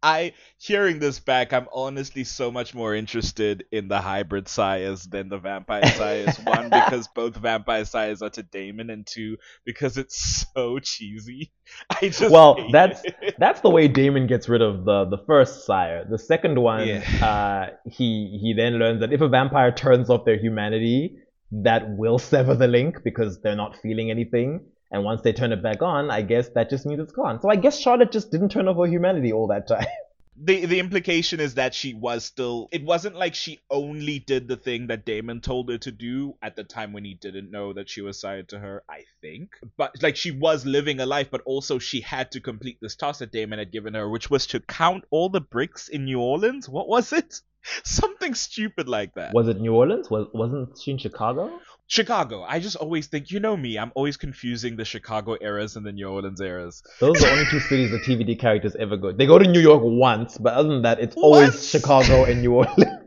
I 0.03 0.33
hearing 0.59 0.99
this 1.01 1.19
back, 1.19 1.53
I'm 1.53 1.67
honestly 1.73 2.25
so 2.25 2.51
much 2.51 2.75
more 2.75 2.95
interested 2.95 3.65
in 3.73 3.89
the 3.89 4.01
hybrid 4.01 4.47
sires 4.49 5.05
than 5.05 5.29
the 5.29 5.39
vampire 5.39 5.87
sires. 5.97 6.37
One, 6.39 6.71
because 6.71 7.09
both 7.09 7.37
vampire 7.37 7.85
sires 7.85 8.23
are 8.23 8.31
to 8.31 8.43
Damon, 8.43 8.91
and 8.91 9.07
two, 9.07 9.37
because 9.65 9.97
it's 9.99 10.47
so 10.55 10.79
cheesy. 10.79 11.53
I 11.91 12.09
just 12.09 12.31
Well, 12.31 12.69
that's 12.71 13.03
it. 13.05 13.35
that's 13.39 13.61
the 13.61 13.71
way 13.71 13.89
Damon 13.89 14.27
gets 14.27 14.49
rid 14.49 14.63
of 14.63 14.85
the 14.85 15.05
the 15.07 15.19
first 15.27 15.67
sire. 15.67 16.05
The 16.09 16.19
second 16.19 16.61
one, 16.61 16.87
Yeah. 16.87 17.03
uh, 17.25 17.77
he 17.89 18.39
he 18.41 18.55
then 18.57 18.75
learns 18.79 19.01
that 19.01 19.13
if 19.13 19.21
a 19.21 19.29
vampire 19.29 19.73
turns 19.73 20.11
off 20.11 20.25
their 20.25 20.39
humanity, 20.39 21.19
that 21.51 21.91
will 21.97 22.19
sever 22.19 22.55
the 22.55 22.69
link 22.69 23.03
because 23.03 23.41
they're 23.41 23.57
not 23.57 23.77
feeling 23.83 24.11
anything. 24.11 24.61
And 24.91 25.05
once 25.05 25.21
they 25.23 25.33
turn 25.33 25.53
it 25.53 25.63
back 25.63 25.83
on, 25.83 26.11
I 26.11 26.23
guess 26.23 26.49
that 26.51 26.71
just 26.71 26.87
means 26.87 27.01
it's 27.01 27.13
gone. 27.13 27.41
So 27.43 27.51
I 27.51 27.57
guess 27.57 27.79
Charlotte 27.79 28.11
just 28.11 28.31
didn't 28.31 28.51
turn 28.51 28.69
off 28.69 28.77
her 28.77 28.87
humanity 28.87 29.33
all 29.33 29.49
that 29.49 29.69
time. 29.69 29.87
the 30.41 30.67
the 30.67 30.79
implication 30.79 31.41
is 31.41 31.55
that 31.55 31.75
she 31.75 31.95
was 31.95 32.25
still 32.25 32.69
it 32.71 32.85
wasn't 32.85 33.17
like 33.17 33.35
she 33.35 33.59
only 33.71 34.21
did 34.21 34.47
the 34.47 34.57
thing 34.57 34.87
that 34.87 35.05
Damon 35.05 35.41
told 35.41 35.69
her 35.69 35.79
to 35.79 35.91
do 35.91 36.37
at 36.41 36.55
the 36.55 36.65
time 36.65 36.93
when 36.93 37.05
he 37.05 37.15
didn't 37.15 37.51
know 37.51 37.73
that 37.73 37.91
she 37.91 38.03
was 38.03 38.21
sired 38.21 38.49
to 38.51 38.59
her, 38.59 38.85
I 38.89 39.05
think. 39.21 39.57
But 39.77 40.01
like 40.03 40.17
she 40.17 40.31
was 40.31 40.65
living 40.65 41.01
a 41.01 41.07
life, 41.07 41.29
but 41.31 41.43
also 41.45 41.79
she 41.79 42.01
had 42.01 42.31
to 42.33 42.41
complete 42.41 42.79
this 42.81 42.95
task 42.95 43.19
that 43.19 43.33
Damon 43.33 43.59
had 43.59 43.73
given 43.73 43.95
her, 43.95 44.09
which 44.09 44.31
was 44.31 44.47
to 44.49 44.61
count 44.61 45.05
all 45.11 45.29
the 45.29 45.41
bricks 45.41 45.89
in 45.89 46.05
New 46.05 46.21
Orleans. 46.21 46.69
What 46.69 46.89
was 46.89 47.13
it? 47.13 47.41
Something 47.85 48.35
stupid 48.35 48.89
like 48.89 49.15
that. 49.15 49.35
Was 49.35 49.49
it 49.49 49.61
New 49.61 49.75
Orleans? 49.75 50.09
Was 50.11 50.29
wasn't 50.33 50.79
she 50.79 50.93
in 50.93 50.99
Chicago? 50.99 51.59
Chicago. 51.89 52.45
I 52.47 52.61
just 52.61 52.77
always 52.77 53.07
think, 53.07 53.31
you 53.31 53.41
know 53.41 53.57
me, 53.57 53.79
I'm 53.79 53.93
always 53.95 54.19
confusing 54.19 54.77
the 54.77 54.85
Chicago 54.85 55.37
eras 55.41 55.75
and 55.75 55.87
the 55.87 55.93
New 55.93 56.07
Orleans 56.07 56.39
eras. 56.41 56.83
Those 57.01 57.17
are 57.17 57.27
the 57.27 57.33
only 57.33 57.47
two 57.47 57.61
cities 57.61 57.91
the 57.91 57.99
TVD 57.99 58.39
characters 58.39 58.77
ever 58.77 58.99
go. 58.99 59.11
They 59.11 59.27
go 59.27 59.39
to 59.39 59.49
New 59.49 59.61
York 59.61 59.81
once, 59.83 60.37
but 60.37 60.53
other 60.53 60.69
than 60.69 60.83
that, 60.83 61.01
it's 61.01 61.17
always? 61.17 61.69
Chicago 61.69 62.25
and 62.25 62.43
New 62.43 62.55
Orleans. 62.55 62.98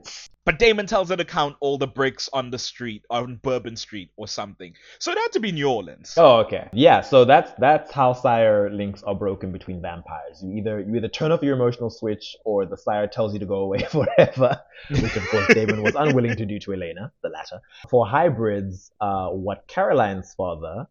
But 0.44 0.58
Damon 0.58 0.88
tells 0.88 1.10
her 1.10 1.16
to 1.18 1.26
count 1.26 1.56
all 1.60 1.78
the 1.78 1.88
bricks 1.88 2.28
on 2.34 2.50
the 2.50 2.58
street, 2.58 3.06
on 3.12 3.36
Bourbon 3.36 3.76
Street 3.76 4.10
or 4.18 4.28
something. 4.28 4.74
So 4.98 5.12
it 5.12 5.18
had 5.20 5.32
to 5.34 5.40
be 5.40 5.52
New 5.52 5.70
Orleans. 5.70 6.16
Oh, 6.18 6.38
okay. 6.40 6.68
Yeah, 6.74 7.02
so 7.02 7.26
that's 7.26 7.52
that's 7.60 7.92
how 7.92 8.14
sire 8.14 8.70
links 8.72 9.04
are 9.04 9.14
broken 9.14 9.52
between 9.52 9.82
vampires. 9.82 10.42
You 10.44 10.58
either 10.58 10.80
you 10.80 10.96
either 10.96 11.08
turn 11.10 11.32
off 11.32 11.44
your 11.44 11.56
emotional 11.56 11.92
switch 11.92 12.36
or 12.44 12.66
the 12.66 12.78
sire 12.78 13.06
tells 13.06 13.34
you 13.34 13.40
to 13.40 13.46
go 13.46 13.58
away 13.60 13.84
forever, 13.90 14.60
which 14.90 15.16
of 15.16 15.28
course 15.28 15.54
Damon 15.54 15.84
was 15.84 15.94
unwilling 15.96 16.36
to 16.36 16.46
do 16.46 16.58
to 16.60 16.74
Elena, 16.74 17.12
the 17.22 17.30
latter. 17.30 17.60
For 17.90 18.08
hybrids, 18.08 18.92
uh, 19.00 19.30
what 19.30 19.68
Caroline's 19.68 20.34
father, 20.34 20.88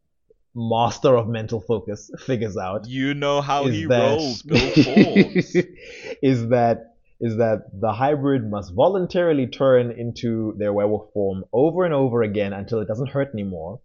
master 0.55 1.17
of 1.17 1.27
mental 1.29 1.61
focus, 1.61 2.09
figures 2.25 2.57
out 2.57 2.87
You 2.87 3.15
know 3.15 3.41
how 3.41 3.65
he 3.67 3.87
that, 3.87 4.11
rolls, 4.11 4.43
Bill 4.43 4.59
Forbes. 4.85 5.57
is 6.23 6.49
that 6.51 6.90
is 7.21 7.37
that 7.37 7.65
the 7.79 7.93
hybrid 7.93 8.51
must 8.51 8.73
voluntarily 8.75 9.47
turn 9.47 9.91
into 9.91 10.55
their 10.59 10.73
werewolf 10.73 11.13
form 11.13 11.45
over 11.53 11.85
and 11.85 11.93
over 11.93 12.23
again 12.23 12.53
until 12.53 12.81
it 12.81 12.89
doesn't 12.89 13.11
hurt 13.11 13.29
anymore. 13.35 13.81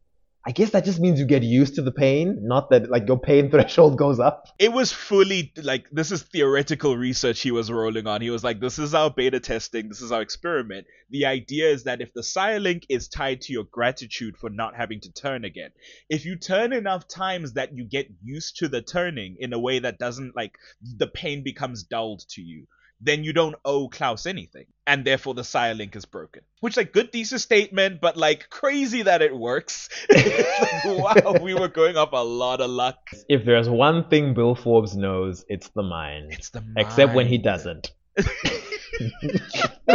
I 0.48 0.52
guess 0.52 0.70
that 0.70 0.86
just 0.86 1.00
means 1.00 1.20
you 1.20 1.26
get 1.26 1.42
used 1.42 1.74
to 1.76 1.82
the 1.82 1.92
pain, 1.92 2.42
not 2.44 2.70
that 2.70 2.88
like 2.88 3.08
your 3.08 3.18
pain 3.18 3.50
threshold 3.52 3.98
goes 3.98 4.20
up. 4.20 4.48
it 4.60 4.72
was 4.72 4.92
fully 4.92 5.52
like 5.58 5.90
this 5.92 6.12
is 6.12 6.22
theoretical 6.22 6.96
research 6.96 7.42
he 7.42 7.50
was 7.50 7.72
rolling 7.72 8.06
on. 8.06 8.22
He 8.22 8.30
was 8.30 8.44
like, 8.44 8.60
this 8.60 8.78
is 8.78 8.94
our 8.94 9.10
beta 9.10 9.40
testing, 9.40 9.90
this 9.90 10.02
is 10.02 10.12
our 10.12 10.22
experiment. 10.22 10.86
The 11.10 11.26
idea 11.26 11.72
is 11.72 11.86
that 11.86 12.00
if 12.00 12.14
the 12.14 12.22
sire 12.22 12.60
link 12.60 12.86
is 12.90 13.08
tied 13.08 13.42
to 13.42 13.54
your 13.54 13.64
gratitude 13.64 14.38
for 14.38 14.52
not 14.52 14.76
having 14.76 15.00
to 15.02 15.12
turn 15.12 15.46
again, 15.46 15.72
if 16.10 16.26
you 16.26 16.36
turn 16.36 16.74
enough 16.74 17.08
times 17.08 17.54
that 17.54 17.76
you 17.76 17.84
get 17.84 18.08
used 18.24 18.58
to 18.58 18.68
the 18.68 18.84
turning 18.84 19.38
in 19.40 19.52
a 19.52 19.60
way 19.60 19.80
that 19.80 19.98
doesn't 19.98 20.36
like 20.36 20.54
the 20.98 21.08
pain 21.08 21.44
becomes 21.44 21.82
dulled 21.82 22.22
to 22.30 22.42
you, 22.42 22.68
then 23.02 23.24
you 23.24 23.34
don't 23.34 23.56
owe 23.66 23.88
Klaus 23.88 24.26
anything. 24.26 24.66
And 24.88 25.06
therefore 25.06 25.34
the 25.34 25.44
sire 25.44 25.74
link 25.74 25.96
is 25.96 26.06
broken. 26.06 26.44
Which 26.60 26.78
like 26.78 26.94
good 26.94 27.12
thesis 27.12 27.44
statement, 27.44 28.02
but 28.02 28.18
like 28.18 28.50
crazy 28.50 29.02
that 29.04 29.22
it 29.22 29.36
works. 29.36 29.90
Like, 30.10 30.86
wow, 30.86 31.38
we 31.42 31.54
were 31.54 31.68
going 31.68 31.98
off 31.98 32.10
a 32.14 32.24
lot 32.24 32.62
of 32.62 32.70
luck. 32.70 33.10
If 33.28 33.46
there's 33.46 33.70
one 33.70 34.10
thing 34.10 34.34
Bill 34.34 34.56
Forbes 34.56 34.96
knows, 34.96 35.44
it's 35.50 35.70
the 35.70 35.84
mind. 35.84 36.34
It's 36.34 36.50
the 36.50 36.62
mind. 36.62 36.78
Except 36.78 37.14
when 37.14 37.28
he 37.28 37.38
doesn't. 37.38 37.92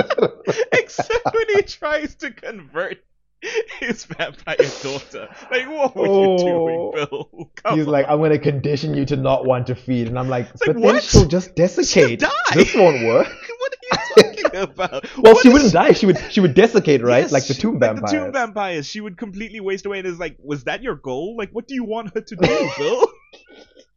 Except 0.72 1.34
when 1.34 1.48
he 1.54 1.62
tries 1.62 2.14
to 2.16 2.30
convert 2.30 2.98
his 3.80 4.04
vampire 4.04 4.56
daughter. 4.82 5.28
Like, 5.50 5.68
what 5.68 5.96
were 5.96 6.06
Oh. 6.06 6.32
you 6.32 6.38
doing, 6.44 6.92
Bill? 6.94 7.50
Come 7.56 7.78
He's 7.78 7.86
on. 7.86 7.92
like, 7.92 8.06
I'm 8.08 8.20
gonna 8.20 8.38
condition 8.38 8.94
you 8.94 9.04
to 9.06 9.16
not 9.16 9.44
want 9.46 9.66
to 9.68 9.74
feed, 9.74 10.08
and 10.08 10.18
I'm 10.18 10.28
like, 10.28 10.46
like, 10.46 10.58
but 10.66 10.74
then 10.74 10.82
what? 10.82 11.02
she'll 11.02 11.26
just 11.26 11.54
desiccate. 11.54 12.20
die. 12.20 12.28
This 12.54 12.74
won't 12.74 13.04
work. 13.06 13.26
what 13.58 13.72
are 13.72 14.24
you 14.26 14.34
talking 14.34 14.62
about? 14.62 15.16
Well, 15.18 15.34
What 15.34 15.42
she 15.42 15.48
wouldn't 15.48 15.72
die. 15.72 15.92
She 15.92 16.06
would 16.06 16.18
she 16.30 16.40
would 16.40 16.54
desiccate, 16.54 17.02
right? 17.02 17.20
Yes, 17.22 17.32
like 17.32 17.46
the 17.46 17.54
tomb 17.54 17.78
like 17.78 17.96
the 17.96 18.06
tomb 18.06 18.32
vampires. 18.32 18.86
She 18.86 19.00
would 19.00 19.16
completely 19.16 19.60
waste 19.60 19.86
away. 19.86 19.98
And 19.98 20.06
is 20.06 20.18
like, 20.18 20.36
was 20.42 20.64
that 20.64 20.82
your 20.82 20.96
goal? 20.96 21.36
Like, 21.36 21.50
what 21.50 21.66
do 21.66 21.74
you 21.74 21.84
want 21.84 22.14
her 22.14 22.20
to 22.20 22.36
do, 22.36 22.70
Bill? 22.78 23.06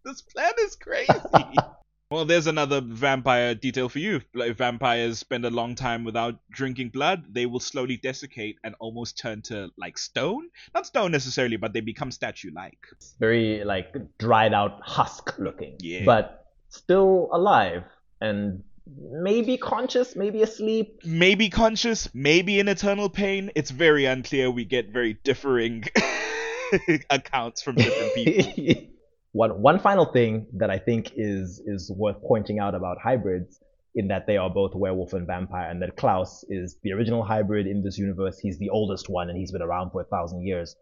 this 0.06 0.22
plan 0.22 0.52
is 0.62 0.76
crazy. 0.76 1.10
Well, 2.14 2.26
there's 2.26 2.46
another 2.46 2.80
vampire 2.80 3.56
detail 3.56 3.90
for 3.90 3.98
you. 3.98 4.22
Like, 4.36 4.56
vampires 4.56 5.18
spend 5.18 5.46
a 5.46 5.50
long 5.50 5.74
time 5.74 6.04
without 6.04 6.36
drinking 6.52 6.90
blood, 6.90 7.24
they 7.34 7.48
will 7.48 7.60
slowly 7.60 7.98
desiccate 7.98 8.58
and 8.64 8.76
almost 8.80 9.18
turn 9.18 9.42
to 9.44 9.72
like 9.80 9.98
stone. 9.98 10.50
Not 10.76 10.86
stone 10.86 11.12
necessarily, 11.12 11.58
but 11.58 11.74
they 11.74 11.80
become 11.82 12.12
statue-like. 12.12 12.78
very 13.20 13.64
like 13.64 13.96
dried 14.20 14.54
out 14.54 14.80
husk 14.84 15.40
looking. 15.40 15.78
Yeah. 15.80 16.06
But 16.06 16.46
still 16.70 17.30
alive 17.32 17.84
and 18.22 18.64
maybe 18.86 19.58
conscious, 19.58 20.16
maybe 20.16 20.44
asleep. 20.44 21.02
Maybe 21.04 21.50
conscious, 21.50 22.10
maybe 22.14 22.60
in 22.60 22.68
eternal 22.68 23.10
pain. 23.10 23.50
It's 23.56 23.72
very 23.72 24.06
unclear. 24.06 24.52
We 24.52 24.66
get 24.66 24.90
very 24.90 25.18
differing 25.24 25.86
accounts 27.10 27.64
from 27.64 27.78
different 27.78 28.14
people. 28.14 28.84
one 29.34 29.62
one 29.62 29.80
final 29.80 30.06
thing 30.06 30.48
that 30.54 30.70
I 30.70 30.78
think 30.78 31.12
is 31.16 31.62
is 31.66 31.92
worth 31.92 32.18
pointing 32.26 32.60
out 32.60 32.76
about 32.76 32.98
hybrids 33.00 33.60
in 33.96 34.08
that 34.08 34.26
they 34.26 34.38
are 34.38 34.50
both 34.50 34.74
werewolf 34.74 35.14
and 35.14 35.28
vampire 35.28 35.70
and 35.70 35.82
that 35.82 35.98
Klaus 35.98 36.44
is 36.50 36.78
the 36.84 36.94
original 36.94 37.24
hybrid 37.24 37.68
in 37.68 37.84
this 37.84 37.98
universe. 37.98 38.40
He's 38.40 38.58
the 38.58 38.70
oldest 38.70 39.10
one 39.10 39.30
and 39.30 39.38
he's 39.38 39.52
been 39.52 39.62
around 39.62 39.92
for 39.92 40.02
a 40.02 40.06
thousand 40.06 40.44
years. 40.44 40.76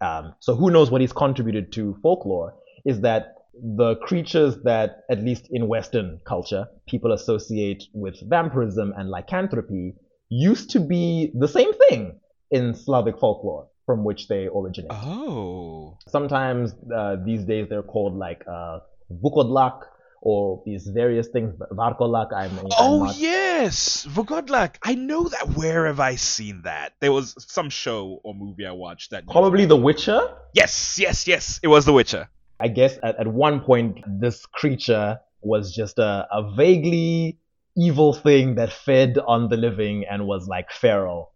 Um, 0.00 0.34
so 0.40 0.54
who 0.54 0.70
knows 0.70 0.90
what 0.90 1.00
he's 1.00 1.12
contributed 1.12 1.72
to 1.72 1.98
folklore 2.02 2.54
is 2.86 3.00
that 3.00 3.34
the 3.54 3.96
creatures 3.96 4.56
that, 4.62 5.00
at 5.10 5.22
least 5.22 5.48
in 5.50 5.66
Western 5.66 6.20
culture, 6.24 6.68
people 6.86 7.12
associate 7.12 7.84
with 7.92 8.16
vampirism 8.28 8.94
and 8.96 9.10
lycanthropy 9.10 9.94
used 10.28 10.70
to 10.70 10.80
be 10.80 11.32
the 11.34 11.48
same 11.48 11.72
thing 11.74 12.20
in 12.50 12.74
Slavic 12.74 13.18
folklore 13.18 13.68
from 13.88 14.04
which 14.04 14.28
they 14.28 14.48
originate. 14.54 14.90
Oh. 14.92 15.96
Sometimes 16.08 16.74
uh, 16.94 17.16
these 17.24 17.44
days 17.44 17.68
they're 17.70 17.82
called 17.94 18.14
like 18.14 18.44
uh, 18.46 18.80
Vukodlak 19.10 19.80
or 20.20 20.62
these 20.66 20.86
various 20.88 21.28
things. 21.28 21.54
Varkolak, 21.72 22.30
I'm, 22.34 22.50
I'm 22.58 22.66
Oh 22.78 23.04
not 23.04 23.16
yes, 23.16 24.04
Vogodlak. 24.04 24.76
I 24.82 24.94
know 24.94 25.24
that. 25.24 25.56
Where 25.56 25.86
have 25.86 26.00
I 26.00 26.16
seen 26.16 26.60
that? 26.64 26.92
There 27.00 27.12
was 27.12 27.34
some 27.38 27.70
show 27.70 28.20
or 28.24 28.34
movie 28.34 28.66
I 28.66 28.72
watched 28.72 29.12
that. 29.12 29.26
probably 29.26 29.64
The 29.64 29.80
Witcher. 29.88 30.20
Yes, 30.52 30.98
yes, 30.98 31.26
yes. 31.26 31.58
It 31.62 31.68
was 31.68 31.86
The 31.86 31.94
Witcher. 31.94 32.28
I 32.60 32.68
guess 32.68 32.98
at, 33.02 33.18
at 33.18 33.26
one 33.26 33.60
point 33.60 34.04
this 34.06 34.44
creature 34.44 35.18
was 35.40 35.74
just 35.74 35.98
a, 35.98 36.28
a 36.30 36.54
vaguely 36.54 37.38
evil 37.74 38.12
thing 38.12 38.56
that 38.56 38.70
fed 38.70 39.16
on 39.26 39.48
the 39.48 39.56
living 39.56 40.04
and 40.10 40.26
was 40.26 40.46
like 40.46 40.70
feral. 40.70 41.32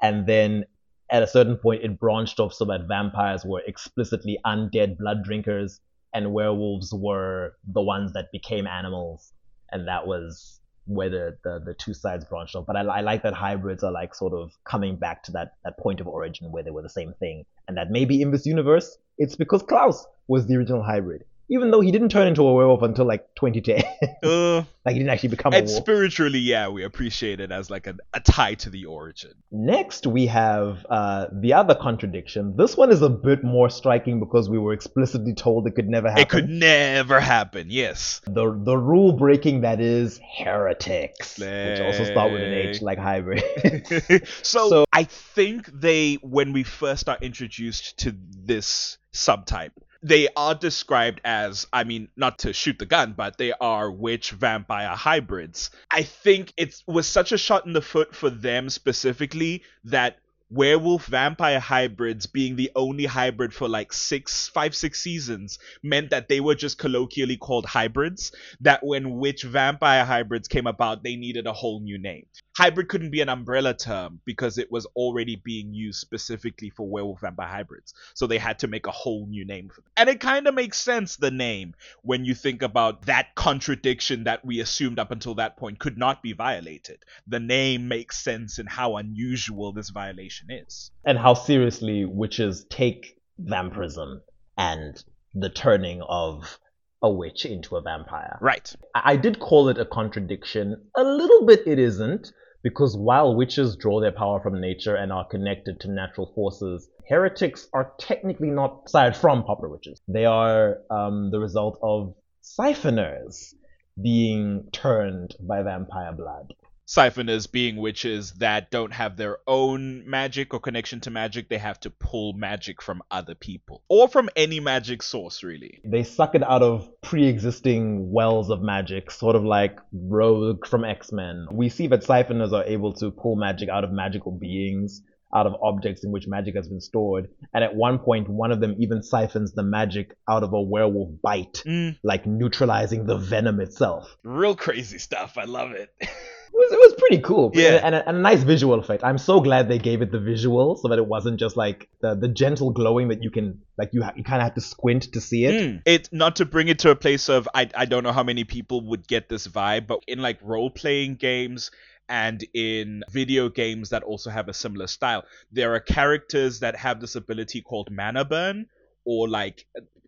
And 0.00 0.24
then 0.24 0.66
at 1.10 1.22
a 1.22 1.26
certain 1.26 1.56
point 1.56 1.82
it 1.84 1.98
branched 1.98 2.40
off 2.40 2.52
so 2.52 2.64
that 2.66 2.88
vampires 2.88 3.44
were 3.44 3.62
explicitly 3.66 4.38
undead 4.44 4.98
blood 4.98 5.22
drinkers 5.24 5.80
and 6.16 6.32
werewolves 6.32 6.92
were 6.94 7.54
the 7.72 7.82
ones 7.82 8.12
that 8.14 8.32
became 8.32 8.66
animals. 8.66 9.32
And 9.70 9.86
that 9.86 10.06
was 10.06 10.60
where 10.86 11.10
the, 11.10 11.36
the, 11.44 11.60
the 11.64 11.74
two 11.74 11.92
sides 11.92 12.24
branched 12.24 12.54
off. 12.54 12.64
But 12.66 12.76
I, 12.76 12.80
I 12.80 13.00
like 13.00 13.22
that 13.22 13.34
hybrids 13.34 13.82
are 13.82 13.92
like 13.92 14.14
sort 14.14 14.32
of 14.32 14.52
coming 14.64 14.96
back 14.96 15.22
to 15.24 15.32
that, 15.32 15.52
that 15.64 15.78
point 15.78 16.00
of 16.00 16.06
origin 16.06 16.50
where 16.50 16.62
they 16.62 16.70
were 16.70 16.82
the 16.82 16.88
same 16.88 17.12
thing. 17.20 17.44
And 17.68 17.76
that 17.76 17.90
maybe 17.90 18.22
in 18.22 18.30
this 18.30 18.46
universe, 18.46 18.96
it's 19.18 19.36
because 19.36 19.62
Klaus 19.62 20.06
was 20.28 20.46
the 20.46 20.56
original 20.56 20.82
hybrid. 20.82 21.24
Even 21.48 21.70
though 21.70 21.80
he 21.80 21.92
didn't 21.92 22.08
turn 22.08 22.26
into 22.26 22.42
a 22.42 22.52
werewolf 22.52 22.82
until 22.82 23.04
like 23.04 23.26
2010. 23.36 23.84
Uh, 24.22 24.56
like 24.84 24.94
he 24.94 24.98
didn't 24.98 25.10
actually 25.10 25.28
become 25.28 25.52
a 25.52 25.58
and 25.58 25.66
wolf. 25.66 25.76
spiritually, 25.82 26.40
yeah, 26.40 26.68
we 26.68 26.82
appreciate 26.82 27.38
it 27.38 27.52
as 27.52 27.70
like 27.70 27.86
a, 27.86 27.94
a 28.14 28.20
tie 28.20 28.54
to 28.54 28.70
the 28.70 28.86
origin. 28.86 29.30
Next, 29.52 30.06
we 30.06 30.26
have 30.26 30.84
uh, 30.90 31.26
the 31.32 31.52
other 31.52 31.74
contradiction. 31.76 32.56
This 32.56 32.76
one 32.76 32.90
is 32.90 33.02
a 33.02 33.08
bit 33.08 33.44
more 33.44 33.70
striking 33.70 34.18
because 34.18 34.48
we 34.48 34.58
were 34.58 34.72
explicitly 34.72 35.34
told 35.34 35.66
it 35.68 35.76
could 35.76 35.88
never 35.88 36.08
happen. 36.08 36.22
It 36.22 36.28
could 36.28 36.48
never 36.48 37.20
happen. 37.20 37.68
Yes. 37.70 38.20
the 38.26 38.52
the 38.64 38.76
rule 38.76 39.12
breaking 39.12 39.60
that 39.60 39.80
is 39.80 40.20
heretics, 40.38 41.38
which 41.38 41.80
also 41.80 42.04
start 42.04 42.32
with 42.32 42.42
an 42.42 42.52
H, 42.52 42.82
like 42.82 42.98
hybrid. 42.98 43.42
so, 44.42 44.68
So- 44.68 44.84
I 44.92 45.04
think 45.04 45.66
they, 45.72 46.14
when 46.22 46.52
we 46.52 46.62
first 46.64 47.08
are 47.08 47.18
introduced 47.20 47.98
to 47.98 48.14
this 48.44 48.98
subtype, 49.12 49.70
they 50.06 50.28
are 50.36 50.54
described 50.54 51.20
as, 51.24 51.66
I 51.72 51.82
mean, 51.82 52.08
not 52.16 52.38
to 52.40 52.52
shoot 52.52 52.78
the 52.78 52.86
gun, 52.86 53.14
but 53.16 53.38
they 53.38 53.52
are 53.52 53.90
witch 53.90 54.30
vampire 54.30 54.94
hybrids. 54.94 55.70
I 55.90 56.04
think 56.04 56.52
it 56.56 56.80
was 56.86 57.08
such 57.08 57.32
a 57.32 57.38
shot 57.38 57.66
in 57.66 57.72
the 57.72 57.82
foot 57.82 58.14
for 58.14 58.30
them 58.30 58.70
specifically 58.70 59.64
that 59.82 60.18
werewolf 60.48 61.06
vampire 61.06 61.58
hybrids 61.58 62.26
being 62.26 62.54
the 62.54 62.70
only 62.76 63.04
hybrid 63.04 63.52
for 63.52 63.68
like 63.68 63.92
six 63.92 64.46
five 64.46 64.76
six 64.76 65.02
seasons 65.02 65.58
meant 65.82 66.10
that 66.10 66.28
they 66.28 66.38
were 66.38 66.54
just 66.54 66.78
colloquially 66.78 67.36
called 67.36 67.66
hybrids 67.66 68.30
that 68.60 68.86
when 68.86 69.16
witch 69.18 69.42
vampire 69.42 70.04
hybrids 70.04 70.46
came 70.46 70.68
about 70.68 71.02
they 71.02 71.16
needed 71.16 71.48
a 71.48 71.52
whole 71.52 71.80
new 71.80 71.98
name 71.98 72.26
hybrid 72.56 72.88
couldn't 72.88 73.10
be 73.10 73.20
an 73.20 73.28
umbrella 73.28 73.74
term 73.74 74.18
because 74.24 74.56
it 74.56 74.72
was 74.72 74.86
already 74.96 75.36
being 75.36 75.74
used 75.74 76.00
specifically 76.00 76.70
for 76.70 76.88
werewolf 76.88 77.20
vampire 77.20 77.46
hybrids. 77.46 77.92
So 78.14 78.26
they 78.26 78.38
had 78.38 78.58
to 78.60 78.66
make 78.66 78.86
a 78.86 78.90
whole 78.90 79.26
new 79.26 79.44
name 79.44 79.68
for 79.68 79.82
them. 79.82 79.90
And 79.98 80.08
it 80.08 80.20
kind 80.20 80.46
of 80.46 80.54
makes 80.54 80.78
sense 80.78 81.16
the 81.16 81.30
name 81.30 81.74
when 82.02 82.24
you 82.24 82.34
think 82.34 82.62
about 82.62 83.02
that 83.06 83.34
contradiction 83.34 84.24
that 84.24 84.42
we 84.42 84.60
assumed 84.60 84.98
up 84.98 85.10
until 85.10 85.34
that 85.34 85.58
point 85.58 85.78
could 85.78 85.98
not 85.98 86.22
be 86.22 86.32
violated. 86.32 87.04
The 87.26 87.40
name 87.40 87.88
makes 87.88 88.18
sense 88.18 88.58
in 88.58 88.66
how 88.66 88.96
unusual 88.96 89.72
this 89.72 89.90
violation 89.90 90.50
is. 90.50 90.90
And 91.04 91.18
how 91.18 91.34
seriously 91.34 92.06
witches 92.06 92.64
take 92.70 93.18
vampirism 93.38 94.22
and 94.56 95.04
the 95.34 95.50
turning 95.50 96.00
of 96.00 96.58
a 97.02 97.10
witch 97.10 97.44
into 97.44 97.76
a 97.76 97.82
vampire. 97.82 98.38
right. 98.40 98.74
I 98.94 99.12
I 99.12 99.16
did 99.16 99.38
call 99.38 99.68
it 99.68 99.76
a 99.76 99.84
contradiction. 99.84 100.88
A 100.96 101.04
little 101.04 101.44
bit 101.44 101.66
it 101.66 101.78
isn't, 101.78 102.32
because 102.66 102.96
while 102.96 103.32
witches 103.36 103.76
draw 103.76 104.00
their 104.00 104.10
power 104.10 104.40
from 104.40 104.60
nature 104.60 104.96
and 104.96 105.12
are 105.12 105.24
connected 105.28 105.78
to 105.78 105.88
natural 105.88 106.32
forces, 106.34 106.88
heretics 107.08 107.68
are 107.72 107.92
technically 107.96 108.50
not 108.50 108.82
aside 108.84 109.16
from 109.16 109.44
popular 109.44 109.68
witches. 109.68 110.00
They 110.08 110.24
are 110.24 110.78
um, 110.90 111.30
the 111.30 111.38
result 111.38 111.78
of 111.80 112.16
siphoners 112.42 113.54
being 114.02 114.68
turned 114.72 115.36
by 115.38 115.62
vampire 115.62 116.10
blood. 116.10 116.54
Siphoners 116.86 117.50
being 117.50 117.76
witches 117.76 118.32
that 118.34 118.70
don't 118.70 118.92
have 118.92 119.16
their 119.16 119.38
own 119.46 120.08
magic 120.08 120.54
or 120.54 120.60
connection 120.60 121.00
to 121.00 121.10
magic 121.10 121.48
they 121.48 121.58
have 121.58 121.80
to 121.80 121.90
pull 121.90 122.32
magic 122.32 122.80
from 122.80 123.02
other 123.10 123.34
people 123.34 123.82
or 123.88 124.06
from 124.08 124.28
any 124.36 124.60
magic 124.60 125.02
source 125.02 125.42
really 125.42 125.80
They 125.84 126.04
suck 126.04 126.34
it 126.34 126.42
out 126.42 126.62
of 126.62 126.88
pre-existing 127.02 128.12
wells 128.12 128.50
of 128.50 128.62
magic, 128.62 129.10
sort 129.10 129.36
of 129.36 129.42
like 129.44 129.78
Rogue 129.92 130.66
from 130.66 130.84
X-Men. 130.84 131.46
We 131.52 131.68
see 131.68 131.86
that 131.88 132.02
siphoners 132.04 132.52
are 132.52 132.64
able 132.64 132.92
to 132.94 133.10
pull 133.10 133.36
magic 133.36 133.68
out 133.68 133.84
of 133.84 133.90
magical 133.92 134.32
beings, 134.32 135.02
out 135.34 135.46
of 135.46 135.54
objects 135.62 136.04
in 136.04 136.12
which 136.12 136.26
magic 136.28 136.54
has 136.56 136.68
been 136.68 136.80
stored. 136.80 137.28
And 137.52 137.64
at 137.64 137.74
one 137.74 137.98
point, 137.98 138.28
one 138.28 138.52
of 138.52 138.60
them 138.60 138.76
even 138.78 139.02
siphons 139.02 139.52
the 139.52 139.62
magic 139.62 140.16
out 140.28 140.42
of 140.44 140.52
a 140.52 140.60
werewolf 140.60 141.10
bite, 141.22 141.62
Mm, 141.66 141.98
like 142.02 142.26
neutralizing 142.26 143.06
the 143.06 143.16
venom 143.18 143.60
itself. 143.60 144.16
real 144.22 144.54
crazy 144.54 144.98
stuff 144.98 145.36
i 145.36 145.44
love 145.44 145.72
it 145.72 145.90
It 146.00 146.08
was, 146.52 146.72
it 146.72 146.78
was 146.78 146.94
pretty 146.98 147.22
cool. 147.22 147.50
Yeah. 147.54 147.80
And 147.82 147.94
a, 147.94 148.08
and 148.08 148.18
a 148.18 148.20
nice 148.20 148.42
visual 148.42 148.78
effect. 148.78 149.04
I'm 149.04 149.18
so 149.18 149.40
glad 149.40 149.68
they 149.68 149.78
gave 149.78 150.02
it 150.02 150.12
the 150.12 150.18
visual 150.18 150.76
so 150.76 150.88
that 150.88 150.98
it 150.98 151.06
wasn't 151.06 151.38
just 151.38 151.56
like 151.56 151.88
the, 152.00 152.14
the 152.14 152.28
gentle 152.28 152.70
glowing 152.70 153.08
that 153.08 153.22
you 153.22 153.30
can, 153.30 153.60
like 153.78 153.90
you, 153.92 154.02
ha- 154.02 154.12
you 154.16 154.24
kind 154.24 154.40
of 154.40 154.44
have 154.44 154.54
to 154.54 154.60
squint 154.60 155.12
to 155.12 155.20
see 155.20 155.44
it. 155.44 155.54
Mm. 155.54 155.82
It 155.84 156.08
not 156.12 156.36
to 156.36 156.44
bring 156.44 156.68
it 156.68 156.80
to 156.80 156.90
a 156.90 156.96
place 156.96 157.28
of 157.28 157.48
I 157.54 157.68
I 157.74 157.84
don't 157.84 158.02
know 158.02 158.12
how 158.12 158.22
many 158.22 158.44
people 158.44 158.88
would 158.88 159.06
get 159.06 159.28
this 159.28 159.46
vibe, 159.46 159.86
but 159.86 160.00
in 160.06 160.20
like 160.20 160.38
role 160.42 160.70
playing 160.70 161.16
games 161.16 161.70
and 162.08 162.44
in 162.54 163.02
video 163.10 163.48
games 163.48 163.90
that 163.90 164.02
also 164.02 164.30
have 164.30 164.48
a 164.48 164.54
similar 164.54 164.86
style, 164.86 165.24
there 165.52 165.74
are 165.74 165.80
characters 165.80 166.60
that 166.60 166.76
have 166.76 167.00
this 167.00 167.16
ability 167.16 167.62
called 167.62 167.90
mana 167.90 168.24
burn, 168.24 168.66
or 169.04 169.28
like 169.28 169.66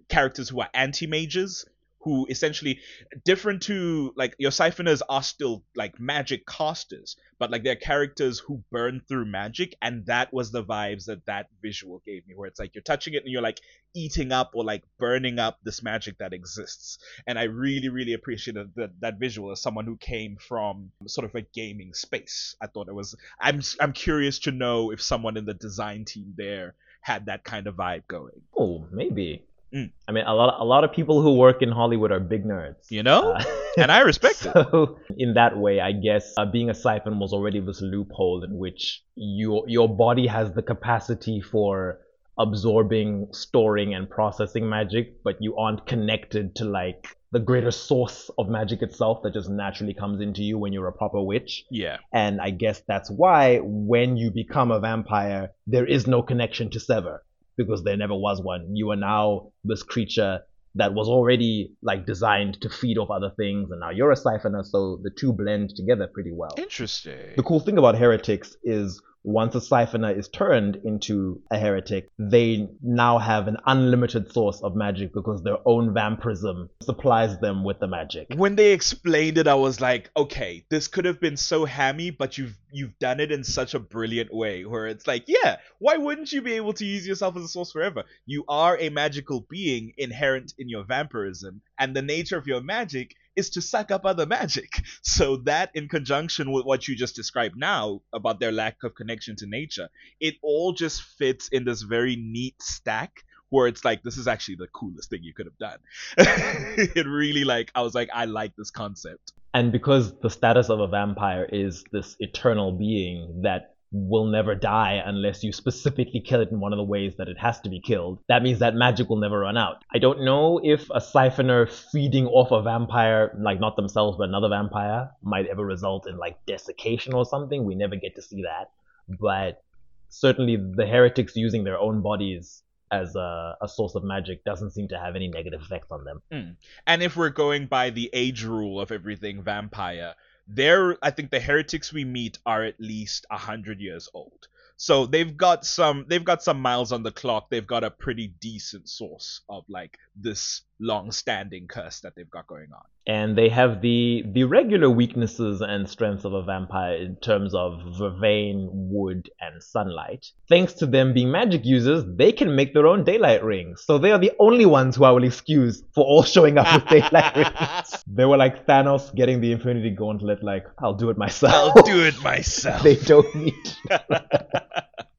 characters 0.08 0.48
who 0.48 0.60
are 0.60 0.68
anti 0.74 1.06
mages 1.06 1.64
who 2.00 2.26
essentially 2.28 2.80
different 3.24 3.62
to 3.62 4.12
like 4.16 4.34
your 4.38 4.50
siphoners 4.50 5.02
are 5.08 5.22
still 5.22 5.64
like 5.74 5.98
magic 5.98 6.46
casters 6.46 7.16
but 7.38 7.50
like 7.50 7.64
they're 7.64 7.76
characters 7.76 8.38
who 8.38 8.62
burn 8.70 9.00
through 9.08 9.24
magic 9.24 9.74
and 9.82 10.06
that 10.06 10.32
was 10.32 10.52
the 10.52 10.64
vibes 10.64 11.06
that 11.06 11.24
that 11.26 11.46
visual 11.62 12.02
gave 12.06 12.26
me 12.26 12.34
where 12.34 12.48
it's 12.48 12.60
like 12.60 12.74
you're 12.74 12.82
touching 12.82 13.14
it 13.14 13.24
and 13.24 13.32
you're 13.32 13.42
like 13.42 13.60
eating 13.94 14.32
up 14.32 14.52
or 14.54 14.64
like 14.64 14.84
burning 14.98 15.38
up 15.38 15.58
this 15.64 15.82
magic 15.82 16.18
that 16.18 16.32
exists. 16.32 16.98
And 17.26 17.38
i 17.38 17.44
really 17.44 17.88
really 17.88 18.12
appreciated 18.12 18.70
that, 18.76 19.00
that 19.00 19.18
visual 19.18 19.50
as 19.50 19.60
someone 19.60 19.86
who 19.86 19.96
came 19.96 20.36
from 20.36 20.92
sort 21.06 21.24
of 21.24 21.34
a 21.34 21.42
gaming 21.42 21.94
space. 21.94 22.54
I 22.60 22.66
thought 22.66 22.88
it 22.88 22.94
was 22.94 23.16
i'm 23.40 23.60
i'm 23.80 23.92
curious 23.92 24.38
to 24.40 24.52
know 24.52 24.92
if 24.92 25.02
someone 25.02 25.36
in 25.36 25.44
the 25.44 25.54
design 25.54 26.04
team 26.04 26.34
there 26.36 26.74
had 27.00 27.26
that 27.26 27.44
kind 27.44 27.66
of 27.66 27.76
vibe 27.76 28.06
going. 28.08 28.42
Oh, 28.56 28.86
maybe. 28.90 29.44
Mm. 29.74 29.90
I 30.08 30.12
mean, 30.12 30.24
a 30.26 30.34
lot, 30.34 30.60
a 30.60 30.64
lot 30.64 30.82
of 30.84 30.92
people 30.92 31.20
who 31.22 31.34
work 31.36 31.60
in 31.62 31.70
Hollywood 31.70 32.10
are 32.10 32.20
big 32.20 32.44
nerds. 32.44 32.90
you 32.90 33.02
know 33.02 33.32
Uh, 33.32 33.44
and 33.78 33.92
i 33.92 34.00
respect 34.00 34.46
it 34.54 34.88
in 35.16 35.34
that 35.34 35.56
way, 35.58 35.80
I 35.80 35.92
guess 35.92 36.32
uh, 36.38 36.46
being 36.46 36.70
a 36.70 36.74
siphon 36.74 37.18
was 37.18 37.32
already 37.32 37.60
this 37.60 37.80
loophole 37.82 38.42
in 38.44 38.56
which 38.56 39.02
your 39.14 39.64
your 39.68 39.88
body 39.88 40.26
has 40.26 40.52
the 40.52 40.62
capacity 40.62 41.40
for 41.40 42.00
absorbing, 42.38 43.28
storing, 43.32 43.94
and 43.94 44.08
processing 44.08 44.68
magic, 44.68 45.22
but 45.24 45.36
you 45.40 45.56
aren't 45.56 45.86
connected 45.86 46.54
to 46.56 46.64
like 46.64 47.16
the 47.32 47.40
greater 47.40 47.70
source 47.70 48.30
of 48.38 48.48
magic 48.48 48.80
itself 48.80 49.22
that 49.22 49.34
just 49.34 49.50
naturally 49.50 49.92
comes 49.92 50.20
into 50.20 50.42
you 50.42 50.56
when 50.56 50.72
you're 50.72 50.88
a 50.88 50.92
proper 50.92 51.20
witch. 51.20 51.64
yeah 51.70 51.96
And 52.12 52.40
I 52.40 52.50
guess 52.50 52.80
that's 52.88 53.10
why 53.10 53.58
when 53.62 54.16
you 54.16 54.30
become 54.30 54.70
a 54.70 54.80
vampire, 54.80 55.50
there 55.66 55.84
is 55.84 56.06
no 56.06 56.22
connection 56.22 56.70
to 56.70 56.80
sever 56.80 57.22
because 57.58 57.84
there 57.84 57.96
never 57.96 58.14
was 58.14 58.40
one. 58.40 58.74
You 58.74 58.90
are 58.92 58.96
now 58.96 59.52
this 59.64 59.82
creature 59.82 60.40
that 60.76 60.94
was 60.94 61.08
already 61.08 61.72
like 61.82 62.06
designed 62.06 62.60
to 62.62 62.70
feed 62.70 62.96
off 62.96 63.10
other 63.10 63.32
things, 63.36 63.70
and 63.70 63.80
now 63.80 63.90
you're 63.90 64.12
a 64.12 64.16
siphoner, 64.16 64.64
so 64.64 65.00
the 65.02 65.10
two 65.10 65.32
blend 65.32 65.74
together 65.76 66.06
pretty 66.06 66.32
well. 66.32 66.54
interesting 66.56 67.34
The 67.36 67.42
cool 67.42 67.60
thing 67.60 67.76
about 67.76 67.98
heretics 67.98 68.56
is 68.62 69.02
once 69.22 69.54
a 69.54 69.58
siphoner 69.58 70.16
is 70.16 70.28
turned 70.28 70.76
into 70.84 71.42
a 71.50 71.58
heretic, 71.58 72.08
they 72.18 72.68
now 72.82 73.18
have 73.18 73.48
an 73.48 73.56
unlimited 73.66 74.32
source 74.32 74.60
of 74.62 74.74
magic 74.74 75.12
because 75.12 75.42
their 75.42 75.58
own 75.64 75.92
vampirism 75.92 76.70
supplies 76.82 77.38
them 77.40 77.64
with 77.64 77.78
the 77.80 77.86
magic. 77.86 78.28
when 78.36 78.56
they 78.56 78.72
explained 78.72 79.38
it 79.38 79.46
i 79.46 79.54
was 79.54 79.80
like 79.80 80.10
okay 80.16 80.64
this 80.70 80.88
could 80.88 81.04
have 81.04 81.20
been 81.20 81.36
so 81.36 81.64
hammy 81.64 82.10
but 82.10 82.38
you've 82.38 82.56
you've 82.72 82.98
done 82.98 83.20
it 83.20 83.32
in 83.32 83.44
such 83.44 83.74
a 83.74 83.78
brilliant 83.78 84.32
way 84.32 84.64
where 84.64 84.86
it's 84.86 85.06
like 85.06 85.24
yeah 85.26 85.56
why 85.78 85.96
wouldn't 85.96 86.32
you 86.32 86.42
be 86.42 86.54
able 86.54 86.72
to 86.72 86.84
use 86.84 87.06
yourself 87.06 87.36
as 87.36 87.44
a 87.44 87.48
source 87.48 87.72
forever 87.72 88.04
you 88.26 88.44
are 88.48 88.78
a 88.78 88.88
magical 88.88 89.46
being 89.48 89.92
inherent 89.96 90.52
in 90.58 90.68
your 90.68 90.84
vampirism 90.84 91.60
and 91.78 91.94
the 91.94 92.02
nature 92.02 92.36
of 92.36 92.46
your 92.46 92.60
magic 92.60 93.14
is 93.38 93.50
to 93.50 93.62
suck 93.62 93.90
up 93.90 94.04
other 94.04 94.26
magic 94.26 94.82
so 95.02 95.36
that 95.36 95.70
in 95.74 95.88
conjunction 95.88 96.50
with 96.52 96.64
what 96.64 96.88
you 96.88 96.96
just 96.96 97.16
described 97.16 97.56
now 97.56 98.00
about 98.12 98.40
their 98.40 98.52
lack 98.52 98.82
of 98.82 98.94
connection 98.94 99.36
to 99.36 99.46
nature 99.46 99.88
it 100.20 100.34
all 100.42 100.72
just 100.72 101.02
fits 101.02 101.48
in 101.48 101.64
this 101.64 101.82
very 101.82 102.16
neat 102.16 102.60
stack 102.60 103.24
where 103.50 103.66
it's 103.66 103.84
like 103.84 104.02
this 104.02 104.16
is 104.16 104.28
actually 104.28 104.56
the 104.56 104.66
coolest 104.68 105.10
thing 105.10 105.22
you 105.22 105.32
could 105.32 105.46
have 105.46 105.58
done. 105.58 105.78
it 106.18 107.06
really 107.06 107.44
like 107.44 107.70
I 107.74 107.82
was 107.82 107.94
like 107.94 108.10
I 108.12 108.26
like 108.26 108.54
this 108.56 108.70
concept. 108.70 109.32
And 109.54 109.72
because 109.72 110.12
the 110.20 110.30
status 110.30 110.68
of 110.68 110.80
a 110.80 110.86
vampire 110.86 111.48
is 111.50 111.84
this 111.90 112.16
eternal 112.20 112.72
being 112.72 113.42
that 113.42 113.74
will 113.90 114.26
never 114.26 114.54
die 114.54 115.02
unless 115.04 115.42
you 115.42 115.52
specifically 115.52 116.20
kill 116.20 116.40
it 116.40 116.50
in 116.50 116.60
one 116.60 116.72
of 116.72 116.76
the 116.76 116.84
ways 116.84 117.16
that 117.16 117.28
it 117.28 117.38
has 117.38 117.60
to 117.60 117.70
be 117.70 117.80
killed. 117.80 118.18
That 118.28 118.42
means 118.42 118.58
that 118.58 118.74
magic 118.74 119.08
will 119.08 119.16
never 119.16 119.40
run 119.40 119.56
out. 119.56 119.82
I 119.92 119.98
don't 119.98 120.24
know 120.24 120.60
if 120.62 120.90
a 120.90 121.00
siphoner 121.00 121.70
feeding 121.70 122.26
off 122.26 122.50
a 122.50 122.62
vampire, 122.62 123.34
like 123.40 123.60
not 123.60 123.76
themselves 123.76 124.18
but 124.18 124.28
another 124.28 124.48
vampire, 124.48 125.10
might 125.22 125.46
ever 125.46 125.64
result 125.64 126.06
in 126.06 126.18
like 126.18 126.44
desiccation 126.46 127.14
or 127.14 127.24
something. 127.24 127.64
We 127.64 127.74
never 127.74 127.96
get 127.96 128.14
to 128.16 128.22
see 128.22 128.42
that. 128.42 128.70
But 129.08 129.62
certainly 130.10 130.56
the 130.56 130.86
heretics 130.86 131.34
using 131.36 131.64
their 131.64 131.78
own 131.78 132.02
bodies 132.02 132.62
as 132.90 133.14
a, 133.16 133.56
a 133.60 133.68
source 133.68 133.94
of 133.94 134.04
magic 134.04 134.44
doesn't 134.44 134.70
seem 134.70 134.88
to 134.88 134.98
have 134.98 135.16
any 135.16 135.28
negative 135.28 135.60
effects 135.62 135.88
on 135.90 136.04
them. 136.04 136.22
Hmm. 136.30 136.50
And 136.86 137.02
if 137.02 137.16
we're 137.16 137.30
going 137.30 137.66
by 137.66 137.90
the 137.90 138.10
age 138.12 138.44
rule 138.44 138.80
of 138.80 138.90
everything 138.92 139.42
vampire, 139.42 140.14
they're 140.48 140.96
I 141.02 141.10
think 141.10 141.30
the 141.30 141.40
heretics 141.40 141.92
we 141.92 142.04
meet 142.04 142.38
are 142.46 142.64
at 142.64 142.80
least 142.80 143.26
a 143.30 143.36
hundred 143.36 143.80
years 143.80 144.08
old. 144.14 144.48
So 144.80 145.06
they've 145.06 145.36
got 145.36 145.66
some 145.66 146.06
they've 146.08 146.24
got 146.24 146.42
some 146.42 146.60
miles 146.60 146.92
on 146.92 147.02
the 147.02 147.10
clock. 147.12 147.50
They've 147.50 147.66
got 147.66 147.82
a 147.84 147.90
pretty 147.90 148.28
decent 148.40 148.88
source 148.88 149.40
of 149.48 149.64
like 149.68 149.98
this 150.16 150.62
long 150.80 151.10
standing 151.10 151.66
curse 151.66 152.00
that 152.00 152.14
they've 152.14 152.30
got 152.30 152.46
going 152.46 152.68
on. 152.72 152.84
and 153.08 153.36
they 153.36 153.48
have 153.48 153.80
the 153.82 154.22
the 154.32 154.44
regular 154.44 154.88
weaknesses 154.88 155.60
and 155.60 155.88
strengths 155.90 156.24
of 156.24 156.32
a 156.32 156.42
vampire 156.44 156.94
in 156.96 157.16
terms 157.16 157.54
of 157.54 157.72
vervain, 157.98 158.68
wood, 158.70 159.28
and 159.40 159.60
sunlight. 159.62 160.24
Thanks 160.48 160.74
to 160.74 160.86
them 160.86 161.12
being 161.12 161.32
magic 161.32 161.64
users, 161.64 162.04
they 162.16 162.30
can 162.30 162.54
make 162.54 162.72
their 162.74 162.86
own 162.86 163.02
daylight 163.02 163.42
rings. 163.42 163.82
So 163.84 163.98
they 163.98 164.12
are 164.12 164.18
the 164.20 164.32
only 164.38 164.66
ones 164.66 164.94
who 164.94 165.04
I 165.04 165.10
will 165.10 165.24
excuse 165.24 165.82
for 165.94 166.04
all 166.04 166.22
showing 166.22 166.56
up 166.58 166.72
with 166.72 166.86
daylight 166.88 167.34
rings. 167.42 168.04
They 168.06 168.24
were 168.26 168.36
like 168.36 168.64
Thanos 168.66 169.12
getting 169.14 169.40
the 169.40 169.50
Infinity 169.50 169.90
Gauntlet, 169.90 170.44
like 170.44 170.66
I'll 170.78 170.94
do 170.94 171.10
it 171.10 171.18
myself. 171.18 171.72
I'll 171.76 171.82
do 171.82 172.04
it 172.04 172.22
myself. 172.22 172.82
they 172.84 172.94
don't 172.94 173.34
need. 173.34 173.66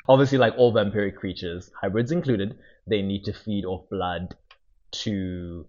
Obviously, 0.10 0.38
like 0.40 0.56
all 0.57 0.73
vampiric 0.73 1.15
creatures, 1.15 1.72
hybrids 1.80 2.11
included, 2.11 2.57
they 2.88 3.02
need 3.02 3.23
to 3.26 3.34
feed 3.34 3.64
off 3.64 3.88
blood 3.90 4.36
to 4.91 5.65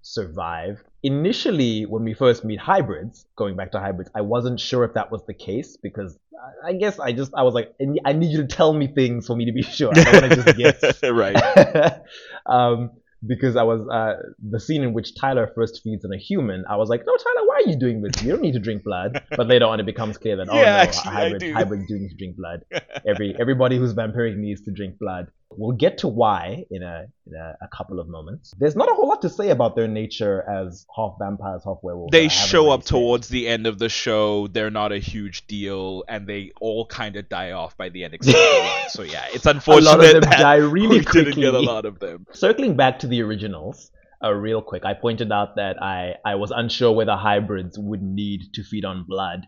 survive. 0.00 0.82
Initially, 1.02 1.84
when 1.86 2.02
we 2.02 2.14
first 2.14 2.44
meet 2.44 2.58
hybrids, 2.58 3.26
going 3.36 3.54
back 3.54 3.70
to 3.72 3.78
hybrids, 3.78 4.10
I 4.14 4.22
wasn't 4.22 4.58
sure 4.58 4.84
if 4.84 4.94
that 4.94 5.12
was 5.12 5.24
the 5.26 5.34
case 5.34 5.76
because 5.76 6.18
I- 6.64 6.72
guess 6.72 6.98
I 6.98 7.12
just 7.12 7.32
I 7.36 7.42
was 7.42 7.54
like, 7.54 7.74
I 7.80 7.84
need- 7.84 8.02
I 8.04 8.12
need 8.14 8.30
you 8.32 8.38
to 8.38 8.46
tell 8.48 8.72
me 8.72 8.88
things 8.88 9.26
for 9.26 9.36
me 9.36 9.44
to 9.44 9.52
be 9.52 9.62
sure. 9.62 9.92
I 9.94 10.02
don't 10.02 10.22
want 10.22 10.32
to 10.32 10.42
just 10.42 10.58
guess. 10.82 11.02
right. 11.02 12.00
um, 12.46 12.90
because 13.26 13.56
I 13.56 13.62
was 13.62 13.80
uh, 13.88 14.14
the 14.50 14.58
scene 14.58 14.82
in 14.82 14.92
which 14.92 15.14
Tyler 15.14 15.50
first 15.54 15.80
feeds 15.82 16.04
on 16.04 16.12
a 16.12 16.18
human. 16.18 16.64
I 16.68 16.76
was 16.76 16.88
like, 16.88 17.02
no, 17.06 17.14
Tyler, 17.16 17.46
why 17.46 17.62
are 17.64 17.70
you 17.70 17.76
doing 17.78 18.02
this? 18.02 18.22
You 18.22 18.32
don't 18.32 18.42
need 18.42 18.54
to 18.54 18.60
drink 18.60 18.82
blood. 18.84 19.22
But 19.36 19.46
later 19.48 19.64
on, 19.66 19.80
it 19.80 19.86
becomes 19.86 20.18
clear 20.18 20.36
that 20.36 20.48
oh 20.50 20.54
Yeah, 20.56 20.72
no, 20.72 20.78
actually, 20.78 21.12
hybrid, 21.12 21.40
do. 21.40 21.52
hybrids 21.54 21.86
do 21.88 21.98
need 21.98 22.10
to 22.10 22.16
drink 22.16 22.36
blood. 22.36 22.64
Every 23.06 23.34
everybody 23.38 23.78
who's 23.78 23.94
vampiric 23.94 24.36
needs 24.36 24.62
to 24.62 24.72
drink 24.72 24.98
blood. 24.98 25.28
We'll 25.56 25.76
get 25.76 25.98
to 25.98 26.08
why 26.08 26.64
in 26.70 26.82
a 26.82 27.06
in 27.26 27.34
a, 27.34 27.56
a 27.62 27.68
couple 27.68 28.00
of 28.00 28.08
moments. 28.08 28.54
There's 28.58 28.76
not 28.76 28.90
a 28.90 28.94
whole 28.94 29.08
lot 29.08 29.22
to 29.22 29.28
say 29.28 29.50
about 29.50 29.76
their 29.76 29.88
nature 29.88 30.42
as 30.48 30.86
half 30.94 31.14
vampires, 31.18 31.62
half 31.64 31.78
werewolves. 31.82 32.12
they 32.12 32.28
show 32.28 32.70
up 32.70 32.84
towards 32.84 33.28
the 33.28 33.48
end 33.48 33.66
of 33.66 33.78
the 33.78 33.88
show. 33.88 34.46
They're 34.48 34.70
not 34.70 34.92
a 34.92 34.98
huge 34.98 35.46
deal, 35.46 36.04
and 36.08 36.26
they 36.26 36.52
all 36.60 36.86
kind 36.86 37.16
of 37.16 37.28
die 37.28 37.52
off 37.52 37.76
by 37.76 37.88
the 37.88 38.04
end. 38.04 38.14
Except 38.22 38.36
for 38.36 38.60
one. 38.60 38.90
So 38.90 39.02
yeah, 39.02 39.26
it's 39.32 39.46
unfortunate 39.46 39.88
a 39.88 39.90
lot 39.90 40.04
of 40.04 40.12
them 40.12 40.20
that 40.22 40.38
die 40.38 40.56
really 40.56 40.98
we 40.98 41.04
quickly. 41.04 41.32
didn't 41.32 41.40
get 41.40 41.54
a 41.54 41.60
lot 41.60 41.84
of 41.84 41.98
them. 41.98 42.26
Circling 42.32 42.76
back 42.76 42.98
to 43.00 43.06
the 43.06 43.22
originals, 43.22 43.90
uh, 44.24 44.32
real 44.32 44.62
quick, 44.62 44.84
I 44.84 44.94
pointed 44.94 45.32
out 45.32 45.56
that 45.56 45.82
I, 45.82 46.14
I 46.24 46.36
was 46.36 46.50
unsure 46.50 46.92
whether 46.92 47.16
hybrids 47.16 47.78
would 47.78 48.02
need 48.02 48.54
to 48.54 48.62
feed 48.62 48.84
on 48.84 49.04
blood. 49.08 49.46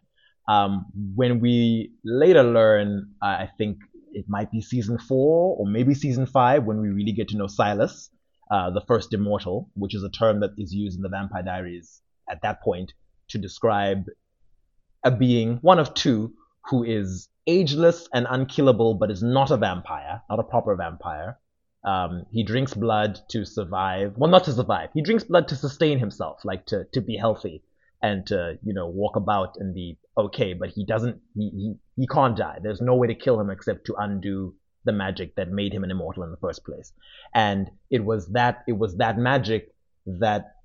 Um, 0.49 0.87
when 1.15 1.41
we 1.41 1.93
later 2.05 2.43
learn, 2.43 3.15
uh, 3.23 3.27
I 3.27 3.51
think 3.57 3.79
it 4.15 4.27
might 4.29 4.51
be 4.51 4.61
season 4.61 4.99
four 4.99 5.57
or 5.59 5.67
maybe 5.67 5.95
season 5.95 6.27
five, 6.27 6.65
when 6.65 6.81
we 6.81 6.89
really 6.89 7.13
get 7.13 7.29
to 7.29 7.37
know 7.37 7.47
Silas, 7.47 8.11
uh, 8.51 8.71
the 8.71 8.81
first 8.83 9.13
immortal, 9.13 9.71
which 9.75 9.95
is 9.95 10.03
a 10.03 10.11
term 10.11 10.41
that 10.41 10.51
is 10.59 10.73
used 10.73 10.97
in 10.97 11.03
the 11.03 11.09
Vampire 11.09 11.43
Diaries 11.43 12.01
at 12.29 12.43
that 12.43 12.63
point 12.63 12.93
to 13.29 13.39
describe 13.39 14.05
a 15.03 15.11
being, 15.11 15.59
one 15.63 15.79
of 15.79 15.95
two, 15.95 16.33
who 16.71 16.85
is 16.85 17.29
ageless 17.47 18.09
and 18.13 18.27
unkillable, 18.29 18.95
but 18.95 19.11
is 19.11 19.23
not 19.23 19.51
a 19.51 19.57
vampire, 19.57 20.23
not 20.31 20.39
a 20.39 20.45
proper 20.45 20.75
vampire. 20.77 21.39
Um, 21.85 22.25
he 22.33 22.43
drinks 22.43 22.73
blood 22.73 23.21
to 23.29 23.45
survive. 23.45 24.15
Well, 24.17 24.31
not 24.31 24.45
to 24.45 24.53
survive. 24.53 24.89
He 24.95 25.03
drinks 25.03 25.25
blood 25.25 25.49
to 25.49 25.57
sustain 25.57 25.99
himself, 25.99 26.41
like 26.45 26.65
to, 26.67 26.85
to 26.95 27.03
be 27.03 27.17
healthy 27.17 27.63
and 28.05 28.27
to, 28.27 28.59
you 28.63 28.75
know, 28.75 28.87
walk 28.87 29.17
about 29.17 29.57
and 29.59 29.75
be 29.75 29.97
okay. 30.19 30.53
But 30.53 30.69
he 30.69 30.85
doesn't, 30.85 31.23
he, 31.35 31.49
he, 31.49 31.75
he 31.97 32.07
can't 32.07 32.37
die. 32.37 32.59
There's 32.63 32.83
no 32.83 32.97
way 32.97 33.07
to 33.07 33.15
kill 33.15 33.41
him 33.41 33.49
except 33.49 33.87
to 33.87 33.95
undo 33.99 34.55
the 34.85 34.93
magic 34.93 35.35
that 35.37 35.49
made 35.51 35.73
him 35.73 35.85
an 35.85 35.91
immortal 35.91 36.23
in 36.23 36.31
the 36.31 36.37
first 36.37 36.67
place. 36.67 36.93
And 37.35 37.71
it 37.91 38.05
was 38.05 38.27
that, 38.33 38.63
it 38.69 38.75
was 38.75 38.99
that 38.99 39.17
magic 39.17 39.73
that 40.05 40.57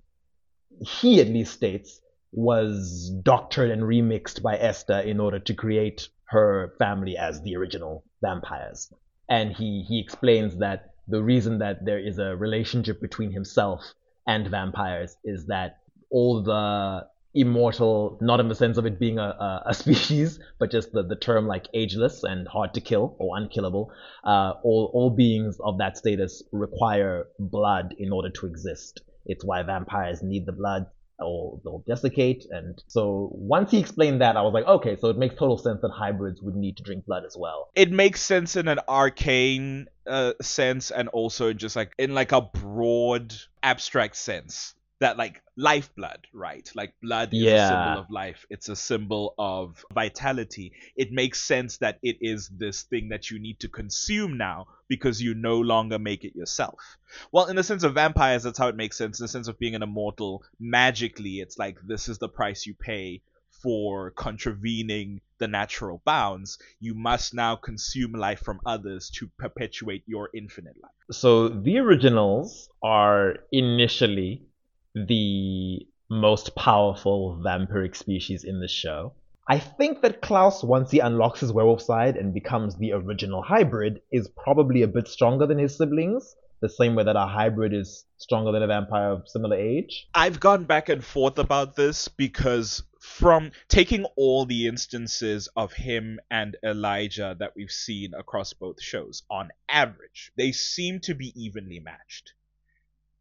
he 0.81 1.21
at 1.21 1.27
least 1.27 1.53
states 1.53 2.01
was 2.33 3.09
doctored 3.23 3.71
and 3.71 3.83
remixed 3.83 4.41
by 4.41 4.57
Esther 4.57 4.99
in 4.99 5.21
order 5.21 5.39
to 5.39 5.53
create 5.53 6.09
her 6.25 6.73
family 6.77 7.15
as 7.15 7.41
the 7.41 7.55
original 7.55 8.03
vampires. 8.21 8.91
And 9.29 9.53
he, 9.53 9.85
he 9.87 10.01
explains 10.01 10.57
that 10.57 10.89
the 11.07 11.23
reason 11.23 11.59
that 11.59 11.85
there 11.85 11.99
is 11.99 12.19
a 12.19 12.35
relationship 12.35 12.99
between 12.99 13.31
himself 13.31 13.81
and 14.27 14.45
vampires 14.49 15.15
is 15.23 15.45
that 15.45 15.77
all 16.11 16.43
the 16.43 17.07
immortal, 17.33 18.17
not 18.21 18.39
in 18.39 18.47
the 18.47 18.55
sense 18.55 18.77
of 18.77 18.85
it 18.85 18.99
being 18.99 19.19
a, 19.19 19.21
a, 19.21 19.63
a 19.67 19.73
species, 19.83 20.39
but 20.59 20.71
just 20.71 20.91
the, 20.91 21.03
the 21.03 21.15
term 21.15 21.47
like 21.47 21.67
ageless 21.73 22.23
and 22.23 22.47
hard 22.47 22.73
to 22.73 22.81
kill 22.81 23.15
or 23.19 23.37
unkillable, 23.37 23.91
uh, 24.23 24.53
all, 24.63 24.91
all 24.93 25.09
beings 25.09 25.57
of 25.63 25.77
that 25.77 25.97
status 25.97 26.43
require 26.51 27.27
blood 27.37 27.95
in 27.97 28.11
order 28.11 28.29
to 28.29 28.45
exist. 28.47 29.01
It's 29.25 29.45
why 29.45 29.61
vampires 29.63 30.23
need 30.23 30.45
the 30.45 30.51
blood 30.51 30.87
or 31.19 31.59
they'll 31.63 31.83
desiccate. 31.85 32.45
And 32.49 32.81
so 32.87 33.29
once 33.33 33.71
he 33.71 33.79
explained 33.79 34.21
that, 34.21 34.37
I 34.37 34.41
was 34.41 34.53
like, 34.53 34.65
okay, 34.65 34.95
so 34.95 35.09
it 35.09 35.17
makes 35.17 35.35
total 35.35 35.57
sense 35.57 35.81
that 35.81 35.91
hybrids 35.91 36.41
would 36.41 36.55
need 36.55 36.77
to 36.77 36.83
drink 36.83 37.05
blood 37.05 37.25
as 37.25 37.35
well. 37.37 37.69
It 37.75 37.91
makes 37.91 38.21
sense 38.21 38.55
in 38.55 38.67
an 38.67 38.79
arcane 38.87 39.87
uh, 40.07 40.33
sense, 40.41 40.91
and 40.91 41.09
also 41.09 41.53
just 41.53 41.75
like 41.75 41.93
in 41.97 42.13
like 42.15 42.31
a 42.31 42.41
broad, 42.41 43.35
abstract 43.61 44.15
sense. 44.15 44.75
That 44.99 45.17
like 45.17 45.41
lifeblood, 45.55 46.27
right? 46.33 46.69
Like 46.75 46.93
blood 47.01 47.33
is 47.33 47.53
a 47.53 47.57
Yeah. 47.57 47.67
symbol 47.67 47.97
of 47.97 48.09
life. 48.09 48.45
It's 48.49 48.69
a 48.69 48.75
symbol 48.75 49.33
of 49.37 49.85
vitality. 49.93 50.73
It 50.95 51.11
makes 51.11 51.41
sense 51.41 51.77
that 51.77 51.99
it 52.03 52.17
is 52.21 52.49
this 52.49 52.83
thing 52.83 53.09
that 53.09 53.31
you 53.31 53.39
need 53.39 53.59
to 53.61 53.69
consume 53.69 54.37
now 54.37 54.67
because 54.89 55.21
you 55.21 55.33
no 55.35 55.59
longer 55.59 55.99
make 55.99 56.25
it 56.25 56.35
yourself. 56.35 56.97
Well, 57.31 57.47
in 57.47 57.55
the 57.55 57.63
sense 57.63 57.83
of 57.83 57.93
vampires, 57.93 58.43
that's 58.43 58.59
how 58.59 58.67
it 58.67 58.75
makes 58.75 58.97
sense. 58.97 59.19
In 59.19 59.23
the 59.23 59.29
sense 59.29 59.47
of 59.47 59.57
being 59.57 59.75
an 59.75 59.83
immortal, 59.83 60.43
magically, 60.59 61.39
it's 61.39 61.57
like 61.57 61.77
this 61.85 62.09
is 62.09 62.17
the 62.17 62.29
price 62.29 62.65
you 62.65 62.73
pay 62.73 63.21
for 63.63 64.11
contravening 64.11 65.21
the 65.37 65.47
natural 65.47 66.01
bounds. 66.05 66.57
You 66.79 66.93
must 66.93 67.33
now 67.33 67.55
consume 67.55 68.13
life 68.13 68.39
from 68.41 68.59
others 68.65 69.09
to 69.11 69.29
perpetuate 69.37 70.03
your 70.07 70.29
infinite 70.33 70.75
life. 70.81 70.91
So 71.11 71.49
the 71.49 71.77
originals 71.79 72.69
are 72.83 73.39
initially 73.51 74.48
the 74.93 75.87
most 76.09 76.55
powerful 76.55 77.39
vampiric 77.43 77.95
species 77.95 78.43
in 78.43 78.59
the 78.59 78.67
show. 78.67 79.13
I 79.47 79.59
think 79.59 80.01
that 80.01 80.21
Klaus, 80.21 80.63
once 80.63 80.91
he 80.91 80.99
unlocks 80.99 81.39
his 81.39 81.51
werewolf 81.51 81.81
side 81.81 82.17
and 82.17 82.33
becomes 82.33 82.75
the 82.75 82.93
original 82.93 83.41
hybrid, 83.41 84.01
is 84.11 84.27
probably 84.27 84.83
a 84.83 84.87
bit 84.87 85.07
stronger 85.07 85.47
than 85.47 85.57
his 85.57 85.75
siblings, 85.75 86.35
the 86.61 86.69
same 86.69 86.93
way 86.95 87.03
that 87.03 87.15
a 87.15 87.25
hybrid 87.25 87.73
is 87.73 88.05
stronger 88.17 88.51
than 88.51 88.63
a 88.63 88.67
vampire 88.67 89.11
of 89.11 89.27
similar 89.27 89.55
age. 89.55 90.07
I've 90.13 90.39
gone 90.39 90.65
back 90.65 90.89
and 90.89 91.03
forth 91.03 91.39
about 91.39 91.75
this 91.75 92.07
because 92.07 92.83
from 92.99 93.51
taking 93.69 94.05
all 94.15 94.45
the 94.45 94.67
instances 94.67 95.47
of 95.55 95.73
him 95.73 96.19
and 96.29 96.57
Elijah 96.63 97.35
that 97.39 97.55
we've 97.55 97.71
seen 97.71 98.13
across 98.13 98.53
both 98.53 98.81
shows, 98.81 99.23
on 99.31 99.49
average, 99.67 100.31
they 100.37 100.51
seem 100.51 100.99
to 101.01 101.15
be 101.15 101.31
evenly 101.35 101.79
matched. 101.79 102.33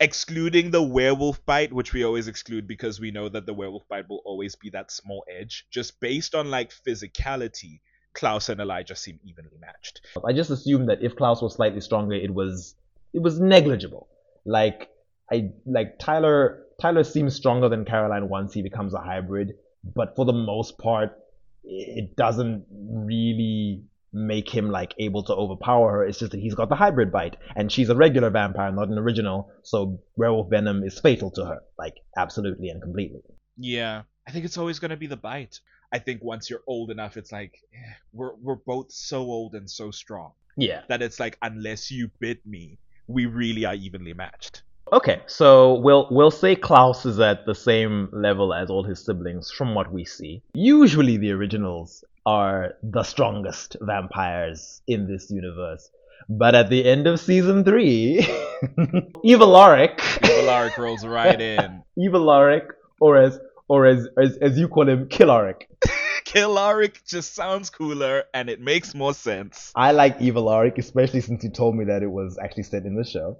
Excluding 0.00 0.70
the 0.70 0.82
werewolf 0.82 1.44
bite, 1.44 1.72
which 1.72 1.92
we 1.92 2.04
always 2.04 2.28
exclude 2.28 2.68
because 2.68 3.00
we 3.00 3.10
know 3.10 3.28
that 3.28 3.46
the 3.46 3.54
werewolf 3.54 3.86
bite 3.88 4.08
will 4.08 4.22
always 4.24 4.54
be 4.54 4.70
that 4.70 4.92
small 4.92 5.24
edge, 5.28 5.66
just 5.70 5.98
based 6.00 6.34
on 6.34 6.50
like 6.50 6.70
physicality, 6.70 7.80
Klaus 8.14 8.48
and 8.48 8.60
Elijah 8.60 8.96
seem 8.96 9.18
evenly 9.24 9.58
matched. 9.60 10.00
I 10.24 10.32
just 10.32 10.50
assumed 10.50 10.88
that 10.88 11.02
if 11.02 11.16
Klaus 11.16 11.42
was 11.42 11.54
slightly 11.54 11.80
stronger, 11.80 12.14
it 12.14 12.32
was 12.32 12.74
it 13.12 13.22
was 13.22 13.40
negligible. 13.40 14.08
Like 14.44 14.90
I 15.30 15.50
like 15.66 15.98
Tyler 15.98 16.64
Tyler 16.80 17.04
seems 17.04 17.34
stronger 17.34 17.68
than 17.68 17.84
Caroline 17.84 18.28
once 18.28 18.54
he 18.54 18.62
becomes 18.62 18.94
a 18.94 18.98
hybrid, 18.98 19.54
but 19.94 20.14
for 20.14 20.24
the 20.24 20.32
most 20.32 20.78
part, 20.78 21.18
it 21.64 22.16
doesn't 22.16 22.64
really 22.70 23.82
make 24.12 24.48
him 24.48 24.70
like 24.70 24.94
able 24.98 25.22
to 25.24 25.34
overpower 25.34 25.92
her. 25.92 26.04
It's 26.04 26.18
just 26.18 26.32
that 26.32 26.40
he's 26.40 26.54
got 26.54 26.68
the 26.68 26.74
hybrid 26.76 27.12
bite, 27.12 27.36
and 27.56 27.70
she's 27.70 27.88
a 27.90 27.94
regular 27.96 28.30
vampire, 28.30 28.72
not 28.72 28.88
an 28.88 28.98
original. 28.98 29.50
So 29.62 30.00
werewolf 30.16 30.50
venom 30.50 30.82
is 30.82 30.98
fatal 30.98 31.30
to 31.32 31.44
her, 31.44 31.60
like 31.78 31.94
absolutely 32.16 32.68
and 32.70 32.80
completely. 32.82 33.20
Yeah, 33.56 34.02
I 34.26 34.30
think 34.32 34.44
it's 34.44 34.58
always 34.58 34.78
gonna 34.78 34.96
be 34.96 35.06
the 35.06 35.16
bite. 35.16 35.60
I 35.92 35.98
think 35.98 36.22
once 36.22 36.50
you're 36.50 36.62
old 36.66 36.90
enough, 36.90 37.16
it's 37.16 37.32
like 37.32 37.54
eh, 37.74 37.92
we're 38.12 38.34
we're 38.36 38.56
both 38.56 38.92
so 38.92 39.20
old 39.22 39.54
and 39.54 39.68
so 39.70 39.90
strong 39.90 40.32
Yeah. 40.56 40.82
that 40.88 41.00
it's 41.02 41.18
like 41.18 41.38
unless 41.42 41.90
you 41.90 42.10
bit 42.20 42.44
me, 42.46 42.78
we 43.06 43.26
really 43.26 43.64
are 43.64 43.74
evenly 43.74 44.12
matched. 44.12 44.62
Okay, 44.92 45.20
so 45.26 45.74
we'll 45.80 46.08
we'll 46.10 46.30
say 46.30 46.56
Klaus 46.56 47.04
is 47.04 47.20
at 47.20 47.44
the 47.46 47.54
same 47.54 48.08
level 48.12 48.54
as 48.54 48.70
all 48.70 48.84
his 48.84 49.04
siblings 49.04 49.50
from 49.50 49.74
what 49.74 49.92
we 49.92 50.04
see. 50.04 50.42
Usually 50.54 51.16
the 51.18 51.30
originals 51.32 52.04
are 52.28 52.74
the 52.82 53.02
strongest 53.02 53.76
vampires 53.80 54.82
in 54.86 55.06
this 55.10 55.30
universe. 55.30 55.90
But 56.28 56.54
at 56.54 56.68
the 56.68 56.84
end 56.84 57.06
of 57.06 57.18
season 57.20 57.64
three, 57.64 58.18
Eva 59.24 59.46
Lorick, 59.46 59.96
Valaric 59.98 60.76
rolls 60.76 61.06
right 61.06 61.40
in. 61.54 61.82
Eva 61.96 62.18
Lorick, 62.18 62.66
or 63.00 63.16
as 63.16 63.38
or 63.66 63.86
as, 63.86 64.06
as 64.22 64.36
as 64.42 64.58
you 64.58 64.68
call 64.68 64.86
him, 64.88 65.06
Killarick. 65.08 65.62
Killaric 66.26 66.96
just 67.06 67.34
sounds 67.34 67.70
cooler 67.70 68.24
and 68.34 68.50
it 68.50 68.60
makes 68.60 68.94
more 68.94 69.14
sense. 69.14 69.72
I 69.74 69.92
like 69.92 70.20
Eva 70.20 70.40
Lorick, 70.40 70.76
especially 70.76 71.22
since 71.22 71.42
you 71.44 71.50
told 71.50 71.76
me 71.76 71.86
that 71.86 72.02
it 72.02 72.10
was 72.10 72.38
actually 72.42 72.64
said 72.64 72.84
in 72.84 72.94
the 72.94 73.04
show. 73.04 73.38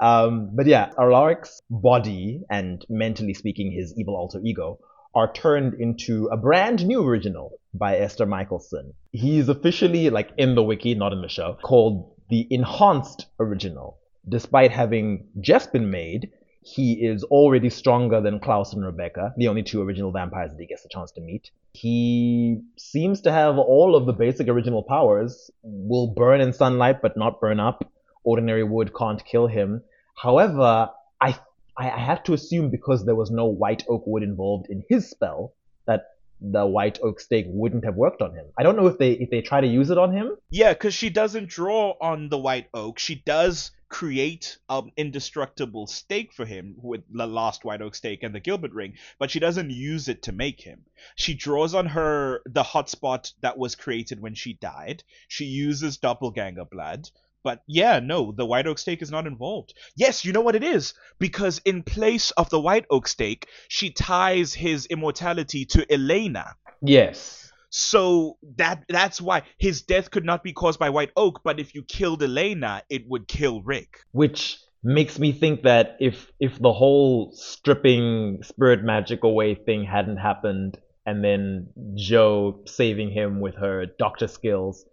Um, 0.00 0.50
but 0.54 0.66
yeah, 0.66 0.90
Alaric's 0.96 1.60
body 1.68 2.42
and 2.48 2.86
mentally 2.88 3.34
speaking, 3.34 3.72
his 3.72 3.92
evil 3.98 4.14
alter 4.14 4.40
ego 4.44 4.78
are 5.14 5.32
turned 5.32 5.74
into 5.74 6.26
a 6.28 6.36
brand 6.36 6.86
new 6.86 7.06
original 7.06 7.52
by 7.74 7.96
Esther 7.96 8.26
Mikaelson. 8.26 8.92
He 9.12 9.38
is 9.38 9.48
officially, 9.48 10.10
like 10.10 10.30
in 10.36 10.54
the 10.54 10.62
wiki, 10.62 10.94
not 10.94 11.12
in 11.12 11.22
the 11.22 11.28
show, 11.28 11.56
called 11.62 12.12
the 12.28 12.46
Enhanced 12.50 13.26
Original. 13.38 13.98
Despite 14.28 14.70
having 14.70 15.26
just 15.40 15.72
been 15.72 15.90
made, 15.90 16.30
he 16.62 16.92
is 17.04 17.24
already 17.24 17.70
stronger 17.70 18.20
than 18.20 18.38
Klaus 18.38 18.72
and 18.74 18.84
Rebekah, 18.84 19.34
the 19.36 19.48
only 19.48 19.62
two 19.62 19.82
original 19.82 20.12
vampires 20.12 20.52
that 20.52 20.60
he 20.60 20.66
gets 20.66 20.84
a 20.84 20.88
chance 20.88 21.10
to 21.12 21.20
meet. 21.20 21.50
He 21.72 22.60
seems 22.76 23.22
to 23.22 23.32
have 23.32 23.58
all 23.58 23.96
of 23.96 24.06
the 24.06 24.12
basic 24.12 24.48
original 24.48 24.82
powers, 24.82 25.50
will 25.62 26.08
burn 26.14 26.40
in 26.40 26.52
sunlight 26.52 27.00
but 27.00 27.16
not 27.16 27.40
burn 27.40 27.60
up. 27.60 27.90
Ordinary 28.24 28.64
wood 28.64 28.92
can't 28.94 29.24
kill 29.24 29.46
him. 29.46 29.82
However, 30.14 30.90
I 31.20 31.38
I 31.76 31.90
I 31.90 31.98
have 31.98 32.22
to 32.24 32.34
assume 32.34 32.70
because 32.70 33.04
there 33.04 33.14
was 33.14 33.30
no 33.30 33.46
white 33.46 33.84
oak 33.88 34.04
wood 34.06 34.22
involved 34.22 34.66
in 34.70 34.84
his 34.88 35.08
spell 35.10 35.54
that 35.86 36.04
the 36.40 36.66
white 36.66 36.98
oak 37.02 37.20
stake 37.20 37.46
wouldn't 37.48 37.84
have 37.84 37.96
worked 37.96 38.22
on 38.22 38.34
him. 38.34 38.46
I 38.58 38.62
don't 38.62 38.76
know 38.76 38.86
if 38.86 38.98
they 38.98 39.12
if 39.12 39.30
they 39.30 39.42
try 39.42 39.60
to 39.60 39.66
use 39.66 39.90
it 39.90 39.98
on 39.98 40.12
him. 40.12 40.36
Yeah, 40.50 40.72
because 40.72 40.94
she 40.94 41.10
doesn't 41.10 41.48
draw 41.48 41.94
on 42.00 42.28
the 42.28 42.38
white 42.38 42.68
oak. 42.72 42.98
She 42.98 43.16
does 43.16 43.72
create 43.90 44.56
an 44.68 44.92
indestructible 44.96 45.86
stake 45.86 46.32
for 46.32 46.46
him 46.46 46.76
with 46.80 47.02
the 47.12 47.26
last 47.26 47.64
white 47.64 47.82
oak 47.82 47.94
stake 47.94 48.22
and 48.22 48.32
the 48.34 48.40
Gilbert 48.40 48.72
ring, 48.72 48.94
but 49.18 49.30
she 49.30 49.40
doesn't 49.40 49.70
use 49.70 50.08
it 50.08 50.22
to 50.22 50.32
make 50.32 50.60
him. 50.60 50.84
She 51.16 51.34
draws 51.34 51.74
on 51.74 51.86
her 51.86 52.40
the 52.46 52.62
hotspot 52.62 53.32
that 53.42 53.58
was 53.58 53.74
created 53.74 54.20
when 54.20 54.34
she 54.34 54.54
died. 54.54 55.02
She 55.28 55.44
uses 55.44 55.98
doppelganger 55.98 56.64
blood. 56.64 57.10
But 57.42 57.62
yeah, 57.66 58.00
no, 58.00 58.32
the 58.32 58.46
white 58.46 58.66
oak 58.66 58.78
stake 58.78 59.02
is 59.02 59.10
not 59.10 59.26
involved. 59.26 59.74
Yes, 59.96 60.24
you 60.24 60.32
know 60.32 60.40
what 60.40 60.56
it 60.56 60.64
is? 60.64 60.94
Because 61.18 61.60
in 61.64 61.82
place 61.82 62.30
of 62.32 62.50
the 62.50 62.60
white 62.60 62.86
oak 62.90 63.08
stake, 63.08 63.46
she 63.68 63.90
ties 63.90 64.54
his 64.54 64.86
immortality 64.86 65.64
to 65.66 65.90
Elena. 65.92 66.54
Yes. 66.82 67.50
So 67.70 68.36
that 68.56 68.84
that's 68.88 69.20
why 69.20 69.42
his 69.58 69.82
death 69.82 70.10
could 70.10 70.24
not 70.24 70.42
be 70.42 70.52
caused 70.52 70.78
by 70.80 70.90
White 70.90 71.12
Oak, 71.16 71.42
but 71.44 71.60
if 71.60 71.72
you 71.72 71.84
killed 71.84 72.20
Elena, 72.22 72.82
it 72.90 73.08
would 73.08 73.28
kill 73.28 73.62
Rick. 73.62 73.98
which 74.12 74.58
makes 74.82 75.18
me 75.18 75.30
think 75.32 75.62
that 75.62 75.96
if 76.00 76.32
if 76.40 76.58
the 76.58 76.72
whole 76.72 77.32
stripping 77.32 78.42
spirit 78.42 78.82
magic 78.82 79.22
away 79.24 79.54
thing 79.54 79.84
hadn't 79.84 80.16
happened 80.16 80.78
and 81.06 81.22
then 81.22 81.68
Jo 81.94 82.60
saving 82.66 83.10
him 83.10 83.40
with 83.40 83.56
her 83.56 83.86
doctor 83.98 84.26
skills 84.26 84.84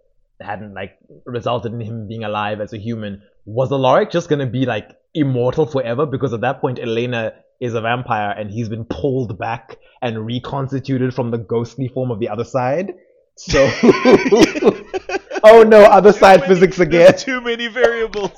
hadn't 0.41 0.73
like 0.73 0.97
resulted 1.26 1.73
in 1.73 1.81
him 1.81 2.07
being 2.07 2.23
alive 2.23 2.61
as 2.61 2.73
a 2.73 2.77
human 2.77 3.22
was 3.45 3.72
Alaric 3.72 4.11
just 4.11 4.30
gonna 4.30 4.45
be 4.45 4.65
like 4.65 4.91
immortal 5.14 5.65
forever 5.65 6.05
because 6.05 6.34
at 6.34 6.41
that 6.41 6.61
point 6.61 6.80
Elena 6.80 7.34
is 7.59 7.73
a 7.73 7.81
vampire 7.81 8.31
and 8.38 8.51
he's 8.51 8.69
been 8.69 8.85
pulled 8.85 9.38
back 9.39 9.77
and 10.01 10.26
reconstituted 10.26 11.14
from 11.14 11.31
the 11.31 11.38
ghostly 11.38 11.88
form 11.88 12.11
of 12.11 12.19
the 12.19 12.30
other 12.30 12.43
side 12.43 12.93
so 13.35 13.69
oh 15.43 15.64
no 15.68 15.84
other 15.84 16.11
side 16.11 16.41
many- 16.41 16.53
physics 16.53 16.80
again 16.80 17.15
too 17.18 17.39
many 17.41 17.68
variables. 17.68 18.31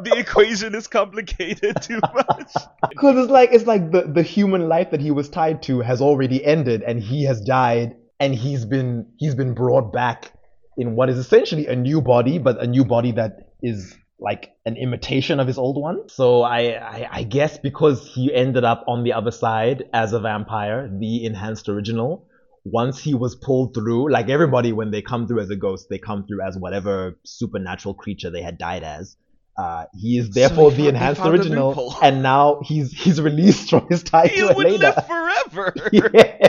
the 0.00 0.14
equation 0.16 0.74
is 0.74 0.86
complicated 0.86 1.80
too 1.82 2.00
much. 2.14 2.52
Because 2.88 3.18
it's 3.18 3.30
like 3.30 3.50
it's 3.52 3.66
like 3.66 3.90
the, 3.92 4.02
the 4.02 4.22
human 4.22 4.68
life 4.68 4.90
that 4.90 5.00
he 5.00 5.10
was 5.10 5.28
tied 5.28 5.62
to 5.64 5.80
has 5.80 6.00
already 6.00 6.44
ended 6.44 6.82
and 6.82 7.00
he 7.00 7.24
has 7.24 7.40
died 7.40 7.96
and 8.18 8.34
he's 8.34 8.64
been 8.64 9.06
he's 9.18 9.34
been 9.34 9.54
brought 9.54 9.92
back 9.92 10.32
in 10.78 10.94
what 10.96 11.10
is 11.10 11.18
essentially 11.18 11.66
a 11.66 11.76
new 11.76 12.00
body, 12.00 12.38
but 12.38 12.62
a 12.62 12.66
new 12.66 12.84
body 12.84 13.12
that 13.12 13.50
is 13.62 13.94
like 14.20 14.52
an 14.64 14.76
imitation 14.76 15.40
of 15.40 15.46
his 15.46 15.58
old 15.58 15.80
one. 15.80 16.08
So 16.08 16.42
I, 16.42 16.60
I 16.78 17.08
I 17.10 17.22
guess 17.24 17.58
because 17.58 18.10
he 18.14 18.32
ended 18.32 18.64
up 18.64 18.84
on 18.88 19.04
the 19.04 19.12
other 19.12 19.30
side 19.30 19.84
as 19.92 20.12
a 20.12 20.20
vampire, 20.20 20.88
the 20.90 21.24
enhanced 21.26 21.68
original, 21.68 22.26
once 22.64 22.98
he 23.00 23.14
was 23.14 23.34
pulled 23.34 23.74
through, 23.74 24.10
like 24.10 24.28
everybody 24.28 24.72
when 24.72 24.90
they 24.90 25.02
come 25.02 25.26
through 25.26 25.40
as 25.40 25.50
a 25.50 25.56
ghost, 25.56 25.88
they 25.90 25.98
come 25.98 26.26
through 26.26 26.42
as 26.42 26.56
whatever 26.56 27.18
supernatural 27.24 27.94
creature 27.94 28.30
they 28.30 28.42
had 28.42 28.58
died 28.58 28.82
as. 28.84 29.16
Uh, 29.56 29.86
he 29.92 30.18
is 30.18 30.30
therefore 30.30 30.70
he 30.70 30.82
the 30.82 30.88
enhanced 30.88 31.20
original, 31.22 31.96
and 32.00 32.22
now 32.22 32.60
he's 32.64 32.92
he's 32.92 33.20
released 33.30 33.70
from 33.70 33.88
his 33.88 34.04
tie 34.04 34.28
he 34.28 34.42
would 34.42 34.52
Elena. 34.52 34.94
live 34.96 35.06
forever. 35.06 35.74
Yes. 35.92 36.47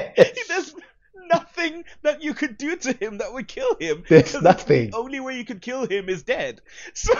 There's 1.59 1.71
nothing 1.71 1.83
that 2.03 2.23
you 2.23 2.33
could 2.33 2.57
do 2.57 2.75
to 2.77 2.93
him 2.93 3.17
that 3.19 3.33
would 3.33 3.47
kill 3.47 3.75
him. 3.79 4.03
There's 4.07 4.31
'cause 4.31 4.41
nothing. 4.41 4.91
The 4.91 4.97
only 4.97 5.19
way 5.19 5.37
you 5.37 5.45
could 5.45 5.61
kill 5.61 5.85
him 5.85 6.09
is 6.09 6.23
dead. 6.23 6.61
So 6.93 7.13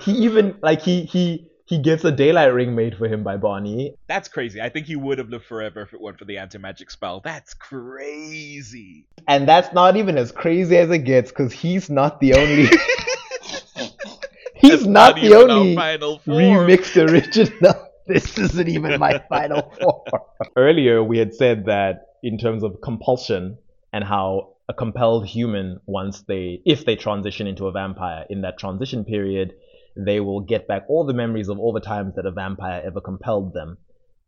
He 0.00 0.12
even 0.12 0.56
like 0.62 0.80
he 0.82 1.02
he 1.04 1.46
he 1.66 1.78
gets 1.78 2.04
a 2.04 2.10
daylight 2.10 2.52
ring 2.52 2.74
made 2.74 2.96
for 2.96 3.06
him 3.06 3.22
by 3.22 3.36
Bonnie. 3.36 3.94
that's 4.08 4.28
crazy. 4.28 4.60
I 4.60 4.68
think 4.70 4.86
he 4.86 4.96
would 4.96 5.18
have 5.18 5.28
lived 5.28 5.44
forever 5.44 5.82
if 5.82 5.92
it 5.94 6.00
weren't 6.00 6.18
for 6.18 6.24
the 6.24 6.38
anti-magic 6.38 6.90
spell. 6.90 7.20
That's 7.22 7.54
crazy. 7.54 9.06
And 9.28 9.46
that's 9.48 9.72
not 9.72 9.96
even 9.96 10.18
as 10.18 10.32
crazy 10.32 10.76
as 10.78 10.90
it 10.90 10.98
gets 11.04 11.30
because 11.30 11.52
he's 11.52 11.88
not 11.88 12.18
the 12.20 12.34
only 12.34 12.66
he's 14.54 14.70
That's 14.70 14.84
not, 14.86 15.14
the 15.16 15.34
only 15.34 15.74
final 15.76 16.18
remixed 16.26 16.96
original. 17.08 17.74
this 18.06 18.36
isn't 18.38 18.68
even 18.68 18.98
my 18.98 19.18
final 19.28 19.70
form. 19.80 20.02
Earlier 20.56 21.02
we 21.04 21.18
had 21.18 21.34
said 21.34 21.66
that 21.66 22.06
in 22.22 22.36
terms 22.38 22.62
of 22.62 22.80
compulsion 22.82 23.56
and 23.92 24.04
how 24.04 24.54
a 24.68 24.74
compelled 24.74 25.26
human 25.26 25.80
once 25.86 26.22
they 26.22 26.62
if 26.64 26.84
they 26.84 26.96
transition 26.96 27.46
into 27.46 27.66
a 27.66 27.72
vampire 27.72 28.24
in 28.30 28.42
that 28.42 28.58
transition 28.58 29.04
period 29.04 29.52
they 29.96 30.20
will 30.20 30.40
get 30.40 30.68
back 30.68 30.84
all 30.88 31.04
the 31.04 31.14
memories 31.14 31.48
of 31.48 31.58
all 31.58 31.72
the 31.72 31.80
times 31.80 32.14
that 32.16 32.26
a 32.26 32.30
vampire 32.30 32.82
ever 32.84 33.00
compelled 33.00 33.54
them. 33.54 33.78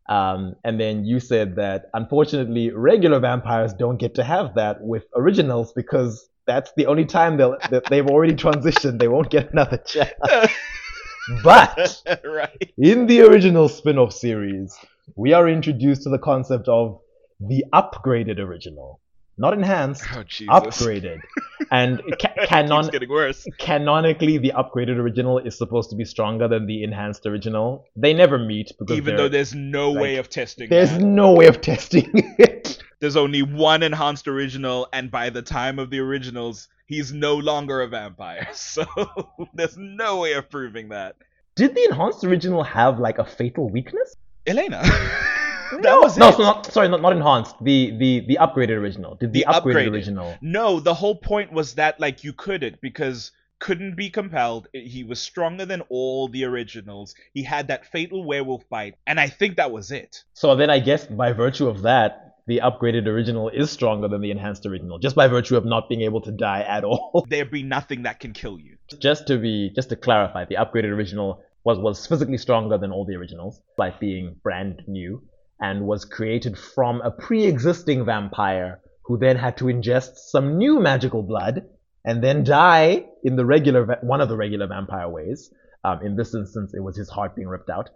Um, 0.08 0.56
and 0.64 0.80
then 0.80 1.04
you 1.04 1.20
said 1.20 1.56
that 1.56 1.86
unfortunately 1.94 2.70
regular 2.70 3.20
vampires 3.20 3.72
don't 3.72 3.98
get 3.98 4.16
to 4.16 4.24
have 4.24 4.54
that 4.56 4.82
with 4.82 5.04
originals 5.14 5.72
because 5.72 6.28
that's 6.46 6.72
the 6.76 6.86
only 6.86 7.04
time 7.04 7.36
they'll 7.36 7.56
that 7.70 7.84
they've 7.86 8.06
already 8.06 8.34
transitioned. 8.34 8.98
They 8.98 9.08
won't 9.08 9.30
get 9.30 9.52
another 9.52 9.76
chance. 9.86 10.12
But 11.44 12.02
right. 12.24 12.72
in 12.76 13.06
the 13.06 13.22
original 13.22 13.68
spin-off 13.68 14.12
series, 14.12 14.76
we 15.14 15.32
are 15.32 15.48
introduced 15.48 16.02
to 16.02 16.08
the 16.08 16.18
concept 16.18 16.68
of 16.68 17.00
the 17.38 17.64
upgraded 17.72 18.38
original, 18.38 19.00
not 19.38 19.52
enhanced, 19.54 20.04
Oh 20.12 20.22
upgraded. 20.22 21.20
And 21.70 22.02
ca- 22.20 22.46
canon 22.46 22.88
getting 22.88 23.08
worse. 23.08 23.46
canonically, 23.58 24.38
the 24.38 24.52
upgraded 24.54 24.98
original 24.98 25.38
is 25.38 25.56
supposed 25.56 25.90
to 25.90 25.96
be 25.96 26.04
stronger 26.04 26.48
than 26.48 26.66
the 26.66 26.82
enhanced 26.82 27.24
original. 27.26 27.86
They 27.96 28.12
never 28.12 28.38
meet 28.38 28.72
because 28.78 28.96
Even 28.96 29.16
though 29.16 29.28
there's 29.28 29.54
no 29.54 29.92
way 29.92 30.16
of 30.16 30.28
testing 30.28 30.68
there's 30.68 30.90
that. 30.90 31.00
no 31.02 31.32
way 31.32 31.46
of 31.46 31.60
testing 31.60 32.10
it. 32.38 32.78
There's 33.00 33.16
only 33.16 33.42
one 33.42 33.82
enhanced 33.82 34.28
original, 34.28 34.88
and 34.92 35.10
by 35.10 35.30
the 35.30 35.42
time 35.42 35.78
of 35.80 35.90
the 35.90 35.98
originals, 35.98 36.68
he's 36.86 37.12
no 37.12 37.34
longer 37.36 37.80
a 37.80 37.88
vampire. 37.88 38.46
So 38.54 38.84
there's 39.54 39.76
no 39.76 40.20
way 40.20 40.34
of 40.34 40.48
proving 40.50 40.90
that. 40.90 41.16
Did 41.56 41.74
the 41.74 41.84
enhanced 41.84 42.22
original 42.24 42.62
have 42.62 42.98
like 43.00 43.18
a 43.18 43.24
fatal 43.24 43.68
weakness? 43.68 44.14
Elena. 44.46 44.82
that 45.78 45.82
no, 45.82 46.00
was 46.00 46.16
no, 46.16 46.28
it. 46.28 46.34
so 46.36 46.42
not, 46.42 46.66
sorry, 46.72 46.88
not, 46.88 47.00
not 47.02 47.12
enhanced. 47.12 47.54
The 47.62 47.96
the 47.98 48.20
the 48.26 48.38
upgraded 48.40 48.76
original. 48.78 49.14
Did 49.16 49.32
the, 49.32 49.40
The 49.40 49.52
upgraded, 49.52 49.88
upgraded. 49.88 49.92
original? 49.92 50.36
No, 50.40 50.80
the 50.80 50.94
whole 50.94 51.16
point 51.16 51.52
was 51.52 51.74
that 51.74 51.98
like 52.00 52.24
you 52.24 52.32
couldn't 52.32 52.80
because 52.80 53.32
couldn't 53.58 53.94
be 53.96 54.10
compelled. 54.10 54.66
He 54.72 55.04
was 55.04 55.20
stronger 55.20 55.64
than 55.64 55.82
all 55.88 56.28
the 56.28 56.44
originals. 56.44 57.14
He 57.32 57.44
had 57.44 57.68
that 57.68 57.86
fatal 57.86 58.24
werewolf 58.24 58.68
bite, 58.68 58.96
and 59.06 59.20
I 59.20 59.28
think 59.28 59.56
that 59.56 59.70
was 59.70 59.90
it. 59.92 60.24
So 60.34 60.54
then 60.56 60.68
I 60.70 60.80
guess 60.80 61.06
by 61.06 61.32
virtue 61.32 61.68
of 61.68 61.82
that, 61.82 62.38
the 62.48 62.60
upgraded 62.64 63.06
original 63.06 63.48
is 63.50 63.70
stronger 63.70 64.08
than 64.08 64.20
the 64.20 64.32
enhanced 64.32 64.66
original, 64.66 64.98
just 64.98 65.14
by 65.14 65.28
virtue 65.28 65.56
of 65.56 65.64
not 65.64 65.88
being 65.88 66.00
able 66.02 66.20
to 66.22 66.32
die 66.32 66.62
at 66.62 66.82
all. 66.82 67.24
There 67.30 67.44
be 67.44 67.62
nothing 67.62 68.02
that 68.02 68.18
can 68.18 68.32
kill 68.32 68.58
you. 68.58 68.78
just 69.00 69.28
to 69.28 69.38
be 69.38 69.70
just 69.76 69.90
to 69.90 69.96
clarify, 69.96 70.44
the 70.44 70.56
upgraded 70.56 70.90
original 70.90 71.40
was 71.64 71.78
was 71.78 72.04
physically 72.04 72.38
stronger 72.38 72.76
than 72.78 72.90
all 72.90 73.04
the 73.04 73.14
originals, 73.14 73.62
like 73.78 74.00
being 74.00 74.34
brand 74.42 74.82
new, 74.88 75.22
and 75.62 75.86
was 75.86 76.04
created 76.04 76.58
from 76.58 77.00
a 77.00 77.10
pre-existing 77.10 78.04
vampire 78.04 78.80
who 79.04 79.16
then 79.16 79.36
had 79.36 79.56
to 79.56 79.66
ingest 79.66 80.16
some 80.16 80.58
new 80.58 80.80
magical 80.80 81.22
blood 81.22 81.64
and 82.04 82.22
then 82.22 82.42
die 82.42 83.06
in 83.22 83.36
the 83.36 83.46
regular 83.46 83.84
va- 83.84 83.98
one 84.02 84.20
of 84.20 84.28
the 84.28 84.36
regular 84.36 84.66
vampire 84.66 85.08
ways. 85.08 85.50
Um, 85.84 86.00
in 86.04 86.16
this 86.16 86.34
instance, 86.34 86.74
it 86.74 86.80
was 86.80 86.96
his 86.96 87.08
heart 87.08 87.36
being 87.36 87.48
ripped 87.48 87.70
out. 87.70 87.90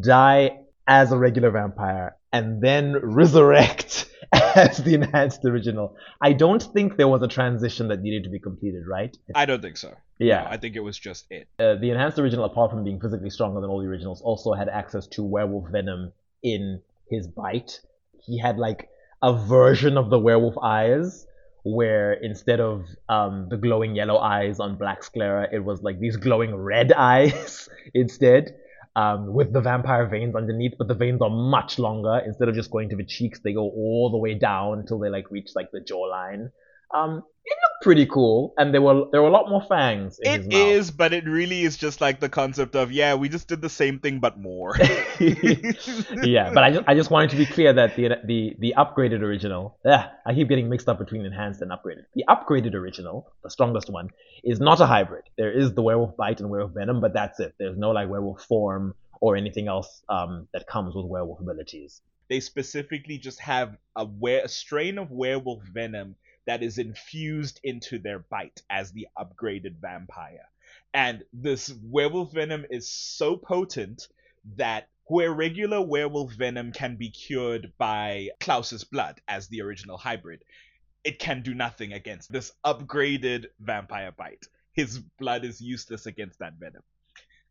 Die 0.00 0.58
as 0.86 1.10
a 1.10 1.16
regular 1.18 1.50
vampire 1.50 2.16
and 2.32 2.62
then 2.62 2.94
resurrect 3.02 4.08
as 4.32 4.76
the 4.78 4.94
enhanced 4.94 5.44
original. 5.44 5.96
I 6.20 6.34
don't 6.34 6.62
think 6.62 6.96
there 6.96 7.08
was 7.08 7.22
a 7.22 7.28
transition 7.28 7.88
that 7.88 8.02
needed 8.02 8.24
to 8.24 8.30
be 8.30 8.38
completed, 8.38 8.84
right? 8.86 9.16
I 9.34 9.46
don't 9.46 9.62
think 9.62 9.78
so. 9.78 9.94
Yeah. 10.18 10.42
No, 10.42 10.50
I 10.50 10.56
think 10.58 10.76
it 10.76 10.80
was 10.80 10.98
just 10.98 11.26
it. 11.30 11.48
Uh, 11.58 11.76
the 11.76 11.90
enhanced 11.90 12.18
original, 12.18 12.44
apart 12.44 12.70
from 12.70 12.84
being 12.84 13.00
physically 13.00 13.30
stronger 13.30 13.60
than 13.60 13.70
all 13.70 13.80
the 13.80 13.88
originals, 13.88 14.20
also 14.20 14.52
had 14.52 14.68
access 14.68 15.06
to 15.08 15.22
werewolf 15.22 15.70
venom 15.70 16.12
in 16.42 16.82
his 17.10 17.26
bite. 17.26 17.80
He 18.20 18.38
had 18.38 18.58
like 18.58 18.88
a 19.22 19.32
version 19.32 19.96
of 19.96 20.10
the 20.10 20.18
werewolf 20.18 20.56
eyes, 20.62 21.26
where 21.64 22.12
instead 22.12 22.60
of 22.60 22.86
um, 23.08 23.48
the 23.48 23.56
glowing 23.56 23.96
yellow 23.96 24.18
eyes 24.18 24.60
on 24.60 24.76
Black 24.76 25.02
Sclera, 25.02 25.48
it 25.52 25.64
was 25.64 25.82
like 25.82 25.98
these 25.98 26.16
glowing 26.16 26.54
red 26.54 26.92
eyes 26.96 27.68
instead, 27.94 28.54
um, 28.94 29.32
with 29.32 29.52
the 29.52 29.60
vampire 29.60 30.06
veins 30.06 30.34
underneath. 30.34 30.74
But 30.78 30.88
the 30.88 30.94
veins 30.94 31.20
are 31.22 31.30
much 31.30 31.78
longer. 31.78 32.22
Instead 32.24 32.48
of 32.48 32.54
just 32.54 32.70
going 32.70 32.88
to 32.90 32.96
the 32.96 33.04
cheeks, 33.04 33.40
they 33.40 33.52
go 33.52 33.68
all 33.70 34.10
the 34.10 34.18
way 34.18 34.34
down 34.34 34.78
until 34.78 34.98
they 34.98 35.08
like 35.08 35.30
reach 35.30 35.50
like 35.54 35.70
the 35.70 35.80
jawline. 35.80 36.50
Um, 36.94 37.22
it 37.46 37.56
looked 37.62 37.82
pretty 37.82 38.06
cool, 38.06 38.54
and 38.58 38.74
there 38.74 38.82
were 38.82 39.04
there 39.12 39.22
were 39.22 39.28
a 39.28 39.32
lot 39.32 39.48
more 39.48 39.62
fangs. 39.62 40.18
In 40.18 40.40
his 40.40 40.48
mouth. 40.48 40.54
is, 40.54 40.90
but 40.90 41.12
it 41.12 41.24
really 41.24 41.62
is 41.62 41.76
just 41.76 42.00
like 42.00 42.18
the 42.18 42.28
concept 42.28 42.74
of 42.74 42.90
yeah, 42.90 43.14
we 43.14 43.28
just 43.28 43.46
did 43.46 43.62
the 43.62 43.68
same 43.68 44.00
thing 44.00 44.18
but 44.18 44.36
more. 44.36 44.76
yeah, 45.20 46.50
but 46.52 46.64
I 46.64 46.70
just 46.72 46.88
I 46.88 46.94
just 46.94 47.10
wanted 47.10 47.30
to 47.30 47.36
be 47.36 47.46
clear 47.46 47.72
that 47.72 47.94
the 47.94 48.16
the 48.24 48.56
the 48.58 48.74
upgraded 48.76 49.20
original, 49.20 49.78
yeah, 49.84 50.08
I 50.26 50.34
keep 50.34 50.48
getting 50.48 50.68
mixed 50.68 50.88
up 50.88 50.98
between 50.98 51.24
enhanced 51.24 51.62
and 51.62 51.70
upgraded. 51.70 52.06
The 52.14 52.24
upgraded 52.28 52.74
original, 52.74 53.32
the 53.44 53.50
strongest 53.50 53.90
one, 53.90 54.10
is 54.42 54.58
not 54.58 54.80
a 54.80 54.86
hybrid. 54.86 55.24
There 55.38 55.52
is 55.52 55.72
the 55.74 55.82
werewolf 55.82 56.16
bite 56.16 56.40
and 56.40 56.50
werewolf 56.50 56.72
venom, 56.74 57.00
but 57.00 57.12
that's 57.12 57.38
it. 57.38 57.54
There's 57.58 57.78
no 57.78 57.90
like 57.92 58.08
werewolf 58.08 58.42
form 58.42 58.94
or 59.20 59.36
anything 59.36 59.68
else 59.68 60.02
um, 60.08 60.48
that 60.52 60.66
comes 60.66 60.94
with 60.96 61.06
werewolf 61.06 61.40
abilities. 61.40 62.00
They 62.28 62.40
specifically 62.40 63.18
just 63.18 63.40
have 63.40 63.76
a, 63.94 64.04
were- 64.04 64.42
a 64.44 64.48
strain 64.48 64.98
of 64.98 65.10
werewolf 65.10 65.62
venom 65.64 66.16
that 66.46 66.62
is 66.62 66.78
infused 66.78 67.60
into 67.64 67.98
their 67.98 68.20
bite 68.20 68.62
as 68.70 68.92
the 68.92 69.08
upgraded 69.18 69.76
vampire. 69.80 70.48
And 70.94 71.24
this 71.32 71.72
werewolf 71.82 72.32
venom 72.32 72.64
is 72.70 72.88
so 72.88 73.36
potent 73.36 74.08
that 74.56 74.88
where 75.06 75.32
regular 75.32 75.80
werewolf 75.80 76.32
venom 76.32 76.72
can 76.72 76.96
be 76.96 77.10
cured 77.10 77.72
by 77.78 78.30
Klaus's 78.40 78.84
blood 78.84 79.20
as 79.28 79.48
the 79.48 79.62
original 79.62 79.96
hybrid, 79.96 80.42
it 81.04 81.18
can 81.18 81.42
do 81.42 81.54
nothing 81.54 81.92
against 81.92 82.32
this 82.32 82.52
upgraded 82.64 83.46
vampire 83.60 84.12
bite. 84.12 84.46
His 84.72 84.98
blood 85.18 85.44
is 85.44 85.60
useless 85.60 86.06
against 86.06 86.40
that 86.40 86.54
venom. 86.54 86.82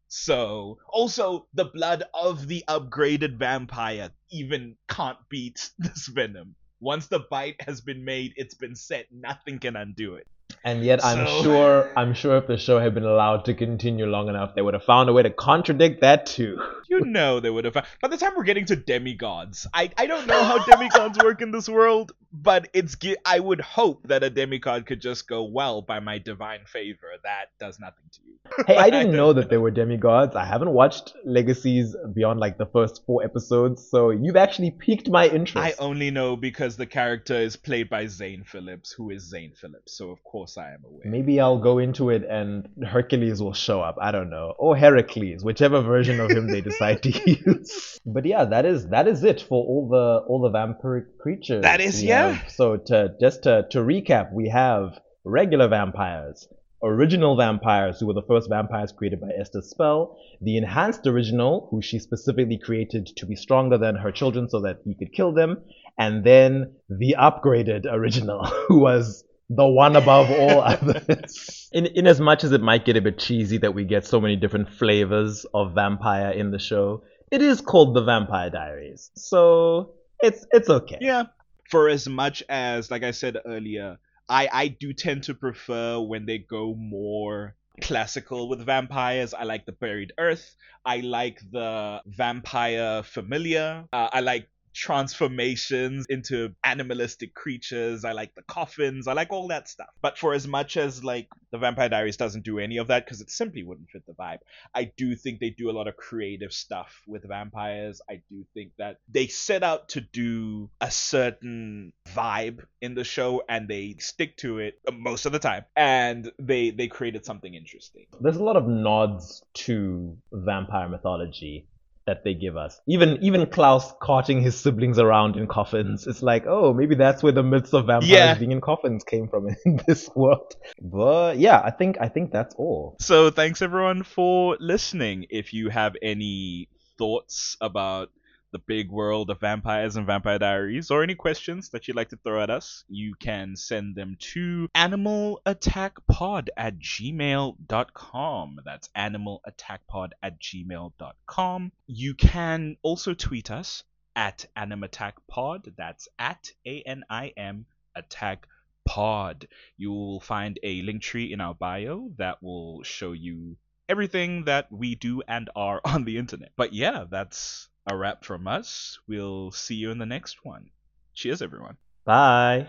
So, 0.07 0.77
also, 0.89 1.47
the 1.53 1.65
blood 1.65 2.03
of 2.13 2.47
the 2.47 2.63
upgraded 2.67 3.37
vampire 3.37 4.11
even 4.31 4.75
can't 4.87 5.17
beat 5.29 5.69
this 5.79 6.07
venom. 6.07 6.55
Once 6.79 7.07
the 7.07 7.19
bite 7.19 7.55
has 7.61 7.81
been 7.81 8.05
made, 8.05 8.33
it's 8.35 8.53
been 8.53 8.75
set. 8.75 9.05
Nothing 9.11 9.59
can 9.59 9.75
undo 9.75 10.15
it. 10.15 10.27
And 10.63 10.83
yet, 10.83 11.03
I'm 11.03 11.25
So- 11.27 11.43
sure 11.43 11.93
I'm 11.97 12.13
sure 12.13 12.37
if 12.37 12.47
the 12.47 12.57
show 12.57 12.79
had 12.79 12.93
been 12.93 13.03
allowed 13.03 13.45
to 13.45 13.53
continue 13.55 14.05
long 14.05 14.29
enough, 14.29 14.53
they 14.55 14.61
would 14.61 14.73
have 14.75 14.83
found 14.83 15.09
a 15.09 15.13
way 15.13 15.23
to 15.23 15.29
contradict 15.31 16.01
that 16.01 16.25
too. 16.25 16.59
You 16.87 17.01
know 17.01 17.39
they 17.39 17.49
would 17.49 17.65
have. 17.65 17.73
By 17.99 18.07
the 18.07 18.15
time 18.15 18.33
we're 18.37 18.43
getting 18.43 18.65
to 18.65 18.75
demigods, 18.75 19.67
I 19.73 19.89
I 19.97 20.05
don't 20.05 20.27
know 20.27 20.43
how 20.43 20.63
demigods 20.63 21.17
work 21.17 21.41
in 21.41 21.51
this 21.51 21.67
world, 21.67 22.13
but 22.41 22.67
it's 22.73 22.95
I 23.25 23.39
would 23.39 23.61
hope 23.61 24.07
that 24.07 24.23
a 24.23 24.29
demigod 24.29 24.85
could 24.85 25.01
just 25.01 25.27
go 25.27 25.43
well 25.43 25.81
by 25.81 25.99
my 25.99 26.17
divine 26.17 26.61
favor. 26.65 27.07
That 27.23 27.45
does 27.59 27.79
nothing 27.79 28.03
to 28.11 28.19
you. 28.25 28.65
Hey, 28.67 28.77
I 28.77 28.89
didn't 28.95 29.15
know 29.15 29.33
that 29.33 29.49
there 29.49 29.61
were 29.61 29.71
demigods. 29.71 30.35
I 30.35 30.45
haven't 30.45 30.71
watched 30.71 31.13
Legacies 31.23 31.95
beyond 32.13 32.39
like 32.39 32.57
the 32.57 32.65
first 32.65 33.03
four 33.05 33.23
episodes, 33.23 33.87
so 33.89 34.09
you've 34.09 34.35
actually 34.35 34.71
piqued 34.71 35.09
my 35.09 35.27
interest. 35.27 35.57
I 35.57 35.73
only 35.83 36.11
know 36.11 36.35
because 36.35 36.77
the 36.77 36.85
character 36.85 37.35
is 37.35 37.55
played 37.55 37.89
by 37.89 38.07
Zane 38.07 38.43
Phillips, 38.43 38.91
who 38.91 39.09
is 39.11 39.23
Zane 39.23 39.53
Phillips. 39.59 39.97
So 39.97 40.09
of 40.09 40.23
course 40.23 40.57
I 40.57 40.73
am 40.73 40.83
aware. 40.85 41.03
Maybe 41.05 41.39
I'll 41.39 41.59
go 41.59 41.77
into 41.77 42.09
it 42.09 42.23
and 42.29 42.67
Hercules 42.85 43.41
will 43.41 43.53
show 43.53 43.81
up. 43.81 43.97
I 44.01 44.11
don't 44.11 44.29
know, 44.29 44.53
or 44.57 44.75
Heracles, 44.75 45.43
whichever 45.43 45.81
version 45.81 46.19
of 46.19 46.29
him 46.31 46.47
they 46.47 46.61
decide 46.61 47.03
to 47.03 47.11
use. 47.45 47.99
But 48.05 48.25
yeah, 48.25 48.45
that 48.45 48.65
is 48.65 48.89
that 48.89 49.07
is 49.07 49.23
it 49.23 49.41
for 49.41 49.63
all 49.65 49.87
the 49.89 50.25
all 50.27 50.41
the 50.41 50.49
vampiric 50.49 51.17
creatures. 51.19 51.61
That 51.61 51.81
is- 51.81 52.01
we 52.01 52.09
yeah. 52.09 52.24
So 52.47 52.77
to 52.77 53.15
just 53.19 53.43
to 53.43 53.65
to 53.71 53.79
recap, 53.79 54.33
we 54.33 54.49
have 54.49 54.99
regular 55.23 55.67
vampires. 55.67 56.47
Original 56.83 57.35
vampires, 57.35 57.99
who 57.99 58.05
were 58.05 58.13
the 58.13 58.21
first 58.27 58.47
vampires 58.49 58.91
created 58.91 59.19
by 59.19 59.29
Esther's 59.39 59.69
spell, 59.69 60.17
the 60.41 60.57
enhanced 60.57 61.07
original, 61.07 61.67
who 61.71 61.81
she 61.81 61.97
specifically 61.97 62.59
created 62.59 63.07
to 63.15 63.25
be 63.25 63.35
stronger 63.35 63.77
than 63.77 63.95
her 63.95 64.11
children 64.11 64.47
so 64.49 64.61
that 64.61 64.81
he 64.85 64.93
could 64.93 65.11
kill 65.11 65.31
them, 65.33 65.63
and 65.97 66.23
then 66.23 66.73
the 66.89 67.15
upgraded 67.17 67.85
original, 67.89 68.45
who 68.67 68.79
was 68.79 69.23
the 69.49 69.65
one 69.65 69.95
above 69.95 70.29
all 70.29 70.61
others. 70.73 71.69
In 71.71 71.85
in 71.87 72.07
as 72.07 72.19
much 72.19 72.43
as 72.43 72.51
it 72.51 72.61
might 72.61 72.85
get 72.85 72.97
a 72.97 73.01
bit 73.01 73.17
cheesy 73.17 73.57
that 73.59 73.73
we 73.73 73.83
get 73.85 74.05
so 74.05 74.19
many 74.19 74.35
different 74.35 74.69
flavors 74.69 75.45
of 75.53 75.73
vampire 75.73 76.31
in 76.31 76.51
the 76.51 76.59
show, 76.59 77.03
it 77.31 77.41
is 77.41 77.61
called 77.61 77.95
the 77.95 78.03
Vampire 78.03 78.49
Diaries. 78.49 79.11
So 79.15 79.93
it's 80.21 80.45
it's 80.51 80.69
okay. 80.69 80.97
Yeah. 81.01 81.23
For 81.69 81.89
as 81.89 82.07
much 82.07 82.43
as, 82.49 82.91
like 82.91 83.03
I 83.03 83.11
said 83.11 83.37
earlier, 83.45 83.97
I 84.29 84.49
I 84.51 84.67
do 84.67 84.93
tend 84.93 85.23
to 85.23 85.33
prefer 85.33 85.99
when 85.99 86.25
they 86.25 86.37
go 86.39 86.75
more 86.75 87.55
classical 87.81 88.49
with 88.49 88.65
vampires. 88.65 89.33
I 89.33 89.43
like 89.43 89.65
the 89.65 89.71
Buried 89.71 90.13
Earth. 90.17 90.55
I 90.85 90.97
like 90.97 91.41
the 91.51 92.01
Vampire 92.05 93.03
Familiar. 93.03 93.85
Uh, 93.91 94.09
I 94.11 94.19
like 94.21 94.47
transformations 94.75 96.05
into 96.09 96.53
animalistic 96.63 97.33
creatures. 97.33 98.03
I 98.03 98.11
like 98.11 98.35
the 98.35 98.43
coffins. 98.43 99.07
I 99.07 99.13
like 99.13 99.31
all 99.31 99.47
that 99.47 99.69
stuff. 99.69 99.89
But 100.01 100.17
for 100.17 100.33
as 100.33 100.47
much 100.47 100.77
as 100.77 101.03
like 101.03 101.29
the 101.51 101.57
Vampire 101.57 101.89
Diaries 101.89 102.17
doesn't 102.17 102.43
do 102.43 102.59
any 102.59 102.77
of 102.77 102.87
that 102.87 103.05
because 103.05 103.21
it 103.21 103.31
simply 103.31 103.63
wouldn't 103.63 103.89
fit 103.89 104.05
the 104.05 104.13
vibe, 104.13 104.39
I 104.73 104.91
do 104.97 105.15
think 105.15 105.39
they 105.39 105.49
do 105.49 105.69
a 105.69 105.71
lot 105.71 105.87
of 105.87 105.95
creative 105.95 106.51
stuff 106.51 107.01
with 107.07 107.27
vampires. 107.27 108.01
I 108.09 108.21
do 108.29 108.45
think 108.53 108.73
that 108.77 108.99
they 109.07 109.27
set 109.27 109.63
out 109.63 109.89
to 109.89 110.01
do 110.01 110.69
a 110.81 110.91
certain 110.91 111.93
vibe 112.09 112.59
in 112.81 112.95
the 112.95 113.05
show 113.05 113.43
and 113.47 113.67
they 113.67 113.95
stick 113.99 114.35
to 114.37 114.59
it 114.59 114.79
most 114.93 115.25
of 115.25 115.31
the 115.31 115.39
time. 115.39 115.63
And 115.75 116.31
they 116.37 116.71
they 116.71 116.87
created 116.87 117.25
something 117.25 117.53
interesting. 117.53 118.07
There's 118.19 118.37
a 118.37 118.43
lot 118.43 118.57
of 118.57 118.67
nods 118.67 119.41
to 119.65 120.17
vampire 120.33 120.89
mythology 120.89 121.67
that 122.05 122.23
they 122.23 122.33
give 122.33 122.55
us. 122.57 122.79
Even 122.87 123.17
even 123.21 123.45
Klaus 123.47 123.93
carting 124.01 124.41
his 124.41 124.59
siblings 124.59 124.99
around 124.99 125.35
in 125.37 125.47
coffins. 125.47 126.05
It's 126.07 126.21
like, 126.21 126.45
oh, 126.47 126.73
maybe 126.73 126.95
that's 126.95 127.23
where 127.23 127.31
the 127.31 127.43
myths 127.43 127.73
of 127.73 127.87
vampires 127.87 128.09
Yeah. 128.09 128.33
being 128.35 128.51
in 128.51 128.61
coffins 128.61 129.03
came 129.03 129.27
from 129.27 129.47
in 129.65 129.79
this 129.87 130.09
world. 130.15 130.53
But 130.81 131.37
yeah, 131.37 131.59
I 131.63 131.71
think 131.71 131.97
I 131.99 132.07
think 132.09 132.31
that's 132.31 132.55
all. 132.55 132.95
So 132.99 133.29
thanks 133.31 133.61
everyone 133.61 134.03
for 134.03 134.57
listening. 134.59 135.25
If 135.29 135.53
you 135.53 135.69
have 135.69 135.95
any 136.01 136.69
thoughts 136.97 137.57
about 137.59 138.09
the 138.55 138.59
big 138.59 138.89
world 138.89 139.29
of 139.29 139.41
vampires 139.41 139.97
and 139.97 140.07
vampire 140.07 140.39
diaries 140.39 140.89
or 140.89 141.03
any 141.03 141.13
questions 141.13 141.71
that 141.71 141.89
you'd 141.89 141.97
like 141.97 142.07
to 142.07 142.15
throw 142.15 142.41
at 142.41 142.49
us, 142.49 142.85
you 142.87 143.13
can 143.19 143.57
send 143.57 143.95
them 143.95 144.15
to 144.17 144.69
animalattackpod 144.73 146.47
at 146.55 146.79
gmail.com. 146.79 148.59
That's 148.63 148.89
animalattackpod 148.95 150.11
at 150.23 150.39
gmail.com. 150.39 151.71
You 151.85 152.13
can 152.13 152.77
also 152.81 153.13
tweet 153.13 153.51
us 153.51 153.83
at 154.15 154.45
animattackpod. 154.55 155.73
That's 155.75 156.07
at 156.17 156.49
A-N-I-M 156.65 157.65
attack 157.93 158.47
pod. 158.85 159.49
You 159.75 159.91
will 159.91 160.21
find 160.21 160.57
a 160.63 160.81
link 160.81 161.01
tree 161.01 161.33
in 161.33 161.41
our 161.41 161.53
bio 161.53 162.09
that 162.19 162.41
will 162.41 162.83
show 162.83 163.11
you 163.11 163.57
everything 163.89 164.45
that 164.45 164.71
we 164.71 164.95
do 164.95 165.21
and 165.27 165.49
are 165.57 165.81
on 165.85 166.05
the 166.05 166.17
internet. 166.17 166.53
But 166.55 166.71
yeah, 166.71 167.03
that's 167.09 167.67
a 167.87 167.95
wrap 167.95 168.25
from 168.25 168.47
us. 168.47 168.99
We'll 169.07 169.51
see 169.51 169.75
you 169.75 169.91
in 169.91 169.97
the 169.97 170.05
next 170.05 170.43
one. 170.43 170.69
Cheers, 171.13 171.41
everyone. 171.41 171.77
Bye. 172.05 172.67